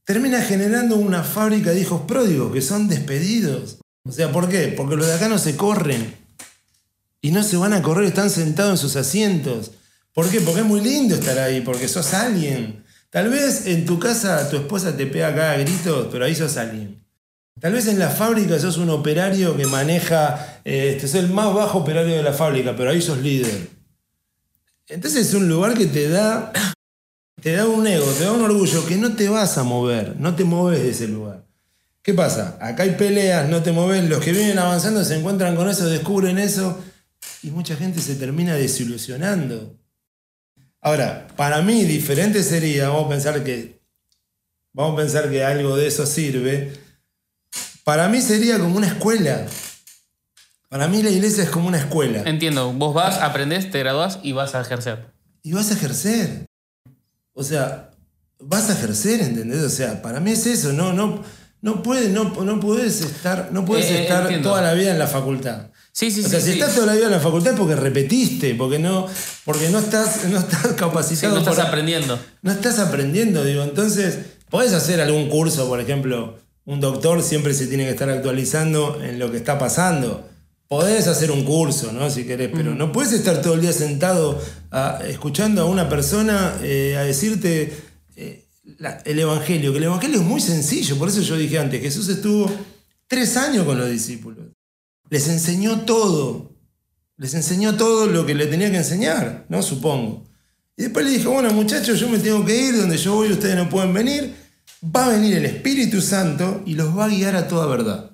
Termina 0.03 0.41
generando 0.41 0.97
una 0.97 1.23
fábrica 1.23 1.73
de 1.73 1.81
hijos 1.81 2.03
pródigos 2.09 2.51
que 2.55 2.63
son 2.63 2.89
despedidos. 2.89 3.77
O 4.03 4.13
sea, 4.13 4.33
¿por 4.33 4.49
qué? 4.49 4.73
Porque 4.75 4.97
los 4.97 5.07
de 5.07 5.13
acá 5.13 5.29
no 5.29 5.37
se 5.37 5.57
corren. 5.57 6.15
Y 7.21 7.33
no 7.33 7.43
se 7.43 7.59
van 7.59 7.75
a 7.75 7.83
correr, 7.83 8.07
están 8.07 8.31
sentados 8.31 8.71
en 8.73 8.79
sus 8.79 8.97
asientos. 8.97 9.73
¿Por 10.15 10.31
qué? 10.31 10.41
Porque 10.41 10.61
es 10.61 10.67
muy 10.67 10.81
lindo 10.81 11.15
estar 11.15 11.39
ahí, 11.39 11.61
porque 11.61 11.87
sos 11.87 12.15
alguien. 12.15 12.83
Tal 13.11 13.29
vez 13.29 13.67
en 13.67 13.85
tu 13.85 13.99
casa 13.99 14.49
tu 14.49 14.57
esposa 14.57 14.97
te 14.97 15.05
pega 15.05 15.35
cada 15.35 15.59
gritos, 15.59 16.09
pero 16.11 16.25
ahí 16.25 16.35
sos 16.35 16.57
alguien. 16.57 17.05
Tal 17.61 17.75
vez 17.75 17.89
en 17.89 17.99
la 17.99 18.09
fábrica 18.09 18.59
sos 18.59 18.79
un 18.79 18.89
operario 18.89 19.55
que 19.55 19.67
maneja, 19.67 20.61
eh, 20.65 20.93
este, 20.95 21.09
sos 21.09 21.21
el 21.21 21.29
más 21.29 21.53
bajo 21.53 21.77
operario 21.81 22.17
de 22.17 22.23
la 22.23 22.33
fábrica, 22.33 22.75
pero 22.75 22.89
ahí 22.91 23.03
sos 23.03 23.19
líder. 23.19 23.76
Entonces 24.89 25.29
es 25.29 25.35
un 25.35 25.49
lugar 25.49 25.75
que 25.75 25.87
te 25.87 26.09
da, 26.09 26.53
te 27.41 27.53
da 27.53 27.67
un 27.67 27.87
ego, 27.87 28.07
te 28.13 28.25
da 28.25 28.33
un 28.33 28.43
orgullo 28.43 28.87
que 28.87 28.97
no 28.97 29.17
te 29.17 29.29
vas 29.29 29.59
a 29.59 29.65
mover, 29.65 30.17
no 30.19 30.37
te 30.37 30.45
mueves 30.45 30.83
de 30.83 30.91
ese 30.91 31.09
lugar. 31.09 31.45
¿Qué 32.03 32.15
pasa? 32.15 32.57
Acá 32.61 32.85
hay 32.85 32.93
peleas, 32.93 33.49
no 33.49 33.65
te 33.65 33.73
mueves, 33.73 34.09
los 34.09 34.23
que 34.23 34.31
vienen 34.31 34.59
avanzando 34.59 35.05
se 35.05 35.19
encuentran 35.19 35.57
con 35.57 35.69
eso, 35.69 35.89
descubren 35.89 36.39
eso 36.39 36.81
y 37.43 37.51
mucha 37.51 37.75
gente 37.75 38.01
se 38.01 38.15
termina 38.15 38.55
desilusionando. 38.55 39.77
Ahora, 40.81 41.27
para 41.37 41.63
mí 41.63 41.85
diferente 41.85 42.45
sería, 42.45 42.91
vamos 42.91 43.07
a 43.07 43.09
pensar 43.09 43.43
que 43.43 43.81
vamos 44.73 44.93
a 44.95 45.03
pensar 45.03 45.29
que 45.29 45.43
algo 45.43 45.77
de 45.77 45.89
eso 45.89 46.07
sirve. 46.07 46.73
Para 47.83 48.09
mí 48.09 48.21
sería 48.21 48.61
como 48.61 48.77
una 48.77 48.87
escuela. 48.87 49.49
Para 50.69 50.89
mí 50.89 51.03
la 51.03 51.11
iglesia 51.11 51.45
es 51.45 51.51
como 51.51 51.69
una 51.69 51.79
escuela. 51.79 52.23
Entiendo, 52.25 52.73
vos 52.73 52.93
vas, 52.95 53.19
aprendés, 53.19 53.71
te 53.71 53.79
graduás 53.79 54.19
y 54.23 54.33
vas 54.33 54.55
a 54.55 54.61
ejercer. 54.63 55.07
Y 55.43 55.53
vas 55.53 55.71
a 55.71 55.75
ejercer. 55.75 56.47
O 57.35 57.45
sea, 57.45 57.91
vas 58.41 58.69
a 58.69 58.73
ejercer, 58.73 59.21
¿entendés? 59.21 59.63
O 59.63 59.69
sea, 59.71 60.03
para 60.03 60.19
mí 60.21 60.33
es 60.33 60.45
eso, 60.47 60.73
no, 60.73 60.93
no, 60.93 61.23
no 61.61 61.83
puedes, 61.83 62.11
no, 62.11 62.25
no 62.43 62.59
puedes 62.61 63.01
estar, 63.01 63.51
no 63.53 63.65
puedes 63.65 63.87
Eh, 63.87 63.99
eh, 63.99 64.03
estar 64.03 64.23
entiendo. 64.23 64.49
toda 64.51 64.63
la 64.63 64.73
vida 64.75 64.91
en 64.91 64.99
la 64.99 65.07
facultad. 65.07 65.69
Sí, 65.93 66.11
sí, 66.11 66.21
o 66.21 66.25
sí. 66.25 66.31
sea, 66.31 66.41
si 66.41 66.47
sí. 66.47 66.59
estás 66.59 66.75
toda 66.75 66.87
la 66.89 66.95
vida 66.95 67.07
en 67.07 67.13
la 67.13 67.21
facultad 67.21 67.53
es 67.55 67.59
porque 67.59 67.77
repetiste, 67.77 68.55
porque 68.55 68.79
no, 68.79 69.07
porque 69.45 69.69
no 69.71 69.79
estás, 69.79 70.25
no 70.29 70.39
estás 70.39 70.63
Sí, 70.63 70.75
capacitado. 70.77 71.35
no 71.35 71.41
estás 71.41 71.59
aprendiendo. 71.59 72.19
no 72.43 72.51
estás 72.53 72.79
aprendiendo, 72.81 73.45
digo. 73.45 73.63
Entonces, 73.63 74.19
podés 74.51 74.73
hacer 74.73 75.01
algún 75.01 75.29
curso, 75.29 75.69
por 75.69 75.81
ejemplo, 75.81 76.39
un 76.67 76.81
doctor 76.81 77.23
siempre 77.23 77.55
se 77.55 77.67
tiene 77.69 77.85
que 77.85 77.91
estar 77.91 78.11
actualizando 78.11 79.01
en 79.03 79.19
lo 79.19 79.31
que 79.31 79.37
está 79.39 79.59
pasando. 79.59 80.29
Podés 80.69 81.07
hacer 81.07 81.31
un 81.31 81.45
curso, 81.45 81.93
¿no? 81.93 82.11
Si 82.11 82.25
querés, 82.25 82.51
pero 82.53 82.75
no 82.75 82.91
puedes 82.91 83.13
estar 83.13 83.41
todo 83.41 83.55
el 83.55 83.61
día 83.61 83.73
sentado 83.73 84.41
a- 84.73 84.99
escuchando 85.07 85.63
a 85.63 85.65
una 85.67 85.89
persona 85.89 86.57
eh, 86.63 86.97
a 86.99 87.03
decirte 87.03 87.73
eh, 88.17 88.45
la- 88.79 88.99
el 89.05 89.19
Evangelio, 89.21 89.71
que 89.73 89.79
el 89.79 89.85
Evangelio 89.85 90.21
es 90.21 90.27
muy 90.27 90.41
sencillo, 90.41 90.99
por 90.99 91.09
eso 91.09 91.21
yo 91.21 91.37
dije 91.37 91.59
antes, 91.61 91.81
Jesús 91.81 92.09
estuvo 92.09 92.51
tres 93.07 93.37
años 93.37 93.65
con 93.65 93.79
los 93.79 93.89
discípulos. 93.89 94.45
Les 95.09 95.29
enseñó 95.29 95.83
todo. 95.83 96.51
Les 97.17 97.33
enseñó 97.35 97.77
todo 97.77 98.07
lo 98.09 98.27
que 98.27 98.35
le 98.35 98.47
tenía 98.47 98.71
que 98.71 98.79
enseñar, 98.79 99.47
¿no? 99.49 99.63
Supongo. 99.63 100.25
Y 100.77 100.83
después 100.83 101.07
le 101.07 101.13
dijo, 101.13 101.31
bueno 101.31 101.51
muchachos, 101.53 102.01
yo 102.01 102.09
me 102.09 102.19
tengo 102.19 102.45
que 102.45 102.57
ir, 102.61 102.77
donde 102.77 102.97
yo 102.99 103.15
voy 103.15 103.31
ustedes 103.31 103.55
no 103.57 103.69
pueden 103.71 103.95
venir. 103.95 104.35
Va 104.85 105.07
a 105.07 105.09
venir 105.11 105.35
el 105.37 105.47
Espíritu 105.47 106.03
Santo 106.03 106.63
y 106.67 106.75
los 106.75 106.97
va 106.99 107.05
a 107.05 107.09
guiar 107.09 107.37
a 107.37 107.47
toda 107.47 107.67
verdad. 107.67 108.11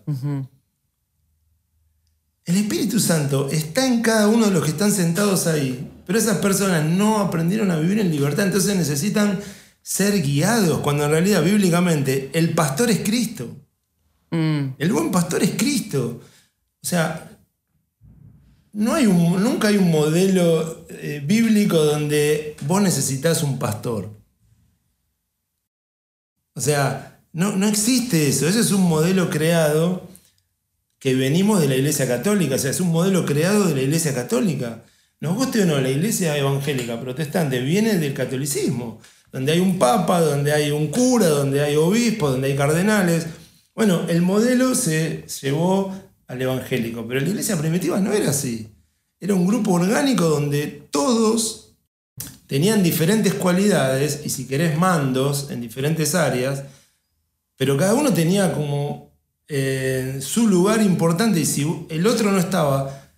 El 2.45 2.57
Espíritu 2.57 2.99
Santo 2.99 3.49
está 3.51 3.87
en 3.87 4.03
cada 4.03 4.29
uno 4.29 4.47
de 4.47 4.53
los 4.53 4.65
que 4.65 4.71
están 4.71 4.93
sentados 4.93 5.47
ahí, 5.47 5.89
pero 6.07 6.19
esas 6.19 6.39
personas 6.39 6.85
no 6.85 7.19
aprendieron 7.21 7.71
a 7.71 7.77
vivir 7.77 8.01
en 8.01 8.11
libertad, 8.11 8.47
entonces 8.47 8.77
necesitan 8.77 9.39
ser 9.81 10.21
guiados, 10.23 10.81
cuando 10.81 11.05
en 11.05 11.11
realidad 11.11 11.43
bíblicamente 11.43 12.31
el 12.35 12.55
pastor 12.55 12.91
es 12.91 13.01
Cristo. 13.01 13.49
Mm, 14.31 14.75
El 14.79 14.93
buen 14.93 15.11
pastor 15.11 15.43
es 15.43 15.51
Cristo. 15.51 16.21
O 16.83 16.87
sea, 16.87 17.39
no 18.73 18.95
hay 18.95 19.07
un, 19.07 19.43
nunca 19.43 19.69
hay 19.69 19.77
un 19.77 19.91
modelo 19.91 20.87
eh, 20.89 21.23
bíblico 21.25 21.77
donde 21.77 22.57
vos 22.67 22.83
necesitas 22.83 23.43
un 23.43 23.59
pastor. 23.59 24.11
O 26.55 26.61
sea, 26.61 27.21
no, 27.33 27.57
no 27.57 27.69
existe 27.69 28.29
eso. 28.29 28.49
Ese 28.49 28.61
es 28.61 28.73
un 28.73 28.83
modelo 28.83 29.31
creado 29.31 30.09
que 31.03 31.17
venimos 31.17 31.61
de 31.61 31.67
la 31.67 31.75
Iglesia 31.75 32.07
Católica. 32.07 32.55
O 32.55 32.59
sea, 32.59 32.71
es 32.71 32.81
un 32.81 32.93
modelo 32.93 33.27
creado 33.27 33.67
de 33.67 33.75
la 33.75 33.83
Iglesia 33.83 34.15
Católica. 34.15 34.85
Nos 35.19 35.35
guste 35.35 35.63
o 35.63 35.67
no, 35.67 35.81
la 35.81 35.91
Iglesia 35.91 36.39
evangélica 36.39 37.01
protestante 37.01 37.59
viene 37.59 37.99
del 37.99 38.15
catolicismo, 38.15 39.01
donde 39.33 39.51
hay 39.51 39.59
un 39.59 39.81
papa, 39.81 40.21
donde 40.21 40.53
hay 40.53 40.71
un 40.71 40.93
cura, 40.93 41.27
donde 41.27 41.61
hay 41.61 41.75
obispos, 41.75 42.31
donde 42.31 42.47
hay 42.47 42.57
cardenales. 42.57 43.27
Bueno, 43.75 44.07
el 44.09 44.23
modelo 44.23 44.77
se 44.77 45.25
llevó 45.43 45.93
al 46.29 46.41
evangélico, 46.41 47.05
pero 47.09 47.19
la 47.19 47.29
iglesia 47.29 47.59
primitiva 47.59 47.99
no 47.99 48.13
era 48.13 48.31
así. 48.31 48.73
Era 49.19 49.35
un 49.35 49.45
grupo 49.45 49.73
orgánico 49.73 50.29
donde 50.29 50.87
todos 50.93 51.75
tenían 52.47 52.85
diferentes 52.85 53.35
cualidades 53.35 54.21
y 54.25 54.31
si 54.31 54.47
querés 54.47 54.79
mandos 54.79 55.51
en 55.51 55.61
diferentes 55.61 56.15
áreas, 56.15 56.63
pero 57.57 57.77
cada 57.77 57.95
uno 57.95 58.15
tenía 58.15 58.53
como 58.53 59.12
eh, 59.55 60.19
su 60.23 60.49
lugar 60.49 60.81
importante 60.81 61.39
y 61.39 61.45
si 61.45 61.87
el 61.91 62.07
otro 62.07 62.33
no 62.33 62.39
estaba, 62.39 63.11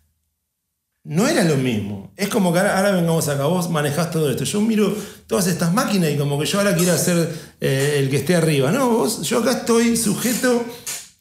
no 1.04 1.28
era 1.28 1.44
lo 1.44 1.56
mismo. 1.56 2.12
Es 2.16 2.28
como 2.28 2.52
que 2.52 2.58
ahora, 2.58 2.76
ahora 2.76 2.90
vengamos 2.90 3.28
acá, 3.28 3.44
vos 3.44 3.70
manejás 3.70 4.10
todo 4.10 4.28
esto. 4.28 4.42
Yo 4.42 4.60
miro 4.60 4.92
todas 5.28 5.46
estas 5.46 5.72
máquinas 5.72 6.10
y 6.10 6.16
como 6.16 6.36
que 6.36 6.46
yo 6.46 6.58
ahora 6.58 6.74
quiero 6.74 6.98
ser 6.98 7.30
eh, 7.60 7.98
el 8.00 8.10
que 8.10 8.16
esté 8.16 8.34
arriba. 8.34 8.72
No, 8.72 8.88
vos, 8.88 9.22
yo 9.22 9.38
acá 9.38 9.52
estoy 9.52 9.96
sujeto 9.96 10.64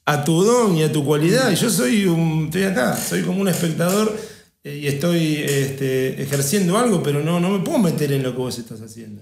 a 0.05 0.23
tu 0.23 0.43
don 0.43 0.75
y 0.77 0.81
a 0.81 0.91
tu 0.91 1.05
cualidad. 1.05 1.51
Y 1.51 1.55
yo 1.57 1.69
soy 1.69 2.05
un. 2.05 2.45
estoy 2.45 2.63
acá, 2.63 2.97
soy 2.97 3.21
como 3.21 3.39
un 3.39 3.49
espectador 3.49 4.17
eh, 4.63 4.79
y 4.81 4.87
estoy 4.87 5.35
este, 5.35 6.23
ejerciendo 6.23 6.75
algo, 6.75 7.03
pero 7.03 7.21
no, 7.21 7.39
no 7.39 7.49
me 7.49 7.63
puedo 7.63 7.77
meter 7.77 8.13
en 8.13 8.23
lo 8.23 8.31
que 8.31 8.39
vos 8.39 8.57
estás 8.57 8.81
haciendo. 8.81 9.21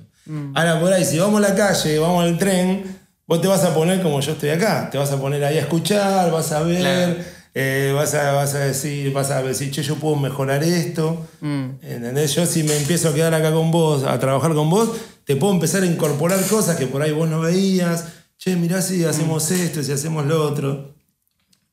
Ahora 0.53 0.79
por 0.79 0.93
ahí, 0.93 1.03
si 1.03 1.19
vamos 1.19 1.43
a 1.43 1.49
la 1.49 1.55
calle, 1.55 1.99
vamos 1.99 2.23
al 2.23 2.37
tren, 2.37 3.00
vos 3.31 3.39
te 3.39 3.47
vas 3.47 3.63
a 3.63 3.73
poner 3.73 4.01
como 4.01 4.19
yo 4.19 4.33
estoy 4.33 4.49
acá. 4.49 4.89
Te 4.89 4.97
vas 4.97 5.09
a 5.13 5.17
poner 5.17 5.41
ahí 5.45 5.57
a 5.57 5.61
escuchar, 5.61 6.29
vas 6.33 6.51
a 6.51 6.63
ver. 6.63 6.81
Claro. 6.81 7.15
Eh, 7.53 7.93
vas, 7.95 8.13
a, 8.13 8.33
vas 8.33 8.55
a 8.55 8.59
decir, 8.59 9.13
vas 9.13 9.31
a 9.31 9.41
decir, 9.41 9.71
che, 9.71 9.81
yo 9.83 9.95
puedo 9.95 10.17
mejorar 10.17 10.61
esto. 10.65 11.27
mm. 11.39 11.69
¿Entendés? 11.81 12.35
Yo 12.35 12.45
si 12.45 12.63
me 12.63 12.75
empiezo 12.75 13.07
a 13.07 13.13
quedar 13.13 13.33
acá 13.33 13.53
con 13.53 13.71
vos, 13.71 14.03
a 14.03 14.19
trabajar 14.19 14.53
con 14.53 14.69
vos, 14.69 14.89
te 15.23 15.37
puedo 15.37 15.53
empezar 15.53 15.83
a 15.83 15.85
incorporar 15.85 16.45
cosas 16.47 16.75
que 16.75 16.87
por 16.87 17.01
ahí 17.01 17.13
vos 17.13 17.29
no 17.29 17.39
veías. 17.39 18.03
Che, 18.37 18.57
mirá 18.57 18.81
si 18.81 19.05
hacemos 19.05 19.49
esto, 19.49 19.81
si 19.81 19.93
hacemos 19.93 20.25
lo 20.25 20.45
otro. 20.45 20.93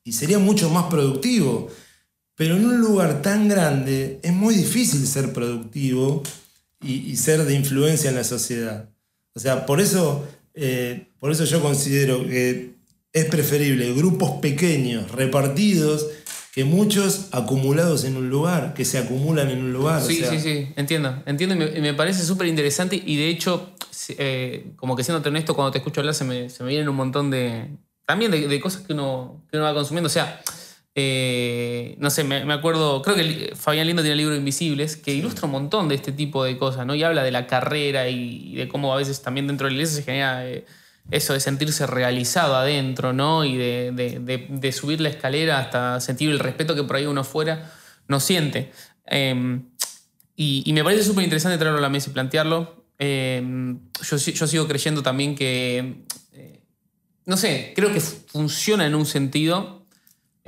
Y 0.05 0.13
sería 0.13 0.39
mucho 0.39 0.71
más 0.71 0.85
productivo. 0.85 1.69
Pero 2.37 2.55
en 2.55 2.67
un 2.67 2.81
lugar 2.81 3.21
tan 3.21 3.49
grande 3.49 4.21
es 4.23 4.33
muy 4.33 4.55
difícil 4.55 5.05
ser 5.09 5.33
productivo 5.33 6.23
y, 6.81 7.11
y 7.11 7.17
ser 7.17 7.45
de 7.45 7.55
influencia 7.55 8.11
en 8.11 8.15
la 8.15 8.23
sociedad. 8.23 8.91
O 9.35 9.41
sea, 9.41 9.67
por 9.67 9.81
eso, 9.81 10.25
eh, 10.61 11.07
por 11.21 11.31
eso 11.31 11.45
yo 11.45 11.63
considero 11.63 12.27
que 12.27 12.75
es 13.13 13.25
preferible 13.27 13.93
grupos 13.95 14.33
pequeños, 14.41 15.11
repartidos, 15.13 16.09
que 16.53 16.65
muchos 16.65 17.29
acumulados 17.33 18.05
en 18.05 18.17
un 18.17 18.29
lugar, 18.31 18.75
que 18.75 18.85
se 18.85 18.99
acumulan 18.99 19.51
en 19.51 19.61
un 19.61 19.73
lugar. 19.73 20.03
o 20.03 20.05
Sí, 20.05 20.17
sea, 20.17 20.31
sí, 20.31 20.41
sí, 20.41 20.69
entiendo. 20.77 21.23
Entiendo 21.27 21.55
y 21.55 21.81
me, 21.81 21.95
parece 21.95 22.25
súper 22.25 22.49
interesante 22.49 23.01
y 23.05 23.17
de 23.17 23.29
hecho, 23.29 23.73
eh, 24.19 24.73
como 24.77 24.97
que 24.97 25.05
siéndote 25.05 25.29
honesto, 25.29 25.55
cuando 25.55 25.71
te 25.71 25.79
escucho 25.79 26.01
hablar 26.01 26.15
se 26.15 26.25
me, 26.25 26.51
se 26.51 26.65
me 26.65 26.71
vienen 26.71 26.89
un 26.89 26.97
montón 26.97 27.31
de... 27.31 27.69
También 28.05 28.31
de, 28.31 28.49
de 28.49 28.61
cosas 28.61 28.83
que 28.83 28.95
uno, 28.95 29.45
que 29.51 29.57
uno 29.59 29.67
va 29.67 29.75
consumiendo. 29.75 30.07
O 30.07 30.11
sea, 30.11 30.41
eh, 31.01 31.95
no 32.01 32.11
sé, 32.11 32.25
me, 32.25 32.45
me 32.45 32.55
acuerdo, 32.55 33.03
creo 33.03 33.15
que 33.15 33.53
Fabián 33.55 33.87
Lindo 33.87 34.03
tiene 34.03 34.15
el 34.15 34.19
libro 34.19 34.35
Invisibles, 34.35 34.97
que 34.97 35.15
ilustra 35.15 35.47
un 35.47 35.53
montón 35.53 35.89
de 35.89 35.95
este 35.95 36.11
tipo 36.11 36.43
de 36.43 36.59
cosas, 36.59 36.87
¿no? 36.87 36.95
Y 36.97 37.05
habla 37.05 37.23
de 37.23 37.31
la 37.31 37.47
carrera 37.47 38.09
y, 38.09 38.51
y 38.53 38.57
de 38.57 38.67
cómo 38.67 38.93
a 38.93 38.97
veces 38.97 39.23
también 39.23 39.47
dentro 39.47 39.67
de 39.67 39.71
la 39.71 39.77
iglesia 39.77 39.97
se 39.99 40.03
genera 40.03 40.45
eh, 40.49 40.65
eso 41.13 41.35
de 41.35 41.41
sentirse 41.41 41.87
realizado 41.87 42.57
adentro, 42.57 43.13
¿no? 43.13 43.45
Y 43.45 43.57
de, 43.57 43.93
de- 43.95 44.19
de- 44.19 44.47
de 44.51 44.73
subir 44.73 45.01
la 45.01 45.09
escalera 45.09 45.59
hasta 45.61 46.01
sentir 46.01 46.31
el 46.31 46.41
respeto 46.41 46.75
que 46.75 46.83
por 46.83 46.97
ahí 46.97 47.07
uno 47.07 47.23
fuera 47.23 47.73
no 48.09 48.19
siente. 48.19 48.73
Eh, 49.07 49.61
y, 50.35 50.63
y 50.67 50.73
me 50.73 50.83
parece 50.83 51.05
súper 51.05 51.23
interesante 51.25 51.59
traerlo 51.59 51.79
a 51.79 51.83
la 51.83 51.89
mesa 51.89 52.11
y 52.11 52.13
plantearlo. 52.13 52.85
Yo, 52.99 54.19
si- 54.19 54.33
yo 54.33 54.47
sigo 54.47 54.67
creyendo 54.67 55.03
también 55.03 55.35
que, 55.37 56.03
eh, 56.33 56.61
no 57.27 57.37
sé, 57.37 57.73
creo 57.77 57.93
que 57.93 58.01
funciona 58.01 58.85
en 58.87 58.95
un 58.95 59.07
sentido. 59.07 59.78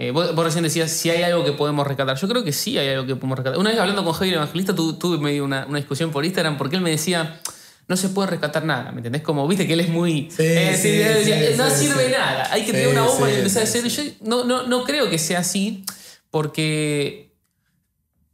Eh, 0.02 0.12
vos, 0.12 0.34
vos 0.34 0.44
recién 0.44 0.64
decías 0.64 0.90
si 0.90 1.10
hay 1.10 1.22
algo 1.22 1.44
que 1.44 1.52
podemos 1.52 1.86
rescatar. 1.86 2.16
Yo 2.16 2.26
creo 2.26 2.42
que 2.42 2.52
sí 2.52 2.78
hay 2.78 2.88
algo 2.88 3.06
que 3.06 3.16
podemos 3.16 3.36
rescatar. 3.38 3.58
Una 3.60 3.68
vez 3.70 3.78
hablando 3.78 4.02
con 4.02 4.14
Javier 4.14 4.36
Evangelista, 4.36 4.74
tu- 4.74 4.94
tuve 4.98 5.18
medio 5.18 5.44
una, 5.44 5.66
una 5.66 5.76
discusión 5.76 6.10
por 6.10 6.24
Instagram 6.24 6.56
porque 6.56 6.76
él 6.76 6.82
me 6.82 6.88
decía, 6.90 7.38
no 7.86 7.96
se 7.98 8.08
puede 8.08 8.30
rescatar 8.30 8.64
nada, 8.64 8.92
¿me 8.92 8.98
entendés? 9.00 9.20
Como, 9.20 9.46
viste 9.46 9.66
que 9.66 9.74
él 9.74 9.80
es 9.80 9.90
muy... 9.90 10.30
Sí, 10.30 10.42
eh, 10.42 10.78
sí, 10.80 11.56
no 11.58 11.68
sirve 11.68 12.08
nada, 12.08 12.48
hay 12.50 12.64
que 12.64 12.72
tener 12.72 12.88
una 12.88 13.02
bomba 13.02 13.30
y 13.30 13.34
empezar 13.34 13.60
a 13.62 13.64
hacer... 13.64 13.86
Yo 13.86 14.02
no, 14.22 14.44
no, 14.44 14.66
no 14.66 14.84
creo 14.84 15.10
que 15.10 15.18
sea 15.18 15.40
así, 15.40 15.84
porque, 16.30 17.34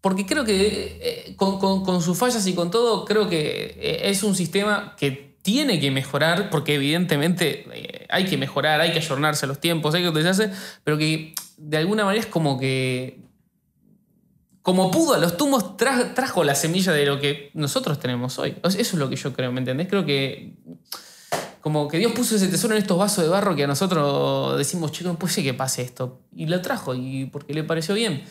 porque 0.01 0.25
creo 0.25 0.45
que 0.45 0.99
eh, 1.03 1.35
con, 1.37 1.59
con- 1.59 1.85
con 1.85 2.01
sus 2.01 2.17
fallas 2.17 2.47
y 2.47 2.55
con 2.55 2.71
todo, 2.71 3.05
creo 3.05 3.29
que 3.29 3.77
eh, 3.81 4.01
es 4.05 4.23
un 4.23 4.37
sistema 4.37 4.95
que 4.97 5.35
tiene 5.43 5.81
que 5.81 5.91
mejorar, 5.91 6.49
porque 6.51 6.75
evidentemente 6.75 7.64
eh, 7.73 8.07
hay 8.09 8.25
que 8.27 8.37
mejorar, 8.37 8.81
hay 8.81 8.93
que 8.93 8.99
ayornarse 8.99 9.47
a 9.47 9.49
los 9.49 9.59
tiempos, 9.61 9.95
hay 9.95 10.03
que 10.03 10.09
utilizarse, 10.11 10.51
pero 10.85 10.99
que 10.99 11.35
de 11.57 11.77
alguna 11.77 12.05
manera 12.05 12.25
es 12.25 12.31
como 12.31 12.59
que 12.59 13.21
como 14.63 14.91
pudo 14.91 15.15
a 15.15 15.19
los 15.19 15.37
tumbos 15.37 15.77
tra- 15.77 16.13
trajo 16.15 16.43
la 16.43 16.55
semilla 16.57 16.93
de 16.93 17.07
lo 17.07 17.21
que 17.21 17.51
nosotros 17.55 18.01
tenemos 18.01 18.37
hoy. 18.41 18.57
Eso 18.65 18.79
es 18.81 18.95
lo 18.95 19.09
que 19.09 19.15
yo 19.15 19.33
creo, 19.33 19.53
¿me 19.53 19.61
entendés? 19.61 19.87
Creo 19.87 20.05
que 20.05 20.55
como 21.61 21.87
que 21.89 21.99
Dios 21.99 22.13
puso 22.13 22.35
ese 22.37 22.49
tesoro 22.49 22.75
en 22.75 22.83
estos 22.83 22.99
vasos 22.99 23.23
de 23.25 23.31
barro 23.31 23.55
que 23.55 23.63
a 23.65 23.67
nosotros 23.69 24.59
decimos, 24.59 24.91
chico, 24.91 25.09
no 25.11 25.19
puede 25.19 25.35
ser 25.35 25.45
que 25.45 25.55
pase 25.55 25.83
esto. 25.83 26.21
Y 26.35 26.47
lo 26.47 26.61
trajo, 26.63 26.95
y 26.97 27.27
porque 27.27 27.55
le 27.55 27.63
pareció 27.63 27.95
bien. 27.95 28.25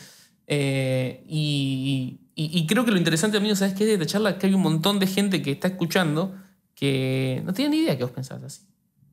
Eh, 0.46 1.24
y, 1.26 2.20
y- 2.34 2.66
creo 2.66 2.84
que 2.84 2.90
lo 2.90 2.98
interesante, 2.98 3.38
amigo, 3.38 3.56
¿sabes 3.56 3.74
qué? 3.74 3.84
De 3.86 3.94
esta 3.94 4.06
charla, 4.06 4.38
que 4.38 4.46
hay 4.46 4.54
un 4.54 4.60
montón 4.62 4.98
de 4.98 5.06
gente 5.06 5.40
que 5.42 5.52
está 5.52 5.68
escuchando 5.68 6.34
que 6.74 7.42
no 7.46 7.54
tiene 7.54 7.76
ni 7.76 7.82
idea 7.82 7.96
que 7.96 8.04
vos 8.04 8.12
pensás 8.12 8.42
así. 8.42 8.60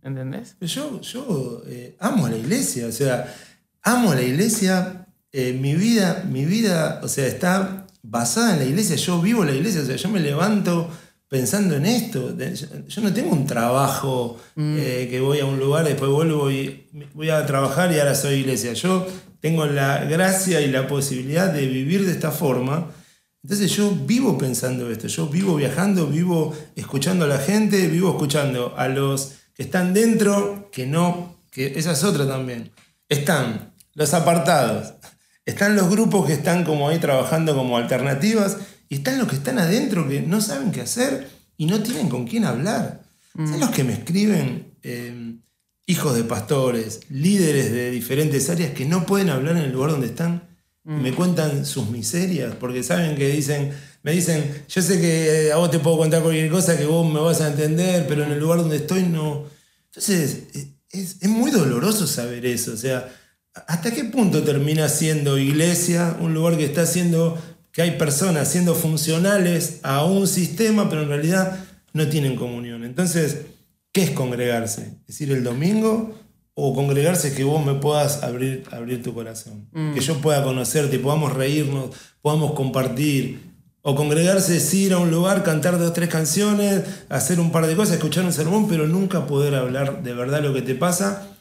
¿Entendés? 0.04 0.58
Yo, 0.60 1.00
yo 1.00 1.64
eh, 1.68 1.96
amo 2.02 2.26
a 2.26 2.30
la 2.30 2.38
iglesia, 2.38 2.88
o 2.88 2.92
sea, 2.92 3.34
amo 3.84 4.14
la 4.14 4.22
iglesia. 4.22 5.00
eh, 5.32 5.52
mi 5.54 5.74
vida, 5.74 6.26
mi 6.30 6.46
vida, 6.46 7.00
o 7.02 7.08
sea, 7.08 7.26
está 7.26 7.88
basada 8.04 8.54
en 8.54 8.60
la 8.60 8.66
iglesia. 8.66 8.96
Yo 8.98 9.20
vivo 9.22 9.44
la 9.44 9.54
iglesia, 9.54 9.82
o 9.82 9.86
sea, 9.86 9.96
yo 9.96 10.10
me 10.10 10.20
levanto 10.20 10.90
pensando 11.28 11.76
en 11.76 11.88
esto. 11.88 12.38
Yo, 12.88 13.02
no 13.02 13.12
tengo 13.12 13.32
un 13.32 13.48
trabajo 13.48 14.38
eh, 14.56 15.08
que 15.10 15.20
voy 15.20 15.40
a 15.40 15.46
un 15.46 15.60
lugar, 15.60 15.86
después 15.86 16.12
vuelvo 16.12 16.52
y 16.52 16.88
voy 17.16 17.32
a 17.32 17.44
trabajar 17.48 17.92
y 17.92 17.98
ahora 17.98 18.14
soy 18.14 18.36
iglesia. 18.36 18.74
Yo 18.74 19.08
tengo 19.40 19.66
la 19.66 20.06
gracia 20.06 20.62
y 20.62 20.70
la 20.70 20.88
posibilidad 20.88 21.52
de 21.52 21.66
vivir 21.66 22.06
de 22.06 22.12
esta 22.12 22.30
forma. 22.30 22.92
Entonces 23.42 23.72
yo 23.72 23.92
vivo 23.92 24.38
pensando 24.38 24.92
esto, 24.92 25.08
yo 25.08 25.28
vivo 25.28 25.56
viajando, 25.56 26.06
vivo 26.06 26.56
escuchando 26.76 27.26
a 27.26 27.28
la 27.28 27.40
gente, 27.40 27.88
vivo 27.88 28.12
escuchando 28.12 28.76
a 28.78 28.88
los 28.88 29.34
que 29.56 29.64
están 29.64 29.94
dentro, 29.94 30.70
que 30.72 30.86
no, 30.86 31.40
que 31.50 31.74
esa 31.76 31.94
es 31.94 32.04
otra 32.04 32.28
también. 32.28 32.72
Están 33.10 33.73
los 33.96 34.14
apartados, 34.14 34.94
están 35.46 35.76
los 35.76 35.90
grupos 35.90 36.26
que 36.26 36.34
están 36.34 36.64
como 36.64 36.90
ahí 36.90 37.00
trabajando 37.00 37.56
como 37.56 37.78
alternativas, 37.78 38.58
y 38.90 38.96
están 38.96 39.18
los 39.18 39.28
que 39.28 39.36
están 39.36 39.60
adentro 39.60 40.08
que 40.08 40.22
no 40.22 40.42
saben 40.42 40.72
qué 40.72 40.82
hacer 40.82 41.28
y 41.58 41.66
no 41.66 41.82
tienen 41.82 42.10
con 42.10 42.26
quién 42.26 42.46
hablar. 42.46 43.02
¿Saben 43.34 43.60
los 43.60 43.72
que 43.72 43.84
me 43.84 43.94
escriben? 43.94 44.76
Eh, 44.84 45.36
hijos 45.86 46.16
de 46.16 46.24
pastores, 46.24 47.02
líderes 47.10 47.72
de 47.72 47.92
diferentes 47.92 48.50
áreas 48.50 48.72
que 48.72 48.86
no 48.86 49.06
pueden 49.06 49.30
hablar 49.30 49.58
en 49.58 49.64
el 49.64 49.72
lugar 49.72 49.92
donde 49.92 50.08
están 50.08 50.44
y 50.86 50.92
me 50.92 51.14
cuentan 51.14 51.66
sus 51.66 51.90
miserias, 51.90 52.56
porque 52.56 52.84
saben 52.84 53.16
que 53.16 53.30
dicen, 53.30 53.72
me 54.02 54.12
dicen, 54.12 54.66
yo 54.68 54.82
sé 54.82 55.00
que 55.00 55.50
a 55.54 55.56
vos 55.56 55.72
te 55.72 55.80
puedo 55.80 55.98
contar 55.98 56.22
cualquier 56.22 56.52
cosa 56.52 56.78
que 56.78 56.86
vos 56.86 57.12
me 57.12 57.22
vas 57.22 57.40
a 57.40 57.48
entender, 57.48 58.06
pero 58.06 58.26
en 58.26 58.34
el 58.34 58.40
lugar 58.40 58.60
donde 58.60 58.78
estoy 58.78 59.04
no. 59.04 59.46
Entonces, 59.86 60.44
es, 60.92 61.18
es 61.22 61.30
muy 61.30 61.52
doloroso 61.52 62.06
saber 62.06 62.46
eso, 62.46 62.74
o 62.74 62.78
sea, 62.78 63.10
¿hasta 63.68 63.92
qué 63.92 64.04
punto 64.06 64.44
termina 64.44 64.90
siendo 64.90 65.38
iglesia 65.38 66.18
un 66.20 66.34
lugar 66.34 66.58
que 66.58 66.66
está 66.66 66.82
haciendo, 66.84 67.38
que 67.72 67.82
hay 67.82 67.92
personas 67.98 68.48
siendo 68.48 68.76
funcionales 68.76 69.80
a 69.84 70.06
un 70.06 70.28
sistema, 70.28 70.90
pero 70.90 71.04
en 71.04 71.10
realidad 71.10 71.60
no 71.94 72.08
tienen 72.08 72.36
comunión? 72.36 72.84
Entonces, 72.84 73.42
¿qué 73.92 74.04
es 74.04 74.12
congregarse? 74.12 74.98
¿Es 75.08 75.22
ir 75.22 75.32
el 75.32 75.44
domingo? 75.44 76.20
O 76.56 76.76
congregarse 76.76 77.30
es 77.30 77.34
que 77.34 77.44
vos 77.44 77.66
me 77.66 77.74
puedas 77.76 78.22
abrir, 78.22 78.64
abrir 78.72 79.02
tu 79.02 79.14
corazón. 79.14 79.68
Que 79.94 80.02
yo 80.02 80.20
pueda 80.22 80.44
conocerte, 80.44 81.00
podamos 81.00 81.34
reírnos, 81.34 81.90
podamos 82.22 82.54
compartir. 82.54 83.54
O 83.82 83.96
congregarse 83.96 84.58
es 84.58 84.74
ir 84.74 84.94
a 84.94 85.00
un 85.00 85.10
lugar, 85.10 85.44
cantar 85.44 85.80
dos, 85.80 85.94
tres 85.94 86.10
canciones, 86.10 86.84
hacer 87.10 87.40
un 87.40 87.52
par 87.52 87.66
de 87.66 87.76
cosas, 87.76 87.96
escuchar 87.96 88.24
un 88.24 88.32
sermón, 88.32 88.68
pero 88.68 88.88
nunca 88.88 89.26
poder 89.26 89.56
hablar 89.56 90.04
de 90.04 90.14
verdad 90.14 90.44
lo 90.44 90.54
que 90.54 90.62
te 90.62 90.76
pasa. 90.76 91.33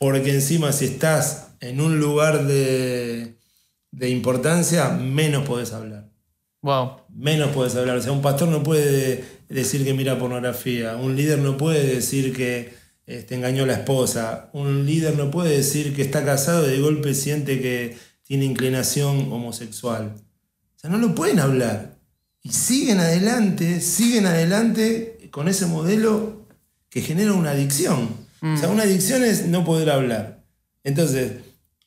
Porque 0.00 0.34
encima 0.34 0.72
si 0.72 0.86
estás 0.86 1.52
en 1.60 1.80
un 1.80 2.00
lugar 2.00 2.46
de, 2.48 3.36
de 3.92 4.08
importancia, 4.08 4.88
menos 4.88 5.46
podés 5.46 5.72
hablar 5.72 6.10
Wow. 6.62 7.04
menos 7.08 7.52
puedes 7.54 7.74
hablar. 7.74 7.96
O 7.96 8.02
sea, 8.02 8.12
un 8.12 8.20
pastor 8.20 8.48
no 8.48 8.62
puede 8.62 9.24
decir 9.48 9.82
que 9.84 9.94
mira 9.94 10.18
pornografía, 10.18 10.96
un 10.96 11.16
líder 11.16 11.38
no 11.38 11.56
puede 11.56 11.86
decir 11.86 12.36
que 12.36 12.74
este, 13.06 13.34
engañó 13.34 13.64
a 13.64 13.66
la 13.66 13.72
esposa, 13.74 14.50
un 14.52 14.84
líder 14.84 15.16
no 15.16 15.30
puede 15.30 15.56
decir 15.56 15.96
que 15.96 16.02
está 16.02 16.24
casado 16.24 16.68
y 16.68 16.72
de 16.72 16.80
golpe 16.80 17.14
siente 17.14 17.60
que 17.60 17.96
tiene 18.22 18.44
inclinación 18.44 19.32
homosexual. 19.32 20.14
O 20.76 20.78
sea, 20.78 20.90
no 20.90 20.98
lo 20.98 21.14
pueden 21.14 21.40
hablar. 21.40 21.98
Y 22.42 22.50
siguen 22.52 23.00
adelante, 23.00 23.80
siguen 23.80 24.26
adelante 24.26 25.28
con 25.30 25.48
ese 25.48 25.66
modelo 25.66 26.46
que 26.90 27.00
genera 27.00 27.32
una 27.32 27.52
adicción. 27.52 28.19
O 28.42 28.56
sea, 28.56 28.68
una 28.68 28.84
adicción 28.84 29.22
es 29.22 29.46
no 29.46 29.64
poder 29.64 29.90
hablar. 29.90 30.44
Entonces, 30.84 31.32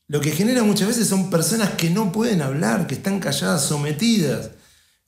lo 0.07 0.21
que 0.21 0.31
genera 0.31 0.63
muchas 0.63 0.87
veces 0.89 1.07
son 1.07 1.29
personas 1.29 1.71
que 1.71 1.89
no 1.89 2.11
pueden 2.11 2.41
hablar, 2.41 2.85
que 2.87 2.95
están 2.95 3.19
calladas, 3.19 3.63
sometidas. 3.65 4.51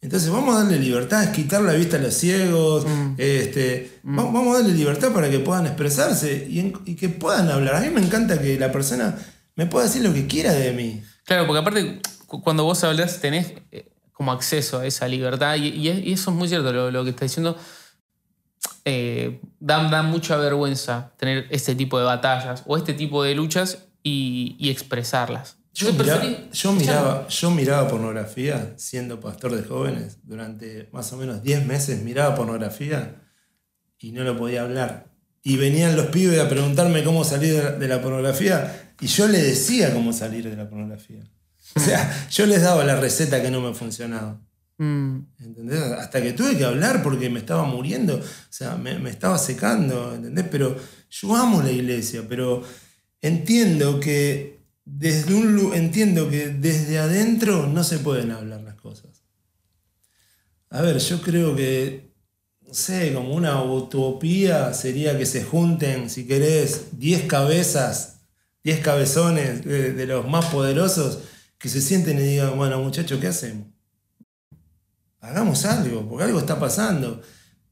Entonces 0.01 0.29
vamos 0.29 0.55
a 0.55 0.59
darle 0.63 0.77
libertad, 0.79 1.23
es 1.23 1.29
quitar 1.29 1.61
la 1.61 1.73
vista 1.73 1.97
a 1.97 1.99
los 1.99 2.13
ciegos, 2.13 2.85
este, 3.17 3.99
va- 4.07 4.23
vamos 4.23 4.55
a 4.55 4.59
darle 4.61 4.73
libertad 4.75 5.11
para 5.13 5.29
que 5.29 5.39
puedan 5.39 5.65
expresarse 5.65 6.45
y, 6.49 6.59
en- 6.59 6.73
y 6.85 6.95
que 6.95 7.09
puedan 7.09 7.49
hablar. 7.49 7.75
A 7.75 7.81
mí 7.81 7.89
me 7.89 8.01
encanta 8.01 8.39
que 8.39 8.59
la 8.59 8.71
persona 8.71 9.17
me 9.55 9.65
pueda 9.65 9.85
decir 9.85 10.03
lo 10.03 10.13
que 10.13 10.27
quiera 10.27 10.53
de 10.53 10.73
mí. 10.73 11.01
Claro, 11.25 11.47
porque 11.47 11.59
aparte, 11.59 12.01
cu- 12.27 12.41
cuando 12.41 12.63
vos 12.63 12.83
hablas, 12.83 13.19
tenés 13.19 13.53
eh, 13.71 13.87
como 14.13 14.31
acceso 14.31 14.79
a 14.79 14.85
esa 14.85 15.07
libertad, 15.07 15.55
y, 15.55 15.69
y 15.69 15.89
es- 15.89 16.05
y 16.05 16.13
eso 16.13 16.29
es 16.31 16.37
muy 16.37 16.47
cierto, 16.49 16.71
lo, 16.71 16.91
lo 16.91 17.03
que 17.03 17.09
está 17.11 17.25
diciendo. 17.25 17.57
Eh, 18.85 19.41
da, 19.59 19.89
da 19.89 20.03
mucha 20.03 20.37
vergüenza 20.37 21.13
tener 21.17 21.47
este 21.49 21.75
tipo 21.75 21.97
de 21.99 22.05
batallas 22.05 22.63
o 22.65 22.77
este 22.77 22.93
tipo 22.93 23.23
de 23.23 23.35
luchas 23.35 23.87
y, 24.03 24.55
y 24.59 24.69
expresarlas. 24.69 25.57
Yo, 25.73 25.91
miraba, 25.91 26.21
preferí- 26.23 26.51
yo, 26.53 26.71
miraba, 26.71 27.27
yo 27.27 27.51
miraba 27.51 27.87
pornografía 27.89 28.73
siendo 28.77 29.19
pastor 29.19 29.55
de 29.55 29.63
jóvenes 29.63 30.19
durante 30.23 30.87
más 30.93 31.11
o 31.11 31.17
menos 31.17 31.43
10 31.43 31.65
meses, 31.65 32.01
miraba 32.03 32.33
pornografía 32.35 33.21
y 33.99 34.11
no 34.13 34.23
lo 34.23 34.37
podía 34.37 34.61
hablar. 34.61 35.07
Y 35.43 35.57
venían 35.57 35.95
los 35.95 36.07
pibes 36.07 36.39
a 36.39 36.47
preguntarme 36.49 37.03
cómo 37.03 37.23
salir 37.23 37.53
de 37.55 37.63
la, 37.63 37.71
de 37.73 37.87
la 37.87 38.01
pornografía 38.01 38.93
y 39.01 39.07
yo 39.07 39.27
les 39.27 39.43
decía 39.43 39.93
cómo 39.93 40.13
salir 40.13 40.49
de 40.49 40.55
la 40.55 40.69
pornografía. 40.69 41.23
O 41.75 41.79
sea, 41.79 42.27
yo 42.29 42.45
les 42.45 42.61
daba 42.61 42.83
la 42.85 42.95
receta 42.95 43.41
que 43.41 43.51
no 43.51 43.59
me 43.59 43.73
funcionaba. 43.73 44.39
Mm, 44.77 45.19
¿Entendés? 45.39 45.81
Hasta 45.81 46.21
que 46.21 46.33
tuve 46.33 46.57
que 46.57 46.65
hablar 46.65 47.01
porque 47.01 47.29
me 47.29 47.39
estaba 47.39 47.63
muriendo, 47.63 48.17
o 48.17 48.21
sea, 48.49 48.75
me, 48.75 49.09
estaba 49.09 49.37
secando, 49.37 50.13
¿entendés? 50.15 50.45
Pero 50.51 50.75
yo 51.09 51.35
amo 51.35 51.61
la 51.61 51.71
iglesia, 51.71 52.23
pero 52.27 52.61
entiendo 53.21 53.99
que 53.99 54.59
desde 54.83 55.33
un 55.33 55.73
entiendo 55.73 56.29
que 56.29 56.49
desde 56.49 56.99
adentro 56.99 57.67
no 57.67 57.83
se 57.83 57.99
pueden 57.99 58.31
hablar 58.31 58.61
las 58.61 58.75
cosas. 58.75 59.23
A 60.69 60.81
ver, 60.81 60.97
yo 60.97 61.21
creo 61.21 61.55
que, 61.55 62.11
no 62.61 62.73
sé, 62.73 63.13
como 63.13 63.33
una 63.33 63.63
utopía 63.63 64.73
sería 64.73 65.17
que 65.17 65.25
se 65.25 65.43
junten, 65.43 66.09
si 66.09 66.27
querés, 66.27 66.99
10 66.99 67.23
cabezas, 67.27 68.17
10 68.63 68.81
cabezones 68.81 69.63
de, 69.63 69.93
de 69.93 70.05
los 70.05 70.27
más 70.27 70.45
poderosos, 70.47 71.19
que 71.57 71.69
se 71.69 71.81
sienten 71.81 72.19
y 72.19 72.23
digan, 72.23 72.57
bueno, 72.57 72.79
muchachos, 72.81 73.19
¿qué 73.21 73.27
hacemos? 73.27 73.74
Hagamos 75.25 75.65
algo, 75.65 76.07
porque 76.07 76.25
algo 76.25 76.39
está 76.39 76.59
pasando. 76.59 77.21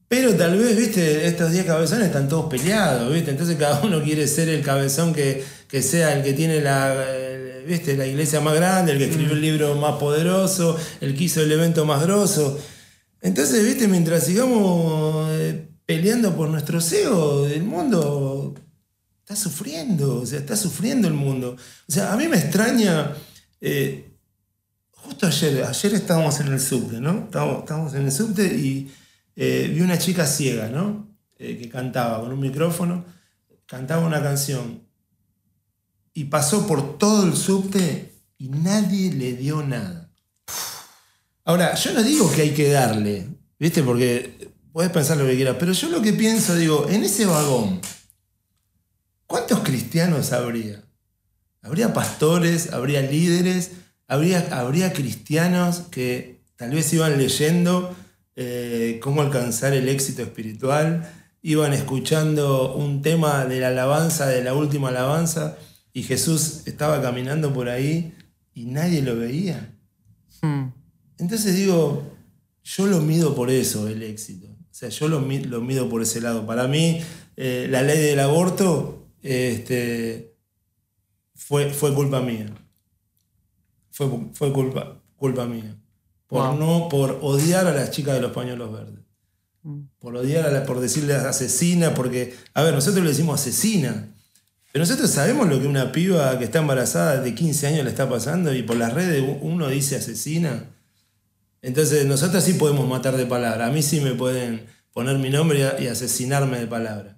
Pero 0.08 0.34
tal 0.34 0.58
vez, 0.58 0.76
viste, 0.76 1.26
estos 1.26 1.50
10 1.52 1.64
cabezones 1.66 2.06
están 2.06 2.28
todos 2.28 2.46
peleados, 2.50 3.12
viste. 3.12 3.30
Entonces 3.30 3.56
cada 3.56 3.80
uno 3.82 4.02
quiere 4.02 4.28
ser 4.28 4.48
el 4.48 4.62
cabezón 4.62 5.12
que, 5.14 5.44
que 5.68 5.82
sea 5.82 6.12
el 6.14 6.22
que 6.22 6.34
tiene 6.34 6.60
la, 6.60 6.94
eh, 6.96 7.64
viste, 7.66 7.96
la 7.96 8.06
iglesia 8.06 8.40
más 8.40 8.54
grande, 8.54 8.92
el 8.92 8.98
que 8.98 9.06
escribió 9.06 9.32
el 9.32 9.40
libro 9.40 9.74
más 9.76 9.94
poderoso, 9.98 10.76
el 11.00 11.16
que 11.16 11.24
hizo 11.24 11.40
el 11.40 11.50
evento 11.52 11.84
más 11.84 12.02
grosso. 12.02 12.58
Entonces, 13.22 13.64
viste, 13.64 13.88
mientras 13.88 14.24
sigamos 14.24 15.28
eh, 15.32 15.68
peleando 15.86 16.36
por 16.36 16.48
nuestro 16.48 16.78
ego, 16.80 17.46
el 17.46 17.62
mundo 17.64 18.54
está 19.20 19.34
sufriendo, 19.36 20.20
o 20.20 20.26
sea, 20.26 20.38
está 20.38 20.56
sufriendo 20.56 21.08
el 21.08 21.14
mundo. 21.14 21.56
O 21.88 21.92
sea, 21.92 22.12
a 22.12 22.16
mí 22.16 22.28
me 22.28 22.36
extraña. 22.36 23.14
eh, 23.60 24.03
Justo 25.14 25.28
ayer, 25.28 25.62
ayer 25.62 25.94
estábamos 25.94 26.40
en 26.40 26.48
el 26.48 26.60
subte, 26.60 27.00
¿no? 27.00 27.28
Estábamos, 27.30 27.94
en 27.94 28.02
el 28.02 28.10
subte 28.10 28.46
y 28.46 28.92
eh, 29.36 29.70
vi 29.72 29.80
una 29.80 29.96
chica 29.96 30.26
ciega, 30.26 30.68
¿no? 30.68 31.16
Eh, 31.38 31.56
que 31.56 31.68
cantaba 31.68 32.20
con 32.20 32.32
un 32.32 32.40
micrófono, 32.40 33.04
cantaba 33.64 34.04
una 34.04 34.20
canción 34.20 34.82
y 36.14 36.24
pasó 36.24 36.66
por 36.66 36.98
todo 36.98 37.28
el 37.28 37.36
subte 37.36 38.12
y 38.38 38.48
nadie 38.48 39.12
le 39.12 39.34
dio 39.34 39.62
nada. 39.62 40.10
Ahora, 41.44 41.76
yo 41.76 41.92
no 41.92 42.02
digo 42.02 42.28
que 42.32 42.42
hay 42.42 42.50
que 42.52 42.70
darle, 42.70 43.28
¿viste? 43.56 43.84
Porque 43.84 44.52
puedes 44.72 44.90
pensar 44.90 45.16
lo 45.16 45.26
que 45.26 45.36
quieras, 45.36 45.54
pero 45.60 45.70
yo 45.70 45.90
lo 45.90 46.02
que 46.02 46.12
pienso, 46.12 46.56
digo, 46.56 46.88
en 46.88 47.04
ese 47.04 47.24
vagón, 47.24 47.80
¿cuántos 49.28 49.60
cristianos 49.60 50.32
habría? 50.32 50.82
Habría 51.62 51.94
pastores, 51.94 52.72
habría 52.72 53.00
líderes, 53.00 53.70
habría, 54.14 54.40
habría 54.58 54.92
cristianos 54.92 55.80
que 55.90 56.40
tal 56.56 56.70
vez 56.70 56.92
iban 56.92 57.18
leyendo 57.18 57.94
eh, 58.36 58.98
cómo 59.02 59.20
alcanzar 59.22 59.72
el 59.74 59.88
éxito 59.88 60.22
espiritual, 60.22 61.10
iban 61.42 61.72
escuchando 61.72 62.74
un 62.74 63.02
tema 63.02 63.44
de 63.44 63.60
la 63.60 63.68
alabanza, 63.68 64.26
de 64.26 64.42
la 64.42 64.54
última 64.54 64.88
alabanza, 64.88 65.56
y 65.92 66.02
Jesús 66.02 66.62
estaba 66.66 67.00
caminando 67.02 67.52
por 67.52 67.68
ahí 67.68 68.14
y 68.54 68.64
nadie 68.64 69.02
lo 69.02 69.16
veía. 69.16 69.76
Hmm. 70.42 70.68
Entonces 71.18 71.54
digo, 71.54 72.16
yo 72.64 72.86
lo 72.86 73.00
mido 73.00 73.34
por 73.34 73.50
eso, 73.50 73.88
el 73.88 74.02
éxito. 74.02 74.48
O 74.48 74.74
sea, 74.76 74.88
yo 74.88 75.06
lo, 75.08 75.20
mi- 75.20 75.44
lo 75.44 75.60
mido 75.60 75.88
por 75.88 76.02
ese 76.02 76.20
lado. 76.20 76.46
Para 76.46 76.66
mí, 76.66 77.00
eh, 77.36 77.68
la 77.70 77.82
ley 77.82 77.98
del 77.98 78.18
aborto 78.20 79.06
este, 79.22 80.34
fue, 81.34 81.70
fue 81.70 81.94
culpa 81.94 82.20
mía. 82.20 82.46
Fue, 83.94 84.10
fue 84.32 84.52
culpa, 84.52 85.00
culpa 85.16 85.46
mía. 85.46 85.76
Por 86.26 86.42
Wow. 86.42 86.58
no, 86.58 86.88
por 86.88 87.20
odiar 87.22 87.64
a 87.68 87.72
las 87.72 87.92
chicas 87.92 88.14
de 88.14 88.20
los 88.20 88.32
pañuelos 88.32 88.72
verdes. 88.72 88.98
Por 90.00 90.16
odiar 90.16 90.44
a 90.44 90.50
la, 90.50 90.66
por 90.66 90.80
decirle 90.80 91.14
asesina, 91.14 91.94
porque, 91.94 92.34
a 92.54 92.64
ver, 92.64 92.74
nosotros 92.74 93.04
le 93.04 93.10
decimos 93.10 93.40
asesina. 93.40 94.12
Pero 94.72 94.82
nosotros 94.82 95.08
sabemos 95.10 95.48
lo 95.48 95.60
que 95.60 95.68
una 95.68 95.92
piba 95.92 96.36
que 96.40 96.44
está 96.44 96.58
embarazada 96.58 97.20
de 97.20 97.34
15 97.36 97.68
años 97.68 97.84
le 97.84 97.90
está 97.90 98.08
pasando 98.08 98.52
y 98.52 98.64
por 98.64 98.76
las 98.76 98.92
redes 98.92 99.24
uno 99.40 99.68
dice 99.68 99.94
asesina. 99.94 100.70
Entonces 101.62 102.04
nosotros 102.04 102.42
sí 102.42 102.54
podemos 102.54 102.88
matar 102.88 103.16
de 103.16 103.26
palabra. 103.26 103.66
A 103.66 103.70
mí 103.70 103.80
sí 103.80 104.00
me 104.00 104.14
pueden 104.14 104.66
poner 104.92 105.18
mi 105.18 105.30
nombre 105.30 105.60
y 105.78 105.86
asesinarme 105.86 106.58
de 106.58 106.66
palabra. 106.66 107.16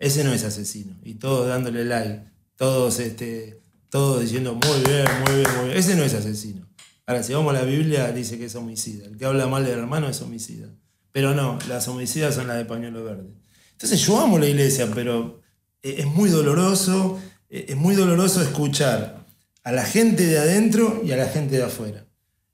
Ese 0.00 0.24
no 0.24 0.32
es 0.32 0.42
asesino. 0.42 0.96
Y 1.04 1.14
todos 1.14 1.46
dándole 1.46 1.84
like. 1.84 2.24
Todos, 2.56 2.98
este, 2.98 3.60
todos 3.90 4.20
diciendo 4.20 4.54
muy 4.54 4.80
bien, 4.80 5.04
muy 5.24 5.34
bien, 5.36 5.56
muy 5.56 5.64
bien. 5.66 5.78
Ese 5.78 5.96
no 5.96 6.02
es 6.02 6.14
asesino. 6.14 6.66
Ahora, 7.06 7.22
si 7.22 7.32
vamos 7.32 7.54
a 7.54 7.58
la 7.60 7.64
Biblia, 7.64 8.12
dice 8.12 8.38
que 8.38 8.46
es 8.46 8.54
homicida. 8.54 9.06
El 9.06 9.16
que 9.16 9.24
habla 9.24 9.46
mal 9.46 9.64
del 9.64 9.78
hermano 9.78 10.08
es 10.08 10.20
homicida. 10.20 10.68
Pero 11.12 11.34
no, 11.34 11.58
las 11.68 11.88
homicidas 11.88 12.34
son 12.34 12.48
las 12.48 12.58
de 12.58 12.64
pañuelo 12.64 13.02
verde. 13.02 13.30
Entonces 13.72 14.00
yo 14.00 14.18
amo 14.18 14.38
la 14.38 14.46
iglesia, 14.46 14.88
pero 14.94 15.40
eh, 15.82 15.96
es 15.98 16.06
muy 16.06 16.30
doloroso, 16.30 17.18
eh, 17.48 17.66
es 17.68 17.76
muy 17.76 17.94
doloroso 17.94 18.42
escuchar 18.42 19.26
a 19.64 19.72
la 19.72 19.84
gente 19.84 20.26
de 20.26 20.38
adentro 20.38 21.00
y 21.04 21.12
a 21.12 21.16
la 21.16 21.28
gente 21.28 21.56
de 21.56 21.62
afuera. 21.62 22.06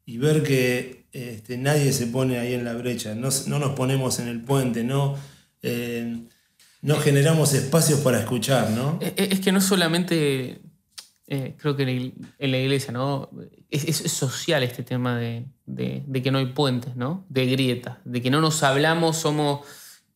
Y 0.06 0.18
ver 0.18 0.42
que 0.42 1.06
este, 1.12 1.56
nadie 1.56 1.92
se 1.92 2.06
pone 2.06 2.38
ahí 2.38 2.54
en 2.54 2.64
la 2.64 2.74
brecha, 2.74 3.14
no, 3.14 3.28
no 3.46 3.58
nos 3.58 3.74
ponemos 3.74 4.18
en 4.18 4.28
el 4.28 4.42
puente, 4.42 4.84
no, 4.84 5.16
eh, 5.62 6.26
no 6.82 6.96
generamos 6.96 7.54
espacios 7.54 8.00
para 8.00 8.18
escuchar, 8.18 8.70
¿no? 8.70 8.98
Es 9.00 9.40
que 9.40 9.52
no 9.52 9.60
solamente, 9.60 10.60
eh, 11.26 11.54
creo 11.58 11.74
que 11.76 11.82
en 12.38 12.50
la 12.50 12.58
iglesia, 12.58 12.92
¿no? 12.92 13.30
Es, 13.70 13.84
es- 13.84 14.12
social 14.12 14.62
este 14.62 14.82
tema 14.82 15.16
de, 15.18 15.46
de- 15.66 16.02
de 16.06 16.22
que 16.22 16.30
no 16.30 16.38
hay 16.38 16.46
puentes, 16.46 16.96
¿no? 16.96 17.24
De 17.28 17.46
grietas, 17.46 17.98
de 18.04 18.20
que 18.22 18.30
no 18.30 18.40
nos 18.40 18.62
hablamos, 18.62 19.16
somos 19.16 19.60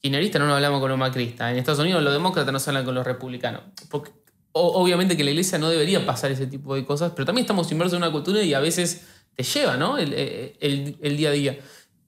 kirchneristas, 0.00 0.40
no 0.40 0.46
nos 0.46 0.56
hablamos 0.56 0.80
con 0.80 0.90
los 0.90 0.98
macristas. 0.98 1.50
En 1.52 1.58
Estados 1.58 1.80
Unidos 1.80 2.02
los 2.02 2.12
demócratas 2.12 2.52
no 2.52 2.60
se 2.60 2.70
hablan 2.70 2.84
con 2.84 2.94
los 2.94 3.06
republicanos. 3.06 3.62
Porque, 3.90 4.10
o- 4.52 4.82
obviamente 4.82 5.16
que 5.16 5.24
la 5.24 5.30
iglesia 5.30 5.58
no 5.58 5.70
debería 5.70 6.04
pasar 6.04 6.30
ese 6.30 6.46
tipo 6.46 6.74
de 6.74 6.84
cosas, 6.84 7.12
pero 7.16 7.24
también 7.26 7.44
estamos 7.44 7.70
inmersos 7.72 7.94
en 7.96 8.02
una 8.02 8.12
cultura 8.12 8.42
y 8.42 8.52
a 8.54 8.60
veces 8.60 9.06
te 9.34 9.42
lleva, 9.44 9.76
¿no? 9.76 9.96
El, 9.98 10.12
el- 10.12 10.96
el 11.00 11.16
día 11.16 11.30
a 11.30 11.32
día. 11.32 11.58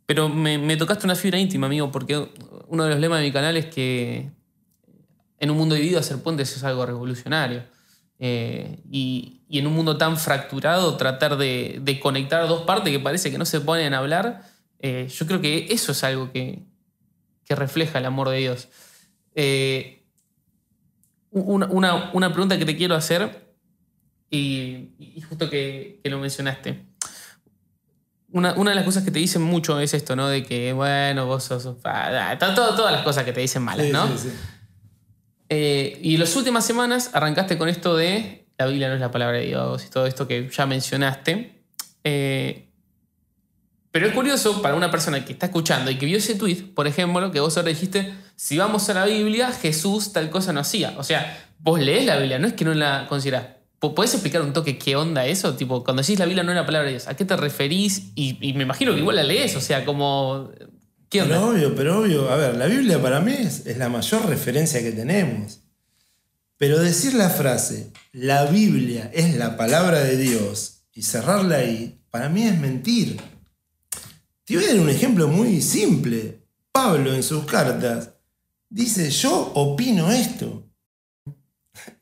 Pero 0.07 0.29
me, 0.29 0.59
me 0.59 0.77
tocaste 0.77 1.07
una 1.07 1.15
fibra 1.15 1.39
íntima, 1.39 1.67
amigo, 1.69 1.91
porque 1.91 2.29
uno 2.69 2.85
de 2.85 2.91
los 2.91 2.99
lemas 3.01 3.21
de 3.21 3.25
mi 3.27 3.33
canal 3.33 3.57
es 3.57 3.67
que 3.67 4.31
en 5.39 5.51
un 5.51 5.57
mundo 5.57 5.75
dividido 5.75 6.01
hacer 6.01 6.19
puentes 6.19 6.55
es 6.55 6.63
algo 6.65 6.85
revolucionario. 6.85 7.63
Eh, 8.23 8.81
y, 8.91 9.41
y 9.49 9.59
en 9.59 9.67
un 9.67 9.73
mundo 9.73 9.97
tan 9.97 10.19
fracturado, 10.19 10.97
tratar 10.99 11.39
de, 11.39 11.79
de 11.83 11.99
conectar 11.99 12.47
dos 12.47 12.63
partes 12.63 12.93
que 12.93 13.01
parece 13.01 13.31
que 13.31 13.39
no 13.39 13.47
se 13.47 13.61
ponen 13.63 13.95
a 13.95 13.99
hablar, 13.99 14.43
eh, 14.79 15.09
yo 15.11 15.27
creo 15.27 15.41
que 15.41 15.69
eso 15.71 15.93
es 15.93 16.05
algo 16.05 16.31
que, 16.31 16.63
que 17.47 17.55
refleja 17.55 17.99
el 17.99 18.05
amor 18.05 18.29
de 18.29 18.37
Dios. 18.39 18.69
Eh, 19.35 20.05
una, 21.31 21.67
una- 21.67 22.11
una 22.13 22.33
pregunta 22.33 22.59
que 22.59 22.65
te 22.67 22.77
quiero 22.77 22.95
hacer, 22.95 23.49
y, 24.31 24.91
y 24.99 25.21
justo 25.29 25.49
que, 25.51 26.01
que 26.05 26.11
lo 26.11 26.19
mencionaste. 26.19 26.85
Una, 28.33 28.53
una 28.55 28.71
de 28.71 28.77
las 28.77 28.85
cosas 28.85 29.03
que 29.03 29.11
te 29.11 29.19
dicen 29.19 29.43
mucho 29.43 29.81
es 29.81 29.93
esto, 29.93 30.15
¿no? 30.15 30.29
De 30.29 30.45
que, 30.45 30.73
bueno, 30.73 31.27
vos 31.27 31.43
sos... 31.45 31.69
ah, 31.85 32.37
to- 32.39 32.55
to- 32.55 32.77
todas 32.77 32.93
las 32.93 33.03
cosas 33.03 33.25
que 33.25 33.33
te 33.33 33.41
dicen 33.41 33.63
malas, 33.63 33.87
Sí, 33.87 33.93
¿no? 33.93 34.07
sí, 34.07 34.29
sí. 34.29 34.31
Eh, 35.53 35.99
y 36.01 36.17
las 36.17 36.35
últimas 36.37 36.65
semanas 36.65 37.11
arrancaste 37.13 37.59
con 37.59 37.69
esto 37.69 37.97
de 37.97 38.47
la 38.57 38.67
Biblia 38.67 38.89
no 38.89 38.95
es 38.95 39.01
la 39.01 39.11
palabra 39.11 39.39
de 39.39 39.47
Dios 39.47 39.85
y 39.85 39.91
todo 39.91 40.07
esto 40.07 40.29
que 40.29 40.49
ya 40.49 40.65
mencionaste. 40.65 41.65
Eh, 42.05 42.69
pero 43.91 44.07
es 44.07 44.15
curioso 44.15 44.63
para 44.63 44.77
una 44.77 44.91
persona 44.91 45.25
que 45.25 45.33
está 45.33 45.47
escuchando 45.47 45.91
y 45.91 45.99
que 45.99 46.07
vio 46.07 46.19
ese 46.19 46.37
tweet, 46.37 46.73
por 46.75 46.87
ejemplo, 46.87 47.33
que 47.33 47.41
vos 47.41 47.57
ahora 47.57 47.71
dijiste, 47.71 48.15
si 48.37 48.57
vamos 48.57 48.89
a 48.89 48.95
la 48.95 49.07
Biblia, 49.07 49.51
Jesús 49.51 50.13
tal 50.13 50.31
cosa 50.31 50.53
no 50.53 50.61
hacía. 50.61 50.95
O 50.97 51.03
sea, 51.03 51.49
vos 51.59 51.81
lees 51.81 52.07
la 52.07 52.17
Biblia, 52.17 52.39
no 52.39 52.47
es 52.47 52.53
que 52.53 52.65
no 52.65 52.73
la 52.73 53.07
considerás. 53.09 53.47
¿Podés 53.81 54.13
explicar 54.13 54.43
un 54.43 54.53
toque 54.53 54.79
qué 54.79 54.95
onda 54.95 55.27
eso? 55.27 55.57
Tipo, 55.57 55.83
cuando 55.83 56.03
decís 56.03 56.19
la 56.19 56.27
Biblia 56.27 56.45
no 56.45 56.53
es 56.53 56.57
la 56.57 56.67
palabra 56.67 56.87
de 56.87 56.93
Dios, 56.93 57.09
¿a 57.09 57.17
qué 57.17 57.25
te 57.25 57.37
referís? 57.37 58.13
Y, 58.15 58.39
y 58.47 58.53
me 58.53 58.63
imagino 58.63 58.93
que 58.93 59.01
igual 59.01 59.17
la 59.17 59.25
lees, 59.25 59.57
o 59.57 59.61
sea, 59.61 59.85
como... 59.85 60.51
¿Qué 61.11 61.23
onda? 61.23 61.35
Pero 61.35 61.51
obvio, 61.51 61.75
pero 61.75 61.99
obvio. 62.01 62.31
A 62.31 62.37
ver, 62.37 62.57
la 62.57 62.67
Biblia 62.67 63.03
para 63.03 63.21
mí 63.21 63.33
es, 63.33 63.67
es 63.67 63.77
la 63.77 63.89
mayor 63.89 64.27
referencia 64.27 64.81
que 64.81 64.93
tenemos. 64.93 65.61
Pero 66.57 66.79
decir 66.79 67.15
la 67.15 67.29
frase, 67.29 67.91
la 68.13 68.47
Biblia 68.47 69.11
es 69.13 69.35
la 69.37 69.57
palabra 69.57 70.01
de 70.05 70.17
Dios, 70.17 70.81
y 70.93 71.03
cerrarla 71.03 71.57
ahí, 71.57 72.01
para 72.11 72.29
mí 72.29 72.45
es 72.45 72.59
mentir. 72.59 73.21
Te 74.45 74.57
voy 74.57 74.65
a 74.65 74.69
dar 74.69 74.81
un 74.81 74.91
ejemplo 74.91 75.29
muy 75.29 75.61
simple. 75.63 76.43
Pablo 76.71 77.15
en 77.15 77.23
sus 77.23 77.45
cartas 77.45 78.11
dice, 78.69 79.11
yo 79.11 79.53
opino 79.55 80.13
esto. 80.13 80.69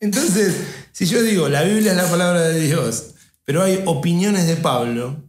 Entonces, 0.00 0.56
si 0.92 1.06
yo 1.06 1.22
digo, 1.22 1.48
la 1.48 1.62
Biblia 1.62 1.92
es 1.92 1.96
la 1.96 2.10
palabra 2.10 2.40
de 2.42 2.60
Dios, 2.60 3.14
pero 3.44 3.62
hay 3.62 3.82
opiniones 3.86 4.46
de 4.46 4.56
Pablo, 4.56 5.22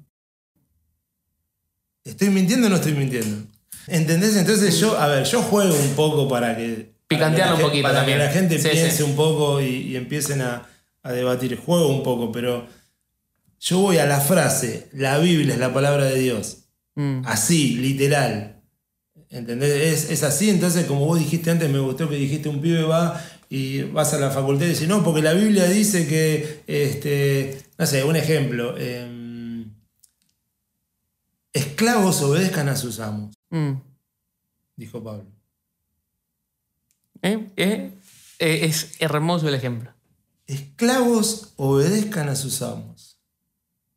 ¿estoy 2.04 2.30
mintiendo 2.30 2.68
o 2.68 2.70
no 2.70 2.78
estoy 2.78 2.94
mintiendo? 2.94 3.49
¿Entendés? 3.88 4.36
Entonces 4.36 4.80
yo, 4.80 4.98
a 5.00 5.08
ver, 5.08 5.24
yo 5.26 5.42
juego 5.42 5.74
un 5.76 5.92
poco 5.96 6.28
para 6.28 6.56
que... 6.56 6.92
Picantearlo 7.08 7.56
un 7.56 7.62
poquito 7.62 7.76
gente- 7.76 7.84
Para 7.84 7.96
también. 8.00 8.18
que 8.20 8.26
la 8.26 8.32
gente 8.32 8.60
Sí, 8.60 8.70
piense 8.70 8.98
sí. 8.98 9.04
un 9.04 9.16
poco 9.16 9.62
y, 9.62 9.66
y 9.68 9.96
empiecen 9.96 10.42
a, 10.42 10.68
a 11.02 11.12
debatir. 11.12 11.58
Juego 11.58 11.88
un 11.90 12.04
poco, 12.04 12.32
pero 12.32 12.68
yo 13.60 13.80
voy 13.80 13.98
a 13.98 14.06
la 14.06 14.20
frase, 14.22 14.88
la 14.94 15.18
Biblia 15.18 15.54
es 15.56 15.60
la 15.60 15.74
palabra 15.74 16.06
de 16.06 16.20
Dios. 16.20 16.66
Mm. 16.96 17.22
Así, 17.26 17.76
literal. 17.78 18.62
¿Entendés? 19.32 19.72
Es, 20.06 20.12
es 20.12 20.24
así, 20.24 20.50
entonces 20.50 20.86
como 20.86 21.06
vos 21.06 21.18
dijiste 21.20 21.50
antes, 21.52 21.70
me 21.70 21.80
gustó 21.80 22.08
que 22.10 22.16
dijiste 22.16 22.48
un 22.50 22.62
pibe 22.62 22.84
va 22.84 23.20
y 23.50 23.82
vas 23.84 24.14
a 24.14 24.20
la 24.20 24.30
facultad 24.32 24.66
y 24.66 24.70
dices, 24.70 24.88
no, 24.88 25.04
porque 25.04 25.22
la 25.24 25.34
Biblia 25.34 25.66
dice 25.66 26.08
que, 26.08 26.62
este, 26.68 27.60
no 27.78 27.86
sé, 27.88 28.04
un 28.04 28.16
ejemplo, 28.16 28.76
em, 28.78 29.19
esclavos 31.54 32.22
obedezcan 32.22 32.70
a 32.70 32.76
sus 32.76 33.00
amos, 33.00 33.36
Mm. 33.50 33.74
dijo 34.76 35.04
Pablo. 35.04 35.26
Eh, 37.22 37.48
eh, 37.58 37.92
eh, 38.40 38.60
es 38.64 38.96
hermoso 39.00 39.48
el 39.48 39.56
ejemplo. 39.56 39.92
Esclavos 40.48 41.54
obedezcan 41.58 42.30
a 42.30 42.36
sus 42.36 42.62
amos. 42.62 43.20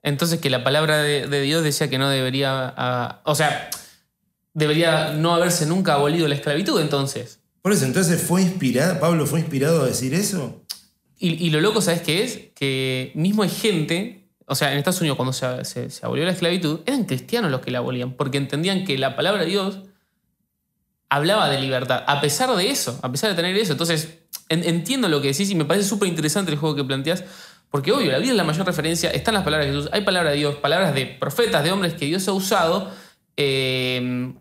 Entonces 0.03 0.41
que 0.41 0.51
la 0.51 0.65
palabra 0.65 0.99
de, 0.99 1.29
de 1.29 1.41
Dios 1.43 1.63
decía 1.63 1.89
que 1.89 1.99
no 1.99 2.09
debería, 2.09 3.21
o 3.25 3.35
sea, 3.35 3.71
debería 4.53 5.13
no 5.13 5.33
haberse 5.35 5.67
nunca 5.67 5.95
abolido 5.95 6.27
la 6.27 6.35
esclavitud 6.35 6.81
entonces. 6.81 7.39
Por 7.63 7.73
eso, 7.73 7.85
entonces 7.85 8.21
fue 8.21 8.43
inspirado, 8.43 8.99
Pablo 8.99 9.25
fue 9.27 9.39
inspirado 9.39 9.83
a 9.83 9.87
decir 9.87 10.13
eso. 10.15 10.65
Y, 11.17 11.35
y 11.47 11.51
lo 11.51 11.61
loco, 11.61 11.81
¿sabes 11.81 12.01
qué 12.03 12.25
es? 12.25 12.41
Que 12.57 13.13
mismo 13.15 13.45
hay 13.45 13.49
gente, 13.51 14.22
o 14.53 14.55
sea, 14.55 14.71
en 14.71 14.79
Estados 14.79 15.01
Unidos 15.01 15.17
cuando 15.17 15.33
se, 15.33 15.89
abolió 16.03 16.25
la 16.27 16.33
esclavitud, 16.33 16.81
eran 16.85 17.05
cristianos 17.05 17.51
los 17.51 17.61
que 17.63 17.71
la 17.71 17.79
abolían, 17.79 18.13
porque 18.13 18.37
entendían 18.37 18.85
que 18.85 18.99
la 18.99 19.17
palabra 19.17 19.43
de 19.45 19.49
Dios 19.49 19.79
hablaba 21.09 21.49
de 21.49 21.59
libertad, 21.61 22.05
a 22.07 22.21
pesar 22.21 22.55
de 22.55 22.71
eso, 22.71 22.99
a 23.03 23.11
pesar 23.11 23.31
de 23.31 23.37
tener 23.37 23.57
eso. 23.57 23.73
Entonces, 23.73 24.19
en- 24.49 24.65
entiendo 24.65 25.09
lo 25.09 25.21
que 25.23 25.29
decís 25.29 25.51
y 25.51 25.55
me 25.55 25.65
parece 25.65 25.89
súper 25.89 26.09
interesante 26.09 26.53
el 26.53 26.59
juego 26.59 26.77
que 26.77 26.85
planteas, 26.85 27.25
porque 27.71 27.93
obvio, 27.93 28.11
la 28.13 28.19
Biblia 28.19 28.33
es 28.33 28.37
la 28.37 28.45
mayor 28.45 28.67
referencia, 28.67 29.11
están 29.11 29.33
las 29.35 29.43
palabras 29.45 29.67
de 29.69 29.75
Jesús, 29.75 29.91
hay 29.93 30.03
palabras 30.03 30.33
de 30.35 30.39
Dios, 30.39 30.57
palabras 30.57 30.95
de 30.95 31.07
profetas, 31.07 31.65
de 31.65 31.73
hombres 31.73 31.95
que 31.95 32.05
Dios 32.05 32.29
ha 32.29 32.33
usado, 32.33 32.91
eh, 33.39 34.35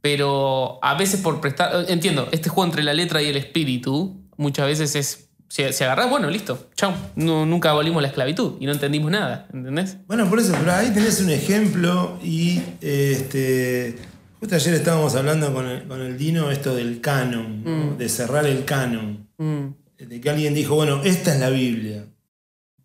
pero 0.00 0.78
a 0.82 0.94
veces 0.94 1.20
por 1.20 1.40
prestar, 1.40 1.86
entiendo, 1.88 2.28
este 2.30 2.48
juego 2.48 2.66
entre 2.66 2.84
la 2.84 2.94
letra 2.94 3.20
y 3.20 3.26
el 3.26 3.36
espíritu 3.36 4.20
muchas 4.36 4.66
veces 4.66 4.94
es, 4.94 5.29
si, 5.50 5.72
si 5.72 5.82
agarrás, 5.82 6.08
bueno, 6.08 6.30
listo, 6.30 6.68
chao, 6.76 6.94
no, 7.16 7.44
nunca 7.44 7.70
abolimos 7.70 8.00
la 8.00 8.08
esclavitud 8.08 8.54
y 8.60 8.66
no 8.66 8.72
entendimos 8.72 9.10
nada, 9.10 9.48
¿entendés? 9.52 9.96
Bueno, 10.06 10.30
por 10.30 10.38
eso, 10.38 10.54
pero 10.56 10.72
ahí 10.72 10.90
tenés 10.90 11.20
un 11.20 11.30
ejemplo 11.30 12.20
y 12.22 12.62
este, 12.80 13.96
justo 14.38 14.54
ayer 14.54 14.74
estábamos 14.74 15.16
hablando 15.16 15.52
con 15.52 15.66
el, 15.66 15.88
con 15.88 16.00
el 16.02 16.16
Dino 16.16 16.52
esto 16.52 16.72
del 16.72 17.00
canon, 17.00 17.64
¿no? 17.64 17.96
de 17.96 18.08
cerrar 18.08 18.46
el 18.46 18.64
canon, 18.64 19.28
Mm, 19.38 19.74
de 19.96 20.20
que 20.20 20.28
alguien 20.28 20.52
dijo, 20.52 20.74
bueno, 20.74 21.00
esta 21.02 21.32
es 21.32 21.40
la 21.40 21.48
Biblia. 21.48 22.04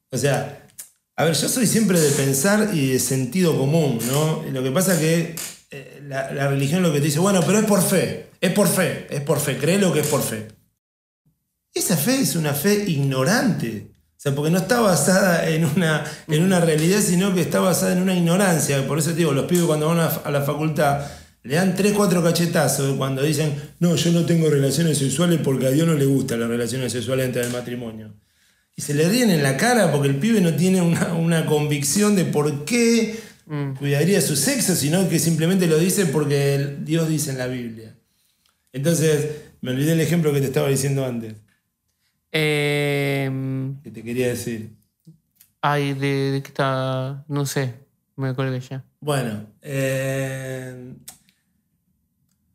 O 0.10 0.18
sea, 0.18 0.66
a 1.18 1.26
ver, 1.26 1.34
yo 1.34 1.50
soy 1.50 1.68
siempre 1.68 2.00
de 2.00 2.12
pensar 2.12 2.70
y 2.74 2.92
de 2.92 3.00
sentido 3.00 3.58
común, 3.58 4.00
¿no? 4.10 4.42
Lo 4.52 4.64
que 4.64 4.72
pasa 4.72 4.94
es 4.94 5.00
que 5.00 5.36
eh, 5.72 6.02
la, 6.08 6.32
la 6.32 6.48
religión 6.48 6.82
lo 6.82 6.94
que 6.94 7.00
te 7.00 7.06
dice, 7.08 7.20
bueno, 7.20 7.42
pero 7.46 7.60
es 7.60 7.66
por 7.66 7.82
fe, 7.82 8.28
es 8.40 8.54
por 8.54 8.70
fe, 8.70 9.06
es 9.10 9.20
por 9.20 9.40
fe, 9.42 9.58
cree 9.58 9.78
lo 9.78 9.92
que 9.92 10.00
es 10.00 10.08
por 10.08 10.22
fe. 10.22 10.48
Esa 11.76 11.98
fe 11.98 12.22
es 12.22 12.36
una 12.38 12.54
fe 12.54 12.86
ignorante. 12.88 13.88
O 13.92 14.20
sea, 14.26 14.34
porque 14.34 14.50
no 14.50 14.58
está 14.58 14.80
basada 14.80 15.48
en 15.50 15.66
una, 15.66 16.06
en 16.28 16.42
una 16.42 16.62
realidad, 16.62 17.02
sino 17.02 17.36
que 17.36 17.42
está 17.42 17.60
basada 17.60 17.92
en 17.92 18.02
una 18.02 18.16
ignorancia. 18.16 18.88
Por 18.88 18.98
eso 18.98 19.12
te 19.12 19.18
digo, 19.18 19.34
los 19.34 19.46
pibes 19.46 19.66
cuando 19.66 19.90
van 19.90 20.00
a, 20.00 20.32
la 20.32 20.42
facultad 20.42 21.06
le 21.44 21.56
dan 21.56 21.76
3, 21.76 21.94
4 21.94 22.24
cachetazos 22.24 22.96
cuando 22.96 23.22
dicen, 23.22 23.54
no, 23.80 23.96
yo 23.96 24.12
no 24.14 24.26
tengo 24.26 24.50
relaciones 24.50 24.98
sexuales 24.98 25.42
porque 25.44 25.68
a 25.68 25.72
Dios 25.72 25.86
no 25.86 25.94
le 25.94 26.06
gustan 26.06 26.40
las 26.40 26.50
relaciones 26.50 26.94
sexuales 26.94 27.28
antes 27.28 27.44
del 27.44 27.54
matrimonio. 27.54 28.16
Y 28.76 28.82
se 28.82 28.94
le 28.94 29.08
ríen 29.08 29.30
en 29.30 29.44
la 29.44 29.58
cara 29.58 29.92
porque 29.92 30.08
el 30.08 30.16
pibe 30.16 30.42
no 30.42 30.56
tiene 30.56 30.82
una, 30.82 31.14
una 31.14 31.46
convicción 31.46 32.16
de 32.16 32.26
por 32.26 32.66
qué 32.66 33.20
cuidaría 33.78 34.22
su 34.22 34.36
sexo, 34.36 34.76
sino 34.76 35.08
que 35.08 35.20
simplemente 35.20 35.68
lo 35.68 35.78
dice 35.78 36.06
porque 36.08 36.78
Dios 36.80 37.08
dice 37.10 37.32
en 37.32 37.38
la 37.38 37.48
Biblia. 37.48 37.96
Entonces, 38.74 39.28
me 39.62 39.72
olvidé 39.72 39.92
el 39.92 40.02
ejemplo 40.02 40.34
que 40.34 40.42
te 40.42 40.48
estaba 40.48 40.68
diciendo 40.68 41.06
antes, 41.06 41.36
Eh, 42.38 43.32
que 43.82 43.92
te 43.92 44.04
quería 44.04 44.28
decir. 44.28 44.70
ay, 45.62 45.94
de, 45.94 46.32
de 46.32 46.42
qué 46.44 46.50
está. 46.50 47.24
No 47.30 47.46
sé. 47.46 47.74
Me 48.18 48.36
colgué 48.36 48.60
ya. 48.60 48.84
Bueno, 49.00 49.46
eh, 49.62 50.94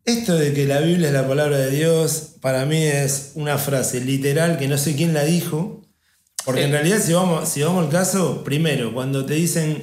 esto 0.05 0.37
de 0.37 0.53
que 0.55 0.67
la 0.67 0.81
Biblia 0.81 1.09
es 1.09 1.15
la 1.15 1.27
palabra 1.29 1.57
de 1.59 1.71
Dios, 1.71 2.35
para 2.41 2.65
mí 2.67 2.77
es 2.83 3.33
una 3.35 3.57
frase 3.59 4.01
literal 4.03 4.59
que 4.59 4.69
no 4.69 4.77
sé 4.79 4.97
quién 4.97 5.13
la 5.15 5.25
dijo, 5.25 5.83
porque 6.45 6.63
en 6.65 6.71
Eh. 6.71 6.73
realidad 6.73 6.99
si 7.01 7.13
vamos, 7.13 7.49
si 7.49 7.63
vamos 7.63 7.85
al 7.85 7.91
caso, 7.91 8.43
primero, 8.45 8.93
cuando 8.95 9.25
te 9.27 9.35
dicen 9.35 9.83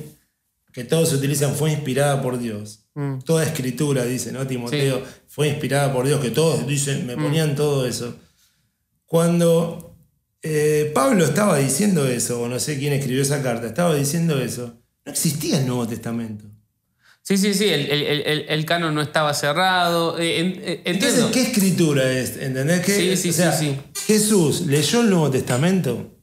que 0.73 0.83
todos 0.83 1.09
se 1.09 1.15
utilizan 1.15 1.53
fue 1.55 1.71
inspirada 1.71 2.21
por 2.21 2.37
Dios, 2.39 2.83
Mm. 2.95 3.19
toda 3.19 3.43
escritura 3.43 4.03
dice, 4.05 4.31
¿no? 4.31 4.45
Timoteo, 4.47 5.03
fue 5.27 5.47
inspirada 5.49 5.93
por 5.93 6.07
Dios, 6.07 6.19
que 6.19 6.31
todos 6.31 6.65
dicen, 6.67 7.05
me 7.05 7.15
ponían 7.15 7.55
todo 7.55 7.85
eso. 7.85 8.15
Cuando 9.05 9.86
eh, 10.49 10.91
Pablo 10.93 11.25
estaba 11.25 11.57
diciendo 11.57 12.07
eso, 12.07 12.41
o 12.41 12.47
no 12.47 12.59
sé 12.59 12.77
quién 12.79 12.93
escribió 12.93 13.21
esa 13.21 13.41
carta, 13.43 13.67
estaba 13.67 13.95
diciendo 13.95 14.39
eso, 14.41 14.79
no 15.05 15.11
existía 15.11 15.59
el 15.59 15.65
Nuevo 15.67 15.87
Testamento. 15.87 16.45
Sí, 17.23 17.35
sí, 17.37 17.53
sí. 17.53 17.65
El, 17.65 17.81
el, 17.91 18.03
el, 18.25 18.45
el 18.47 18.65
canon 18.65 18.95
no 18.95 19.01
estaba 19.01 19.33
cerrado. 19.33 20.17
Eh, 20.17 20.39
eh, 20.63 20.81
Entonces. 20.85 21.25
¿qué 21.33 21.41
escritura 21.41 22.09
es? 22.09 22.37
¿Entendés? 22.37 22.85
¿Qué, 22.85 22.93
Sí, 22.93 23.17
sí, 23.17 23.29
o 23.31 23.33
sea, 23.33 23.51
sí, 23.51 23.77
Jesús 24.05 24.61
leyó 24.61 25.01
el 25.01 25.09
Nuevo 25.09 25.29
Testamento. 25.29 26.13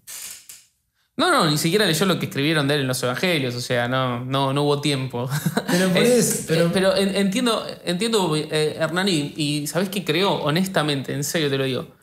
No, 1.16 1.31
no, 1.31 1.49
ni 1.49 1.59
siquiera 1.59 1.87
leyó 1.87 2.07
lo 2.07 2.18
que 2.18 2.27
escribieron 2.27 2.66
de 2.66 2.75
él 2.75 2.81
en 2.81 2.87
los 2.89 3.01
evangelios, 3.05 3.55
o 3.55 3.61
sea, 3.61 3.87
no, 3.87 4.25
no, 4.25 4.53
no 4.53 4.64
hubo 4.64 4.81
tiempo. 4.81 5.31
Pero 5.70 5.91
por 5.91 6.03
eso, 6.03 6.45
pero- 6.49 6.70
pero 6.72 6.97
en- 6.97 7.14
entiendo, 7.14 7.64
entiendo 7.85 8.35
eh, 8.35 8.77
Hernani, 8.81 9.33
y 9.37 9.66
¿sabés 9.68 9.91
qué 9.91 10.05
creo? 10.05 10.33
Honestamente, 10.43 11.12
en 11.12 11.22
serio 11.22 11.49
te 11.51 11.57
lo 11.59 11.64
digo. 11.64 11.95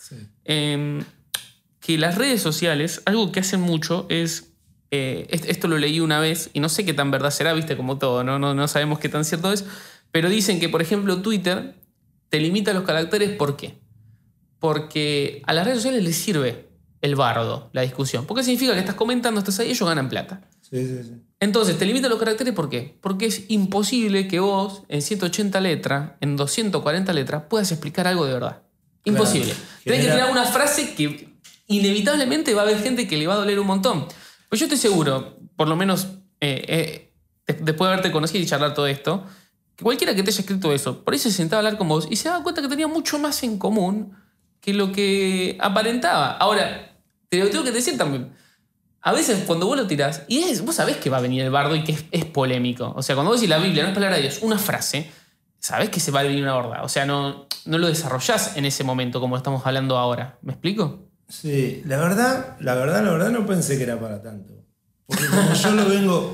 Em, 0.45 1.03
que 1.81 1.97
las 1.97 2.17
redes 2.17 2.41
sociales, 2.41 3.01
algo 3.05 3.31
que 3.33 3.41
hacen 3.41 3.59
mucho 3.59 4.05
es. 4.09 4.47
eh, 4.91 5.25
est- 5.29 5.45
esto 5.49 5.67
lo 5.67 5.77
leí 5.77 5.99
una 5.99 6.19
vez 6.19 6.49
y 6.53 6.59
no 6.59 6.67
sé 6.69 6.83
qué 6.85 6.93
tan 6.93 7.11
verdad 7.11 7.31
será, 7.31 7.53
viste, 7.53 7.75
como 7.77 7.97
todo, 7.97 8.23
¿no? 8.23 8.39
No, 8.39 8.53
no 8.53 8.67
sabemos 8.67 8.99
qué 8.99 9.09
tan 9.09 9.23
cierto 9.25 9.51
es. 9.51 9.65
Pero 10.11 10.29
dicen 10.29 10.59
que, 10.59 10.67
por 10.69 10.81
ejemplo, 10.81 11.21
Twitter 11.21 11.75
te 12.29 12.39
limita 12.39 12.73
los 12.73 12.83
caracteres, 12.83 13.31
¿por 13.31 13.55
qué? 13.57 13.79
Porque 14.59 15.41
a 15.47 15.53
las 15.53 15.65
redes 15.65 15.79
sociales 15.79 16.03
les 16.03 16.15
sirve 16.17 16.69
el 17.01 17.15
bardo, 17.15 17.69
la 17.73 17.81
discusión. 17.81 18.25
Porque 18.25 18.43
significa 18.43 18.73
que 18.73 18.79
estás 18.79 18.95
comentando, 18.95 19.39
estás 19.39 19.59
ahí, 19.59 19.71
ellos 19.71 19.87
ganan 19.87 20.09
plata. 20.09 20.41
Sí, 20.61 20.85
sí, 20.85 21.03
sí. 21.03 21.13
Entonces, 21.39 21.77
te 21.79 21.85
limita 21.85 22.07
los 22.09 22.19
caracteres, 22.19 22.53
¿por 22.53 22.69
qué? 22.69 22.97
Porque 23.01 23.25
es 23.25 23.45
imposible 23.49 24.27
que 24.27 24.39
vos, 24.39 24.83
en 24.89 25.01
180 25.01 25.59
letras, 25.61 26.11
en 26.21 26.35
240 26.37 27.11
letras, 27.13 27.43
puedas 27.49 27.71
explicar 27.71 28.05
algo 28.07 28.25
de 28.27 28.33
verdad. 28.33 28.61
Imposible. 29.03 29.53
Tenés 29.83 30.05
que 30.05 30.11
tirar 30.11 30.29
una 30.31 30.43
frase 30.45 30.93
que 30.93 31.30
inevitablemente 31.71 32.53
va 32.53 32.61
a 32.61 32.65
haber 32.65 32.81
gente 32.81 33.07
que 33.07 33.17
le 33.17 33.27
va 33.27 33.33
a 33.33 33.37
doler 33.37 33.59
un 33.59 33.67
montón. 33.67 34.07
Pues 34.49 34.59
yo 34.59 34.65
estoy 34.65 34.77
seguro, 34.77 35.37
por 35.55 35.67
lo 35.67 35.75
menos 35.75 36.07
eh, 36.39 36.65
eh, 36.67 37.13
de- 37.47 37.53
después 37.63 37.87
de 37.87 37.93
haberte 37.93 38.11
conocido 38.11 38.43
y 38.43 38.45
charlar 38.45 38.73
todo 38.73 38.87
esto, 38.87 39.23
que 39.75 39.83
cualquiera 39.83 40.13
que 40.15 40.23
te 40.23 40.29
haya 40.29 40.39
escrito 40.41 40.71
eso, 40.73 41.03
por 41.03 41.13
ahí 41.13 41.19
se 41.19 41.31
sentaba 41.31 41.61
a 41.61 41.65
hablar 41.65 41.77
con 41.77 41.87
vos 41.87 42.07
y 42.09 42.15
se 42.17 42.29
daba 42.29 42.43
cuenta 42.43 42.61
que 42.61 42.67
tenía 42.67 42.87
mucho 42.87 43.17
más 43.19 43.41
en 43.43 43.57
común 43.57 44.13
que 44.59 44.73
lo 44.73 44.91
que 44.91 45.57
aparentaba. 45.59 46.31
Ahora, 46.33 46.93
te 47.29 47.39
lo 47.39 47.49
tengo 47.49 47.63
que 47.63 47.71
decir 47.71 47.97
también. 47.97 48.31
A 49.03 49.13
veces 49.13 49.43
cuando 49.47 49.65
vos 49.65 49.75
lo 49.77 49.87
tirás, 49.87 50.23
y 50.27 50.43
es, 50.43 50.63
vos 50.63 50.75
sabés 50.75 50.97
que 50.97 51.09
va 51.09 51.17
a 51.17 51.21
venir 51.21 51.41
el 51.41 51.49
bardo 51.49 51.75
y 51.75 51.83
que 51.83 51.97
es, 52.11 52.25
polémico. 52.25 52.93
O 52.95 53.01
sea, 53.01 53.15
cuando 53.15 53.31
vos 53.31 53.39
decís 53.39 53.49
la 53.49 53.57
Biblia 53.57 53.81
no 53.83 53.89
es 53.89 53.95
palabra 53.95 54.17
de 54.17 54.21
Dios, 54.23 54.39
una 54.43 54.59
frase, 54.59 55.09
sabés 55.57 55.89
que 55.89 55.99
se 55.99 56.11
va 56.11 56.19
a 56.19 56.23
venir 56.23 56.43
una 56.43 56.55
horda. 56.55 56.83
O 56.83 56.89
sea, 56.89 57.05
no, 57.07 57.47
no 57.65 57.77
lo 57.79 57.87
desarrollás 57.87 58.57
en 58.57 58.65
ese 58.65 58.83
momento 58.83 59.19
como 59.19 59.37
estamos 59.37 59.65
hablando 59.65 59.97
ahora. 59.97 60.37
¿Me 60.43 60.51
explico? 60.53 61.07
Sí, 61.31 61.81
la 61.85 61.97
verdad, 61.97 62.57
la 62.59 62.75
verdad, 62.75 63.03
la 63.03 63.11
verdad 63.11 63.31
no 63.31 63.45
pensé 63.45 63.77
que 63.77 63.83
era 63.83 63.99
para 63.99 64.21
tanto. 64.21 64.53
Porque 65.05 65.25
como 65.27 65.53
yo 65.53 65.71
lo 65.71 65.85
vengo, 65.89 66.31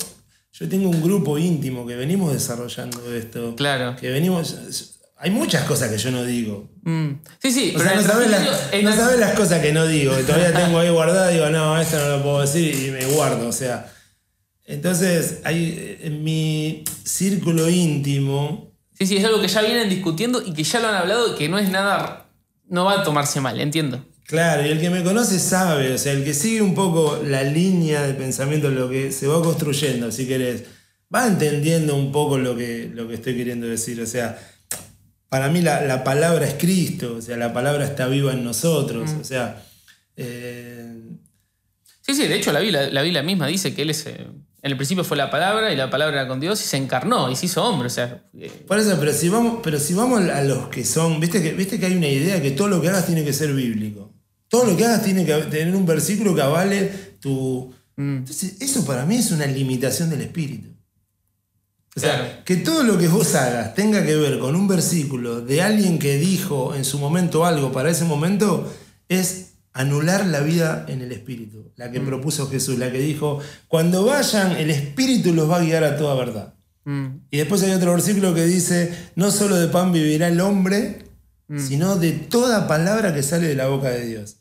yo 0.53 0.67
tengo 0.69 0.89
un 0.89 1.01
grupo 1.01 1.37
íntimo 1.37 1.85
que 1.85 1.95
venimos 1.95 2.33
desarrollando 2.33 3.13
esto. 3.13 3.55
Claro. 3.55 3.95
Que 3.95 4.09
venimos. 4.09 4.93
Hay 5.19 5.31
muchas 5.31 5.63
cosas 5.65 5.89
que 5.89 5.97
yo 5.97 6.11
no 6.11 6.23
digo. 6.23 6.69
Mm. 6.83 7.11
Sí, 7.41 7.51
sí, 7.51 7.73
O 7.75 7.79
sea, 7.79 7.89
en 7.91 7.95
no 7.97 8.01
el 8.01 8.07
sabes, 8.07 8.27
transmitido- 8.29 8.51
las, 8.51 8.73
en 8.73 8.83
no 8.85 8.89
el- 8.91 8.95
sabes 8.97 9.19
las 9.19 9.33
cosas 9.33 9.61
que 9.61 9.71
no 9.73 9.85
digo. 9.87 10.15
que 10.15 10.23
todavía 10.23 10.53
tengo 10.53 10.79
ahí 10.79 10.89
guardada. 10.89 11.29
Digo, 11.29 11.49
no, 11.49 11.79
esto 11.79 11.97
no 11.99 12.17
lo 12.17 12.23
puedo 12.23 12.41
decir 12.41 12.73
y 12.87 12.91
me 12.91 13.05
guardo. 13.13 13.47
O 13.47 13.51
sea, 13.51 13.91
entonces, 14.65 15.39
hay, 15.43 15.97
en 16.01 16.23
mi 16.23 16.83
círculo 17.03 17.69
íntimo, 17.69 18.67
Sí, 18.99 19.05
sí, 19.05 19.17
es 19.17 19.25
algo 19.25 19.39
que 19.39 19.47
ya 19.47 19.61
vienen 19.61 19.89
discutiendo 19.89 20.41
y 20.43 20.53
que 20.53 20.63
ya 20.63 20.79
lo 20.79 20.87
han 20.87 20.95
hablado 20.95 21.33
y 21.33 21.37
que 21.37 21.47
no 21.47 21.59
es 21.59 21.69
nada. 21.69 22.25
No 22.67 22.85
va 22.85 23.01
a 23.01 23.03
tomarse 23.03 23.39
mal, 23.39 23.59
entiendo. 23.61 24.03
Claro, 24.28 24.65
y 24.65 24.69
el 24.69 24.80
que 24.82 24.89
me 24.89 25.03
conoce 25.03 25.39
sabe, 25.39 25.93
o 25.93 25.97
sea, 25.97 26.11
el 26.11 26.23
que 26.25 26.34
sigue 26.34 26.61
un 26.61 26.75
poco 26.75 27.21
la 27.23 27.43
línea 27.43 28.03
de 28.03 28.13
pensamiento, 28.13 28.69
lo 28.69 28.89
que 28.89 29.11
se 29.13 29.25
va 29.25 29.41
construyendo, 29.41 30.11
si 30.11 30.28
querés, 30.28 30.65
va 31.13 31.28
entendiendo 31.28 31.95
un 31.95 32.11
poco 32.11 32.38
lo 32.38 32.55
que, 32.55 32.91
lo 32.93 33.07
que 33.07 33.13
estoy 33.15 33.38
queriendo 33.38 33.67
decir. 33.67 34.01
O 34.01 34.05
sea, 34.05 34.38
para 35.30 35.49
mí 35.49 35.61
la, 35.61 35.82
la 35.82 36.03
palabra 36.03 36.45
es 36.45 36.55
Cristo, 36.55 37.15
o 37.17 37.21
sea, 37.21 37.38
la 37.38 37.53
palabra 37.53 37.86
está 37.86 38.07
viva 38.07 38.34
en 38.34 38.43
nosotros, 38.43 39.11
o 39.19 39.23
sea, 39.23 39.63
eh, 40.17 40.93
Sí, 42.01 42.13
sí, 42.15 42.25
de 42.28 42.36
hecho 42.36 42.53
la 42.53 42.61
Biblia, 42.61 42.89
la 42.89 43.01
Biblia 43.01 43.21
misma 43.21 43.47
dice 43.47 43.73
que 43.73 43.82
Él 43.82 43.89
es. 43.89 44.05
eh, 44.07 44.28
en 44.61 44.71
el 44.71 44.78
principio 44.78 45.03
fue 45.03 45.17
la 45.17 45.30
palabra 45.30 45.71
y 45.73 45.75
la 45.75 45.89
palabra 45.89 46.21
era 46.21 46.28
con 46.28 46.39
Dios 46.39 46.61
y 46.61 46.65
se 46.65 46.78
encarnó 46.78 47.30
y 47.30 47.36
se 47.36 47.45
hizo 47.47 47.63
hombre. 47.63 47.88
O 47.88 47.89
sea, 47.89 48.23
eh, 48.39 48.49
por 48.65 48.80
eso, 48.80 48.95
pero 48.99 49.11
si 49.13 49.28
vamos, 49.30 49.59
pero 49.61 49.78
si 49.78 49.93
vamos 49.93 50.21
a 50.30 50.41
los 50.43 50.69
que 50.69 50.84
son, 50.86 51.19
viste 51.19 51.41
que, 51.43 51.51
viste 51.53 51.80
que 51.80 51.86
hay 51.86 51.95
una 51.95 52.07
idea 52.07 52.41
que 52.41 52.51
todo 52.51 52.69
lo 52.69 52.82
que 52.82 52.88
hagas 52.89 53.05
tiene 53.05 53.23
que 53.25 53.34
ser 53.34 53.53
bíblico. 53.53 54.16
Todo 54.49 54.65
lo 54.65 54.77
que 54.77 54.85
hagas 54.85 55.03
tiene 55.03 55.25
que 55.25 55.33
tener 55.51 55.75
un 55.75 55.85
versículo 55.85 56.33
que 56.35 56.41
avale 56.41 56.91
tu. 57.19 57.73
Entonces, 57.97 58.57
eso 58.61 58.85
para 58.85 59.05
mí 59.05 59.15
es 59.15 59.31
una 59.31 59.45
limitación 59.47 60.09
del 60.09 60.21
espíritu. 60.21 60.69
O 61.95 61.99
sea, 61.99 62.15
Claro. 62.15 62.33
que 62.45 62.57
todo 62.57 62.83
lo 62.83 62.97
que 62.99 63.07
vos 63.07 63.33
hagas 63.33 63.73
tenga 63.73 64.05
que 64.05 64.15
ver 64.15 64.37
con 64.37 64.55
un 64.55 64.67
versículo 64.67 65.41
de 65.41 65.63
alguien 65.63 65.97
que 65.97 66.17
dijo 66.17 66.75
en 66.75 66.85
su 66.85 66.99
momento 66.99 67.43
algo 67.45 67.71
para 67.71 67.89
ese 67.89 68.05
momento 68.05 68.71
es 69.09 69.53
anular 69.73 70.25
la 70.27 70.41
vida 70.41 70.85
en 70.87 71.01
el 71.01 71.11
espíritu, 71.11 71.71
la 71.75 71.91
que 71.91 71.99
propuso 71.99 72.47
Jesús, 72.49 72.77
la 72.77 72.91
que 72.91 72.99
dijo, 72.99 73.39
cuando 73.67 74.05
vayan, 74.05 74.51
el 74.57 74.69
espíritu 74.69 75.33
los 75.33 75.49
va 75.49 75.57
a 75.57 75.61
guiar 75.63 75.83
a 75.83 75.97
toda 75.97 76.13
verdad. 76.15 76.53
mm, 76.85 77.05
Y 77.31 77.37
después 77.37 77.63
hay 77.63 77.71
otro 77.71 77.91
versículo 77.93 78.33
que 78.35 78.45
dice, 78.45 78.91
no 79.15 79.31
solo 79.31 79.55
de 79.57 79.67
pan 79.67 79.91
vivirá 79.91 80.27
el 80.27 80.39
hombre, 80.39 80.99
sino 81.55 81.95
de 81.95 82.11
toda 82.11 82.67
palabra 82.67 83.13
que 83.13 83.23
sale 83.23 83.47
de 83.47 83.55
la 83.55 83.67
boca 83.67 83.89
de 83.89 84.05
Dios. 84.05 84.37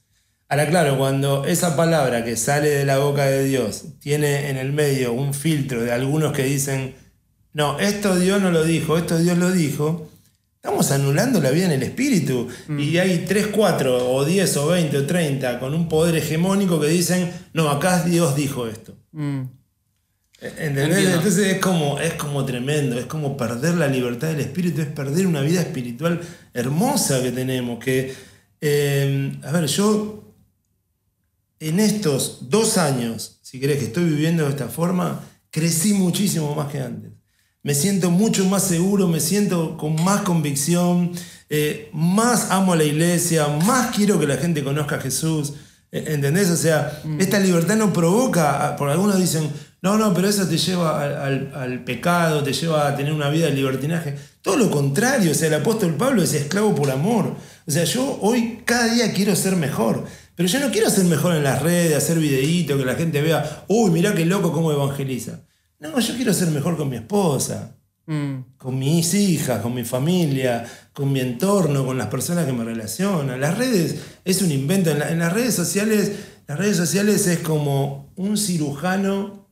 Ahora, 0.49 0.69
claro, 0.69 0.99
cuando 0.99 1.45
esa 1.45 1.77
palabra 1.77 2.25
que 2.25 2.37
sale 2.37 2.69
de 2.69 2.85
la 2.85 2.99
boca 2.99 3.27
de 3.27 3.45
Dios 3.45 3.85
tiene 4.01 4.51
en 4.51 4.57
el 4.57 4.73
medio 4.73 5.13
un 5.13 5.35
filtro 5.35 5.83
de 5.83 5.93
algunos 5.93 6.33
que 6.33 6.45
dicen, 6.45 6.95
no, 7.53 7.79
esto 7.81 8.17
Dios 8.17 8.41
no 8.41 8.51
lo 8.51 8.65
dijo, 8.65 8.97
esto 8.97 9.19
Dios 9.19 9.39
lo 9.39 9.51
dijo, 9.51 10.09
estamos 10.55 10.91
anulando 10.91 11.41
la 11.41 11.51
vida 11.51 11.67
en 11.67 11.73
el 11.73 11.83
espíritu. 11.83 12.49
Y 12.79 12.99
hay 12.99 13.25
3, 13.27 13.49
4, 13.49 14.13
o 14.15 14.25
10, 14.25 14.57
o 14.57 14.67
20, 14.69 14.99
o 14.99 15.07
30 15.07 15.59
con 15.59 15.75
un 15.75 15.89
poder 15.89 16.17
hegemónico 16.17 16.81
que 16.81 16.89
dicen, 16.89 17.33
no, 17.53 17.69
acá 17.71 18.05
Dios 18.05 18.37
dijo 18.37 18.67
esto. 18.67 18.95
mm. 19.13 19.43
¿Entendés? 20.41 20.85
Entiendo. 20.85 21.17
Entonces 21.17 21.47
es 21.55 21.59
como, 21.61 21.99
es 21.99 22.15
como 22.15 22.45
tremendo, 22.45 22.99
es 22.99 23.07
como 23.07 23.37
perder 23.37 23.75
la 23.75 23.89
libertad 23.89 24.29
del 24.29 24.41
espíritu, 24.41 24.83
es 24.83 24.89
perder 24.89 25.27
una 25.27 25.41
vida 25.41 25.61
espiritual 25.61 26.21
hermosa 26.53 27.23
que 27.23 27.33
tenemos. 27.33 27.83
Que, 27.83 28.15
eh, 28.61 29.33
a 29.43 29.53
ver, 29.53 29.67
yo 29.67 30.35
en 31.59 31.81
estos 31.81 32.51
dos 32.51 32.77
años, 32.77 33.39
si 33.43 33.59
querés 33.59 33.79
que 33.79 33.87
estoy 33.87 34.05
viviendo 34.05 34.45
de 34.45 34.51
esta 34.51 34.69
forma, 34.69 35.25
crecí 35.51 35.95
muchísimo 35.95 36.55
más 36.55 36.71
que 36.71 36.81
antes. 36.81 37.13
Me 37.63 37.75
siento 37.75 38.11
mucho 38.11 38.45
más 38.45 38.63
seguro, 38.63 39.09
me 39.09 39.21
siento 39.21 39.77
con 39.77 39.97
más 40.05 40.21
convicción, 40.21 41.13
eh, 41.49 41.89
más 41.93 42.51
amo 42.51 42.75
a 42.75 42.77
la 42.77 42.85
iglesia, 42.85 43.49
más 43.49 43.95
quiero 43.97 44.21
que 44.21 44.27
la 44.27 44.37
gente 44.37 44.63
conozca 44.63 44.97
a 44.97 45.01
Jesús. 45.01 45.55
¿Entendés? 45.91 46.51
O 46.51 46.57
sea, 46.57 47.01
esta 47.19 47.39
libertad 47.39 47.77
no 47.77 47.93
provoca, 47.93 48.77
por 48.77 48.91
algunos 48.91 49.19
dicen, 49.19 49.49
no, 49.83 49.97
no, 49.99 50.13
pero 50.15 50.29
eso 50.29 50.47
te 50.49 50.59
lleva 50.59 51.03
al, 51.03 51.17
al- 51.17 51.53
al 51.55 51.85
pecado, 51.85 52.43
te 52.43 52.53
lleva 52.53 52.89
a 52.89 52.97
tener 52.97 53.13
una 53.13 53.29
vida 53.31 53.47
de 53.47 53.53
libertinaje. 53.53 54.17
Todo 54.43 54.57
lo 54.57 54.71
contrario, 54.71 55.31
o 55.31 55.35
sea, 55.35 55.49
el 55.49 55.55
apóstol 55.55 55.95
Pablo 55.95 56.23
es 56.23 56.33
esclavo 56.35 56.75
por 56.75 56.91
amor. 56.91 57.35
O 57.67 57.71
sea, 57.71 57.85
yo 57.85 58.19
hoy 58.23 58.61
cada 58.65 58.93
día 58.93 59.13
quiero 59.13 59.35
ser 59.37 59.55
mejor. 59.57 60.05
Pero 60.35 60.49
yo 60.49 60.61
no 60.61 60.71
quiero 60.71 60.91
ser 60.91 61.05
mejor 61.05 61.35
en 61.35 61.45
las 61.45 61.63
redes, 61.63 61.97
hacer 61.97 62.19
videitos, 62.19 62.79
que 62.79 62.85
la 62.85 62.95
gente 62.95 63.23
vea, 63.23 63.65
uy, 63.69 63.91
mirá 63.91 64.15
qué 64.15 64.25
loco 64.27 64.53
cómo 64.53 64.71
evangeliza. 64.73 65.41
No, 65.79 65.99
yo 65.99 66.15
quiero 66.17 66.33
ser 66.35 66.49
mejor 66.49 66.77
con 66.77 66.89
mi 66.89 66.97
esposa, 66.97 67.73
Mm. 68.09 68.55
con 68.57 68.79
mis 68.79 69.15
hijas, 69.15 69.61
con 69.63 69.75
mi 69.75 69.83
familia, 69.85 70.65
con 70.93 71.11
mi 71.11 71.19
entorno, 71.21 71.85
con 71.85 71.99
las 71.99 72.07
personas 72.07 72.47
que 72.47 72.53
me 72.53 72.63
relacionan. 72.65 73.41
Las 73.41 73.59
redes 73.59 73.97
es 74.25 74.43
un 74.43 74.53
invento. 74.53 74.91
En, 74.93 75.01
la- 75.01 75.11
en 75.11 75.19
las 75.19 75.33
redes 75.33 75.55
sociales, 75.55 76.13
las 76.47 76.57
redes 76.57 76.77
sociales 76.77 77.27
es 77.27 77.41
como 77.41 78.13
un 78.15 78.37
cirujano, 78.37 79.46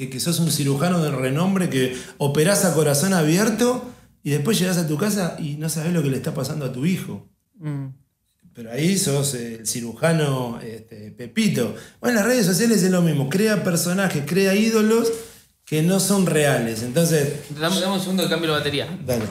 que, 0.00 0.08
que 0.08 0.18
sos 0.18 0.40
un 0.40 0.50
cirujano 0.50 1.02
de 1.02 1.10
renombre 1.10 1.68
que 1.68 1.94
operás 2.16 2.64
a 2.64 2.72
corazón 2.72 3.12
abierto 3.12 3.84
y 4.22 4.30
después 4.30 4.58
llegás 4.58 4.78
a 4.78 4.88
tu 4.88 4.96
casa 4.96 5.36
y 5.38 5.56
no 5.56 5.68
sabés 5.68 5.92
lo 5.92 6.02
que 6.02 6.08
le 6.08 6.16
está 6.16 6.32
pasando 6.32 6.64
a 6.64 6.72
tu 6.72 6.86
hijo. 6.86 7.28
Mm. 7.58 7.88
Pero 8.54 8.72
ahí 8.72 8.96
sos 8.96 9.34
el 9.34 9.66
cirujano 9.66 10.58
este, 10.62 11.10
Pepito. 11.10 11.74
Bueno, 12.00 12.18
en 12.18 12.24
las 12.24 12.32
redes 12.32 12.46
sociales 12.46 12.82
es 12.82 12.90
lo 12.90 13.02
mismo. 13.02 13.28
Crea 13.28 13.62
personajes, 13.62 14.24
crea 14.26 14.54
ídolos 14.54 15.12
que 15.66 15.82
no 15.82 16.00
son 16.00 16.24
reales. 16.24 16.82
Entonces, 16.82 17.32
Dame, 17.60 17.78
dame 17.78 17.94
un 17.94 18.00
segundo 18.00 18.22
que 18.24 18.30
cambio 18.30 18.50
la 18.52 18.56
batería. 18.58 18.88
dale. 19.06 19.24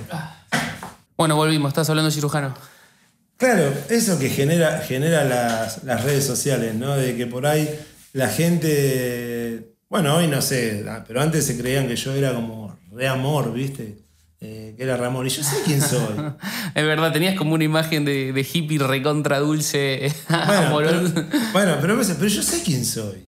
Bueno, 1.18 1.36
volvimos, 1.36 1.70
estás 1.70 1.90
hablando 1.90 2.10
de 2.10 2.16
cirujano. 2.16 2.54
Claro, 3.38 3.74
eso 3.90 4.20
que 4.20 4.30
genera, 4.30 4.82
genera 4.82 5.24
las, 5.24 5.84
las 5.84 6.04
redes 6.04 6.26
sociales, 6.26 6.76
¿no? 6.76 6.96
De 6.96 7.18
que 7.18 7.26
por 7.26 7.48
ahí 7.48 7.68
la 8.14 8.28
gente. 8.30 9.74
Bueno, 9.90 10.16
hoy 10.18 10.28
no 10.28 10.40
sé, 10.40 10.86
ah, 10.88 11.04
pero 11.08 11.20
antes 11.20 11.46
se 11.48 11.58
creían 11.58 11.88
que 11.88 11.96
yo 11.96 12.14
era 12.14 12.32
como 12.32 12.78
re 12.92 13.08
amor, 13.08 13.52
¿viste? 13.52 13.98
Eh, 14.40 14.76
que 14.78 14.84
era 14.84 14.96
Ramón. 14.96 15.26
Y 15.26 15.30
yo 15.32 15.44
sé 15.44 15.58
quién 15.66 15.82
soy. 15.82 16.16
Es 16.76 16.86
verdad, 16.86 17.12
tenías 17.12 17.36
como 17.36 17.56
una 17.56 17.64
imagen 17.64 18.06
de, 18.06 18.32
de 18.32 18.42
hippie 18.54 18.78
recontra 18.78 19.40
dulce, 19.40 20.14
Bueno, 20.30 20.78
pero, 20.78 21.02
bueno, 21.52 21.78
pero, 21.82 21.98
pero 21.98 22.28
yo 22.28 22.44
sé 22.44 22.62
quién 22.62 22.86
soy. 22.86 23.26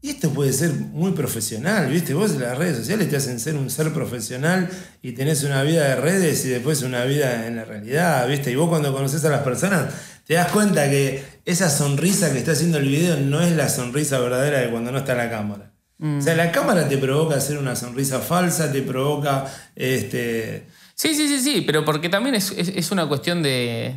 Y 0.00 0.10
esto 0.10 0.30
puede 0.30 0.52
ser 0.52 0.72
muy 0.72 1.12
profesional, 1.12 1.88
¿viste? 1.88 2.14
Vos 2.14 2.32
en 2.32 2.40
las 2.40 2.56
redes 2.56 2.78
sociales 2.78 3.08
te 3.08 3.16
hacen 3.16 3.38
ser 3.38 3.54
un 3.54 3.70
ser 3.70 3.92
profesional 3.92 4.68
y 5.02 5.12
tenés 5.12 5.44
una 5.44 5.62
vida 5.62 5.86
de 5.88 5.96
redes 5.96 6.44
y 6.46 6.48
después 6.48 6.82
una 6.82 7.04
vida 7.04 7.46
en 7.46 7.56
la 7.56 7.64
realidad, 7.64 8.26
¿viste? 8.26 8.50
Y 8.50 8.56
vos 8.56 8.68
cuando 8.68 8.92
conoces 8.92 9.24
a 9.26 9.30
las 9.30 9.42
personas 9.42 9.92
te 10.26 10.34
das 10.34 10.50
cuenta 10.50 10.88
que 10.88 11.22
esa 11.44 11.68
sonrisa 11.70 12.32
que 12.32 12.38
está 12.38 12.52
haciendo 12.52 12.78
el 12.78 12.88
video 12.88 13.16
no 13.18 13.40
es 13.40 13.52
la 13.56 13.68
sonrisa 13.68 14.18
verdadera 14.18 14.60
de 14.60 14.70
cuando 14.70 14.92
no 14.92 14.98
está 14.98 15.14
la 15.14 15.30
cámara. 15.30 15.72
O 16.00 16.20
sea, 16.20 16.34
la 16.34 16.50
cámara 16.50 16.88
te 16.88 16.98
provoca 16.98 17.36
hacer 17.36 17.58
una 17.58 17.76
sonrisa 17.76 18.18
falsa, 18.18 18.72
te 18.72 18.82
provoca 18.82 19.44
este, 19.76 20.66
Sí, 20.94 21.14
sí, 21.14 21.28
sí, 21.28 21.38
sí, 21.40 21.60
pero 21.64 21.84
porque 21.84 22.08
también 22.08 22.34
es, 22.34 22.50
es- 22.56 22.68
es 22.74 22.90
una 22.90 23.06
cuestión 23.06 23.42
de. 23.42 23.96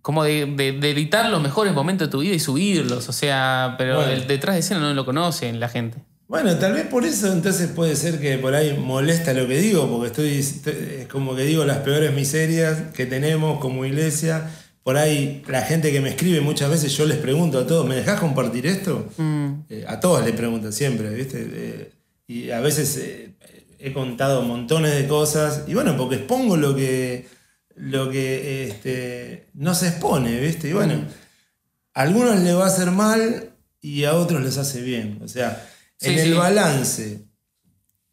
como 0.00 0.24
de, 0.24 0.46
de- 0.46 0.72
de 0.72 0.90
editar 0.90 1.28
los 1.30 1.40
mejores 1.42 1.72
momentos 1.74 2.08
de 2.08 2.10
tu 2.12 2.20
vida 2.20 2.34
y 2.34 2.40
subirlos. 2.40 3.08
O 3.08 3.12
sea, 3.12 3.74
pero 3.78 3.96
Bueno. 3.96 4.10
el 4.12 4.26
detrás 4.26 4.54
de 4.56 4.60
escena 4.60 4.80
no 4.80 4.94
lo 4.94 5.04
conocen 5.04 5.60
la 5.60 5.68
gente. 5.68 5.98
Bueno, 6.28 6.56
tal 6.56 6.72
vez 6.72 6.86
por 6.86 7.04
eso 7.04 7.30
entonces 7.30 7.68
puede 7.70 7.94
ser 7.94 8.18
que 8.18 8.38
por 8.38 8.54
ahí 8.54 8.74
molesta 8.78 9.34
lo 9.34 9.46
que 9.46 9.58
digo, 9.60 9.88
porque 9.90 10.06
estoy, 10.06 10.38
estoy- 10.38 10.96
es 11.02 11.08
como 11.08 11.36
que 11.36 11.42
digo 11.44 11.64
las 11.66 11.78
peores 11.78 12.12
miserias 12.14 12.90
que 12.94 13.04
tenemos 13.06 13.60
como 13.60 13.84
iglesia. 13.84 14.48
Por 14.82 14.96
ahí 14.96 15.42
la 15.48 15.62
gente 15.62 15.92
que 15.92 16.00
me 16.00 16.08
escribe 16.10 16.40
muchas 16.40 16.68
veces 16.68 16.96
yo 16.96 17.06
les 17.06 17.18
pregunto 17.18 17.58
a 17.58 17.66
todos, 17.66 17.86
¿me 17.86 17.94
dejás 17.94 18.18
compartir 18.18 18.66
esto? 18.66 19.08
Eh, 19.68 19.84
a 19.86 20.00
todos 20.00 20.24
les 20.24 20.34
pregunto 20.34 20.72
siempre, 20.72 21.10
¿viste? 21.10 21.46
Eh, 21.52 21.92
y 22.26 22.50
a 22.50 22.60
veces 22.60 22.96
eh, 22.96 23.34
he 23.78 23.92
contado 23.92 24.42
montones 24.42 24.94
de 24.94 25.06
cosas, 25.06 25.64
y 25.68 25.74
bueno, 25.74 25.96
porque 25.96 26.16
expongo 26.16 26.56
lo 26.56 26.74
que, 26.74 27.26
lo 27.76 28.10
que 28.10 28.68
este, 28.68 29.48
no 29.54 29.74
se 29.74 29.88
expone, 29.88 30.40
¿viste? 30.40 30.68
Y 30.68 30.72
bueno, 30.72 30.94
a 31.94 32.00
algunos 32.02 32.40
les 32.40 32.56
va 32.56 32.64
a 32.64 32.68
hacer 32.68 32.90
mal 32.90 33.50
y 33.80 34.04
a 34.04 34.14
otros 34.14 34.42
les 34.42 34.58
hace 34.58 34.80
bien. 34.82 35.20
O 35.22 35.28
sea, 35.28 35.64
en 36.00 36.14
Sí, 36.18 36.20
el 36.20 36.34
balance, 36.34 37.20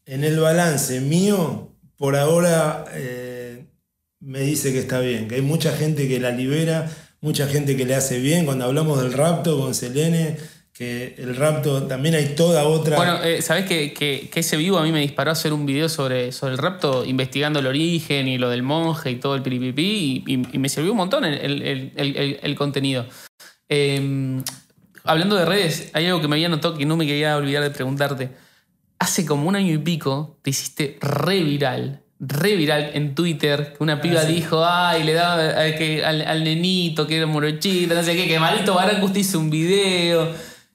en 0.05 0.23
el 0.23 0.39
balance 0.39 1.01
mío, 1.01 1.75
por 1.97 2.15
ahora 2.15 2.85
me 4.21 4.41
dice 4.41 4.71
que 4.73 4.79
está 4.79 4.99
bien, 4.99 5.27
que 5.27 5.35
hay 5.35 5.41
mucha 5.41 5.71
gente 5.75 6.07
que 6.07 6.19
la 6.19 6.31
libera, 6.31 6.89
mucha 7.21 7.47
gente 7.47 7.75
que 7.77 7.85
le 7.85 7.95
hace 7.95 8.19
bien. 8.19 8.45
Cuando 8.45 8.65
hablamos 8.65 9.01
del 9.01 9.13
rapto 9.13 9.59
con 9.59 9.73
Selene, 9.73 10.37
que 10.73 11.15
el 11.17 11.35
rapto 11.35 11.83
también 11.87 12.15
hay 12.15 12.35
toda 12.35 12.63
otra. 12.65 12.95
Bueno, 12.95 13.21
eh, 13.23 13.41
¿sabés 13.41 13.65
que, 13.65 13.93
que- 13.93 14.29
ese 14.33 14.55
vivo 14.55 14.77
a 14.77 14.83
mí 14.83 14.91
me 14.93 15.01
disparó 15.01 15.31
a 15.31 15.33
hacer 15.33 15.51
un 15.51 15.65
video 15.65 15.89
sobre, 15.89 16.31
sobre 16.31 16.53
el 16.53 16.57
rapto, 16.57 17.03
investigando 17.05 17.59
el 17.59 17.67
origen 17.67 18.27
y 18.29 18.37
lo 18.37 18.49
del 18.49 18.63
monje 18.63 19.11
y 19.11 19.15
todo 19.15 19.35
el 19.35 19.41
piripipí, 19.41 20.23
y, 20.25 20.33
y- 20.53 20.57
me 20.57 20.69
sirvió 20.69 20.91
un 20.91 20.97
montón 20.97 21.25
el, 21.25 21.33
el- 21.61 21.91
el- 21.95 22.39
el- 22.41 22.55
contenido. 22.55 23.05
Eh, 23.67 24.41
hablando 25.03 25.35
de 25.35 25.45
redes, 25.45 25.89
hay 25.93 26.05
algo 26.05 26.21
que 26.21 26.27
me 26.27 26.35
había 26.35 26.49
notado 26.49 26.77
que 26.77 26.85
no 26.85 26.95
me 26.97 27.05
quería 27.05 27.35
olvidar 27.37 27.63
de 27.63 27.71
preguntarte. 27.71 28.29
Hace 28.99 29.25
como 29.25 29.47
un 29.47 29.55
año 29.55 29.73
y 29.73 29.77
pico 29.77 30.39
te 30.41 30.49
hiciste 30.49 30.97
re 31.01 31.41
viral, 31.43 32.03
re 32.19 32.55
viral 32.55 32.91
en 32.93 33.15
Twitter, 33.15 33.75
una 33.79 34.01
piba 34.01 34.21
sí. 34.23 34.33
dijo, 34.33 34.65
ay, 34.65 35.03
le 35.03 35.13
daba 35.13 35.65
eh, 35.67 35.75
que, 35.75 36.03
al, 36.03 36.21
al 36.21 36.43
nenito 36.43 37.07
que 37.07 37.17
era 37.17 37.25
morochito, 37.25 37.93
no 37.95 38.03
sé 38.03 38.15
qué, 38.15 38.27
que 38.27 38.39
Marito 38.39 38.73
Baracus 38.75 39.13
te 39.13 39.19
hizo 39.21 39.39
un 39.39 39.49
video. 39.49 40.25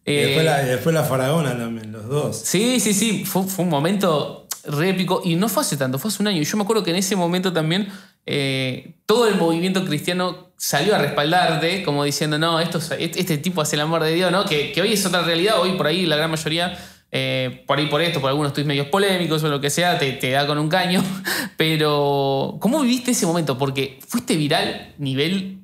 y, 0.07 0.11
Eh, 0.13 0.25
después 0.27 0.45
la, 0.47 0.63
y 0.63 0.67
después 0.67 0.95
la 0.95 1.05
Faraona 1.05 1.57
también, 1.57 1.93
los 1.93 2.07
dos. 2.09 2.37
Sí, 2.45 2.81
sí, 2.81 2.95
sí, 2.95 3.25
fue, 3.27 3.43
fue 3.45 3.65
un 3.65 3.71
momento 3.71 4.49
re 4.67 4.91
épico 4.91 5.21
y 5.23 5.37
no 5.37 5.51
fue 5.51 5.63
hace 5.63 5.77
tanto, 5.77 5.99
fue 5.99 6.09
hace 6.11 6.23
un 6.23 6.29
año. 6.29 6.41
Y 6.41 6.45
yo 6.45 6.57
me 6.57 6.63
acuerdo 6.63 6.83
que 6.83 6.91
en 6.91 6.97
ese 6.97 7.15
momento 7.17 7.53
también 7.53 7.89
eh, 8.25 8.95
todo 9.05 9.29
el 9.29 9.35
movimiento 9.35 9.85
cristiano 9.85 10.53
salió 10.57 10.95
a 10.95 10.99
respaldarte, 10.99 11.83
como 11.83 12.05
diciendo, 12.05 12.39
no, 12.39 12.59
esto, 12.61 12.79
es- 12.79 12.91
este, 12.99 13.21
este 13.21 13.37
tipo 13.39 13.61
hace 13.61 13.77
el 13.77 13.83
amor 13.83 14.03
de 14.03 14.15
Dios, 14.15 14.33
¿no? 14.33 14.47
Que, 14.47 14.73
que 14.73 14.81
hoy 14.81 14.95
es 14.95 15.05
otra 15.05 15.21
realidad, 15.23 15.61
hoy 15.61 15.73
por 15.73 15.87
ahí 15.87 16.07
la 16.07 16.17
gran 16.17 16.31
mayoría, 16.31 16.75
eh, 17.17 17.63
por 17.67 17.79
ahí 17.79 17.87
por 17.87 18.03
esto, 18.03 18.21
por 18.21 18.29
algunos 18.29 18.53
tweets 18.53 18.67
medios 18.67 18.89
polémicos 18.89 19.43
o 19.45 19.49
lo 19.49 19.61
que 19.61 19.71
sea, 19.71 19.99
te, 19.99 20.13
te 20.13 20.31
da 20.31 20.47
con 20.49 20.59
un 20.59 20.69
caño. 20.69 21.01
Pero, 21.57 22.59
¿cómo 22.61 22.81
viviste 22.81 23.13
ese 23.13 23.25
momento? 23.25 23.57
Porque 23.57 24.01
fuiste 24.07 24.35
viral 24.37 24.95
nivel 24.99 25.61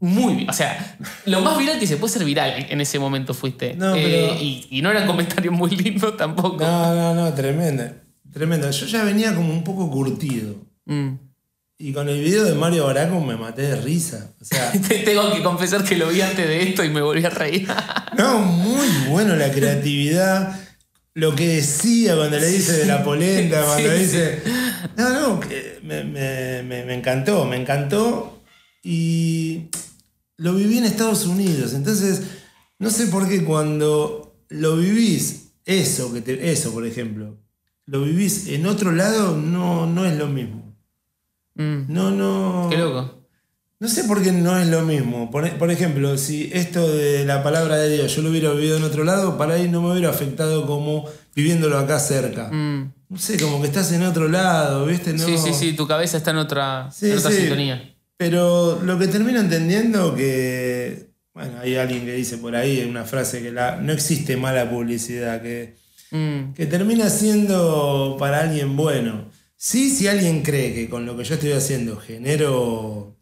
muy 0.00 0.46
O 0.48 0.52
sea, 0.52 0.96
lo 1.26 1.40
más 1.40 1.58
viral 1.58 1.78
que 1.80 1.86
se 1.86 1.96
puede 1.96 2.12
ser 2.12 2.24
viral 2.24 2.66
en 2.70 2.80
ese 2.80 2.98
momento 2.98 3.34
fuiste. 3.34 3.74
No, 3.74 3.94
Eh, 3.96 4.02
pero- 4.30 4.40
y, 4.42 4.66
y 4.70 4.82
no 4.82 4.90
eran 4.90 5.06
comentarios 5.06 5.52
muy 5.54 5.70
lindos 5.70 6.16
tampoco. 6.16 6.58
No, 6.64 6.94
no, 6.94 7.14
no, 7.14 7.32
tremenda. 7.34 7.94
Tremenda. 8.32 8.70
Yo 8.70 8.86
ya 8.86 9.04
venía 9.04 9.34
como 9.34 9.52
un 9.52 9.64
poco 9.64 9.90
curtido. 9.90 10.56
Mm. 10.86 11.14
Y 11.80 11.92
con 11.92 12.08
el 12.08 12.20
video 12.20 12.44
de 12.44 12.54
Mario 12.54 12.86
Baraco 12.86 13.20
me 13.20 13.36
maté 13.36 13.62
de 13.62 13.76
risa. 13.80 14.32
O 14.40 14.44
sea, 14.44 14.72
Te- 14.88 14.98
Tengo 15.00 15.32
que 15.32 15.42
confesar 15.42 15.84
que 15.84 15.96
lo 15.96 16.08
vi 16.08 16.20
antes 16.20 16.46
de 16.46 16.62
esto 16.68 16.82
y 16.84 16.90
me 16.90 17.00
volví 17.00 17.24
a 17.24 17.30
reír. 17.30 17.68
no, 18.18 18.38
muy 18.40 18.86
bueno 19.08 19.36
la 19.36 19.50
creatividad. 19.52 20.58
Lo 21.14 21.34
que 21.34 21.48
decía 21.48 22.16
cuando 22.16 22.38
le 22.38 22.46
dice 22.48 22.72
de 22.78 22.86
la 22.86 23.02
polenta, 23.04 23.62
cuando 23.64 23.92
dice. 23.92 24.42
No, 24.96 25.08
no, 25.10 25.40
que 25.40 25.78
me, 25.82 26.04
me- 26.04 26.62
me- 26.64 26.84
me 26.84 26.94
encantó, 26.94 27.44
me 27.44 27.56
encantó. 27.56 28.40
Y 28.82 29.68
lo 30.36 30.54
viví 30.54 30.78
en 30.78 30.84
Estados 30.84 31.26
Unidos. 31.26 31.74
Entonces, 31.74 32.22
no 32.78 32.90
sé 32.90 33.06
por 33.08 33.28
qué 33.28 33.44
cuando 33.44 34.36
lo 34.48 34.76
vivís, 34.76 35.50
eso, 35.64 36.12
que 36.12 36.20
te- 36.22 36.50
eso 36.52 36.72
por 36.72 36.86
ejemplo, 36.86 37.36
lo 37.86 38.02
vivís 38.02 38.46
en 38.48 38.66
otro 38.66 38.92
lado, 38.92 39.36
no, 39.36 39.86
no 39.86 40.06
es 40.06 40.16
lo 40.16 40.26
mismo. 40.28 40.67
Mm. 41.58 41.84
No, 41.92 42.10
no. 42.10 42.68
Qué 42.70 42.76
loco. 42.78 43.14
No 43.80 43.86
sé 43.88 44.04
por 44.04 44.20
qué 44.22 44.32
no 44.32 44.58
es 44.58 44.66
lo 44.66 44.82
mismo. 44.82 45.30
Por, 45.30 45.48
por 45.58 45.70
ejemplo, 45.70 46.18
si 46.18 46.50
esto 46.52 46.88
de 46.88 47.24
la 47.24 47.42
palabra 47.44 47.76
de 47.76 47.88
Dios 47.96 48.14
yo 48.16 48.22
lo 48.22 48.30
hubiera 48.30 48.50
vivido 48.50 48.76
en 48.76 48.82
otro 48.82 49.04
lado, 49.04 49.36
para 49.38 49.54
ahí 49.54 49.68
no 49.68 49.80
me 49.82 49.92
hubiera 49.92 50.10
afectado 50.10 50.66
como 50.66 51.04
viviéndolo 51.36 51.78
acá 51.78 52.00
cerca. 52.00 52.48
Mm. 52.50 52.92
No 53.10 53.18
sé, 53.18 53.38
como 53.38 53.60
que 53.60 53.68
estás 53.68 53.92
en 53.92 54.02
otro 54.02 54.28
lado, 54.28 54.84
¿viste? 54.86 55.12
No- 55.12 55.24
Sí, 55.24 55.38
sí, 55.38 55.52
sí, 55.54 55.72
tu 55.74 55.86
cabeza 55.86 56.16
está 56.16 56.32
en 56.32 56.38
otra, 56.38 56.90
Sí, 56.90 57.10
en 57.10 57.18
otra 57.18 57.30
sí. 57.30 57.36
sintonía. 57.38 57.94
Pero 58.16 58.80
lo 58.82 58.98
que 58.98 59.06
termino 59.06 59.38
entendiendo 59.40 60.14
que, 60.14 61.10
bueno, 61.32 61.52
hay 61.62 61.76
alguien 61.76 62.04
que 62.04 62.12
dice 62.14 62.36
por 62.38 62.56
ahí 62.56 62.84
una 62.88 63.04
frase 63.04 63.40
que 63.42 63.52
la, 63.52 63.76
no 63.76 63.92
existe 63.92 64.36
mala 64.36 64.68
publicidad, 64.68 65.40
que, 65.40 65.76
Mm. 66.10 66.54
que 66.54 66.66
termina 66.66 67.08
siendo 67.10 68.16
para 68.18 68.40
alguien 68.40 68.76
bueno. 68.76 69.27
Sí, 69.60 69.90
si 69.90 70.06
alguien 70.06 70.42
cree 70.42 70.72
que 70.72 70.88
con 70.88 71.04
lo 71.04 71.16
que 71.16 71.24
yo 71.24 71.34
estoy 71.34 71.50
haciendo 71.50 71.96
genero, 71.96 73.16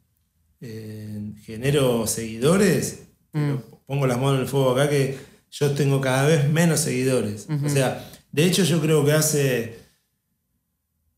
eh, 0.61 1.33
genero 1.45 2.07
seguidores, 2.07 3.05
pero 3.33 3.83
pongo 3.87 4.07
las 4.07 4.19
manos 4.19 4.35
en 4.35 4.41
el 4.43 4.47
fuego 4.47 4.73
acá 4.73 4.91
que 4.91 5.17
yo 5.51 5.71
tengo 5.73 5.99
cada 6.01 6.27
vez 6.29 6.47
menos 6.51 6.81
seguidores. 6.81 7.47
O 7.65 7.69
sea, 7.71 8.07
de 8.33 8.45
hecho 8.45 8.65
yo 8.65 8.81
creo 8.83 9.03
que 9.05 9.13
hace, 9.13 9.79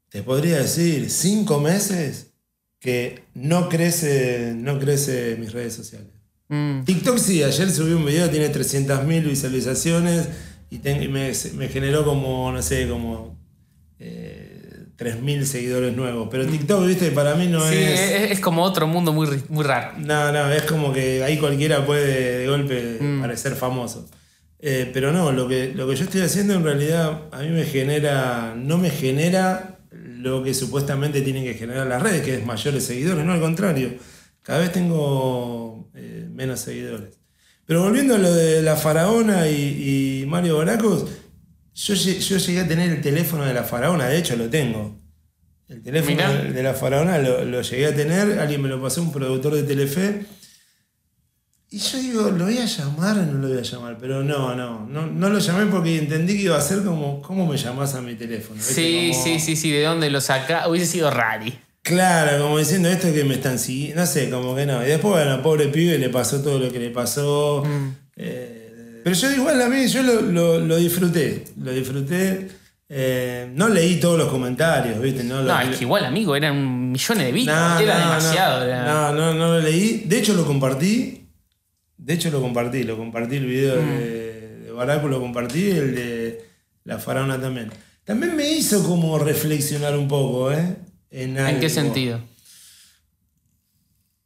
te 0.09 0.23
podría 0.23 0.59
decir, 0.59 1.11
cinco 1.11 1.59
meses 1.61 2.29
que 2.79 3.25
no 3.35 3.69
crece, 3.69 4.53
no 4.57 4.79
crece 4.79 5.37
mis 5.39 5.53
redes 5.53 5.75
sociales. 5.75 6.13
Mm. 6.49 6.85
TikTok 6.85 7.19
sí, 7.19 7.43
ayer 7.43 7.69
subí 7.73 7.93
un 7.93 8.07
video, 8.07 8.31
tiene 8.31 8.51
300.000 8.51 9.25
visualizaciones 9.25 10.29
y, 10.71 10.79
ten- 10.79 11.03
y 11.03 11.09
me, 11.09 11.33
me 11.57 11.69
generó 11.69 12.05
como, 12.05 12.53
no 12.53 12.63
sé, 12.63 12.89
como 12.89 13.37
eh, 13.99 14.28
3.000 14.99 15.45
seguidores 15.45 15.95
nuevos. 15.97 16.29
Pero 16.31 16.45
TikTok, 16.47 16.87
viste, 16.87 17.11
para 17.13 17.35
mí 17.37 17.47
no 17.47 17.61
Sí, 17.69 17.77
es... 17.77 18.01
es, 18.01 18.31
es 18.33 18.41
como 18.41 18.63
otro 18.63 18.87
mundo 18.87 19.13
muy, 19.13 19.29
muy 19.49 19.65
raro. 19.65 19.93
No, 19.99 20.33
no, 20.33 20.51
es 20.51 20.63
como 20.65 20.93
que 20.93 21.23
ahí 21.23 21.39
cualquiera 21.39 21.87
puede 21.87 22.39
de 22.41 22.47
golpe 22.49 22.99
Mm. 23.01 23.21
parecer 23.21 23.55
famoso. 23.55 24.09
Eh, 24.61 24.91
pero 24.93 25.13
no, 25.13 25.31
lo 25.31 25.47
que, 25.47 25.73
lo 25.73 25.87
que 25.89 25.95
yo 25.95 26.03
estoy 26.05 26.23
haciendo 26.23 26.55
en 26.55 26.65
realidad 26.65 27.29
a 27.31 27.39
mí 27.43 27.49
me 27.51 27.65
genera, 27.65 28.55
no 28.57 28.77
me 28.77 28.91
genera 28.91 29.79
lo 29.93 30.43
que 30.43 30.53
supuestamente 30.53 31.21
tienen 31.23 31.45
que 31.45 31.55
generar 31.55 31.87
las 31.87 32.03
redes, 32.03 32.23
que 32.23 32.35
es 32.35 32.45
mayores 32.45 32.85
seguidores, 32.85 33.25
no 33.25 33.33
al 33.33 33.41
contrario, 33.41 33.91
cada 34.43 34.59
vez 34.59 34.73
tengo 34.73 35.89
eh, 35.95 36.27
menos 36.33 36.59
seguidores. 36.59 37.21
Pero 37.67 37.83
volviendo 37.83 38.17
a 38.17 38.19
lo 38.19 38.35
de 38.35 38.63
la 38.63 38.75
faraona 38.75 39.47
y, 39.49 40.23
y 40.23 40.27
Mario 40.27 40.57
Baracos, 40.59 41.05
yo, 41.81 41.95
lle- 41.95 42.19
yo 42.19 42.37
llegué 42.39 42.61
a 42.61 42.69
tener 42.69 42.91
el 42.91 43.01
teléfono 43.01 43.45
de 43.45 43.55
la 43.55 43.63
faraona, 43.63 44.07
de 44.09 44.19
hecho 44.19 44.37
lo 44.37 44.49
tengo. 44.49 44.99
El 45.69 45.83
teléfono 45.83 46.17
Mirá. 46.17 46.33
de, 46.43 46.63
la 46.63 46.75
faraona 46.75 47.19
lo, 47.19 47.45
lo 47.45 47.61
llegué 47.63 47.87
a 47.87 47.95
tener, 47.95 48.39
alguien 48.39 48.63
me 48.63 48.69
lo 48.69 48.81
pasó, 48.83 49.03
un 49.03 49.13
productor 49.13 49.55
de 49.55 49.63
Telefe. 49.65 50.25
Y 51.71 51.79
yo 51.79 51.99
digo, 51.99 52.31
¿lo 52.31 52.45
voy 52.47 52.57
a 52.59 52.65
llamar 52.65 53.19
o 53.19 53.27
no 53.27 53.35
lo 53.35 53.49
voy 53.49 53.59
a 53.59 53.63
llamar? 53.63 53.99
Pero 54.01 54.25
no, 54.25 54.55
no, 54.55 54.87
no, 54.87 55.07
no 55.07 55.29
lo 55.29 55.39
llamé 55.39 55.67
porque 55.71 55.99
entendí 55.99 56.35
que 56.37 56.45
iba 56.45 56.57
a 56.57 56.61
ser 56.63 56.83
como, 56.83 57.21
¿cómo 57.21 57.47
me 57.47 57.59
llamás 57.59 57.95
a 57.95 58.01
mi 58.01 58.15
teléfono? 58.15 58.61
Sí, 58.63 59.11
Como- 59.13 59.25
sí, 59.25 59.39
sí, 59.39 59.55
sí. 59.57 59.71
¿De 59.71 59.83
dónde 59.83 60.09
lo 60.09 60.21
saca? 60.23 60.67
Hubiese 60.69 60.87
sido 60.93 61.11
rari. 61.11 61.59
Claro, 61.83 62.43
como 62.43 62.59
diciendo 62.59 62.89
esto 62.89 63.13
que 63.13 63.25
me 63.25 63.35
están 63.35 63.59
siguiendo, 63.59 64.01
no 64.01 64.07
sé, 64.07 64.31
como 64.31 64.57
que 64.57 64.65
no. 64.67 64.83
Y 64.83 64.87
después, 64.89 65.13
bueno, 65.13 65.43
pobre 65.43 65.67
pibe 65.69 65.99
le 65.99 66.09
pasó 66.09 66.43
todo 66.43 66.59
lo 66.59 66.73
que 66.73 66.79
le 66.79 66.91
pasó. 66.91 67.63
Mm. 67.67 67.89
Eh, 68.17 68.68
pero 69.09 69.21
yo 69.21 69.33
igual 69.33 69.63
a 69.63 69.69
mí, 69.69 69.87
yo 69.87 70.03
lo, 70.03 70.21
lo- 70.21 70.59
lo 70.61 70.77
disfruté, 70.77 71.45
lo 71.63 71.73
disfruté. 71.73 72.49
Eh, 72.91 73.51
no 73.55 73.69
leí 73.69 73.97
todos 74.01 74.19
los 74.19 74.29
comentarios, 74.29 75.01
¿viste? 75.01 75.23
No, 75.25 75.43
lo- 75.43 75.53
No, 75.53 75.61
es 75.61 75.77
que 75.77 75.85
igual, 75.85 76.05
amigo, 76.05 76.35
eran 76.37 76.91
millones 76.93 77.25
de 77.25 77.33
vistas. 77.33 77.75
No, 77.75 77.81
era 77.81 77.95
no, 77.95 78.01
demasiado. 78.09 78.59
No, 78.61 78.65
era- 78.67 78.85
no, 78.85 79.13
no, 79.13 79.35
no 79.35 79.47
lo 79.55 79.61
leí. 79.61 80.05
De 80.07 80.19
hecho, 80.19 80.35
lo 80.35 80.45
compartí. 80.47 81.27
De 81.97 82.15
hecho, 82.15 82.31
lo 82.31 82.41
compartí. 82.41 82.85
Lo 82.85 82.97
compartí 82.97 83.37
el 83.37 83.47
video 83.47 83.81
Mm. 83.81 83.99
de, 83.99 84.59
de 84.65 84.73
Baraco, 84.73 85.09
lo 85.09 85.21
compartí. 85.21 85.71
El 85.71 85.95
de 85.95 86.45
la 86.85 86.99
faraona 86.99 87.41
también. 87.41 87.71
También 88.05 88.35
me 88.37 88.51
hizo 88.51 88.83
como 88.85 89.19
reflexionar 89.19 89.97
un 89.97 90.09
poco, 90.09 90.51
¿eh? 90.53 90.77
¿En, 91.11 91.37
¿En 91.39 91.61
qué 91.61 91.69
sentido? 91.69 92.21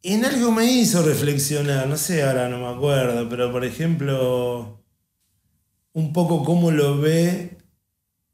En 0.03 0.25
algo 0.25 0.51
me 0.51 0.65
hizo 0.65 1.01
reflexionar. 1.01 1.87
No 1.87 1.97
sé, 1.97 2.23
ahora 2.23 2.49
no 2.49 2.59
me 2.59 2.67
acuerdo. 2.67 3.27
Pero, 3.29 3.51
por 3.51 3.63
ejemplo, 3.65 4.83
un 5.93 6.11
poco 6.13 6.43
cómo 6.43 6.71
lo 6.71 6.99
ve 6.99 7.57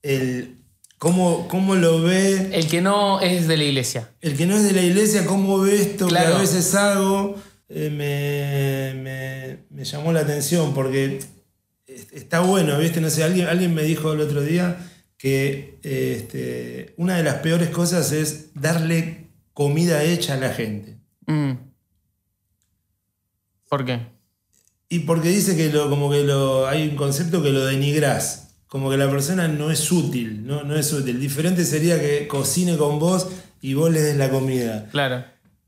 el. 0.01 0.55
Cómo, 0.97 1.47
cómo 1.47 1.75
lo 1.75 2.01
ve 2.01 2.49
El 2.51 2.67
que 2.67 2.81
no 2.81 3.21
es 3.21 3.47
de 3.47 3.55
la 3.55 3.63
iglesia. 3.63 4.09
el 4.19 4.35
que 4.35 4.45
no 4.45 4.57
es 4.57 4.63
de 4.63 4.73
la 4.73 4.81
iglesia, 4.81 5.25
cómo 5.25 5.57
ve 5.59 5.81
esto 5.81 6.07
que 6.09 6.17
a 6.17 6.37
veces 6.39 6.75
hago, 6.75 7.35
eh, 7.69 7.89
me, 7.89 9.01
me- 9.01 9.57
me 9.69 9.85
llamó 9.85 10.11
la 10.11 10.19
atención 10.21 10.73
porque 10.73 11.19
es- 11.87 12.07
está 12.11 12.41
bueno, 12.41 12.77
¿viste? 12.77 12.99
No 12.99 13.09
sé, 13.09 13.23
alguien, 13.23 13.47
alguien 13.47 13.73
me 13.73 13.83
dijo 13.83 14.11
el 14.11 14.19
otro 14.19 14.41
día 14.41 14.75
que 15.17 15.79
este, 15.83 16.95
una 16.97 17.15
de 17.15 17.23
las 17.23 17.35
peores 17.35 17.69
cosas 17.69 18.11
es 18.11 18.47
darle 18.55 19.27
comida 19.53 20.03
hecha 20.03 20.33
a 20.33 20.37
la 20.37 20.49
gente. 20.53 20.97
¿Por 23.69 23.85
qué? 23.85 23.99
Y 24.89 24.99
porque 24.99 25.29
dice 25.29 25.55
que 25.55 25.69
lo, 25.69 25.89
como 25.89 26.09
que 26.09 26.23
lo, 26.23 26.67
hay 26.67 26.89
un 26.89 26.95
concepto 26.95 27.43
que 27.43 27.51
lo 27.51 27.65
denigrás. 27.65 28.55
Como 28.67 28.89
que 28.89 28.97
la 28.97 29.09
persona 29.09 29.47
no 29.47 29.71
es 29.71 29.91
útil, 29.91 30.45
no, 30.45 30.63
no 30.63 30.75
es 30.75 30.91
útil. 30.91 31.19
Diferente 31.19 31.63
sería 31.63 31.99
que 31.99 32.27
cocine 32.27 32.77
con 32.77 32.99
vos 32.99 33.27
y 33.61 33.73
vos 33.73 33.91
le 33.91 34.01
des 34.01 34.17
la 34.17 34.29
comida. 34.29 34.87
Claro. 34.91 35.23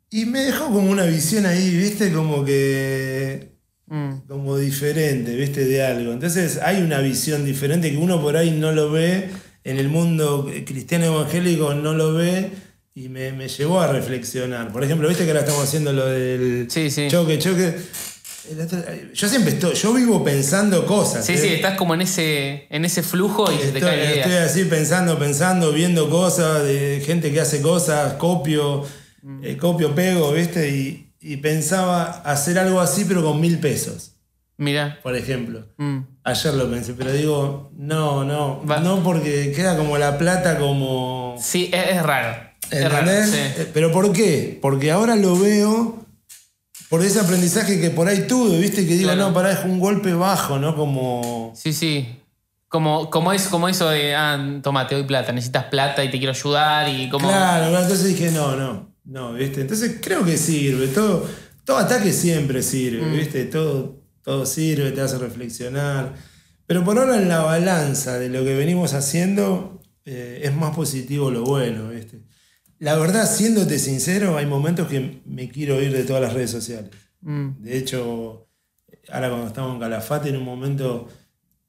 Y 0.10 0.26
me 0.26 0.42
dejó 0.42 0.66
como 0.66 0.92
una 0.92 1.06
visión 1.06 1.46
ahí, 1.46 1.76
¿viste? 1.76 2.12
Como 2.12 2.44
que. 2.44 3.52
Mm. 3.88 4.28
como 4.28 4.58
diferente, 4.58 5.36
¿viste? 5.36 5.66
De 5.66 5.84
algo. 5.84 6.14
Entonces 6.14 6.60
hay 6.64 6.82
una 6.82 7.00
visión 7.00 7.44
diferente 7.46 7.92
que 7.92 7.98
uno 7.98 8.22
por 8.22 8.38
ahí 8.38 8.52
no 8.52 8.72
lo 8.72 8.92
ve, 8.92 9.30
en 9.64 9.78
el 9.78 9.90
mundo 9.90 10.50
cristiano 10.66 11.06
evangélico 11.06 11.74
no 11.74 11.94
lo 11.94 12.14
ve, 12.14 12.52
y 12.94 13.10
me, 13.10 13.32
me 13.32 13.48
llevó 13.48 13.80
a 13.82 13.88
reflexionar. 13.88 14.72
Por 14.72 14.84
ejemplo, 14.84 15.08
¿viste 15.08 15.24
que 15.24 15.32
ahora 15.32 15.42
estamos 15.42 15.64
haciendo 15.64 15.94
lo 15.94 16.06
del 16.06 16.68
Sí, 16.70 16.90
sí. 16.92 17.08
choque, 17.10 17.40
choque? 17.40 17.76
Otro- 18.64 18.84
yo 19.14 19.28
siempre 19.30 19.54
estoy, 19.54 19.76
yo 19.76 19.94
vivo 19.94 20.24
pensando 20.24 20.86
cosas. 20.86 21.26
Sí, 21.26 21.34
¿eh? 21.34 21.38
sí, 21.38 21.48
estás 21.54 21.78
como 21.78 21.94
en 21.94 22.02
ese, 22.02 22.66
en 22.70 22.84
ese 22.86 23.04
flujo 23.04 23.50
y 23.52 23.56
se 23.56 23.62
te 23.72 23.78
Estoy, 23.78 23.82
cae 23.82 23.98
idea. 24.06 24.16
estoy 24.26 24.34
así 24.34 24.66
pensando, 24.66 25.18
pensando, 25.20 25.72
viendo 25.72 26.10
cosas, 26.10 26.64
de 26.64 27.02
gente 27.06 27.32
que 27.32 27.40
hace 27.40 27.62
cosas, 27.62 28.14
copio, 28.14 28.86
Mm. 29.24 29.46
eh, 29.46 29.58
copio, 29.58 29.94
pego, 29.94 30.32
¿viste? 30.34 30.68
Y, 30.70 31.14
y 31.22 31.38
pensaba 31.38 32.06
hacer 32.26 32.58
algo 32.58 32.82
así, 32.82 33.06
pero 33.08 33.24
con 33.24 33.40
mil 33.40 33.60
pesos, 33.60 34.14
Mira. 34.58 34.98
por 35.04 35.16
ejemplo. 35.16 35.68
Mm. 35.78 36.00
Ayer 36.24 36.54
lo 36.56 36.70
pensé, 36.72 36.94
pero 36.96 37.12
digo, 37.14 37.72
no, 37.78 38.24
no, 38.26 38.66
Va- 38.66 38.80
no 38.80 39.04
porque 39.04 39.52
queda 39.56 39.78
como 39.78 40.00
la 40.00 40.18
plata 40.18 40.58
como... 40.58 41.36
Sí, 41.40 41.70
es, 41.72 41.98
es 41.98 42.02
raro. 42.04 42.51
¿Entendés? 42.72 43.30
sí. 43.32 43.38
Eh, 43.38 43.70
¿Pero 43.74 43.92
por 43.92 44.12
qué? 44.14 44.58
Porque 44.62 44.92
ahora 44.92 45.16
lo 45.16 45.38
veo 45.38 46.06
por 46.90 47.02
ese 47.04 47.20
aprendizaje 47.20 47.80
que 47.80 47.90
por 47.90 48.08
ahí 48.08 48.28
tuve, 48.28 48.58
¿viste? 48.60 48.86
Que 48.88 48.96
digo, 48.96 49.12
Claro. 49.12 49.30
no, 49.30 49.34
pará, 49.34 49.52
es 49.54 49.64
un 49.66 49.80
golpe 49.80 50.14
bajo, 50.14 50.60
¿no? 50.60 50.76
Como... 50.76 51.54
Sí, 51.56 51.72
sí. 51.74 52.18
Como, 52.68 53.10
como, 53.10 53.34
es, 53.34 53.48
como 53.48 53.68
eso 53.68 53.90
de, 53.90 54.16
ah, 54.16 54.60
toma, 54.64 54.88
te 54.88 54.96
doy 54.96 55.04
plata, 55.04 55.32
necesitas 55.34 55.66
plata 55.66 56.04
y 56.06 56.10
te 56.12 56.18
quiero 56.18 56.32
ayudar 56.34 56.88
y 56.90 57.10
como... 57.10 57.28
Claro, 57.28 57.70
claro, 57.70 57.84
entonces 57.84 58.08
dije, 58.08 58.32
no, 58.32 58.56
no, 58.56 58.94
no, 59.06 59.34
¿viste? 59.34 59.60
Entonces 59.62 59.98
creo 60.02 60.24
que 60.24 60.38
sirve, 60.38 60.88
todo, 60.88 61.28
todo 61.66 61.78
ataque 61.78 62.14
siempre 62.14 62.64
sirve, 62.64 63.02
Mm. 63.06 63.14
¿viste? 63.18 63.44
Todo, 63.46 63.96
todo 64.24 64.46
sirve, 64.46 64.92
te 64.92 65.02
hace 65.02 65.18
reflexionar. 65.18 66.14
Pero 66.66 66.86
por 66.86 66.98
ahora 66.98 67.18
en 67.18 67.28
la 67.28 67.40
balanza 67.42 68.18
de 68.20 68.30
lo 68.30 68.46
que 68.46 68.56
venimos 68.56 68.94
haciendo 68.94 69.82
eh, 70.06 70.40
es 70.44 70.54
más 70.56 70.74
positivo 70.74 71.30
lo 71.30 71.44
bueno, 71.44 71.90
¿viste? 71.90 72.01
La 72.82 72.98
verdad, 72.98 73.30
siéndote 73.30 73.78
sincero, 73.78 74.38
hay 74.38 74.48
momentos 74.48 74.88
que 74.88 75.22
me 75.26 75.50
quiero 75.50 75.80
ir 75.84 75.94
de 75.94 76.04
todas 76.04 76.20
las 76.24 76.34
redes 76.34 76.50
sociales. 76.50 76.90
Mm. 77.22 77.62
De 77.62 77.78
hecho, 77.78 78.48
ahora 79.12 79.30
cuando 79.30 79.48
estamos 79.48 79.76
en 79.76 79.80
Calafate, 79.80 80.30
en 80.30 80.38
un 80.38 80.44
momento 80.46 81.08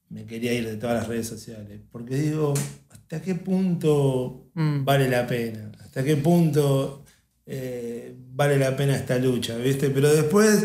me 0.08 0.24
quería 0.24 0.54
ir 0.54 0.66
de 0.66 0.76
todas 0.78 0.96
las 0.96 1.08
redes 1.08 1.26
sociales. 1.28 1.80
Porque 1.90 2.14
digo, 2.16 2.54
¿hasta 2.88 3.20
qué 3.20 3.34
punto 3.34 4.48
Mm. 4.55 4.84
vale 4.86 5.09
la 5.10 5.26
pena? 5.26 5.70
¿Hasta 5.80 6.02
qué 6.02 6.16
punto 6.16 7.05
eh, 7.44 8.14
vale 8.32 8.56
la 8.59 8.74
pena 8.74 8.97
esta 8.97 9.18
lucha? 9.18 9.56
¿Viste? 9.59 9.90
Pero 9.90 10.10
después 10.14 10.64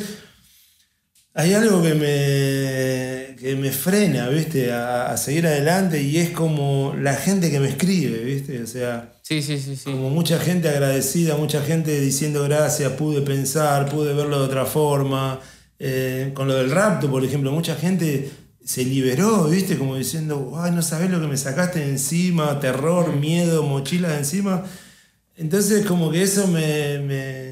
hay 1.40 1.54
algo 1.54 1.82
que 1.84 1.94
me, 1.94 3.36
que 3.40 3.56
me 3.56 3.72
frena, 3.72 4.28
¿viste? 4.30 4.72
A, 4.72 5.12
a 5.12 5.18
seguir 5.18 5.46
adelante 5.46 6.02
y 6.02 6.18
es 6.18 6.32
como 6.32 6.96
la 7.00 7.14
gente 7.14 7.52
que 7.52 7.60
me 7.60 7.70
escribe, 7.70 8.18
¿viste? 8.24 8.62
O 8.62 8.68
sea, 8.68 9.14
Sí, 9.22 9.42
sí, 9.42 9.60
sí, 9.60 9.76
sí. 9.76 9.84
como 9.84 10.10
mucha 10.10 10.40
gente 10.40 10.68
agradecida, 10.70 11.36
mucha 11.36 11.62
gente 11.62 12.00
diciendo 12.00 12.44
gracias, 12.44 12.94
pude 12.94 13.22
pensar, 13.22 13.88
pude 13.90 14.14
verlo 14.14 14.40
de 14.40 14.46
otra 14.46 14.66
forma. 14.66 15.40
Eh, 15.80 16.32
con 16.34 16.48
lo 16.48 16.56
del 16.56 16.72
rapto, 16.72 17.10
por 17.12 17.24
ejemplo, 17.24 17.52
mucha 17.52 17.76
gente 17.76 18.32
se 18.66 18.84
liberó, 18.84 19.44
¿viste? 19.46 19.78
Como 19.78 19.96
diciendo, 19.96 20.54
ay, 20.58 20.72
no 20.72 20.82
sabés 20.82 21.12
lo 21.12 21.22
que 21.22 21.28
me 21.28 21.38
sacaste 21.38 21.80
de 21.80 21.90
encima, 21.90 22.60
terror, 22.60 23.16
miedo, 23.16 23.62
mochila 23.64 24.10
de 24.10 24.18
encima. 24.20 24.64
Entonces, 25.36 25.86
como 25.86 26.10
que 26.10 26.24
eso 26.24 26.48
me, 26.48 27.00
me, 27.00 27.47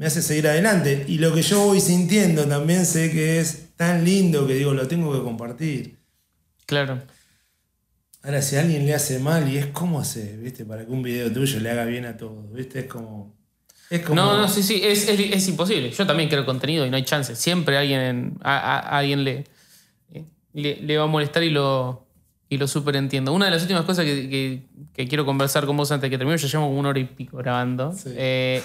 me 0.00 0.06
hace 0.06 0.22
seguir 0.22 0.48
adelante. 0.48 1.04
Y 1.08 1.18
lo 1.18 1.34
que 1.34 1.42
yo 1.42 1.60
voy 1.66 1.78
sintiendo 1.78 2.46
también 2.46 2.86
sé 2.86 3.10
que 3.12 3.38
es 3.38 3.76
tan 3.76 4.02
lindo 4.02 4.46
que 4.46 4.54
digo, 4.54 4.72
lo 4.72 4.88
tengo 4.88 5.12
que 5.12 5.22
compartir. 5.22 5.98
Claro. 6.64 7.02
Ahora, 8.22 8.40
si 8.40 8.56
a 8.56 8.60
alguien 8.60 8.86
le 8.86 8.94
hace 8.94 9.18
mal, 9.18 9.46
y 9.52 9.58
es 9.58 9.66
cómo 9.66 10.00
hace, 10.00 10.38
¿viste? 10.38 10.64
Para 10.64 10.86
que 10.86 10.90
un 10.90 11.02
video 11.02 11.30
tuyo 11.30 11.60
le 11.60 11.70
haga 11.70 11.84
bien 11.84 12.06
a 12.06 12.16
todos, 12.16 12.50
¿viste? 12.50 12.80
Es 12.80 12.86
como. 12.86 13.34
Es 13.90 14.00
como. 14.00 14.14
No, 14.16 14.38
no, 14.38 14.48
sí, 14.48 14.62
sí, 14.62 14.80
es, 14.82 15.06
es, 15.06 15.20
es 15.20 15.48
imposible. 15.48 15.90
Yo 15.90 16.06
también 16.06 16.30
creo 16.30 16.46
contenido 16.46 16.86
y 16.86 16.90
no 16.90 16.96
hay 16.96 17.04
chance. 17.04 17.36
Siempre 17.36 17.76
alguien, 17.76 18.38
a, 18.42 18.56
a- 18.56 18.78
a 18.78 18.98
alguien 19.00 19.22
le, 19.22 19.44
le, 20.54 20.76
le 20.76 20.96
va 20.96 21.04
a 21.04 21.08
molestar 21.08 21.42
y 21.42 21.50
lo, 21.50 22.06
y 22.48 22.56
lo 22.56 22.66
súper 22.68 22.96
entiendo. 22.96 23.34
Una 23.34 23.44
de 23.46 23.50
las 23.50 23.62
últimas 23.62 23.84
cosas 23.84 24.06
que, 24.06 24.28
que- 24.30 24.66
que 24.94 25.08
quiero 25.08 25.24
conversar 25.26 25.66
con 25.66 25.76
vos 25.76 25.90
antes 25.92 26.02
de 26.02 26.10
que 26.10 26.18
termine, 26.18 26.38
ya 26.38 26.46
llevamos 26.48 26.68
como 26.68 26.80
una 26.80 26.88
hora 26.90 26.98
y 27.00 27.04
pico 27.04 27.36
grabando. 27.36 27.92
Sí. 27.92 28.10
Eh, 28.16 28.62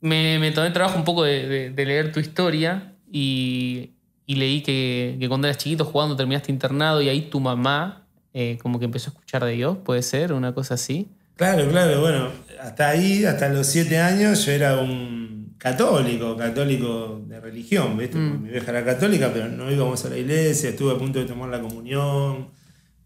me, 0.00 0.38
me 0.38 0.50
tomé 0.52 0.68
el 0.68 0.72
trabajo 0.72 0.98
un 0.98 1.04
poco 1.04 1.24
de, 1.24 1.46
de- 1.48 1.70
de 1.70 1.86
leer 1.86 2.12
tu 2.12 2.20
historia 2.20 2.92
y, 3.10 3.90
y 4.26 4.34
leí 4.36 4.62
que, 4.62 5.16
que 5.18 5.28
cuando 5.28 5.46
eras 5.48 5.58
chiquito 5.58 5.84
jugando 5.84 6.16
terminaste 6.16 6.52
internado 6.52 7.00
y 7.02 7.08
ahí 7.08 7.22
tu 7.22 7.40
mamá 7.40 8.06
eh, 8.34 8.58
como 8.62 8.78
que 8.78 8.84
empezó 8.84 9.10
a 9.10 9.12
escuchar 9.14 9.44
de 9.44 9.52
Dios, 9.52 9.78
puede 9.84 10.02
ser, 10.02 10.32
una 10.32 10.52
cosa 10.54 10.74
así. 10.74 11.08
Claro, 11.36 11.68
claro, 11.68 12.00
bueno, 12.00 12.30
hasta 12.60 12.88
ahí, 12.90 13.24
hasta 13.24 13.48
los 13.48 13.66
siete 13.66 13.98
años, 13.98 14.44
yo 14.46 14.52
era 14.52 14.78
un. 14.78 15.54
católico, 15.58 16.36
católico 16.36 17.22
de 17.26 17.40
religión, 17.40 17.96
¿viste? 17.96 18.16
Mm. 18.18 18.42
Mi 18.42 18.48
vieja 18.50 18.70
era 18.70 18.84
católica, 18.84 19.30
pero 19.32 19.48
no 19.48 19.70
íbamos 19.70 20.04
a 20.04 20.10
la 20.10 20.16
iglesia, 20.18 20.70
estuve 20.70 20.92
a 20.94 20.98
punto 20.98 21.18
de 21.18 21.24
tomar 21.26 21.48
la 21.50 21.60
comunión. 21.60 22.48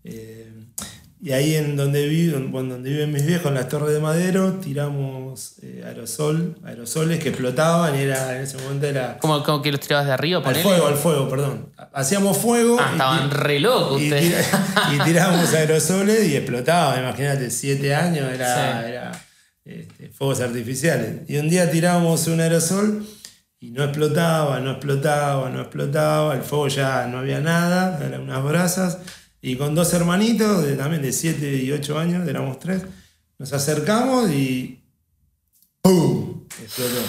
eh, 0.05 0.53
y 1.23 1.33
ahí 1.33 1.55
en 1.55 1.77
donde, 1.77 2.09
vivo, 2.09 2.37
en 2.39 2.51
donde 2.71 2.89
viven 2.91 3.13
mis 3.13 3.27
viejos, 3.27 3.47
en 3.49 3.55
las 3.55 3.69
Torres 3.69 3.93
de 3.93 4.01
Madero, 4.01 4.55
tiramos 4.55 5.57
eh, 5.63 5.83
aerosol, 5.87 6.57
aerosoles 6.65 7.19
que 7.23 7.29
explotaban 7.29 7.95
y 7.95 8.01
era, 8.03 8.37
en 8.37 8.43
ese 8.43 8.57
momento 8.57 8.87
era... 8.87 9.19
Como, 9.19 9.43
como 9.43 9.61
que 9.61 9.71
los 9.71 9.81
tirabas 9.81 10.07
de 10.07 10.13
arriba, 10.13 10.41
Al 10.45 10.57
fuego, 10.57 10.87
al 10.87 10.95
fuego, 10.97 11.29
perdón. 11.29 11.69
Hacíamos 11.93 12.39
fuego 12.39 12.79
Ah, 12.81 12.87
y- 12.89 12.93
estaban 12.93 13.31
re 13.31 13.61
locos 13.61 14.01
y, 14.01 14.05
ustedes. 14.05 14.47
y 14.95 14.99
tirábamos 15.05 15.53
aerosoles 15.53 16.27
y 16.29 16.37
explotaba. 16.37 16.99
Imagínate, 16.99 17.51
siete 17.51 17.95
años 17.95 18.33
era, 18.33 18.55
Sí. 18.83 18.89
era, 18.89 19.25
este, 19.67 20.09
fuegos 20.09 20.41
artificiales. 20.41 21.29
Y 21.29 21.37
un 21.37 21.49
día 21.51 21.71
tirábamos 21.71 22.27
un 22.29 22.41
aerosol 22.41 23.05
y 23.61 23.73
no 23.73 23.85
explotaba, 23.85 24.59
no 24.61 24.71
explotaba, 24.71 25.51
no 25.51 25.61
explotaba. 25.61 26.35
El 26.35 26.41
fuego 26.43 26.69
ya 26.69 27.07
no 27.09 27.19
había 27.19 27.41
nada, 27.41 28.01
eran 28.05 28.23
unas 28.23 28.43
brasas. 28.43 28.99
Y 29.43 29.57
con 29.57 29.75
dos 29.75 29.93
hermanitos, 29.95 30.65
de, 30.65 30.77
también 30.77 31.03
de 31.03 31.12
siete 31.12 31.57
y 31.62 31.73
ocho 31.73 31.99
años, 31.99 32.29
éramos 32.29 32.59
tres, 32.59 32.83
nos 33.39 33.53
acercamos 33.53 34.31
y 34.31 34.83
¡pum! 35.83 36.45
Explotó. 36.62 37.01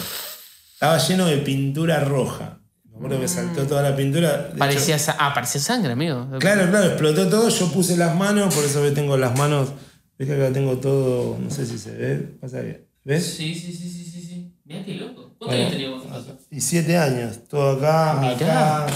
Estaba 0.72 0.98
lleno 0.98 1.26
de 1.26 1.38
pintura 1.38 2.00
roja. 2.00 2.58
Me 2.90 2.96
acuerdo 2.96 3.20
que 3.20 3.28
saltó 3.28 3.66
toda 3.66 3.82
la 3.82 3.94
pintura. 3.96 4.38
De 4.38 4.48
hecho, 4.48 4.58
Parecía, 4.58 4.98
sa- 4.98 5.16
ah, 5.18 5.32
parecía 5.34 5.60
sangre, 5.60 5.92
amigo. 5.92 6.28
Claro, 6.38 6.68
claro, 6.70 6.86
explotó 6.86 7.28
todo. 7.28 7.48
Yo 7.48 7.70
puse 7.72 7.96
las 7.96 8.16
manos, 8.16 8.54
por 8.54 8.64
eso 8.64 8.82
que 8.82 8.90
tengo 8.92 9.16
las 9.16 9.36
manos. 9.36 9.70
Ves 10.18 10.28
que 10.28 10.34
acá 10.34 10.52
tengo 10.52 10.78
todo, 10.78 11.38
no 11.38 11.50
sé 11.50 11.66
si 11.66 11.78
se 11.78 11.90
ve. 11.92 12.16
Pasa 12.40 12.60
bien. 12.60 12.86
¿Ves? 13.04 13.34
Sí, 13.36 13.54
sí, 13.54 13.72
sí, 13.72 13.90
sí, 13.90 14.04
sí, 14.10 14.22
sí. 14.22 14.54
Mirá 14.64 14.84
qué 14.84 14.94
loco. 14.94 15.34
¿Cuántos 15.38 15.48
Bueno, 15.48 15.62
años 15.62 15.72
teníamos 15.72 16.06
nosotros? 16.06 16.38
Y 16.50 16.60
siete 16.60 16.96
años, 16.96 17.40
todo 17.48 17.78
acá, 17.78 18.18
Mirá. 18.20 18.84
acá. 18.84 18.94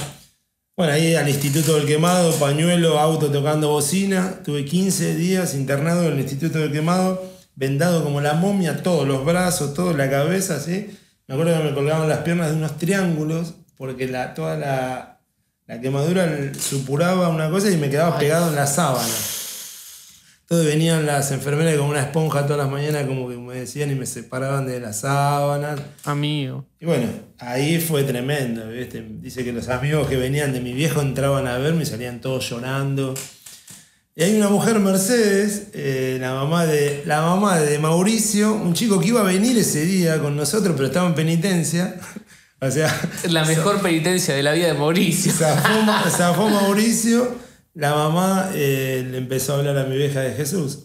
Bueno, 0.76 0.92
ahí 0.92 1.14
al 1.14 1.26
Instituto 1.26 1.76
del 1.76 1.86
Quemado, 1.86 2.32
pañuelo, 2.32 2.98
auto 2.98 3.30
tocando 3.30 3.70
bocina. 3.70 4.42
Tuve 4.44 4.66
15 4.66 5.14
días 5.14 5.54
internado 5.54 6.04
en 6.04 6.12
el 6.12 6.20
Instituto 6.20 6.58
del 6.58 6.70
Quemado, 6.70 7.32
vendado 7.54 8.04
como 8.04 8.20
la 8.20 8.34
momia, 8.34 8.82
todos 8.82 9.08
los 9.08 9.24
brazos, 9.24 9.72
toda 9.72 9.94
la 9.94 10.10
cabeza, 10.10 10.56
así. 10.56 10.94
Me 11.26 11.34
acuerdo 11.34 11.56
que 11.56 11.64
me 11.64 11.74
colgaban 11.74 12.10
las 12.10 12.18
piernas 12.18 12.50
de 12.50 12.56
unos 12.56 12.76
triángulos, 12.76 13.54
porque 13.78 14.06
la, 14.06 14.34
toda 14.34 14.58
la, 14.58 15.20
la 15.66 15.80
quemadura 15.80 16.52
supuraba 16.60 17.30
una 17.30 17.48
cosa 17.48 17.70
y 17.70 17.78
me 17.78 17.88
quedaba 17.88 18.18
pegado 18.18 18.50
en 18.50 18.56
la 18.56 18.66
sábana. 18.66 19.14
Entonces 20.48 20.74
venían 20.74 21.06
las 21.06 21.32
enfermeras 21.32 21.77
con 21.77 21.89
una 21.89 22.02
esponja 22.02 22.47
todas 22.47 22.59
las 22.59 22.70
mañanas, 22.70 23.05
como 23.06 23.28
que 23.28 23.36
me 23.36 23.55
decían, 23.56 23.90
y 23.90 23.97
me 23.97 24.06
separaban 24.06 24.64
de 24.64 24.78
las 24.78 25.01
sábanas. 25.01 25.81
Amigo. 26.05 26.64
Y 26.78 26.86
bueno, 26.86 27.09
ahí 27.40 27.81
fue 27.81 28.05
tremendo, 28.05 28.68
¿viste? 28.68 29.05
Dice 29.20 29.43
que 29.43 29.52
los 29.52 29.68
amigos 29.68 30.06
que 30.06 30.16
venían 30.16 30.52
de 30.52 30.60
mi 30.60 30.73
viejo 30.73 31.01
entraban 31.01 31.48
a 31.48 31.59
verme 31.59 31.82
y 31.82 31.86
salían 31.86 32.20
todos 32.20 32.48
llorando. 32.48 33.14
Y 34.14 34.23
hay 34.23 34.36
una 34.36 34.48
mujer, 34.48 34.78
Mercedes, 34.78 35.70
eh, 35.74 36.18
la, 36.20 36.32
mamá 36.35 36.64
de, 36.64 37.02
la 37.06 37.23
mamá 37.23 37.59
de 37.59 37.81
Mauricio, 37.81 38.55
un 38.55 38.73
chico 38.73 39.01
que 39.01 39.09
iba 39.09 39.23
a 39.23 39.24
venir 39.24 39.59
ese 39.59 39.85
día 39.85 40.23
con 40.23 40.36
nosotros, 40.36 40.74
pero 40.77 40.86
estaba 40.86 41.09
en 41.09 41.14
penitencia. 41.14 41.97
O 42.59 42.70
sea, 42.70 42.89
La 43.28 43.44
mejor 43.44 43.82
penitencia 43.82 44.35
de 44.35 44.43
la 44.43 44.52
vida 44.52 44.68
de 44.68 44.73
Mauricio. 44.73 45.31
zafó, 45.39 46.09
zafó 46.09 46.48
Mauricio, 46.48 47.36
la 47.76 47.94
mamá 47.94 48.50
eh, 48.54 49.06
le 49.10 49.18
empezó 49.18 49.54
a 49.54 49.58
hablar 49.58 49.76
a 49.78 49.84
mi 49.84 49.96
vieja 49.96 50.20
de 50.20 50.32
Jesús. 50.34 50.80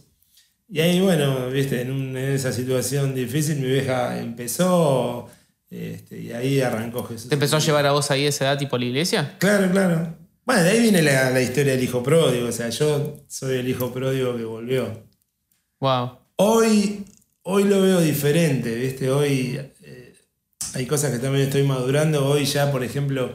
Y 0.70 0.80
ahí, 0.82 1.00
bueno, 1.02 1.50
viste, 1.50 1.82
en, 1.82 1.92
un- 1.92 2.16
en 2.18 2.30
esa 2.34 2.52
situación 2.52 3.16
difícil, 3.16 3.58
mi 3.58 3.68
vieja 3.68 4.20
empezó 4.20 5.28
este, 5.70 6.20
y 6.20 6.32
ahí 6.34 6.62
arrancó 6.62 7.04
Jesús. 7.06 7.30
¿Te 7.30 7.36
empezó 7.36 7.56
a 7.56 7.60
llevar 7.60 7.86
a 7.86 7.92
vos 7.94 8.12
ahí 8.12 8.26
esa 8.26 8.46
edad 8.46 8.58
tipo 8.58 8.76
a 8.76 8.80
la 8.80 8.86
iglesia? 8.86 9.36
Claro, 9.40 9.72
claro. 9.72 10.16
Bueno, 10.46 10.64
de 10.64 10.70
ahí 10.70 10.80
viene 10.82 11.02
la, 11.02 11.30
la 11.30 11.42
historia 11.42 11.74
del 11.74 11.84
hijo 11.84 12.02
pródigo. 12.04 12.48
O 12.48 12.52
sea, 12.52 12.70
yo 12.70 13.18
soy 13.28 13.58
el 13.60 13.70
hijo 13.70 13.92
pródigo 13.94 14.36
que 14.36 14.44
volvió. 14.44 15.04
Wow. 15.80 16.18
Hoy, 16.38 17.06
hoy 17.44 17.64
lo 17.66 17.82
veo 17.82 18.02
diferente, 18.02 18.74
¿viste? 18.76 19.10
Hoy 19.12 19.60
eh, 19.84 20.14
hay 20.74 20.86
cosas 20.86 21.12
que 21.12 21.20
también 21.20 21.46
estoy 21.46 21.64
madurando. 21.64 22.26
Hoy 22.28 22.46
ya, 22.46 22.72
por 22.72 22.84
ejemplo, 22.84 23.32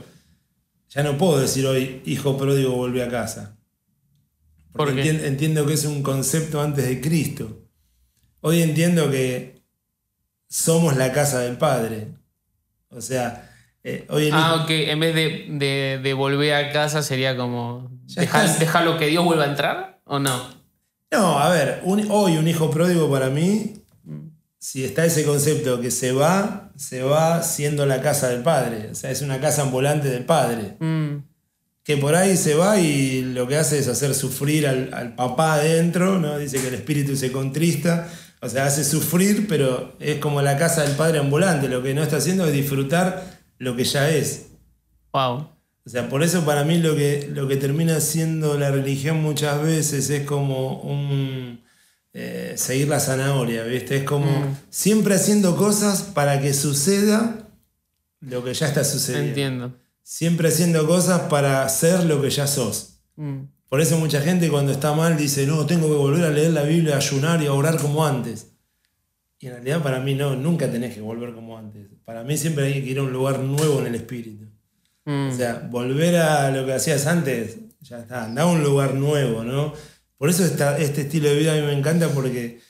ya 0.88 1.02
no 1.02 1.16
puedo 1.18 1.38
decir 1.38 1.66
hoy 1.66 2.02
hijo 2.06 2.36
pródigo 2.36 2.72
volvió 2.72 3.04
a 3.04 3.08
casa. 3.08 3.56
Porque 4.72 4.92
¿Por 4.92 5.02
qué? 5.02 5.10
entien- 5.10 5.24
entiendo 5.24 5.66
que 5.66 5.74
es 5.74 5.84
un 5.84 6.02
concepto 6.02 6.60
antes 6.60 6.86
de 6.86 7.00
Cristo. 7.00 7.62
Hoy 8.40 8.62
entiendo 8.62 9.10
que 9.10 9.62
somos 10.48 10.96
la 10.96 11.12
casa 11.12 11.40
del 11.40 11.56
Padre. 11.56 12.08
O 12.90 13.00
sea, 13.00 13.50
eh, 13.82 14.06
hoy 14.10 14.30
Ah, 14.32 14.60
ok. 14.62 14.70
En 14.70 15.00
vez 15.00 15.14
de, 15.14 15.46
de, 15.50 16.00
de 16.02 16.14
volver 16.14 16.54
a 16.54 16.72
casa 16.72 17.02
sería 17.02 17.36
como. 17.36 17.90
Dejar, 18.14 18.58
dejarlo 18.58 18.98
que 18.98 19.06
Dios 19.06 19.24
vuelva 19.24 19.44
a 19.44 19.48
entrar 19.50 20.00
o 20.04 20.18
no? 20.18 20.54
No, 21.10 21.38
a 21.38 21.48
ver, 21.50 21.80
un- 21.84 22.06
hoy 22.10 22.36
un 22.36 22.46
hijo 22.46 22.70
pródigo 22.70 23.10
para 23.10 23.30
mí, 23.30 23.75
si 24.68 24.84
está 24.84 25.04
ese 25.04 25.24
concepto 25.24 25.80
que 25.80 25.92
se 25.92 26.10
va, 26.10 26.72
se 26.74 27.00
va 27.00 27.44
siendo 27.44 27.86
la 27.86 28.00
casa 28.00 28.30
del 28.30 28.42
padre. 28.42 28.88
O 28.90 28.96
sea, 28.96 29.12
es 29.12 29.22
una 29.22 29.40
casa 29.40 29.62
ambulante 29.62 30.08
del 30.08 30.24
padre. 30.24 30.76
Mm, 30.80 31.22
Que 31.84 31.96
por 31.96 32.16
ahí 32.16 32.36
se 32.36 32.56
va 32.56 32.80
y 32.80 33.22
lo 33.22 33.46
que 33.46 33.58
hace 33.58 33.78
es 33.78 33.86
hacer 33.86 34.12
sufrir 34.12 34.66
al, 34.66 34.92
al 34.92 35.14
papá 35.14 35.54
adentro, 35.54 36.18
¿no? 36.18 36.36
Dice 36.36 36.60
que 36.60 36.66
el 36.66 36.74
espíritu 36.74 37.14
se 37.14 37.30
contrista. 37.30 38.08
O 38.42 38.48
sea, 38.48 38.66
hace 38.66 38.82
sufrir, 38.82 39.46
pero 39.46 39.94
es 40.00 40.18
como 40.18 40.42
la 40.42 40.56
casa 40.56 40.82
del 40.82 40.96
padre 40.96 41.20
ambulante. 41.20 41.68
Lo 41.68 41.80
que 41.84 41.94
no 41.94 42.02
está 42.02 42.16
haciendo 42.16 42.44
es 42.44 42.52
disfrutar 42.52 43.38
lo 43.58 43.76
que 43.76 43.84
ya 43.84 44.10
es. 44.10 44.48
wow. 45.12 45.48
O 45.86 45.88
sea, 45.88 46.08
por 46.08 46.24
eso 46.24 46.44
para 46.44 46.64
mí 46.64 46.78
lo 46.78 46.96
que, 46.96 47.30
lo 47.32 47.46
que 47.46 47.54
termina 47.54 48.00
siendo 48.00 48.58
la 48.58 48.72
religión 48.72 49.22
muchas 49.22 49.62
veces 49.62 50.10
es 50.10 50.26
como 50.26 50.80
un 50.80 51.60
eh, 52.18 52.54
seguir 52.56 52.88
la 52.88 52.98
zanahoria, 52.98 53.62
¿viste? 53.64 53.96
Es 53.98 54.04
como 54.04 54.30
Mm. 54.40 54.56
siempre 54.70 55.14
haciendo 55.16 55.54
cosas 55.54 56.00
para 56.02 56.40
que 56.40 56.54
suceda 56.54 57.46
lo 58.20 58.42
que 58.42 58.54
ya 58.54 58.66
está 58.68 58.84
sucediendo. 58.84 59.28
Entiendo. 59.28 59.74
Siempre 60.02 60.48
haciendo 60.48 60.86
cosas 60.86 61.22
para 61.28 61.68
ser 61.68 62.04
lo 62.04 62.22
que 62.22 62.30
ya 62.30 62.46
sos. 62.46 63.00
Mm, 63.16 63.40
Por 63.68 63.80
eso 63.80 63.98
mucha 63.98 64.20
gente 64.22 64.48
cuando 64.48 64.72
está 64.72 64.94
mal 64.94 65.16
dice, 65.16 65.46
no, 65.46 65.66
tengo 65.66 65.88
que 65.88 65.94
volver 65.96 66.24
a 66.24 66.30
leer 66.30 66.52
la 66.52 66.62
Biblia, 66.62 66.94
a 66.94 66.98
ayunar 66.98 67.42
y 67.42 67.46
a 67.46 67.52
orar 67.52 67.76
como 67.78 68.06
antes. 68.06 68.46
Y 69.38 69.48
en 69.48 69.52
realidad 69.54 69.82
para 69.82 70.00
mí 70.00 70.14
no, 70.14 70.36
nunca 70.36 70.70
tenés 70.70 70.94
que 70.94 71.00
volver 71.02 71.34
como 71.34 71.58
antes. 71.58 71.88
Para 72.06 72.22
mí 72.24 72.38
siempre 72.38 72.64
hay 72.66 72.82
que 72.82 72.90
ir 72.92 72.98
a 72.98 73.02
un 73.02 73.12
lugar 73.12 73.40
nuevo 73.40 73.80
en 73.80 73.88
el 73.88 73.94
espíritu. 73.96 74.46
mm. 75.04 75.28
O 75.32 75.36
sea, 75.36 75.68
volver 75.70 76.16
a 76.16 76.50
lo 76.50 76.64
que 76.64 76.72
hacías 76.72 77.06
antes, 77.06 77.58
ya 77.80 77.98
está, 77.98 78.24
anda 78.24 78.42
a 78.42 78.46
un 78.46 78.62
lugar 78.62 78.94
nuevo, 78.94 79.44
¿no? 79.44 79.74
Por 80.18 80.30
eso 80.30 80.44
este 80.44 81.02
estilo 81.02 81.28
de 81.28 81.36
vida 81.36 81.52
a 81.52 81.56
mí 81.56 81.62
me 81.62 81.74
encanta 81.74 82.08
porque 82.08 82.60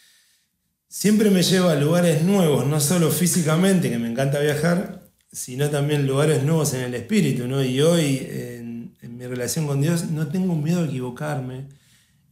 siempre 0.89 1.31
me 1.31 1.43
lleva 1.43 1.73
a 1.73 1.77
lugares 1.77 2.23
nuevos, 2.23 2.67
no 2.67 2.81
solo 2.81 3.11
físicamente, 3.11 3.91
que 3.91 3.99
me 3.99 4.11
encanta 4.11 4.41
viajar, 4.41 5.11
sino 5.31 5.71
también 5.71 6.07
lugares 6.07 6.43
nuevos 6.43 6.75
en 6.75 6.81
el 6.81 6.95
espíritu, 6.95 7.47
¿no? 7.47 7.63
Y 7.63 7.81
hoy, 7.81 8.27
en, 8.31 8.77
mi 9.17 9.27
relación 9.27 9.67
con 9.67 9.81
Dios, 9.81 10.11
no 10.11 10.27
tengo 10.29 10.55
miedo 10.57 10.83
a 10.83 10.85
equivocarme 10.85 11.69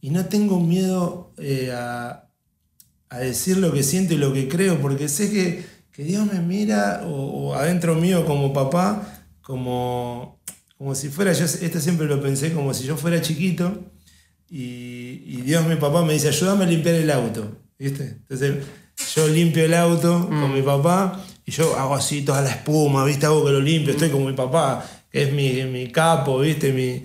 y 0.01 0.11
no 0.11 0.25
tengo 0.25 0.59
miedo 0.59 1.33
eh, 1.37 1.71
a, 1.73 2.21
decir 3.19 3.57
lo 3.57 3.71
que 3.71 3.81
siento 3.81 4.13
y 4.13 4.17
lo 4.17 4.33
que 4.33 4.49
creo, 4.49 4.81
porque 4.81 5.07
sé 5.07 5.31
que, 5.31 5.65
que 5.93 6.03
Dios 6.03 6.31
me 6.31 6.41
mira 6.41 7.03
o 7.07 7.55
adentro 7.55 7.95
mío 7.95 8.25
como 8.25 8.51
papá, 8.51 9.25
como, 9.41 10.41
como 10.77 10.93
si 10.95 11.07
fuera, 11.07 11.31
yo 11.31 11.45
esto 11.45 11.79
siempre 11.79 12.07
lo 12.07 12.21
pensé, 12.21 12.51
como 12.51 12.73
si 12.73 12.83
yo 12.83 12.97
fuera 12.97 13.21
chiquito 13.21 13.79
y, 14.57 15.23
y 15.25 15.41
Dios, 15.43 15.65
mi 15.67 15.75
papá, 15.75 16.03
me 16.03 16.13
dice, 16.13 16.29
ayúdame 16.29 16.63
a 16.63 16.67
limpiar 16.67 16.95
el 16.95 17.11
auto, 17.11 17.57
¿viste? 17.77 18.03
Entonces 18.21 18.63
yo 19.13 19.27
limpio 19.27 19.65
el 19.65 19.73
auto 19.73 20.29
con 20.29 20.53
mi 20.53 20.61
papá 20.61 21.21
y 21.45 21.51
yo 21.51 21.77
hago 21.77 21.95
así 21.95 22.21
toda 22.21 22.41
la 22.41 22.51
espuma, 22.51 23.03
¿viste? 23.03 23.25
Hago 23.25 23.43
que 23.45 23.51
lo 23.51 23.59
limpio, 23.59 23.91
estoy 23.91 24.09
con 24.09 24.25
mi 24.25 24.31
papá, 24.31 24.85
que 25.11 25.23
es 25.23 25.33
mi, 25.33 25.63
mi 25.63 25.91
capo, 25.91 26.39
¿viste? 26.39 26.71
Mi, 26.71 27.03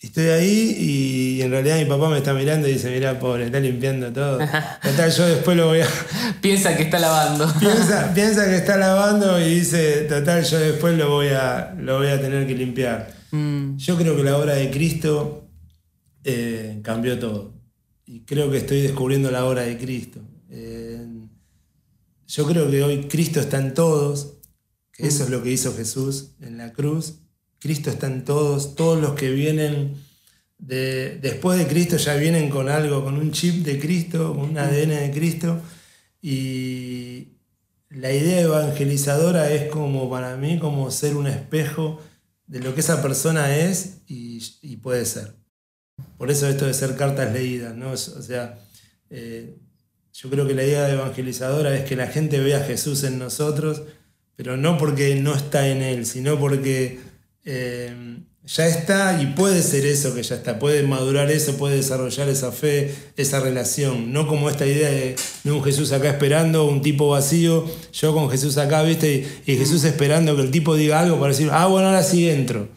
Estoy 0.00 0.26
ahí 0.26 0.76
y 0.78 1.42
en 1.42 1.50
realidad 1.50 1.78
mi 1.78 1.86
papá 1.86 2.10
me 2.10 2.18
está 2.18 2.34
mirando 2.34 2.68
y 2.68 2.72
dice, 2.74 2.90
mira, 2.90 3.18
pobre, 3.18 3.46
está 3.46 3.58
limpiando 3.58 4.12
todo. 4.12 4.38
Total, 4.82 5.10
yo 5.10 5.26
después 5.26 5.56
lo 5.56 5.68
voy 5.68 5.80
a... 5.80 5.86
Piensa 6.42 6.76
que 6.76 6.82
está 6.82 6.98
lavando. 6.98 7.50
piensa, 7.60 8.12
piensa 8.12 8.44
que 8.46 8.56
está 8.56 8.76
lavando 8.76 9.40
y 9.40 9.60
dice, 9.60 10.02
total, 10.02 10.44
yo 10.44 10.58
después 10.58 10.98
lo 10.98 11.08
voy 11.08 11.28
a, 11.28 11.74
lo 11.78 11.98
voy 11.98 12.08
a 12.08 12.20
tener 12.20 12.46
que 12.46 12.54
limpiar. 12.54 13.14
Mm, 13.30 13.78
Yo 13.78 13.96
creo 13.96 14.14
que 14.14 14.24
la 14.24 14.36
obra 14.36 14.54
de 14.56 14.70
Cristo 14.70 15.43
eh, 16.24 16.80
cambió 16.82 17.18
todo. 17.18 17.54
Y 18.06 18.20
creo 18.20 18.50
que 18.50 18.58
estoy 18.58 18.82
descubriendo 18.82 19.30
la 19.30 19.44
obra 19.46 19.62
de 19.62 19.78
Cristo. 19.78 20.20
Yo 22.26 22.46
creo 22.46 22.70
que 22.70 22.82
hoy 22.82 23.04
Cristo 23.08 23.40
está 23.40 23.58
en 23.58 23.74
todos, 23.74 24.38
que 24.92 25.06
eso 25.06 25.24
es 25.24 25.30
lo 25.30 25.42
que 25.42 25.52
hizo 25.52 25.74
Jesús 25.76 26.32
en 26.40 26.58
la 26.58 26.72
cruz. 26.72 27.20
Cristo 27.58 27.90
está 27.90 28.06
en 28.06 28.24
todos, 28.24 28.74
todos 28.74 29.00
los 29.00 29.14
que 29.14 29.30
vienen 29.30 29.94
de, 30.58 31.18
después 31.20 31.58
de 31.58 31.66
Cristo 31.66 31.96
ya 31.96 32.16
vienen 32.16 32.50
con 32.50 32.68
algo, 32.68 33.04
con 33.04 33.18
un 33.18 33.30
chip 33.30 33.64
de 33.64 33.78
Cristo, 33.78 34.34
con 34.34 34.50
un 34.50 34.58
ADN 34.58 34.88
de 34.88 35.10
Cristo. 35.12 35.60
Y 36.20 37.38
la 37.90 38.12
idea 38.12 38.40
evangelizadora 38.40 39.52
es 39.52 39.70
como 39.70 40.10
para 40.10 40.36
mí 40.36 40.58
como 40.58 40.90
ser 40.90 41.16
un 41.16 41.26
espejo 41.26 42.00
de 42.46 42.60
lo 42.60 42.74
que 42.74 42.80
esa 42.80 43.02
persona 43.02 43.56
es 43.56 43.98
y, 44.06 44.42
y 44.62 44.78
puede 44.78 45.04
ser. 45.04 45.36
Por 46.16 46.30
eso 46.30 46.48
esto 46.48 46.66
de 46.66 46.74
ser 46.74 46.96
cartas 46.96 47.32
leídas, 47.32 47.74
¿no? 47.74 47.92
O 47.92 47.96
sea, 47.96 48.58
eh, 49.10 49.56
yo 50.12 50.30
creo 50.30 50.46
que 50.46 50.54
la 50.54 50.64
idea 50.64 50.90
evangelizadora 50.90 51.76
es 51.76 51.84
que 51.84 51.96
la 51.96 52.06
gente 52.06 52.40
vea 52.40 52.58
a 52.58 52.64
Jesús 52.64 53.02
en 53.04 53.18
nosotros, 53.18 53.82
pero 54.36 54.56
no 54.56 54.78
porque 54.78 55.14
no 55.16 55.34
está 55.34 55.68
en 55.68 55.82
Él, 55.82 56.06
sino 56.06 56.38
porque 56.38 57.00
eh, 57.44 58.20
ya 58.46 58.66
está 58.66 59.22
y 59.22 59.26
puede 59.26 59.62
ser 59.62 59.86
eso 59.86 60.14
que 60.14 60.22
ya 60.22 60.36
está, 60.36 60.58
puede 60.58 60.82
madurar 60.82 61.30
eso, 61.30 61.56
puede 61.56 61.76
desarrollar 61.76 62.28
esa 62.28 62.52
fe, 62.52 62.94
esa 63.16 63.40
relación, 63.40 64.12
no 64.12 64.26
como 64.26 64.50
esta 64.50 64.66
idea 64.66 64.90
de, 64.90 65.16
un 65.50 65.64
Jesús 65.64 65.92
acá 65.92 66.10
esperando, 66.10 66.66
un 66.66 66.82
tipo 66.82 67.08
vacío, 67.08 67.64
yo 67.92 68.12
con 68.12 68.30
Jesús 68.30 68.58
acá, 68.58 68.82
viste, 68.82 69.26
y, 69.46 69.56
Jesús 69.56 69.84
esperando 69.84 70.36
que 70.36 70.42
el 70.42 70.50
tipo 70.50 70.76
diga 70.76 71.00
algo 71.00 71.18
para 71.18 71.32
decir, 71.32 71.48
ah, 71.52 71.66
bueno, 71.66 71.88
ahora 71.88 72.02
sí 72.02 72.28
entro. 72.28 72.68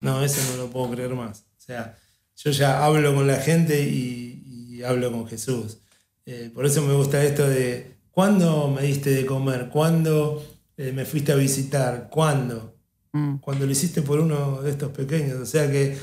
No, 0.00 0.22
eso 0.22 0.40
no 0.52 0.62
lo 0.62 0.70
puedo 0.70 0.90
creer 0.92 1.14
más. 1.14 1.40
O 1.40 1.60
sea, 1.60 1.96
yo 2.36 2.50
ya 2.50 2.84
hablo 2.84 3.14
con 3.14 3.26
la 3.26 3.36
gente 3.36 3.82
y, 3.82 4.82
hablo 4.86 5.10
con 5.10 5.26
Jesús. 5.26 5.78
Eh, 6.26 6.50
por 6.54 6.66
eso 6.66 6.82
me 6.82 6.92
gusta 6.92 7.24
esto 7.24 7.48
de, 7.48 7.96
¿cuándo 8.10 8.68
me 8.68 8.82
diste 8.82 9.10
de 9.10 9.24
comer? 9.24 9.68
¿Cuándo 9.68 10.44
eh, 10.76 10.92
me 10.92 11.04
fuiste 11.04 11.32
a 11.32 11.34
visitar? 11.34 12.08
¿Cuándo? 12.10 12.76
Mm. 13.16 13.38
cuando 13.38 13.64
lo 13.64 13.72
hiciste 13.72 14.02
por 14.02 14.20
uno 14.20 14.60
de 14.60 14.70
estos 14.70 14.92
pequeños. 14.92 15.40
O 15.40 15.46
sea 15.46 15.70
que 15.70 15.96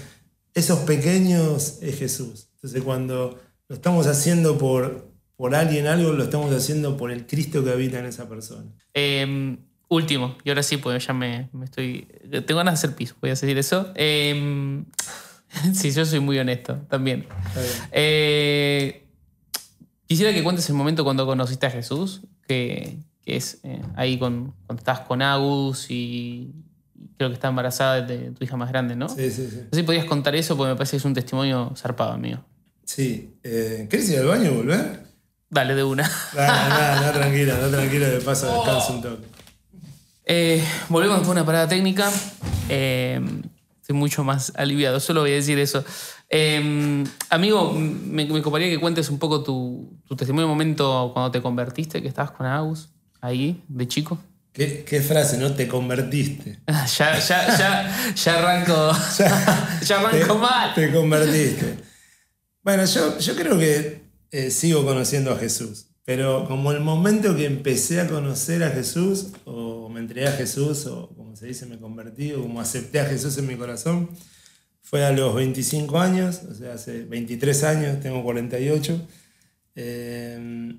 esos 0.53 0.79
pequeños 0.79 1.77
es 1.81 1.99
Jesús. 1.99 2.47
Entonces 2.55 2.81
cuando 2.81 3.39
lo 3.67 3.75
estamos 3.75 4.07
haciendo 4.07 4.57
por, 4.57 5.11
por 5.35 5.53
alguien 5.53 5.85
algo, 5.85 6.11
lo 6.11 6.23
estamos 6.23 6.53
haciendo 6.53 6.97
por 6.97 7.11
el 7.11 7.27
Cristo 7.27 7.63
que 7.63 7.71
habita 7.71 7.99
en 7.99 8.05
esa 8.05 8.27
persona. 8.27 8.71
Em, 8.93 9.57
último, 9.89 10.37
y 10.43 10.49
ahora 10.49 10.63
sí, 10.63 10.77
pues 10.77 11.05
ya 11.05 11.13
me, 11.13 11.49
estoy... 11.63 12.07
Tengo 12.45 12.57
ganas 12.57 12.81
de 12.81 12.87
hacer 12.87 12.95
piso, 12.95 13.15
voy 13.21 13.29
a 13.29 13.33
decir 13.33 13.57
eso. 13.57 13.93
Sí, 15.73 15.91
yo 15.91 16.05
soy 16.05 16.19
muy 16.19 16.39
honesto 16.39 16.77
también. 16.89 17.25
Eh, 17.91 19.07
quisiera 20.07 20.33
que 20.33 20.43
cuentes 20.43 20.67
el 20.69 20.75
momento 20.75 21.03
cuando 21.03 21.25
conociste 21.25 21.65
a 21.65 21.71
Jesús, 21.71 22.21
que, 22.47 22.97
es 23.25 23.59
eh, 23.63 23.81
ahí 23.95 24.17
con, 24.17 24.53
cuando 24.65 24.81
estás 24.81 25.01
con 25.01 25.21
Agus 25.21 25.89
y, 25.89 26.51
creo 27.17 27.29
que 27.29 27.35
está 27.35 27.49
embarazada 27.49 28.01
de 28.01 28.31
tu 28.31 28.43
hija 28.43 28.57
más 28.57 28.69
grande, 28.69 28.95
¿no? 28.95 29.09
Sí, 29.09 29.29
sí, 29.29 29.47
sí. 29.49 29.57
No 29.57 29.69
sé 29.71 29.75
si 29.77 29.83
podías 29.83 30.05
contar 30.05 30.35
eso 30.35 30.57
porque 30.57 30.71
me 30.71 30.75
parece 30.75 30.91
que 30.91 30.97
es 30.97 31.05
un 31.05 31.13
testimonio 31.13 31.73
zarpado 31.75 32.17
mío. 32.17 32.43
Sí. 32.85 33.35
Eh, 33.43 33.87
¿Querés 33.89 34.09
ir 34.09 34.19
al 34.19 34.25
baño 34.25 34.51
y 34.51 34.55
volver? 34.55 35.03
Dale, 35.49 35.75
de 35.75 35.83
una. 35.83 36.03
Nada, 36.35 36.69
nada, 36.69 37.01
no, 37.07 37.19
tranquilo, 37.19 37.55
no, 37.61 37.69
tranquilo, 37.69 38.09
de 38.09 38.19
paso 38.21 38.51
descanso 38.51 38.93
un 38.93 39.01
toque. 39.01 39.27
Eh, 40.25 40.63
volvemos 40.89 41.19
con 41.19 41.29
una 41.29 41.45
parada 41.45 41.67
técnica. 41.67 42.11
Eh, 42.69 43.21
estoy 43.83 43.97
mucho 43.97 44.23
más 44.23 44.53
aliviado, 44.55 45.01
solo 45.01 45.21
voy 45.21 45.31
a 45.31 45.35
decir 45.35 45.59
eso. 45.59 45.83
amigo, 47.29 47.73
me, 47.73 48.25
me 48.25 48.41
coparía 48.41 48.69
que 48.69 48.79
cuentes 48.79 49.09
un 49.09 49.19
poco 49.19 49.43
tu, 49.43 49.99
tu 50.07 50.15
testimonio 50.15 50.47
momento 50.47 51.11
cuando 51.13 51.31
te 51.31 51.41
convertiste, 51.41 52.01
que 52.01 52.07
estabas 52.07 52.31
con 52.31 52.45
Agus, 52.45 52.87
ahí, 53.19 53.61
de 53.67 53.85
chico. 53.89 54.17
¿Qué, 54.53 55.03
frase, 55.05 55.37
no? 55.37 55.51
Te 55.53 55.67
convertiste. 55.67 56.59
ya, 56.67 57.19
ya, 57.19 57.57
ya, 57.57 58.13
ya 58.15 58.39
arranco. 58.39 58.91
ya, 59.85 59.99
arranco 59.99 60.37
mal. 60.37 60.73
Te 60.73 60.93
convertiste. 60.93 61.75
Bueno, 62.63 62.85
yo, 62.85 63.19
yo 63.19 63.35
creo 63.35 63.59
que 63.59 64.03
eh, 64.31 64.49
sigo 64.49 64.85
conociendo 64.85 65.33
a 65.33 65.37
Jesús. 65.37 65.87
Pero 66.05 66.45
como 66.47 66.71
el 66.71 66.79
momento 66.79 67.35
que 67.35 67.45
empecé 67.45 67.99
a 67.99 68.07
conocer 68.07 68.63
a 68.63 68.69
Jesús, 68.69 69.27
o 69.43 69.89
me 69.89 69.99
entregué 69.99 70.27
a 70.27 70.33
Jesús, 70.33 70.85
o 70.85 71.09
como 71.33 71.39
se 71.39 71.47
dice, 71.47 71.65
me 71.65 71.79
convertí, 71.79 72.31
o 72.33 72.43
como 72.43 72.61
acepté 72.61 72.99
a 72.99 73.05
Jesús 73.05 73.35
en 73.39 73.47
mi 73.47 73.55
corazón, 73.55 74.07
fue 74.83 75.03
a 75.03 75.11
los 75.11 75.33
25 75.33 75.99
años, 75.99 76.43
o 76.43 76.53
sea, 76.53 76.73
hace 76.73 77.05
23 77.05 77.63
años, 77.63 77.99
tengo 78.01 78.21
48. 78.23 79.07
Eh, 79.73 80.75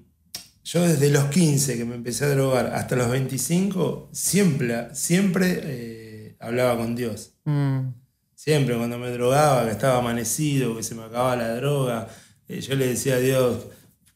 yo 0.62 0.82
desde 0.82 1.10
los 1.10 1.24
15 1.24 1.76
que 1.76 1.84
me 1.84 1.96
empecé 1.96 2.26
a 2.26 2.28
drogar 2.28 2.66
hasta 2.66 2.94
los 2.94 3.10
25, 3.10 4.10
siempre, 4.12 4.94
siempre 4.94 5.60
eh, 5.64 6.36
hablaba 6.38 6.76
con 6.76 6.94
Dios. 6.94 7.32
Mm. 7.42 7.88
Siempre 8.36 8.76
cuando 8.76 8.96
me 8.96 9.10
drogaba, 9.10 9.64
que 9.64 9.72
estaba 9.72 9.98
amanecido, 9.98 10.76
que 10.76 10.84
se 10.84 10.94
me 10.94 11.02
acababa 11.02 11.34
la 11.34 11.56
droga, 11.56 12.06
eh, 12.46 12.60
yo 12.60 12.76
le 12.76 12.86
decía 12.86 13.16
a 13.16 13.18
Dios, 13.18 13.66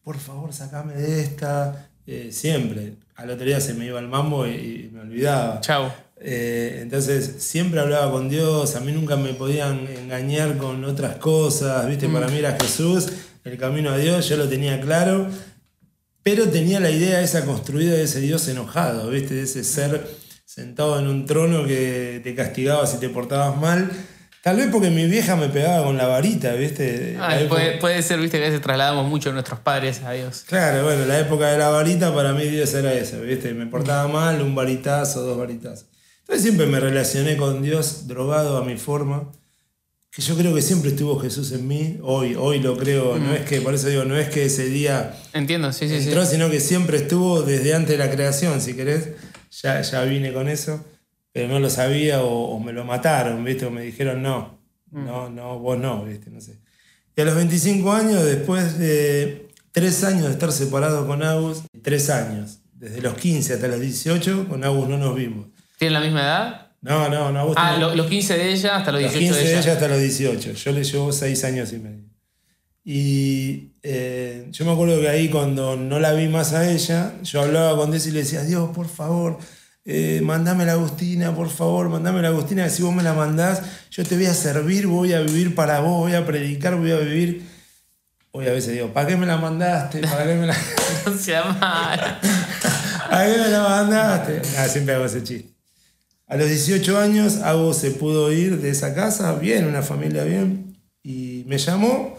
por 0.05 0.19
favor, 0.19 0.53
sacame 0.53 0.95
de 0.95 1.21
esta. 1.21 1.91
Eh, 2.07 2.31
siempre. 2.31 2.95
Al 3.17 3.29
otro 3.29 3.45
día 3.45 3.61
se 3.61 3.75
me 3.75 3.85
iba 3.85 3.99
el 3.99 4.09
mambo 4.09 4.47
y, 4.47 4.89
me 4.93 5.01
olvidaba. 5.01 5.61
Chao. 5.61 5.93
Entonces 6.21 7.37
siempre 7.39 7.81
hablaba 7.81 8.11
con 8.11 8.29
Dios, 8.29 8.77
a 8.77 8.81
mí 8.81 8.93
nunca 8.93 9.17
me 9.17 9.35
podían 9.35 9.87
engañar 9.87 10.57
con 10.57 10.85
otras 10.85 11.17
cosas, 11.17 11.87
¿viste? 11.87 12.09
Para 12.09 12.29
mm. 12.29 12.33
mí 12.33 12.39
era 12.39 12.57
Jesús, 12.61 13.09
el 13.45 13.57
camino 13.57 13.91
a 13.91 13.99
Dios, 13.99 14.29
yo 14.29 14.37
lo 14.37 14.49
tenía 14.49 14.81
claro 14.81 15.29
pero 16.29 16.47
tenía 16.51 16.79
la 16.79 16.91
idea 16.91 17.23
esa 17.23 17.47
construida 17.47 17.95
de 17.95 18.03
ese 18.03 18.21
Dios 18.21 18.47
enojado, 18.49 19.09
¿viste? 19.09 19.33
De 19.33 19.45
ese 19.45 19.65
ser 19.65 20.07
sentado 20.45 20.99
en 20.99 21.07
un 21.07 21.25
trono 21.25 21.67
que 21.67 22.21
te 22.23 22.35
castigaba 22.35 22.87
si 22.87 22.99
te 22.99 23.09
portabas 23.09 23.57
mal. 23.57 23.91
Tal 24.43 24.59
vez 24.59 24.69
porque 24.71 24.91
mi 24.91 25.07
vieja 25.07 25.37
me 25.37 25.49
pegaba 25.49 25.85
con 25.85 25.97
la 25.97 26.07
varita, 26.07 26.53
¿viste? 26.53 27.17
puede, 27.81 28.03
ser, 28.03 28.21
¿viste? 28.21 28.37
Que 28.39 28.45
a 28.45 28.49
veces 28.49 28.61
trasladamos 28.61 29.09
mucho 29.09 29.31
a 29.31 29.33
nuestros 29.33 29.61
padres 29.61 30.03
a 30.03 30.13
Dios. 30.13 30.45
Claro, 30.47 30.85
bueno, 30.85 31.07
la 31.07 31.19
época 31.19 31.51
de 31.51 31.57
la 31.57 31.71
varita 31.71 32.15
para 32.15 32.35
mí 32.35 32.45
Dios 32.45 32.75
era 32.75 32.93
eso, 32.93 33.23
¿viste? 33.23 33.55
Me 33.55 33.65
portaba 33.65 34.07
mal, 34.07 34.43
un 34.43 34.55
varitazo, 34.55 35.23
dos 35.23 35.39
varitazos. 35.39 35.87
Entonces 36.29 36.43
siempre 36.43 36.67
me 36.67 36.79
relacioné 36.79 37.39
con 37.39 37.63
Dios 37.63 38.07
drogado 38.07 38.59
a 38.59 38.65
mi 38.65 38.77
forma 38.77 39.33
que 40.11 40.21
yo 40.21 40.37
creo 40.37 40.55
que 40.55 40.61
siempre 40.61 40.91
estuvo 40.91 41.19
Jesús 41.19 41.53
en 41.53 41.67
mí, 41.67 41.99
hoy, 42.03 42.35
hoy 42.35 42.61
lo 42.61 42.77
creo, 42.77 43.19
no 43.19 43.33
es 43.33 43.47
que, 43.47 43.63
por 43.63 43.73
eso 43.73 43.89
digo, 43.89 44.05
no 44.05 44.15
es 44.15 44.29
que 44.29 44.45
ese 44.45 44.67
día 44.67 45.19
Entiendo, 45.33 45.73
sí, 45.73 45.89
sí, 45.89 45.95
entró, 45.95 46.27
sino 46.27 46.51
que 46.51 46.61
siempre 46.61 46.99
estuvo 46.99 47.43
desde 47.43 47.73
antes 47.73 47.97
de 47.97 47.99
la 47.99 48.11
creación, 48.11 48.61
si 48.61 48.75
querés, 48.75 49.11
ya, 49.63 49.81
ya 49.81 50.03
vine 50.03 50.35
con 50.35 50.49
eso, 50.49 50.85
pero 51.33 51.49
no 51.49 51.61
lo 51.61 51.71
sabía 51.71 52.23
o, 52.23 52.61
me 52.61 52.75
lo 52.75 52.85
mataron, 52.85 53.43
¿viste? 53.43 53.65
O 53.65 53.71
me 53.71 53.83
dijeron 53.83 54.21
no, 54.21 54.59
mm. 54.91 55.05
no, 55.07 55.31
no, 55.31 55.59
vos 55.61 55.79
no, 55.79 56.05
¿viste? 56.05 56.31
No 56.31 56.43
sé. 56.43 56.59
Y 57.17 57.21
a 57.23 57.25
los 57.25 57.35
25 57.35 57.91
años, 57.91 58.23
después 58.23 58.79
de 58.79 59.49
tres 59.73 60.05
años 60.05 60.27
de 60.27 60.33
estar 60.33 60.53
separado 60.53 61.07
con 61.07 61.23
Agus, 61.23 61.63
tres 61.83 62.11
años, 62.11 62.59
desde 62.75 63.01
los 63.01 63.15
15 63.15 63.55
hasta 63.55 63.69
los 63.69 63.81
18, 63.81 64.47
con 64.49 64.63
Agus 64.63 64.89
no 64.89 64.99
nos 64.99 65.15
vimos. 65.15 65.47
¿Tienen 65.79 65.95
la 65.95 66.01
misma 66.01 66.21
edad? 66.21 66.67
No, 66.81 67.09
no, 67.09 67.33
no. 67.33 67.53
ah, 67.57 67.77
los 67.77 68.07
15 68.07 68.37
de 68.37 68.53
ella 68.53 68.77
hasta 68.77 68.93
los 68.93 69.01
18 69.01 69.21
los 69.21 69.37
15 69.37 69.49
de 69.49 69.59
ella. 69.59 69.73
hasta 69.73 69.89
los 69.89 70.01
18. 70.01 70.53
Yo 70.53 70.73
le 70.73 70.85
llevo 70.85 71.13
6 71.13 71.45
años 71.45 71.73
y 71.73 71.79
medio. 71.79 72.05
Y 72.85 73.73
eh, 73.83 74.49
yo 74.51 74.65
me 74.65 74.73
acuerdo 74.73 75.01
que 75.01 75.09
ahí 75.09 75.29
cuando 75.29 75.77
no 75.77 76.01
la 76.01 76.13
vi 76.15 76.29
más 76.29 76.53
a 76.53 76.71
ella, 76.71 77.13
yo 77.23 77.43
hablaba 77.43 77.77
con 77.77 77.91
Dios 77.91 78.07
y 78.07 78.13
le 78.13 78.21
decía, 78.21 78.43
Dios, 78.43 78.71
por 78.75 78.89
favor, 78.89 79.39
eh, 79.85 80.21
mandame 80.23 80.65
la 80.65 80.73
Agustina, 80.73 81.35
por 81.35 81.51
favor, 81.51 81.91
mandame 81.91 82.23
la 82.23 82.29
Agustina, 82.29 82.65
que 82.65 82.71
si 82.71 82.83
vos 82.83 82.95
me 82.95 83.03
la 83.03 83.13
mandás, 83.13 83.63
yo 83.91 84.05
te 84.05 84.17
voy 84.17 84.27
a 84.27 84.35
servir, 84.35 84.87
voy 84.87 85.13
a 85.13 85.21
vivir 85.21 85.55
para 85.55 85.81
vos, 85.81 85.99
voy 85.99 86.15
a 86.15 86.25
predicar, 86.25 86.77
voy 86.77 86.93
a 86.93 86.99
vivir. 86.99 87.47
Hoy 88.31 88.47
a 88.47 88.53
veces 88.53 88.73
digo, 88.73 88.93
¿para 88.93 89.07
qué 89.07 89.17
me 89.17 89.27
la 89.27 89.37
mandaste? 89.37 90.01
¿Para 90.01 90.25
qué 90.25 90.35
me 90.35 90.47
la... 90.47 90.55
no. 91.05 91.61
¿Para 93.11 93.27
qué 93.27 93.39
me 93.39 93.49
la 93.49 93.63
mandaste? 93.69 94.43
Ah, 94.57 94.69
siempre 94.69 94.95
hago 94.95 95.05
ese 95.05 95.23
chiste. 95.23 95.58
A 96.31 96.37
los 96.37 96.47
18 96.47 96.99
años, 96.99 97.37
Ago 97.39 97.73
se 97.73 97.91
pudo 97.91 98.31
ir 98.31 98.61
de 98.61 98.69
esa 98.69 98.95
casa, 98.95 99.33
bien, 99.39 99.67
una 99.67 99.81
familia 99.81 100.25
bien, 100.25 100.77
y 101.03 101.43
me 101.47 101.57
llamó, 101.57 102.19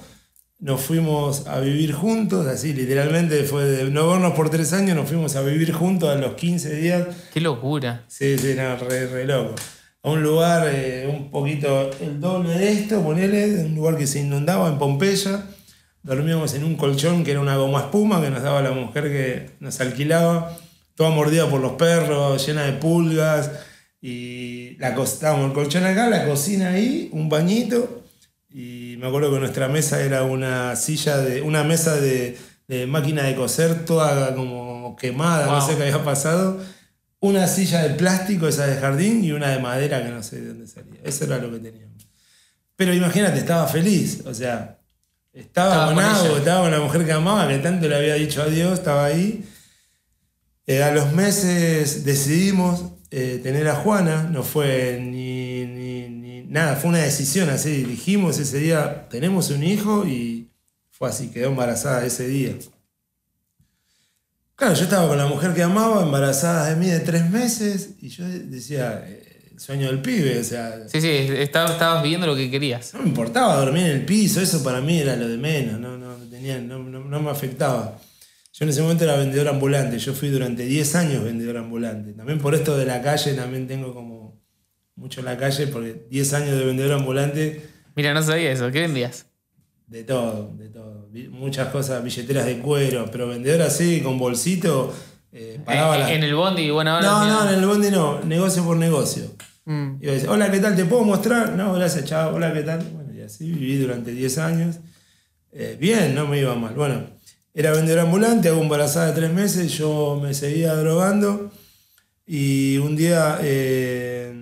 nos 0.57 0.81
fuimos 0.81 1.45
a 1.45 1.59
vivir 1.59 1.93
juntos, 1.93 2.47
así 2.47 2.73
literalmente 2.73 3.43
fue 3.43 3.65
de 3.65 3.91
no 3.91 4.09
vernos 4.09 4.33
por 4.33 4.49
tres 4.49 4.73
años, 4.73 4.95
nos 4.95 5.07
fuimos 5.07 5.35
a 5.35 5.43
vivir 5.43 5.71
juntos 5.73 6.09
a 6.09 6.15
los 6.15 6.33
15 6.33 6.75
días. 6.77 7.07
¡Qué 7.31 7.39
locura! 7.39 8.03
Sí, 8.07 8.35
sí, 8.39 8.55
no, 8.57 8.77
re, 8.77 9.25
loco. 9.25 9.53
A 10.01 10.09
un 10.09 10.23
lugar 10.23 10.67
eh, 10.73 11.07
un 11.07 11.29
poquito 11.29 11.91
el 12.01 12.19
doble 12.19 12.57
de 12.57 12.71
esto, 12.71 13.03
ponele, 13.03 13.63
un 13.65 13.75
lugar 13.75 13.95
que 13.95 14.07
se 14.07 14.21
inundaba 14.21 14.69
en 14.69 14.79
Pompeya. 14.79 15.45
Dormíamos 16.01 16.55
en 16.55 16.63
un 16.63 16.77
colchón 16.77 17.23
que 17.23 17.29
era 17.29 17.41
una 17.41 17.57
goma 17.57 17.81
espuma 17.81 18.19
que 18.19 18.31
nos 18.31 18.41
daba 18.41 18.63
la 18.63 18.71
mujer 18.71 19.03
que 19.03 19.51
nos 19.59 19.79
alquilaba, 19.81 20.57
toda 20.95 21.11
mordida 21.11 21.47
por 21.47 21.61
los 21.61 21.73
perros, 21.73 22.43
llena 22.47 22.63
de 22.63 22.73
pulgas 22.73 23.51
y 24.01 24.77
la 24.77 24.89
estábamos 25.03 25.47
el 25.47 25.53
colchón 25.53 25.85
acá, 25.85 26.09
la 26.09 26.25
cocina 26.25 26.69
ahí, 26.69 27.09
un 27.11 27.29
bañito. 27.29 28.03
Y 28.49 28.95
me 28.97 29.07
acuerdo 29.07 29.31
que 29.33 29.39
nuestra 29.39 29.67
mesa 29.67 30.01
era 30.01 30.23
una 30.23 30.75
silla 30.75 31.17
de. 31.17 31.41
una 31.41 31.63
mesa 31.63 31.95
de, 31.97 32.37
máquina 32.87 33.23
de 33.23 33.35
coser, 33.35 33.85
toda 33.85 34.33
como 34.35 34.95
quemada, 34.95 35.47
no 35.47 35.61
sé 35.61 35.75
qué 35.75 35.83
había 35.83 36.03
pasado. 36.03 36.59
Una 37.19 37.47
silla 37.47 37.83
de 37.83 37.95
plástico, 37.95 38.47
esa 38.47 38.65
de 38.65 38.77
jardín, 38.77 39.23
y 39.23 39.33
una 39.33 39.49
de 39.49 39.59
madera 39.59 40.01
que 40.03 40.09
no 40.09 40.23
sé 40.23 40.39
de 40.41 40.47
dónde 40.47 40.67
salía. 40.67 41.01
Eso 41.03 41.25
era 41.25 41.37
lo 41.37 41.51
que 41.51 41.59
teníamos. 41.59 42.07
Pero 42.77 42.93
imagínate, 42.93 43.39
estaba 43.39 43.67
feliz. 43.67 44.23
O 44.25 44.33
sea, 44.33 44.79
estaba, 45.33 45.87
con 45.87 45.99
algo, 45.99 46.37
estaba 46.37 46.61
con 46.61 46.71
la 46.71 46.79
mujer 46.79 47.05
que 47.05 47.11
amaba, 47.11 47.47
que 47.49 47.57
tanto 47.57 47.89
le 47.89 47.95
había 47.95 48.13
dicho 48.13 48.41
adiós, 48.41 48.79
estaba 48.79 49.05
ahí. 49.05 49.45
Eh, 50.65 50.81
a 50.81 50.91
los 50.91 51.11
meses 51.11 52.05
decidimos 52.05 52.98
eh, 53.11 53.39
tener 53.41 53.67
a 53.67 53.75
Juana, 53.75 54.23
no 54.23 54.43
fue 54.43 54.99
ni, 55.01 55.65
ni- 55.65 56.09
ni 56.09 56.43
nada, 56.43 56.75
fue 56.75 56.89
una 56.91 56.99
decisión 56.99 57.49
así, 57.49 57.83
dijimos 57.83 58.37
ese 58.39 58.59
día, 58.59 59.07
tenemos 59.09 59.49
un 59.49 59.63
hijo 59.63 60.05
y 60.05 60.49
fue 60.91 61.09
así, 61.09 61.29
quedó 61.29 61.47
embarazada 61.49 62.05
ese 62.05 62.27
día. 62.27 62.53
Claro, 64.55 64.73
yo 64.75 64.83
estaba 64.83 65.07
con 65.07 65.17
la 65.17 65.25
mujer 65.27 65.53
que 65.53 65.63
amaba, 65.63 66.03
embarazada 66.03 66.69
de 66.69 66.75
mí 66.75 66.87
de 66.87 66.99
tres 66.99 67.29
meses, 67.29 67.91
y 68.01 68.09
yo 68.09 68.25
decía, 68.27 69.03
eh, 69.07 69.51
el 69.53 69.59
sueño 69.59 69.87
del 69.87 70.01
pibe, 70.01 70.37
o 70.39 70.43
sea, 70.43 70.87
Sí, 70.89 70.99
sí, 70.99 71.07
estabas, 71.07 71.71
estabas 71.71 72.03
viviendo 72.03 72.27
lo 72.27 72.35
que 72.35 72.51
querías. 72.51 72.93
no 72.93 73.01
me 73.01 73.07
importaba 73.07 73.55
dormir 73.57 73.85
en 73.85 73.91
el 73.91 74.05
piso, 74.05 74.41
eso 74.41 74.61
para 74.63 74.81
mí 74.81 74.99
era 74.99 75.15
lo 75.15 75.27
de 75.29 75.37
menos, 75.37 75.79
no, 75.79 75.97
no, 75.97 76.15
tenía, 76.29 76.59
no, 76.59 76.79
no- 76.79 77.05
no 77.05 77.19
me 77.21 77.29
afectaba. 77.29 77.97
Yo 78.59 78.65
en 78.65 78.69
ese 78.69 78.81
momento 78.81 79.05
era 79.05 79.15
vendedor 79.15 79.47
ambulante, 79.47 79.97
yo 79.99 80.13
fui 80.13 80.27
durante 80.29 80.65
10 80.65 80.93
años 80.95 81.23
vendedor 81.23 81.55
ambulante. 81.57 82.11
También 82.11 82.39
por 82.39 82.53
esto 82.55 82.77
de 82.77 82.85
la 82.85 83.01
calle, 83.01 83.33
también 83.33 83.67
tengo 83.67 83.93
como 83.93 84.37
mucho 84.97 85.21
en 85.21 85.27
la 85.27 85.37
calle, 85.37 85.67
porque 85.67 86.05
10 86.09 86.33
años 86.33 86.57
de 86.57 86.65
vendedor 86.65 86.91
ambulante, 86.93 87.61
Mira, 87.95 88.13
no 88.13 88.21
sabía 88.21 88.51
eso. 88.51 88.69
¿Qué 88.71 88.81
vendías? 88.81 89.25
de 89.87 90.03
todo, 90.03 90.53
de 90.57 90.67
todo. 90.69 91.09
Muchas 91.31 91.69
cosas, 91.69 92.03
billeteras 92.03 92.45
de 92.45 92.59
cuero, 92.59 93.09
pero 93.11 93.27
vendedor 93.27 93.61
así, 93.63 94.01
con 94.01 94.19
bolsito, 94.19 94.93
eh, 95.31 95.59
pagaba 95.65 95.95
en, 95.95 96.01
la- 96.01 96.13
en 96.13 96.23
el 96.23 96.35
bondi 96.35 96.69
bueno, 96.69 96.91
ahora. 96.91 97.07
No, 97.07 97.25
no, 97.27 97.49
en 97.49 97.59
el 97.59 97.65
bondi 97.65 97.89
no, 97.89 98.21
negocio 98.23 98.63
por 98.65 98.77
negocio. 98.77 99.23
Mm. 99.65 99.95
Y 100.01 100.05
decía, 100.05 100.29
hola, 100.31 100.51
¿qué 100.51 100.59
tal? 100.59 100.75
¿Te 100.75 100.85
puedo 100.85 101.03
mostrar? 101.05 101.53
No, 101.53 101.73
gracias, 101.73 102.05
chao, 102.05 102.35
hola, 102.35 102.53
¿qué 102.53 102.61
tal? 102.61 102.79
Bueno, 102.93 103.13
y 103.13 103.21
así 103.21 103.51
viví 103.51 103.77
durante 103.79 104.11
10 104.11 104.37
años. 104.37 104.75
Eh, 105.51 105.75
bien, 105.79 106.13
no 106.13 106.27
me 106.27 106.39
iba 106.39 106.53
mal. 106.55 106.75
Bueno, 106.75 107.05
era 107.59 107.73
vendedor 107.73 107.99
ambulante, 107.99 108.47
hago 108.47 108.61
embarazada 108.61 109.07
de 109.07 109.13
tres 109.13 109.33
meses, 109.33 109.71
yo 109.77 110.17
me 110.21 110.33
seguía 110.33 110.73
drogando 110.75 111.51
y 112.25 112.77
un 112.77 112.95
día, 112.95 113.37
eh, 113.41 114.33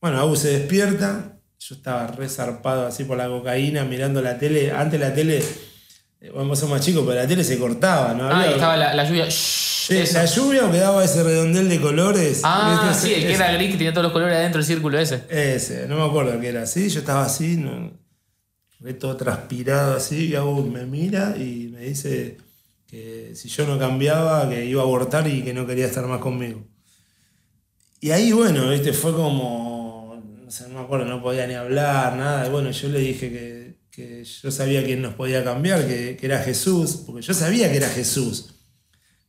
bueno, 0.00 0.18
Abu 0.20 0.36
se 0.36 0.58
despierta, 0.60 1.38
yo 1.58 1.74
estaba 1.74 2.06
resarpado 2.06 2.86
así 2.86 3.04
por 3.04 3.18
la 3.18 3.26
cocaína, 3.28 3.84
mirando 3.84 4.22
la 4.22 4.38
tele, 4.38 4.70
antes 4.72 4.98
la 4.98 5.12
tele, 5.12 5.42
eh, 6.20 6.30
bueno, 6.30 6.48
vos 6.48 6.58
sos 6.58 6.70
más 6.70 6.80
chicos, 6.80 7.04
pero 7.06 7.20
la 7.20 7.26
tele 7.28 7.44
se 7.44 7.58
cortaba, 7.58 8.14
¿no? 8.14 8.24
Ah, 8.26 8.36
Había- 8.38 8.50
y 8.50 8.54
estaba 8.54 8.76
la, 8.78 8.94
la 8.94 9.04
lluvia. 9.04 9.26
Sí, 9.30 10.02
la 10.14 10.24
lluvia 10.24 10.64
o 10.64 10.72
quedaba 10.72 11.04
ese 11.04 11.22
redondel 11.22 11.68
de 11.68 11.78
colores. 11.80 12.40
Ah, 12.42 12.96
sí, 12.98 13.12
el 13.12 13.20
que 13.20 13.26
Ese- 13.34 13.34
era 13.34 13.52
gris 13.52 13.70
que 13.72 13.76
tenía 13.76 13.92
todos 13.92 14.04
los 14.04 14.12
colores 14.12 14.34
adentro 14.34 14.60
del 14.60 14.66
círculo 14.66 14.98
ese. 14.98 15.24
ese, 15.28 15.86
no 15.88 15.96
me 15.96 16.04
acuerdo 16.06 16.40
qué 16.40 16.48
era 16.48 16.62
así. 16.62 16.88
Yo 16.88 17.00
estaba 17.00 17.24
así, 17.26 17.56
no, 17.58 17.92
todo 18.98 19.16
transpirado 19.16 19.94
así. 19.96 20.28
Y 20.28 20.34
Abu 20.34 20.62
me 20.64 20.86
mira 20.86 21.36
y 21.36 21.68
me 21.72 21.82
dice 21.82 22.36
que 22.86 23.32
si 23.34 23.48
yo 23.48 23.66
no 23.66 23.78
cambiaba, 23.78 24.48
que 24.48 24.64
iba 24.64 24.82
a 24.82 24.84
abortar 24.84 25.26
y 25.28 25.42
que 25.42 25.52
no 25.52 25.66
quería 25.66 25.86
estar 25.86 26.06
más 26.06 26.20
conmigo. 26.20 26.64
Y 28.00 28.10
ahí, 28.10 28.32
bueno, 28.32 28.70
¿viste? 28.70 28.92
fue 28.92 29.12
como. 29.12 30.22
No 30.44 30.50
sé, 30.50 30.68
no 30.68 30.74
me 30.74 30.80
acuerdo, 30.80 31.06
no 31.06 31.22
podía 31.22 31.46
ni 31.46 31.54
hablar, 31.54 32.16
nada. 32.16 32.46
Y 32.46 32.50
bueno, 32.50 32.70
yo 32.70 32.88
le 32.88 33.00
dije 33.00 33.30
que, 33.30 33.80
que 33.90 34.24
yo 34.24 34.50
sabía 34.50 34.84
quién 34.84 35.02
nos 35.02 35.14
podía 35.14 35.42
cambiar, 35.42 35.86
que, 35.88 36.16
que 36.16 36.26
era 36.26 36.38
Jesús, 36.38 37.02
porque 37.04 37.22
yo 37.22 37.34
sabía 37.34 37.70
que 37.70 37.78
era 37.78 37.88
Jesús. 37.88 38.54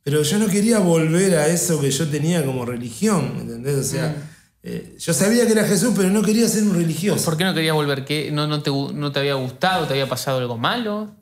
Pero 0.04 0.22
yo 0.22 0.38
no 0.38 0.46
quería 0.46 0.78
volver 0.78 1.34
a 1.36 1.48
eso 1.48 1.80
que 1.80 1.90
yo 1.90 2.08
tenía 2.08 2.44
como 2.44 2.64
religión, 2.64 3.36
¿entendés? 3.40 3.76
O 3.76 3.82
sea, 3.82 4.16
eh, 4.62 4.96
yo 4.98 5.12
sabía 5.12 5.44
que 5.44 5.52
era 5.52 5.64
Jesús, 5.64 5.92
pero 5.96 6.08
no 6.08 6.22
quería 6.22 6.48
ser 6.48 6.62
un 6.62 6.74
religioso. 6.74 7.24
¿Por 7.24 7.36
qué 7.36 7.44
no 7.44 7.54
querías 7.54 7.74
volver? 7.74 8.04
¿Qué? 8.04 8.30
¿No, 8.30 8.46
no, 8.46 8.62
te, 8.62 8.70
¿No 8.70 9.12
te 9.12 9.18
había 9.18 9.34
gustado? 9.34 9.86
¿Te 9.86 9.94
había 9.94 10.08
pasado 10.08 10.38
algo 10.38 10.56
malo? 10.56 11.14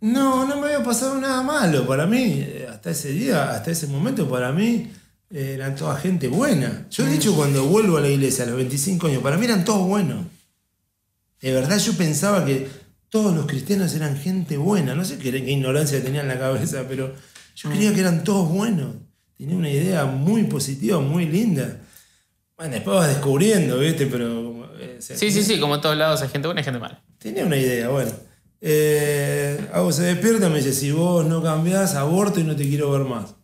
No, 0.00 0.46
no 0.46 0.60
me 0.60 0.66
había 0.68 0.84
pasado 0.84 1.20
nada 1.20 1.42
malo. 1.42 1.86
Para 1.86 2.06
mí, 2.06 2.40
eh, 2.40 2.66
hasta 2.70 2.90
ese 2.90 3.10
día, 3.10 3.50
hasta 3.50 3.70
ese 3.70 3.86
momento, 3.88 4.28
para 4.28 4.52
mí 4.52 4.90
eh, 5.30 5.52
eran 5.54 5.74
toda 5.74 5.96
gente 5.96 6.28
buena. 6.28 6.86
Yo, 6.90 7.04
de 7.04 7.14
hecho, 7.14 7.34
cuando 7.34 7.64
vuelvo 7.64 7.96
a 7.96 8.00
la 8.00 8.08
iglesia 8.08 8.44
a 8.44 8.46
los 8.48 8.56
25 8.56 9.08
años, 9.08 9.22
para 9.22 9.36
mí 9.36 9.44
eran 9.44 9.64
todos 9.64 9.86
buenos. 9.86 10.26
De 11.40 11.52
verdad, 11.52 11.78
yo 11.78 11.92
pensaba 11.94 12.44
que 12.44 12.68
todos 13.08 13.34
los 13.34 13.46
cristianos 13.46 13.94
eran 13.94 14.16
gente 14.16 14.56
buena. 14.56 14.94
No 14.94 15.04
sé 15.04 15.18
qué, 15.18 15.30
qué 15.32 15.50
ignorancia 15.50 16.02
tenía 16.02 16.20
en 16.20 16.28
la 16.28 16.38
cabeza, 16.38 16.84
pero 16.88 17.14
yo 17.56 17.70
creía 17.70 17.92
que 17.92 18.00
eran 18.00 18.24
todos 18.24 18.48
buenos. 18.48 18.96
Tenía 19.36 19.56
una 19.56 19.70
idea 19.70 20.04
muy 20.04 20.44
positiva, 20.44 21.00
muy 21.00 21.26
linda. 21.26 21.80
Bueno, 22.56 22.74
después 22.74 22.96
vas 22.96 23.08
descubriendo, 23.08 23.78
¿viste? 23.78 24.06
Pero. 24.06 24.44
como, 24.44 24.64
eh, 24.80 24.98
Sí, 25.00 25.30
sí, 25.30 25.44
sí, 25.44 25.60
como 25.60 25.76
en 25.76 25.80
todos 25.80 25.96
lados 25.96 26.22
hay 26.22 26.28
gente 26.28 26.48
buena 26.48 26.60
y 26.60 26.64
gente 26.64 26.80
mala. 26.80 27.00
Tenía 27.18 27.44
una 27.44 27.56
idea, 27.56 27.88
bueno. 27.88 28.10
Eh, 28.60 29.68
Abu 29.72 29.92
se 29.92 30.02
despierta, 30.02 30.48
me 30.48 30.58
dice, 30.58 30.72
si 30.72 30.90
vos 30.90 31.24
no 31.26 31.42
cambiás, 31.42 31.94
aborto 31.94 32.40
y 32.40 32.44
no 32.44 32.56
te 32.56 32.68
quiero 32.68 32.90
ver 32.90 33.02
más. 33.02 33.34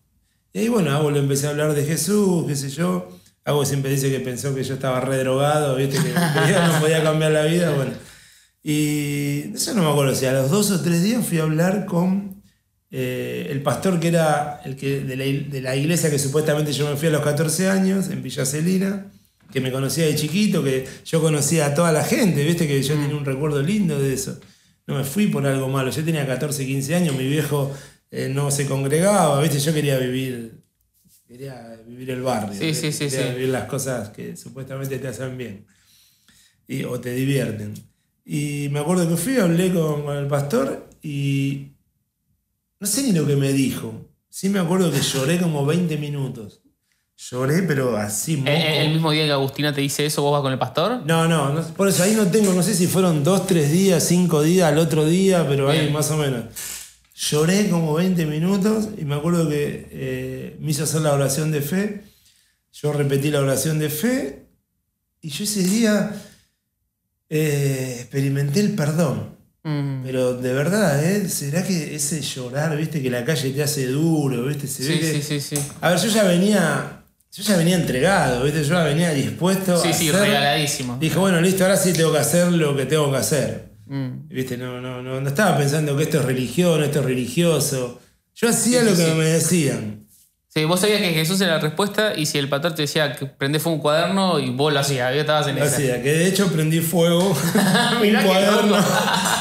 Y 0.53 0.61
ahí, 0.61 0.69
bueno, 0.69 0.91
Abu 0.93 1.11
le 1.11 1.21
empecé 1.21 1.47
a 1.47 1.51
hablar 1.51 1.75
de 1.75 1.85
Jesús, 1.85 2.45
qué 2.47 2.57
sé 2.57 2.71
yo. 2.71 3.09
Abu 3.45 3.65
siempre 3.65 3.91
dice 3.91 4.11
que 4.11 4.21
pensó 4.21 4.55
que 4.55 4.65
yo 4.65 4.75
estaba 4.75 5.01
re 5.01 5.19
drogado, 5.19 5.77
¿viste? 5.77 5.99
Que, 5.99 6.13
no 6.13 6.81
podía 6.81 7.03
cambiar 7.03 7.33
la 7.33 7.45
vida, 7.45 7.75
bueno. 7.75 7.93
Y 8.63 9.53
eso 9.55 9.75
no 9.75 9.83
me 9.83 9.91
acuerdo, 9.91 10.15
si 10.15 10.27
a 10.27 10.33
los 10.33 10.51
dos 10.51 10.71
o 10.71 10.81
tres 10.81 11.03
días 11.03 11.27
fui 11.27 11.39
a 11.39 11.43
hablar 11.43 11.85
con 11.85 12.43
eh, 12.91 13.49
el 13.51 13.63
pastor 13.63 14.01
que 14.01 14.09
era 14.09 14.61
el 14.65 14.77
que 14.77 15.01
de 15.01 15.17
la, 15.17 15.25
de 15.25 15.61
la 15.61 15.77
iglesia 15.77 16.11
que 16.11 16.19
supuestamente 16.19 16.73
yo 16.73 16.89
me 16.89 16.97
fui 16.97 17.09
a 17.09 17.11
los 17.11 17.23
14 17.23 17.69
años, 17.69 18.09
en 18.09 18.23
Villa 18.23 18.47
Celina, 18.47 19.11
que 19.53 19.61
me 19.61 19.71
conocía 19.71 20.07
de 20.07 20.15
chiquito, 20.15 20.65
que 20.65 20.87
yo 21.05 21.21
conocía 21.21 21.67
a 21.67 21.75
toda 21.75 21.93
la 21.93 22.05
gente, 22.05 22.45
viste 22.45 22.67
que 22.67 22.83
yo 22.83 22.95
tenía 22.95 23.17
un 23.17 23.25
recuerdo 23.25 23.63
lindo 23.63 23.99
de 23.99 24.15
eso. 24.15 24.39
No 24.87 24.97
me 24.97 25.05
fui 25.05 25.29
por 25.29 25.47
algo 25.47 25.69
malo, 25.69 25.91
yo 25.91 26.05
tenía 26.05 26.27
14, 26.27 26.67
15 26.67 26.95
años, 26.95 27.17
mi 27.17 27.27
viejo 27.27 27.73
eh, 28.11 28.29
no 28.29 28.51
se 28.51 28.67
congregaba, 28.67 29.41
viste, 29.41 29.59
yo 29.59 29.73
quería 29.73 29.99
vivir, 29.99 30.63
quería 31.27 31.81
vivir 31.87 32.11
el 32.11 32.23
barrio, 32.23 32.59
Sí, 32.59 32.75
sí, 32.75 32.93
sí, 32.93 33.09
quería 33.09 33.33
vivir 33.35 33.49
las 33.49 33.65
cosas 33.65 34.11
que 34.11 34.37
supuestamente 34.37 34.99
te 34.99 35.09
hacen 35.09 35.39
bien 35.39 35.67
y, 36.69 36.85
o 36.85 37.01
te 37.01 37.15
divierten. 37.15 37.75
Y 38.25 38.69
me 38.71 38.81
acuerdo 38.81 39.09
que 39.09 39.17
fui, 39.17 39.37
hablé 39.37 39.73
con, 39.73 40.03
con 40.05 40.17
el 40.17 40.27
pastor 40.27 40.89
y 41.03 41.73
no 42.81 42.87
sé 42.87 43.03
ni 43.03 43.13
lo 43.13 43.27
que 43.27 43.37
me 43.37 43.53
dijo. 43.53 44.11
Sí 44.29 44.49
me 44.49 44.59
acuerdo 44.59 44.91
que 44.91 45.01
lloré 45.01 45.39
como 45.39 45.65
20 45.65 45.97
minutos. 45.99 46.64
Lloré, 47.17 47.63
pero 47.63 47.97
así, 47.97 48.37
moco. 48.37 48.51
El 48.51 48.91
mismo 48.93 49.11
día 49.13 49.25
que 49.25 49.33
Agustina 49.33 49.73
te 49.73 49.81
dice 49.81 50.05
eso, 50.05 50.21
vos 50.23 50.33
vas 50.33 50.43
con 50.43 50.53
el 50.53 50.59
pastor. 50.59 51.03
No, 51.07 51.29
no, 51.29 51.53
no, 51.53 51.63
por 51.75 51.89
eso 51.89 52.03
ahí 52.03 52.15
no 52.15 52.27
tengo, 52.27 52.53
no 52.53 52.63
sé 52.63 52.75
si 52.75 52.87
fueron 52.87 53.23
dos, 53.23 53.47
tres 53.47 53.71
días, 53.71 54.05
cinco 54.07 54.43
días, 54.43 54.71
al 54.71 54.79
otro 54.79 55.07
día, 55.07 55.47
pero 55.49 55.71
ahí 55.71 55.91
más 55.91 56.11
o 56.11 56.17
menos. 56.17 56.45
Lloré 57.15 57.71
como 57.71 57.95
20 57.95 58.27
minutos 58.27 58.89
y 58.99 59.05
me 59.05 59.15
acuerdo 59.15 59.49
que 59.49 59.89
eh, 59.93 60.57
me 60.61 60.73
hizo 60.73 60.83
hacer 60.85 61.03
la 61.03 61.13
oración 61.13 61.53
de 61.53 61.61
fe. 61.63 62.03
Yo 62.73 62.93
repetí 62.93 63.31
la 63.31 63.41
oración 63.41 63.79
de 63.79 63.89
fe 63.89 64.47
y 65.23 65.29
yo 65.31 65.45
ese 65.45 65.63
día 65.63 66.11
eh, 67.31 67.99
experimenté 68.01 68.59
el 68.61 68.75
perdón. 68.75 69.37
Mm. 69.63 70.03
Pero 70.03 70.35
de 70.35 70.53
verdad, 70.53 71.03
¿eh? 71.05 71.29
¿será 71.29 71.63
que 71.65 71.95
ese 71.95 72.21
llorar, 72.21 72.77
viste, 72.77 73.01
que 73.01 73.09
la 73.11 73.25
calle 73.25 73.51
te 73.51 73.63
hace 73.63 73.87
duro, 73.87 74.45
viste? 74.45 74.67
Se 74.67 74.83
ve 74.83 74.95
Sí, 74.95 74.99
que- 75.01 75.13
sí, 75.13 75.41
sí, 75.41 75.57
sí. 75.57 75.63
A 75.81 75.91
ver, 75.91 75.99
yo 76.01 76.09
ya 76.09 76.25
venía, 76.25 77.04
yo 77.37 77.43
ya 77.43 77.57
venía 77.57 77.75
entregado, 77.77 78.45
viste, 78.45 78.63
yo 78.63 78.75
ya 78.75 78.85
venía 78.85 79.11
dispuesto 79.13 79.77
Sí, 79.83 79.89
a 79.89 79.93
sí, 79.93 80.09
hacer- 80.09 80.21
regaladísimo. 80.21 80.97
Dije, 81.01 81.19
bueno, 81.19 81.41
listo, 81.41 81.65
ahora 81.65 81.77
sí 81.77 81.93
tengo 81.93 82.13
que 82.13 82.19
hacer 82.19 82.53
lo 82.53 82.77
que 82.77 82.87
tengo 82.87 83.11
que 83.11 83.17
hacer. 83.19 83.65
Mm. 83.87 84.29
Viste, 84.29 84.57
no, 84.57 84.81
no, 84.81 85.03
no, 85.03 85.21
no 85.21 85.29
estaba 85.29 85.57
pensando 85.59 85.97
que 85.97 86.05
esto 86.05 86.21
es 86.21 86.25
religión, 86.25 86.83
esto 86.83 87.01
es 87.01 87.05
religioso. 87.05 88.01
Yo 88.35 88.49
hacía 88.49 88.81
Sí, 88.81 88.87
lo 88.91 88.97
que 88.97 89.05
sí. 89.05 89.13
me 89.17 89.25
decían. 89.25 90.01
Sí, 90.49 90.65
vos 90.65 90.79
sabías 90.81 91.01
que 91.01 91.13
Jesús 91.13 91.41
era 91.41 91.55
la 91.57 91.61
respuesta 91.61 92.13
y 92.17 92.27
si 92.27 92.39
el 92.39 92.49
pastor 92.49 92.77
te 92.77 92.83
decía 92.83 93.13
que 93.17 93.27
prendés 93.27 93.61
fuego 93.61 93.75
un 93.77 93.83
cuaderno 93.83 94.39
y 94.39 94.51
vos 94.51 94.73
lo 94.73 94.79
hacías, 94.79 95.13
ya 95.13 95.21
estabas 95.23 95.49
en 95.49 95.57
Lo 95.59 95.65
esa. 95.65 95.75
hacía, 95.75 96.01
que 96.01 96.13
de 96.13 96.29
hecho 96.29 96.47
prendí 96.53 96.81
fuego 96.81 97.31
un 98.01 98.25
cuaderno. 98.25 98.77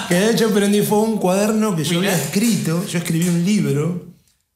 que 0.10 0.16
de 0.16 0.32
hecho 0.32 0.50
prendí 0.52 0.82
fuego 0.82 1.04
un 1.04 1.18
cuaderno 1.20 1.76
que 1.76 1.84
yo 1.84 2.00
Mirá. 2.00 2.12
había 2.14 2.24
escrito. 2.24 2.84
Yo 2.88 2.98
escribí 2.98 3.30
un 3.30 3.46
libro 3.46 4.08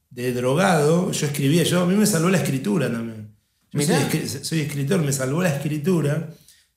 de 0.09 0.33
drogado. 0.33 1.11
Yo 1.11 1.27
escribía, 1.27 1.61
yo, 1.63 1.81
a 1.81 1.85
mí 1.85 1.95
me 1.95 2.07
salvó 2.07 2.29
la 2.29 2.37
escritura 2.39 2.91
también. 2.91 3.16
Soy, 4.43 4.61
escritor, 4.61 5.01
me 5.01 5.11
salvó 5.11 5.41
la 5.43 5.49
escritura. 5.55 6.29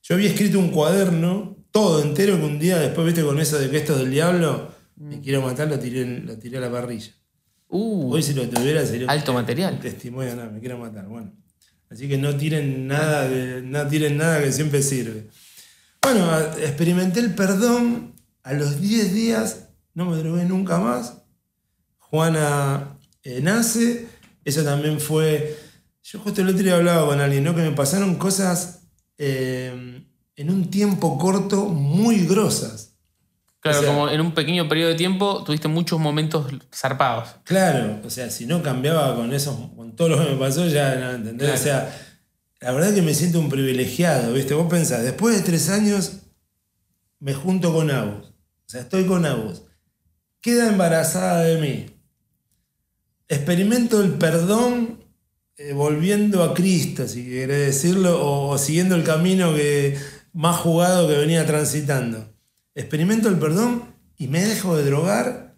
Yo 0.03 0.15
había 0.15 0.29
escrito 0.29 0.59
un 0.59 0.69
cuaderno, 0.69 1.57
todo 1.71 2.01
entero, 2.01 2.37
que 2.37 2.45
un 2.45 2.59
día 2.59 2.77
después, 2.79 3.05
viste, 3.05 3.23
con 3.23 3.39
eso 3.39 3.59
de 3.59 3.69
que 3.69 3.77
esto 3.77 3.93
es 3.93 3.99
del 3.99 4.11
diablo, 4.11 4.71
me 4.95 5.21
quiero 5.21 5.41
matar, 5.41 5.67
lo 5.67 5.79
tiré, 5.79 6.05
lo 6.21 6.37
tiré 6.37 6.57
a 6.57 6.61
la 6.61 6.71
parrilla. 6.71 7.11
Uh, 7.69 8.11
Hoy 8.13 8.21
si 8.23 8.33
lo 8.33 8.47
tuviera 8.49 8.85
sería 8.85 9.05
un- 9.05 9.11
alto 9.11 9.33
material. 9.33 9.79
testimonio, 9.79 10.35
no, 10.35 10.51
me 10.51 10.59
quiero 10.59 10.77
matar. 10.77 11.07
Bueno. 11.07 11.31
Así 11.89 12.07
que 12.07 12.17
no 12.17 12.35
tiren 12.35 12.87
nada, 12.87 13.27
de- 13.29 13.61
no 13.61 13.85
tiren 13.87 14.17
nada 14.17 14.41
que 14.43 14.51
siempre 14.51 14.81
sirve. 14.81 15.27
Bueno, 16.01 16.29
experimenté 16.61 17.19
el 17.19 17.33
perdón. 17.35 18.15
A 18.43 18.53
los 18.53 18.81
10 18.81 19.13
días 19.13 19.69
no 19.93 20.05
me 20.09 20.17
drogué 20.17 20.45
nunca 20.45 20.79
más. 20.79 21.17
Juana 21.99 22.97
eh, 23.23 23.39
nace. 23.41 24.07
Eso 24.43 24.63
también 24.63 24.99
fue. 24.99 25.57
Yo 26.11 26.19
justo 26.19 26.41
el 26.41 26.49
otro 26.49 26.61
día 26.61 26.75
hablaba 26.75 27.07
con 27.07 27.21
alguien, 27.21 27.45
¿no? 27.45 27.55
Que 27.55 27.61
me 27.61 27.71
pasaron 27.71 28.15
cosas 28.15 28.81
eh, 29.17 30.03
en 30.35 30.49
un 30.49 30.69
tiempo 30.69 31.17
corto 31.17 31.67
muy 31.67 32.25
grosas. 32.25 32.97
Claro, 33.61 33.79
O 33.79 33.81
sea, 33.81 33.93
como 33.93 34.09
en 34.09 34.19
un 34.19 34.33
pequeño 34.33 34.67
periodo 34.67 34.89
de 34.89 34.95
tiempo 34.95 35.41
tuviste 35.45 35.69
muchos 35.69 36.01
momentos 36.01 36.51
zarpados. 36.75 37.29
Claro, 37.45 38.01
o 38.03 38.09
sea, 38.09 38.29
si 38.29 38.45
no 38.45 38.61
cambiaba 38.61 39.15
con 39.15 39.31
eso, 39.31 39.71
con 39.77 39.95
todo 39.95 40.09
lo 40.09 40.17
que 40.17 40.31
me 40.31 40.37
pasó, 40.37 40.67
ya 40.67 40.95
no 40.95 41.11
entendés. 41.11 41.47
Claro. 41.47 41.61
O 41.61 41.63
sea, 41.63 42.17
la 42.59 42.71
verdad 42.73 42.93
que 42.93 43.01
me 43.01 43.13
siento 43.13 43.39
un 43.39 43.47
privilegiado, 43.47 44.33
¿viste? 44.33 44.53
Vos 44.53 44.67
pensás, 44.69 45.03
después 45.03 45.37
de 45.37 45.43
tres 45.43 45.69
años 45.69 46.23
me 47.19 47.33
junto 47.33 47.73
con 47.73 47.89
Agus. 47.89 48.27
O 48.27 48.69
sea, 48.69 48.81
estoy 48.81 49.05
con 49.05 49.25
Agus. 49.25 49.61
Queda 50.41 50.67
embarazada 50.67 51.43
de 51.43 51.57
mí. 51.61 51.85
Experimento 53.29 54.01
el 54.01 54.15
perdón 54.15 55.00
eh, 55.69 55.73
volviendo 55.73 56.43
a 56.43 56.53
Cristo, 56.53 57.07
si 57.07 57.23
querés 57.25 57.67
decirlo, 57.67 58.21
o, 58.25 58.49
o 58.49 58.57
siguiendo 58.57 58.95
el 58.95 59.03
camino 59.03 59.53
que, 59.53 59.97
más 60.33 60.57
jugado 60.57 61.07
que 61.07 61.17
venía 61.17 61.45
transitando. 61.45 62.33
Experimento 62.75 63.27
el 63.29 63.37
perdón 63.37 63.83
y 64.17 64.27
me 64.27 64.43
dejo 64.45 64.77
de 64.77 64.85
drogar 64.85 65.55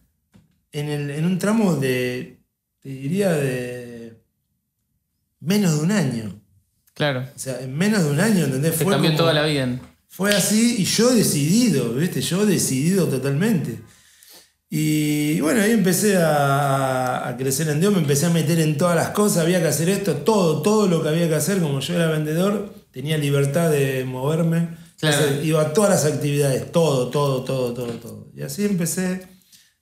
en, 0.71 0.89
el- 0.89 1.09
en 1.11 1.25
un 1.25 1.37
tramo 1.37 1.75
de, 1.75 2.39
te 2.79 2.89
diría, 2.89 3.31
de 3.33 4.17
menos 5.39 5.77
de 5.77 5.83
un 5.83 5.91
año. 5.91 6.41
Claro. 6.93 7.27
O 7.35 7.39
sea, 7.39 7.59
en 7.61 7.75
menos 7.77 8.03
de 8.03 8.11
un 8.11 8.19
año, 8.19 8.45
¿entendés? 8.45 8.77
Te 8.77 8.85
cambió 8.85 9.09
como- 9.11 9.17
toda 9.17 9.33
la 9.33 9.45
vida. 9.45 9.79
fue 10.07 10.33
así 10.35 10.75
y 10.79 10.85
yo 10.85 11.09
decidido, 11.13 11.93
¿viste? 11.93 12.21
Yo 12.21 12.45
decidido 12.45 13.07
totalmente. 13.07 13.79
Y 14.75 15.39
bueno, 15.39 15.61
ahí 15.61 15.69
empecé 15.69 16.17
a, 16.17 17.27
a 17.27 17.37
crecer 17.37 17.69
en 17.69 17.79
Dios, 17.79 17.93
me 17.93 17.99
empecé 17.99 18.25
a 18.25 18.31
meter 18.31 18.59
en 18.59 18.75
todas 18.75 18.95
las 18.95 19.09
cosas, 19.09 19.43
había 19.43 19.61
que 19.61 19.67
hacer 19.67 19.87
esto, 19.87 20.15
todo, 20.15 20.63
todo 20.63 20.87
lo 20.87 21.03
que 21.03 21.09
había 21.09 21.29
que 21.29 21.35
hacer, 21.35 21.59
como 21.59 21.79
yo 21.79 21.93
era 21.93 22.07
vendedor, 22.07 22.73
tenía 22.89 23.19
libertad 23.19 23.69
de 23.69 24.03
moverme, 24.03 24.69
Claro. 24.97 25.17
Entonces, 25.17 25.45
iba 25.45 25.61
a 25.61 25.73
todas 25.73 25.91
las 25.91 26.11
actividades, 26.11 26.71
todo, 26.71 27.09
todo, 27.09 27.43
todo, 27.43 27.71
todo, 27.75 27.91
todo. 27.99 28.31
Y 28.33 28.41
así 28.41 28.65
empecé 28.65 29.27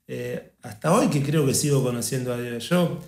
eh, 0.08 0.58
hasta 0.62 0.94
hoy 0.94 1.08
que 1.08 1.24
creo 1.24 1.46
que 1.46 1.54
sigo 1.54 1.82
conociendo 1.82 2.34
a 2.34 2.38
Dios. 2.38 2.68
Yo, 2.68 3.00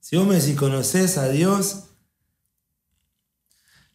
si 0.00 0.16
vos 0.16 0.26
me 0.26 0.34
decís, 0.40 0.56
¿conoces 0.56 1.18
a 1.18 1.28
Dios? 1.28 1.84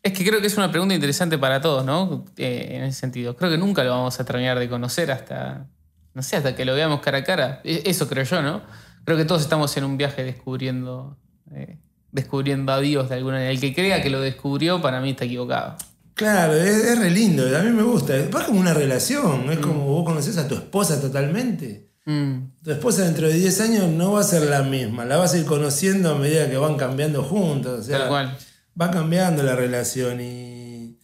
Es 0.02 0.14
que 0.14 0.24
creo 0.24 0.40
que 0.40 0.48
es 0.48 0.56
una 0.56 0.72
pregunta 0.72 0.96
interesante 0.96 1.38
para 1.38 1.60
todos, 1.60 1.84
¿no? 1.84 2.24
Eh, 2.38 2.70
en 2.72 2.84
ese 2.84 3.02
sentido. 3.02 3.36
Creo 3.36 3.52
que 3.52 3.58
nunca 3.58 3.84
lo 3.84 3.90
vamos 3.90 4.18
a 4.18 4.24
terminar 4.24 4.58
de 4.60 4.70
conocer 4.70 5.12
hasta, 5.12 5.68
no 6.14 6.22
sé, 6.24 6.36
hasta 6.38 6.56
que 6.56 6.66
lo 6.66 6.74
veamos 6.76 7.02
cara 7.02 7.20
a 7.20 7.24
cara. 7.24 7.62
E- 7.64 7.84
Eso 7.86 8.08
creo 8.08 8.24
yo, 8.24 8.42
¿no? 8.42 8.62
Creo 9.06 9.18
que 9.18 9.26
todos 9.26 9.42
estamos 9.42 9.76
en 9.78 9.84
un 9.84 9.98
viaje 9.98 10.24
descubriendo, 10.24 11.18
eh, 11.54 11.78
descubriendo 12.12 12.72
a 12.72 12.80
Dios 12.80 13.10
de 13.10 13.16
alguna 13.16 13.36
manera. 13.36 13.52
El 13.52 13.60
que 13.60 13.74
crea 13.74 14.02
que 14.02 14.10
lo 14.10 14.22
descubrió, 14.22 14.82
para 14.82 15.02
mí 15.02 15.12
está 15.12 15.26
equivocado. 15.26 15.76
Claro, 16.16 16.54
es, 16.54 16.86
es 16.86 17.00
re 17.00 17.10
lindo, 17.10 17.44
a 17.58 17.62
mí 17.64 17.72
me 17.72 17.82
gusta. 17.84 18.16
Es 18.16 18.28
como 18.30 18.60
una 18.60 18.74
relación, 18.74 19.52
es 19.52 19.58
como 19.60 19.86
vos 19.86 20.06
conoces 20.06 20.38
a 20.38 20.48
tu 20.48 20.56
esposa 20.56 21.02
totalmente. 21.02 21.90
Mm, 22.06 22.50
Tu 22.64 22.72
esposa 22.72 23.04
dentro 23.06 23.28
de 23.28 23.34
10 23.34 23.60
años 23.62 23.88
no 23.88 24.12
va 24.14 24.20
a 24.22 24.24
ser 24.24 24.44
la 24.44 24.62
misma, 24.62 25.06
la 25.06 25.18
vas 25.18 25.34
a 25.34 25.38
ir 25.40 25.46
conociendo 25.46 26.12
a 26.14 26.20
medida 26.20 26.50
que 26.50 26.58
van 26.58 26.76
cambiando 26.76 27.24
juntos. 27.24 27.80
O 27.80 27.84
sea, 27.84 27.98
tal 28.00 28.08
cual. 28.10 28.38
va 28.80 28.92
cambiando 28.92 29.42
la 29.42 29.56
relación 29.56 30.22
y... 30.22 31.00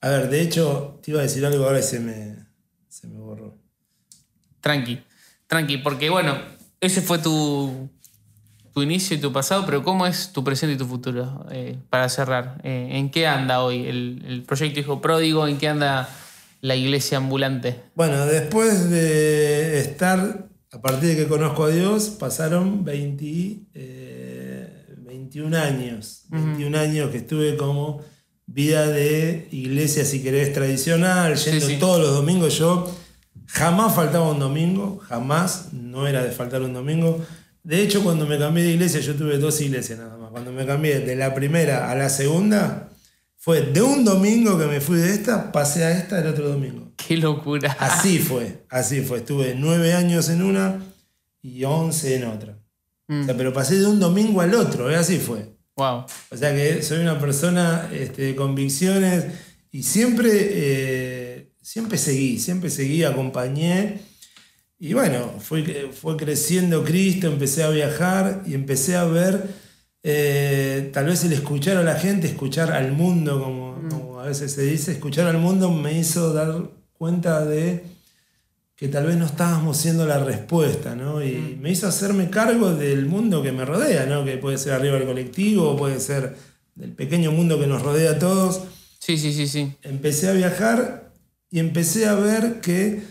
A 0.00 0.08
ver, 0.10 0.28
de 0.28 0.42
hecho, 0.42 1.00
te 1.02 1.10
iba 1.10 1.20
a 1.20 1.22
decir 1.24 1.44
algo 1.46 1.64
ahora 1.64 1.80
y 1.80 1.82
se 1.82 1.98
me. 2.00 2.43
Tranqui, 4.64 4.98
tranqui, 5.46 5.76
porque 5.76 6.08
bueno, 6.08 6.38
ese 6.80 7.02
fue 7.02 7.18
tu, 7.18 7.90
tu 8.72 8.80
inicio 8.80 9.14
y 9.14 9.20
tu 9.20 9.30
pasado, 9.30 9.66
pero 9.66 9.82
¿cómo 9.84 10.06
es 10.06 10.32
tu 10.32 10.42
presente 10.42 10.74
y 10.74 10.78
tu 10.78 10.86
futuro? 10.86 11.44
Eh, 11.50 11.76
para 11.90 12.08
cerrar, 12.08 12.62
Eh, 12.64 12.88
¿en 12.92 13.10
qué 13.10 13.26
anda 13.26 13.62
hoy 13.62 13.86
el, 13.86 14.24
el 14.26 14.42
proyecto 14.42 14.80
Hijo 14.80 15.02
Pródigo? 15.02 15.46
¿En 15.46 15.58
qué 15.58 15.68
anda 15.68 16.08
la 16.62 16.76
iglesia 16.76 17.18
ambulante? 17.18 17.78
Bueno, 17.94 18.24
después 18.24 18.88
de 18.88 19.80
estar, 19.80 20.48
a 20.72 20.80
partir 20.80 21.10
de 21.10 21.16
que 21.16 21.26
conozco 21.28 21.64
a 21.64 21.68
Dios, 21.68 22.08
pasaron 22.18 22.84
20, 22.86 23.66
eh, 23.74 24.86
21 24.96 25.58
años. 25.58 26.24
21 26.30 26.78
años 26.78 27.10
que 27.10 27.18
estuve 27.18 27.58
como 27.58 28.00
vida 28.46 28.86
de 28.88 29.46
iglesia, 29.52 30.06
si 30.06 30.22
querés, 30.22 30.54
tradicional, 30.54 31.34
yendo 31.36 31.66
sí. 31.66 31.76
todos 31.78 32.00
los 32.00 32.14
domingos. 32.14 32.56
Yo 32.56 32.90
jamás 33.54 33.94
faltaba 33.94 34.30
un 34.30 34.40
domingo, 34.40 34.98
jamás, 35.08 35.72
no 35.72 36.06
era 36.06 36.24
de 36.24 36.30
faltar 36.32 36.62
un 36.62 36.74
domingo. 36.74 37.24
De 37.62 37.80
hecho, 37.82 38.02
cuando 38.02 38.26
me 38.26 38.38
cambié 38.38 38.64
de 38.64 38.72
iglesia, 38.72 39.00
yo 39.00 39.14
tuve 39.14 39.38
dos 39.38 39.60
iglesias 39.60 39.98
nada 39.98 40.18
más. 40.18 40.30
Cuando 40.30 40.52
me 40.52 40.66
cambié 40.66 41.00
de 41.00 41.16
la 41.16 41.34
primera 41.34 41.90
a 41.90 41.94
la 41.94 42.08
segunda, 42.08 42.90
fue 43.36 43.62
de 43.62 43.80
un 43.80 44.04
domingo 44.04 44.58
que 44.58 44.66
me 44.66 44.80
fui 44.80 44.98
de 44.98 45.14
esta, 45.14 45.52
pasé 45.52 45.84
a 45.84 45.92
esta 45.92 46.18
el 46.18 46.26
otro 46.26 46.48
domingo. 46.48 46.92
¡Qué 46.96 47.16
locura! 47.16 47.76
Así 47.78 48.18
fue, 48.18 48.64
así 48.68 49.02
fue. 49.02 49.18
Estuve 49.18 49.54
nueve 49.56 49.94
años 49.94 50.28
en 50.28 50.42
una 50.42 50.82
y 51.40 51.62
once 51.64 52.16
en 52.16 52.24
otra. 52.24 52.58
O 53.08 53.24
sea, 53.24 53.36
pero 53.36 53.52
pasé 53.52 53.78
de 53.78 53.86
un 53.86 54.00
domingo 54.00 54.40
al 54.40 54.54
otro, 54.54 54.90
¿eh? 54.90 54.96
así 54.96 55.18
fue. 55.18 55.54
Wow. 55.76 56.06
O 56.30 56.36
sea 56.36 56.54
que 56.54 56.82
soy 56.82 56.98
una 56.98 57.20
persona 57.20 57.88
este, 57.92 58.22
de 58.22 58.36
convicciones 58.36 59.26
y 59.70 59.82
siempre, 59.82 60.30
eh, 60.32 61.23
siempre 61.64 61.96
seguí, 61.96 62.38
siempre 62.38 62.70
seguí, 62.70 63.02
acompañé. 63.04 64.00
Y 64.78 64.92
bueno, 64.92 65.32
fue, 65.40 65.90
fue 65.92 66.16
creciendo 66.16 66.84
Cristo, 66.84 67.26
empecé 67.26 67.64
a 67.64 67.70
viajar 67.70 68.42
y 68.46 68.54
empecé 68.54 68.96
a 68.96 69.04
ver, 69.04 69.48
eh, 70.02 70.90
tal 70.92 71.06
vez 71.06 71.24
el 71.24 71.32
escuchar 71.32 71.78
a 71.78 71.82
la 71.82 71.94
gente, 71.94 72.26
escuchar 72.26 72.70
al 72.70 72.92
mundo, 72.92 73.42
como, 73.42 73.88
como 73.88 74.20
a 74.20 74.26
veces 74.26 74.52
se 74.52 74.62
dice, 74.62 74.92
escuchar 74.92 75.26
al 75.26 75.38
mundo 75.38 75.70
me 75.70 75.98
hizo 75.98 76.34
dar 76.34 76.70
cuenta 76.92 77.44
de 77.46 77.82
que 78.76 78.88
tal 78.88 79.06
vez 79.06 79.16
no 79.16 79.24
estábamos 79.24 79.78
siendo 79.78 80.04
la 80.06 80.22
respuesta, 80.22 80.94
¿no? 80.94 81.24
Y 81.24 81.56
me 81.60 81.70
hizo 81.70 81.86
hacerme 81.86 82.28
cargo 82.28 82.74
del 82.74 83.06
mundo 83.06 83.42
que 83.42 83.52
me 83.52 83.64
rodea, 83.64 84.04
¿no? 84.04 84.24
Que 84.24 84.36
puede 84.36 84.58
ser 84.58 84.72
arriba 84.72 84.98
del 84.98 85.06
colectivo, 85.06 85.76
puede 85.76 86.00
ser 86.00 86.36
del 86.74 86.92
pequeño 86.92 87.32
mundo 87.32 87.58
que 87.58 87.68
nos 87.68 87.80
rodea 87.80 88.12
a 88.12 88.18
todos. 88.18 88.64
Sí, 88.98 89.16
sí, 89.16 89.32
sí, 89.32 89.46
sí. 89.46 89.72
Empecé 89.82 90.28
a 90.28 90.32
viajar 90.32 91.03
y 91.54 91.58
empecé 91.60 92.06
a 92.06 92.14
ver 92.14 92.60
que 92.60 93.02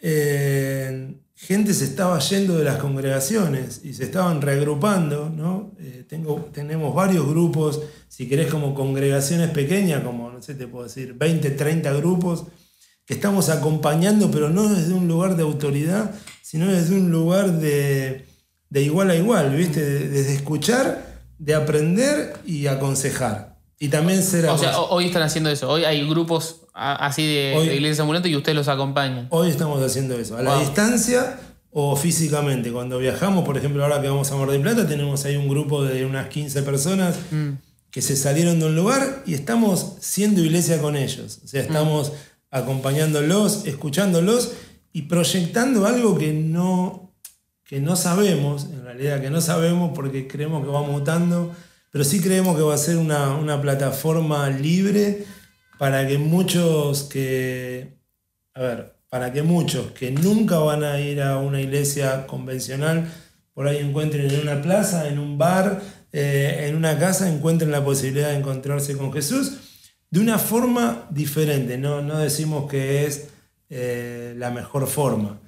eh, 0.00 1.16
gente 1.34 1.74
se 1.74 1.84
estaba 1.84 2.18
yendo 2.18 2.56
de 2.56 2.64
las 2.64 2.76
congregaciones 2.78 3.80
y 3.84 3.94
se 3.94 4.04
estaban 4.04 4.40
reagrupando, 4.42 5.30
¿no? 5.30 5.72
Eh, 5.80 6.04
tengo, 6.08 6.48
tenemos 6.52 6.94
varios 6.94 7.26
grupos, 7.26 7.80
si 8.08 8.28
querés 8.28 8.50
como 8.50 8.74
congregaciones 8.74 9.50
pequeñas, 9.50 10.02
como, 10.02 10.30
no 10.30 10.42
sé, 10.42 10.54
te 10.54 10.66
puedo 10.66 10.84
decir, 10.84 11.14
20, 11.14 11.50
30 11.50 11.92
grupos, 11.94 12.44
que 13.04 13.14
estamos 13.14 13.48
acompañando, 13.48 14.30
pero 14.30 14.50
no 14.50 14.68
desde 14.68 14.92
un 14.92 15.08
lugar 15.08 15.36
de 15.36 15.42
autoridad, 15.42 16.14
sino 16.42 16.66
desde 16.66 16.94
un 16.96 17.10
lugar 17.10 17.52
de, 17.60 18.26
de 18.70 18.82
igual 18.82 19.10
a 19.10 19.16
igual, 19.16 19.54
¿viste? 19.56 19.80
De- 19.84 20.08
desde 20.08 20.34
escuchar, 20.34 21.16
de 21.38 21.54
aprender 21.54 22.34
y 22.44 22.66
aconsejar. 22.66 23.56
Y 23.78 23.88
también 23.88 24.22
ser 24.22 24.46
O 24.48 24.56
sea, 24.58 24.78
hoy 24.80 25.06
están 25.06 25.22
haciendo 25.22 25.50
eso. 25.50 25.68
Hoy 25.70 25.84
hay 25.84 26.08
grupos 26.08 26.62
así 26.76 27.26
de, 27.26 27.54
Hoy- 27.56 27.68
de 27.68 27.74
iglesias 27.76 28.00
ambulantes 28.00 28.30
y 28.30 28.36
ustedes 28.36 28.56
los 28.56 28.68
acompañan. 28.68 29.26
Hoy 29.30 29.48
estamos 29.50 29.82
haciendo 29.82 30.18
eso, 30.18 30.36
a 30.36 30.42
la 30.42 30.52
Wow. 30.54 30.60
distancia 30.60 31.38
o 31.70 31.96
físicamente. 31.96 32.70
Cuando 32.72 32.98
viajamos, 32.98 33.44
por 33.44 33.56
ejemplo, 33.56 33.82
ahora 33.82 34.00
que 34.00 34.08
vamos 34.08 34.30
a 34.30 34.36
Mar 34.36 34.48
del 34.50 34.60
Plata, 34.62 34.86
tenemos 34.86 35.24
ahí 35.24 35.36
un 35.36 35.48
grupo 35.48 35.82
de 35.84 36.04
unas 36.06 36.28
15 36.28 36.62
personas 36.62 37.16
Mm. 37.30 37.50
que 37.90 38.02
se 38.02 38.14
salieron 38.16 38.58
de 38.60 38.66
un 38.66 38.76
lugar 38.76 39.22
y 39.26 39.34
estamos 39.34 39.94
siendo 40.00 40.42
iglesia 40.42 40.80
con 40.80 40.96
ellos. 40.96 41.40
O 41.44 41.48
sea, 41.48 41.62
estamos 41.62 42.12
acompañándolos, 42.50 43.64
escuchándolos 43.66 44.52
y 44.92 45.02
proyectando 45.02 45.86
algo 45.86 46.18
que 46.18 46.32
no, 46.32 47.14
que 47.64 47.80
no 47.80 47.96
sabemos, 47.96 48.64
en 48.72 48.84
realidad 48.84 49.20
que 49.20 49.30
no 49.30 49.40
sabemos 49.40 49.92
porque 49.94 50.26
creemos 50.28 50.64
que 50.64 50.70
va 50.70 50.82
mutando, 50.82 51.52
pero 51.90 52.04
sí 52.04 52.20
creemos 52.20 52.56
que 52.56 52.62
va 52.62 52.74
a 52.74 52.78
ser 52.78 52.96
una, 52.98 53.34
una 53.36 53.60
plataforma 53.60 54.48
libre 54.50 55.24
para 55.78 56.06
que 56.06 56.18
muchos 56.18 57.04
que, 57.04 57.98
a 58.54 58.62
ver, 58.62 58.96
para 59.08 59.32
que 59.32 59.42
muchos 59.42 59.92
que 59.92 60.10
nunca 60.10 60.58
van 60.58 60.84
a 60.84 61.00
ir 61.00 61.22
a 61.22 61.38
una 61.38 61.60
iglesia 61.60 62.26
convencional, 62.26 63.10
por 63.54 63.68
ahí 63.68 63.78
encuentren 63.78 64.30
en 64.30 64.40
una 64.40 64.60
plaza, 64.60 65.08
en 65.08 65.18
un 65.18 65.38
bar, 65.38 65.80
eh, 66.12 66.66
en 66.68 66.76
una 66.76 66.98
casa, 66.98 67.30
encuentren 67.30 67.70
la 67.70 67.84
posibilidad 67.84 68.30
de 68.30 68.36
encontrarse 68.36 68.96
con 68.96 69.12
Jesús 69.12 69.58
de 70.10 70.20
una 70.20 70.38
forma 70.38 71.06
diferente. 71.10 71.78
No, 71.78 72.02
no 72.02 72.18
decimos 72.18 72.70
que 72.70 73.06
es 73.06 73.28
eh, 73.68 74.34
la 74.36 74.50
mejor 74.50 74.86
forma, 74.86 75.40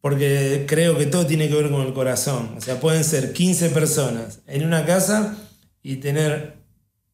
porque 0.00 0.64
creo 0.68 0.96
que 0.96 1.06
todo 1.06 1.26
tiene 1.26 1.48
que 1.48 1.54
ver 1.54 1.70
con 1.70 1.82
el 1.82 1.92
corazón. 1.92 2.54
O 2.56 2.60
sea, 2.60 2.80
pueden 2.80 3.04
ser 3.04 3.32
15 3.32 3.70
personas 3.70 4.40
en 4.46 4.64
una 4.64 4.86
casa 4.86 5.36
y 5.82 5.96
tener 5.96 6.59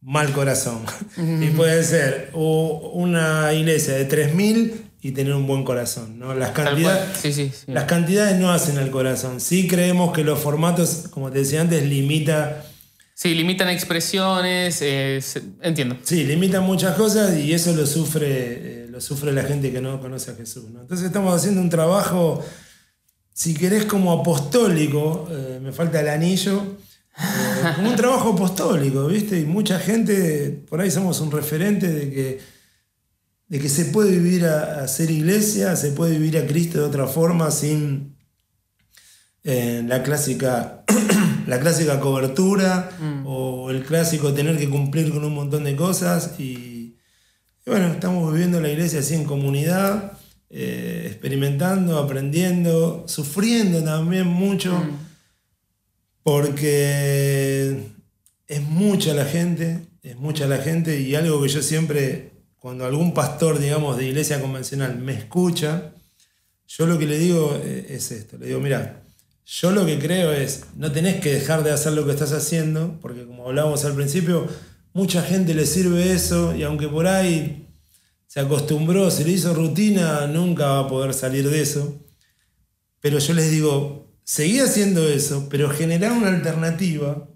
mal 0.01 0.33
corazón. 0.33 0.81
y 1.17 1.47
puede 1.49 1.83
ser 1.85 2.31
u- 2.35 2.91
una 2.95 3.53
iglesia 3.53 3.95
de 3.95 4.09
3.000 4.09 4.73
y 5.03 5.13
tener 5.13 5.35
un 5.35 5.47
buen 5.47 5.63
corazón. 5.65 6.19
¿no? 6.19 6.35
Las, 6.35 6.51
cantidades, 6.51 7.05
cual. 7.05 7.17
Sí, 7.23 7.33
sí, 7.33 7.53
sí. 7.55 7.73
las 7.73 7.85
cantidades 7.85 8.39
no 8.39 8.51
hacen 8.53 8.79
al 8.79 8.91
corazón. 8.91 9.41
Sí 9.41 9.69
creemos 9.69 10.13
que 10.13 10.25
los 10.25 10.39
formatos, 10.39 11.05
como 11.11 11.31
te 11.31 11.39
decía 11.41 11.61
antes, 11.61 11.83
limita 11.85 12.65
Sí, 13.19 13.35
limitan 13.35 13.71
expresiones, 13.71 14.83
eh, 14.83 15.21
entiendo. 15.63 15.97
Sí, 16.03 16.25
limitan 16.25 16.63
muchas 16.65 16.97
cosas 16.97 17.35
y 17.39 17.55
eso 17.55 17.75
lo 17.75 17.87
sufre, 17.87 18.27
eh, 18.29 18.87
lo 18.91 19.01
sufre 19.01 19.33
la 19.33 19.43
gente 19.43 19.73
que 19.73 19.81
no 19.81 19.99
conoce 20.03 20.33
a 20.33 20.35
Jesús. 20.35 20.65
¿no? 20.69 20.83
Entonces 20.83 21.07
estamos 21.07 21.35
haciendo 21.35 21.63
un 21.63 21.71
trabajo, 21.71 22.45
si 23.33 23.55
querés, 23.55 23.87
como 23.87 24.13
apostólico, 24.13 25.27
eh, 25.31 25.59
me 25.63 25.73
falta 25.73 26.01
el 26.01 26.09
anillo, 26.11 26.63
como 27.77 27.91
un 27.91 27.97
trabajo 27.97 28.33
apostólico, 28.33 29.07
¿viste? 29.07 29.41
Y 29.41 29.45
mucha 29.47 29.79
gente, 29.79 30.65
por 30.69 30.81
ahí 30.81 30.91
somos 30.91 31.21
un 31.21 31.31
referente 31.31 31.89
de 31.89 32.11
que, 32.11 32.41
de 33.49 33.59
que 33.59 33.69
se 33.69 33.87
puede 33.87 34.11
vivir 34.11 34.45
a, 34.47 34.83
a 34.83 34.89
ser 34.89 35.11
iglesia, 35.11 35.77
se 35.77 35.93
puede 35.93 36.19
vivir 36.19 36.39
a 36.39 36.47
Cristo 36.47 36.79
de 36.79 36.85
otra 36.85 37.07
forma 37.07 37.51
sin 37.51 38.17
eh, 39.45 39.85
la 39.87 40.03
clásica 40.03 40.85
la 41.47 41.61
clásica 41.61 42.01
cobertura 42.01 42.91
o 43.25 43.71
el 43.71 43.85
clásico 43.85 44.35
tener 44.35 44.59
que 44.59 44.69
cumplir 44.69 45.13
con 45.13 45.25
un 45.25 45.35
montón 45.35 45.63
de 45.63 45.77
cosas 45.77 46.35
y, 46.39 46.97
y 47.65 47.71
bueno, 47.71 47.87
estamos 47.89 48.33
viviendo 48.33 48.61
la 48.61 48.71
iglesia 48.71 49.01
así 49.01 49.15
en 49.15 49.25
comunidad, 49.25 50.13
eh, 50.51 51.05
experimentando, 51.07 51.99
aprendiendo, 51.99 53.05
sufriendo 53.07 53.83
también 53.85 54.27
mucho, 54.27 54.83
porque 56.27 57.93
es 58.49 58.61
mucha 58.61 59.15
la 59.15 59.27
gente, 59.27 59.87
es 60.03 60.17
mucha 60.17 60.49
la 60.49 60.59
gente 60.59 61.01
y 61.01 61.15
algo 61.15 61.41
que 61.41 61.49
yo 61.49 61.63
siempre, 61.63 62.33
cuando 62.57 62.85
algún 62.85 63.15
pastor, 63.15 63.61
digamos, 63.61 63.97
de 63.97 64.09
iglesia 64.09 64.41
convencional 64.41 64.99
me 64.99 65.13
escucha, 65.13 65.93
yo 66.67 66.87
lo 66.89 66.99
que 66.99 67.07
le 67.07 67.21
digo 67.21 67.57
eh, 67.63 67.87
es 67.91 68.11
esto, 68.11 68.39
le 68.39 68.47
digo, 68.49 68.59
mira, 68.59 69.05
yo 69.45 69.71
lo 69.71 69.87
que 69.87 70.01
creo 70.01 70.33
es, 70.33 70.65
no 70.75 70.91
tenés 70.91 71.21
que 71.21 71.33
dejar 71.33 71.63
de 71.63 71.71
hacer 71.71 71.93
lo 71.93 72.05
que 72.05 72.11
estás 72.11 72.33
haciendo, 72.33 72.99
porque 73.01 73.25
como 73.25 73.47
hablábamos 73.47 73.85
al 73.85 73.95
principio, 73.95 74.49
mucha 74.95 75.23
gente 75.23 75.55
le 75.55 75.65
sirve 75.65 76.13
eso 76.13 76.57
y 76.57 76.65
aunque 76.65 76.89
por 76.89 77.07
ahí 77.07 77.69
se 78.27 78.41
acostumbró, 78.41 79.13
se 79.13 79.25
le 79.25 79.31
hizo 79.31 79.55
rutina, 79.55 80.27
nunca 80.27 80.67
va 80.67 80.79
a 80.81 80.89
poder 80.89 81.15
salir 81.15 81.49
de 81.49 81.63
eso. 81.63 82.05
Pero 82.99 83.21
yo 83.21 83.33
les 83.33 83.49
digo, 83.49 84.06
seguí 84.27 84.59
haciendo 84.59 85.09
eso, 85.09 85.47
pero 85.49 85.71
generá 85.71 86.13
una 86.13 86.29
alternativa 86.29 87.29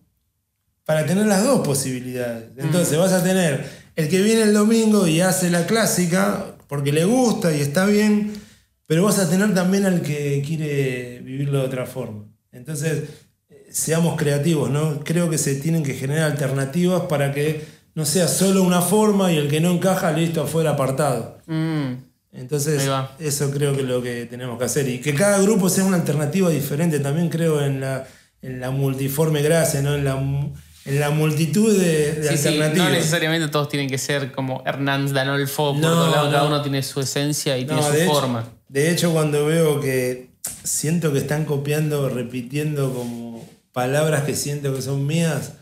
para 0.84 1.06
tener 1.06 1.26
las 1.26 1.44
dos 1.44 1.64
posibilidades. 1.64 2.50
Entonces 2.56 2.98
vas 2.98 3.12
a 3.12 3.22
tener 3.22 3.64
el 3.94 4.08
que 4.08 4.20
viene 4.20 4.42
el 4.42 4.52
domingo 4.52 5.06
y 5.06 5.20
hace 5.20 5.50
la 5.50 5.66
clásica 5.66 6.56
porque 6.66 6.92
le 6.92 7.04
gusta 7.04 7.56
y 7.56 7.60
está 7.60 7.86
bien, 7.86 8.32
pero 8.86 9.04
vas 9.04 9.20
a 9.20 9.30
tener 9.30 9.54
también 9.54 9.86
al 9.86 10.02
que 10.02 10.42
quiere 10.44 11.20
vivirlo 11.20 11.60
de 11.60 11.66
otra 11.66 11.86
forma. 11.86 12.24
Entonces, 12.50 13.04
seamos 13.70 14.16
creativos, 14.16 14.68
¿no? 14.68 15.00
Creo 15.04 15.30
que 15.30 15.38
se 15.38 15.54
tienen 15.54 15.84
que 15.84 15.94
generar 15.94 16.32
alternativas 16.32 17.02
para 17.02 17.32
que 17.32 17.64
no 17.94 18.04
sea 18.04 18.26
solo 18.26 18.64
una 18.64 18.82
forma 18.82 19.32
y 19.32 19.36
el 19.36 19.48
que 19.48 19.60
no 19.60 19.70
encaja, 19.70 20.10
listo, 20.10 20.42
afuera 20.42 20.70
apartado. 20.70 21.38
Mm, 21.46 21.92
Entonces, 22.32 22.88
eso 23.18 23.50
creo 23.50 23.74
que 23.74 23.80
es 23.82 23.88
lo 23.88 24.02
que 24.02 24.26
tenemos 24.26 24.58
que 24.58 24.64
hacer. 24.64 24.88
Y 24.88 25.00
que 25.00 25.14
cada 25.14 25.38
grupo 25.42 25.68
sea 25.68 25.84
una 25.84 25.96
alternativa 25.96 26.48
diferente. 26.50 27.00
También 27.00 27.28
creo 27.28 27.60
en 27.64 27.80
la, 27.80 28.06
en 28.42 28.60
la 28.60 28.70
multiforme 28.70 29.42
gracia, 29.42 29.82
¿no? 29.82 29.94
En 29.96 30.04
la, 30.04 30.14
en 30.16 31.00
la 31.00 31.10
multitud 31.10 31.76
de, 31.76 32.12
de 32.12 32.28
Sí, 32.30 32.36
sí, 32.38 32.48
alternativas. 32.48 32.88
no 32.88 32.94
necesariamente 32.94 33.48
todos 33.48 33.68
tienen 33.68 33.90
que 33.90 33.98
ser 33.98 34.30
como 34.32 34.62
Hernán 34.64 35.12
Danolfo, 35.12 35.72
por 35.72 35.80
No, 35.80 36.12
cada 36.12 36.40
no. 36.42 36.46
uno 36.46 36.62
tiene 36.62 36.82
su 36.84 37.00
esencia 37.00 37.58
y 37.58 37.64
tiene 37.66 37.82
su 37.82 37.90
de 37.92 38.04
hecho- 38.04 38.12
forma. 38.14 38.48
de 38.68 38.90
hecho, 38.92 39.12
cuando 39.12 39.44
veo 39.46 39.80
que 39.80 40.30
siento 40.62 41.12
que 41.12 41.18
están 41.18 41.44
copiando, 41.44 42.08
repitiendo 42.08 42.94
como 42.94 43.46
palabras 43.72 44.22
que 44.22 44.34
siento 44.36 44.72
que 44.74 44.82
son 44.82 45.04
mías, 45.06 45.54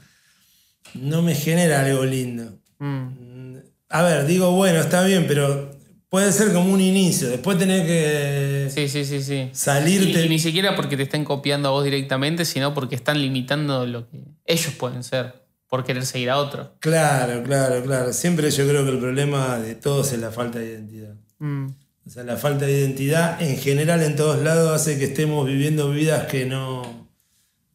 no 0.95 1.23
me 1.23 1.35
genera 1.35 1.81
algo 1.85 2.05
lindo. 2.05 2.59
Mm, 2.79 3.57
A 3.91 4.03
ver, 4.03 4.27
digo, 4.27 4.51
bueno, 4.53 4.81
está 4.81 5.03
bien, 5.05 5.25
pero 5.27 5.68
puede 6.09 6.33
ser 6.33 6.53
como 6.53 6.73
un 6.73 6.81
inicio. 6.81 7.29
Después 7.29 7.59
tenés 7.59 7.87
que 7.87 8.69
Sí, 8.75 8.89
sí, 8.89 9.05
sí, 9.05 9.23
sí. 9.23 9.49
salirte. 9.53 10.23
Y, 10.23 10.27
y 10.27 10.29
ni 10.29 10.39
siquiera 10.39 10.75
porque 10.77 10.97
te 10.97 11.03
estén 11.05 11.25
copiando 11.25 11.69
a 11.69 11.73
vos 11.73 11.85
directamente, 11.85 12.45
sino 12.45 12.75
porque 12.75 12.95
están 12.95 13.21
limitando 13.21 13.87
lo 13.87 14.09
que 14.09 14.21
ellos 14.47 14.73
pueden 14.79 15.03
ser 15.05 15.35
por 15.69 15.85
querer 15.85 16.07
seguir 16.07 16.31
a 16.31 16.39
otro. 16.39 16.73
Claro, 16.81 17.43
claro, 17.43 17.83
claro. 17.83 18.13
Siempre 18.13 18.51
yo 18.51 18.67
creo 18.67 18.85
que 18.85 18.91
el 18.93 18.99
problema 18.99 19.59
de 19.59 19.75
todos 19.75 20.13
es 20.13 20.19
la 20.19 20.31
falta 20.31 20.59
de 20.59 20.71
identidad. 20.71 21.15
Mm, 21.41 21.67
O 22.07 22.11
sea, 22.11 22.25
la 22.25 22.37
falta 22.39 22.65
de 22.65 22.73
identidad 22.79 23.41
en 23.43 23.59
general 23.59 24.03
en 24.03 24.17
todos 24.17 24.43
lados 24.43 24.71
hace 24.73 24.99
que 24.99 25.05
estemos 25.05 25.47
viviendo 25.47 25.91
vidas 25.91 26.27
que 26.27 26.47
no, 26.47 27.07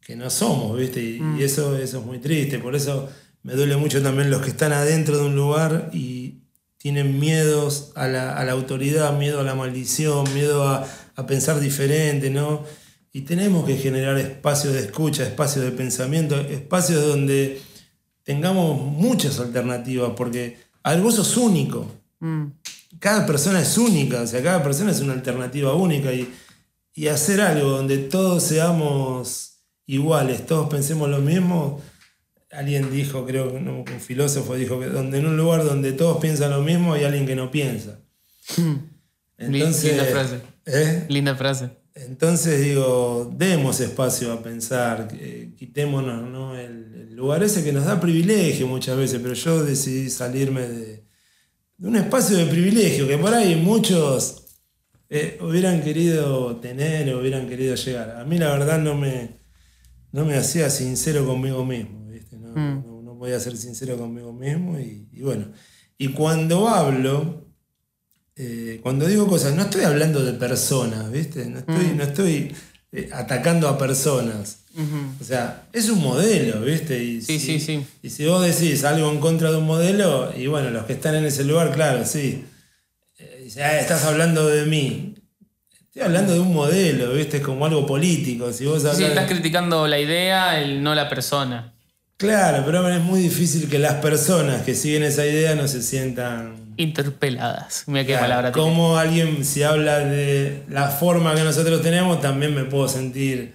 que 0.02 0.16
no 0.16 0.32
somos, 0.32 0.76
¿viste? 0.78 1.02
Y, 1.02 1.22
y 1.40 1.44
eso, 1.44 1.78
eso 1.78 2.00
es 2.00 2.06
muy 2.06 2.18
triste. 2.18 2.58
Por 2.58 2.76
eso 2.76 3.10
me 3.44 3.54
duele 3.54 3.78
mucho 3.78 4.02
también 4.02 4.32
los 4.32 4.42
que 4.42 4.50
están 4.50 4.74
adentro 4.74 5.18
de 5.20 5.26
un 5.26 5.36
lugar 5.36 5.92
y 5.94 6.23
tienen 6.84 7.18
miedos 7.18 7.94
a 7.96 8.10
la, 8.10 8.36
a 8.36 8.44
la 8.44 8.52
autoridad, 8.52 9.18
miedo 9.18 9.40
a 9.40 9.44
la 9.44 9.56
maldición, 9.56 10.26
miedo 10.34 10.68
a, 10.68 10.86
a 11.16 11.26
pensar 11.26 11.62
diferente, 11.62 12.30
¿no? 12.30 12.66
Y 13.14 13.22
tenemos 13.22 13.66
que 13.66 13.78
generar 13.78 14.18
espacios 14.18 14.74
de 14.74 14.82
escucha, 14.82 15.24
espacios 15.24 15.64
de 15.64 15.72
pensamiento, 15.72 16.36
espacios 16.36 17.08
donde 17.08 17.62
tengamos 18.24 18.82
muchas 18.82 19.40
alternativas, 19.40 20.12
porque 20.18 20.58
a 20.84 20.92
ver, 20.92 21.02
vos 21.02 21.16
sos 21.16 21.38
único 21.38 21.90
mm, 22.20 22.48
cada 23.00 23.26
persona 23.26 23.62
es 23.62 23.78
única, 23.78 24.22
o 24.22 24.28
sea, 24.28 24.44
cada 24.44 24.62
persona 24.62 24.92
es 24.92 25.00
una 25.00 25.14
alternativa 25.14 25.74
única 25.74 26.12
y, 26.12 26.34
y 26.94 27.08
hacer 27.08 27.40
algo 27.40 27.70
donde 27.70 27.98
todos 27.98 28.44
seamos 28.44 29.60
iguales, 29.86 30.46
todos 30.46 30.68
pensemos 30.70 31.10
lo 31.10 31.20
mismo. 31.20 31.80
Alguien 32.54 32.92
dijo, 32.92 33.26
creo 33.26 33.52
que 33.52 33.58
un 33.58 34.00
filósofo 34.00 34.56
dijo 34.56 34.80
que 34.80 34.88
donde 34.88 35.20
en 35.20 35.26
un 35.26 35.38
lugar 35.38 35.64
donde 35.64 35.92
todos 35.94 36.18
piensan 36.20 36.52
lo 36.52 36.62
mismo 36.62 36.94
hay 36.94 37.04
alguien 37.04 37.26
que 37.26 37.36
no 37.36 37.50
piensa. 37.52 38.00
Entonces, 39.38 39.84
Linda 39.92 40.06
frase. 40.06 40.42
¿eh? 40.66 41.06
Linda 41.10 41.36
frase. 41.36 41.70
Entonces 41.96 42.62
digo, 42.62 43.32
demos 43.36 43.80
espacio 43.80 44.34
a 44.34 44.42
pensar, 44.42 45.10
eh, 45.14 45.54
quitémonos 45.56 46.28
¿no? 46.30 46.58
el, 46.58 47.08
el 47.10 47.16
lugar 47.16 47.44
ese 47.44 47.64
que 47.64 47.72
nos 47.72 47.86
da 47.86 48.00
privilegio 48.00 48.66
muchas 48.66 48.98
veces, 48.98 49.20
pero 49.22 49.36
yo 49.36 49.64
decidí 49.64 50.10
salirme 50.10 50.62
de, 50.62 51.04
de 51.78 51.88
un 51.88 51.96
espacio 51.96 52.36
de 52.38 52.48
privilegio 52.48 53.08
que 53.08 53.18
por 53.18 53.34
ahí 53.34 53.56
muchos 53.56 54.44
eh, 55.10 55.38
hubieran 55.42 55.84
querido 55.84 56.56
tener 56.56 57.14
o 57.14 57.20
hubieran 57.20 57.48
querido 57.48 57.76
llegar. 57.76 58.18
A 58.18 58.26
mí 58.26 58.40
la 58.40 58.50
verdad 58.50 58.80
no 58.80 58.96
me, 58.96 59.38
no 60.12 60.26
me 60.26 60.36
hacía 60.36 60.72
sincero 60.72 61.28
conmigo 61.28 61.64
mismo, 61.64 62.03
No, 62.56 62.84
no, 62.86 63.02
no 63.02 63.18
podía 63.20 63.40
ser 63.40 63.56
sincero 63.58 63.98
conmigo 63.98 64.32
mismo 64.34 64.80
y, 64.80 65.08
y 65.12 65.22
bueno, 65.22 65.46
y 65.98 66.10
cuando 66.10 66.68
hablo, 66.68 67.48
eh, 68.36 68.80
cuando 68.82 69.06
digo 69.08 69.28
cosas, 69.28 69.54
no 69.56 69.64
estoy 69.64 69.84
hablando 69.84 70.24
de 70.24 70.34
personas, 70.34 71.12
¿viste? 71.12 71.46
No 71.46 71.60
estoy, 71.60 71.86
no 71.96 72.04
estoy 72.04 72.56
eh, 72.92 73.10
atacando 73.14 73.68
a 73.68 73.78
personas. 73.78 74.60
O 75.22 75.24
sea, 75.24 75.68
es 75.72 75.88
un 75.90 76.02
modelo, 76.02 76.62
¿viste? 76.62 77.02
Y 77.04 77.22
Sí, 77.22 77.40
si, 77.40 77.60
sí, 77.60 77.60
sí. 77.60 77.86
Y 78.02 78.10
si 78.10 78.26
vos 78.26 78.44
decís 78.44 78.84
algo 78.84 79.12
en 79.12 79.20
contra 79.20 79.52
de 79.52 79.58
un 79.58 79.66
modelo, 79.68 80.34
y 80.36 80.48
bueno, 80.48 80.72
los 80.72 80.86
que 80.86 80.94
están 80.94 81.14
en 81.16 81.26
ese 81.26 81.44
lugar, 81.44 81.72
claro, 81.72 82.04
sí. 82.06 82.44
Eh, 83.20 83.42
dice, 83.44 83.64
"Ah, 83.64 83.80
estás 83.80 84.04
hablando 84.06 84.48
de 84.48 84.66
mí. 84.66 85.14
Estoy 85.86 86.02
hablando 86.02 86.34
de 86.34 86.40
un 86.40 86.52
modelo, 86.54 87.14
¿viste? 87.14 87.38
Es 87.38 87.44
como 87.44 87.68
algo 87.68 87.86
político. 87.86 88.52
Si 88.52 88.66
vos 88.66 88.82
Sí, 88.96 89.04
estás 89.04 89.30
criticando 89.30 89.88
la 89.88 90.00
idea, 90.00 90.60
el, 90.60 90.82
no 90.82 90.96
la 90.96 91.08
persona. 91.08 91.73
Claro, 92.18 92.64
pero 92.66 92.88
es 92.88 93.02
muy 93.02 93.22
difícil 93.22 93.70
que 93.70 93.80
las 93.80 93.96
personas 93.96 94.62
que 94.62 94.76
siguen 94.76 95.04
esa 95.04 95.26
idea 95.26 95.56
no 95.56 95.68
se 95.68 95.82
sientan 95.82 96.74
Interpeladas. 96.78 97.84
Mira 97.88 98.02
qué 98.04 98.14
Claro, 98.14 98.24
palabra 98.24 98.52
como 98.52 98.98
alguien, 98.98 99.44
si 99.46 99.62
habla 99.64 100.00
de 100.00 100.64
la 100.70 100.88
forma 100.90 101.36
que 101.36 101.44
nosotros 101.44 101.82
tenemos, 101.82 102.20
también 102.22 102.56
me 102.56 102.64
puedo 102.66 102.88
sentir 102.88 103.54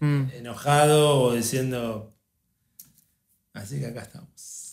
Mm. 0.00 0.24
enojado 0.38 1.20
o 1.20 1.34
diciendo. 1.34 2.14
Así 3.52 3.78
que 3.80 3.86
acá 3.86 4.00
estamos. 4.02 4.72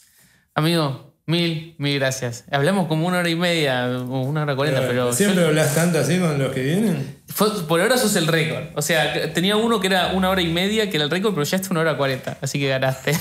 Amigo, 0.56 1.14
mil, 1.26 1.76
mil 1.78 2.00
gracias. 2.00 2.46
Hablamos 2.50 2.88
como 2.88 3.08
una 3.08 3.20
hora 3.20 3.30
y 3.30 3.36
media 3.36 3.88
o 3.90 4.22
una 4.22 4.44
hora 4.44 4.56
cuarenta, 4.56 4.82
pero. 4.88 5.12
¿Siempre 5.14 5.42
yo- 5.42 5.48
hablas 5.50 5.76
tanto 5.76 6.00
así 6.00 6.18
con 6.18 6.40
los 6.40 6.54
que 6.54 6.64
vienen? 6.64 7.19
Fue- 7.34 7.64
por 7.68 7.80
ahora 7.82 7.98
sos 7.98 8.16
el 8.16 8.28
récord. 8.28 8.64
O 8.76 8.82
sea, 8.82 9.32
tenía 9.34 9.56
uno 9.56 9.80
que 9.80 9.88
era 9.88 10.08
una 10.14 10.30
hora 10.30 10.42
y 10.42 10.48
media, 10.52 10.90
que 10.90 10.98
era 10.98 11.06
el 11.06 11.12
récord, 11.12 11.34
pero 11.34 11.44
ya 11.44 11.58
está 11.58 11.70
una 11.72 11.82
hora 11.82 11.98
cuarenta. 11.98 12.38
Así 12.42 12.60
que 12.60 12.68
ganaste. 12.68 13.18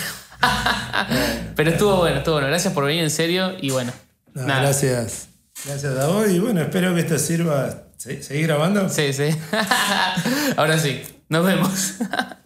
pero 1.56 1.70
estuvo 1.70 1.96
bueno, 1.96 2.18
estuvo 2.18 2.34
bueno. 2.34 2.48
Gracias 2.48 2.72
por 2.72 2.84
venir 2.84 3.02
en 3.02 3.10
serio 3.10 3.54
y 3.60 3.70
bueno. 3.70 3.92
No, 4.34 4.42
nada. 4.44 4.60
gracias. 4.62 5.28
Gracias 5.64 5.98
a 5.98 6.06
vos 6.06 6.28
y 6.30 6.38
bueno, 6.38 6.60
espero 6.62 6.94
que 6.94 7.00
esto 7.00 7.18
sirva. 7.18 7.82
¿Se- 7.96 8.22
¿Seguís 8.22 8.46
grabando? 8.46 8.88
Sí, 8.88 9.12
sí. 9.12 9.28
Ahora 10.56 10.78
sí. 10.78 11.02
Nos 11.28 11.44
vemos. 11.44 11.94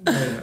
Bueno. 0.01 0.41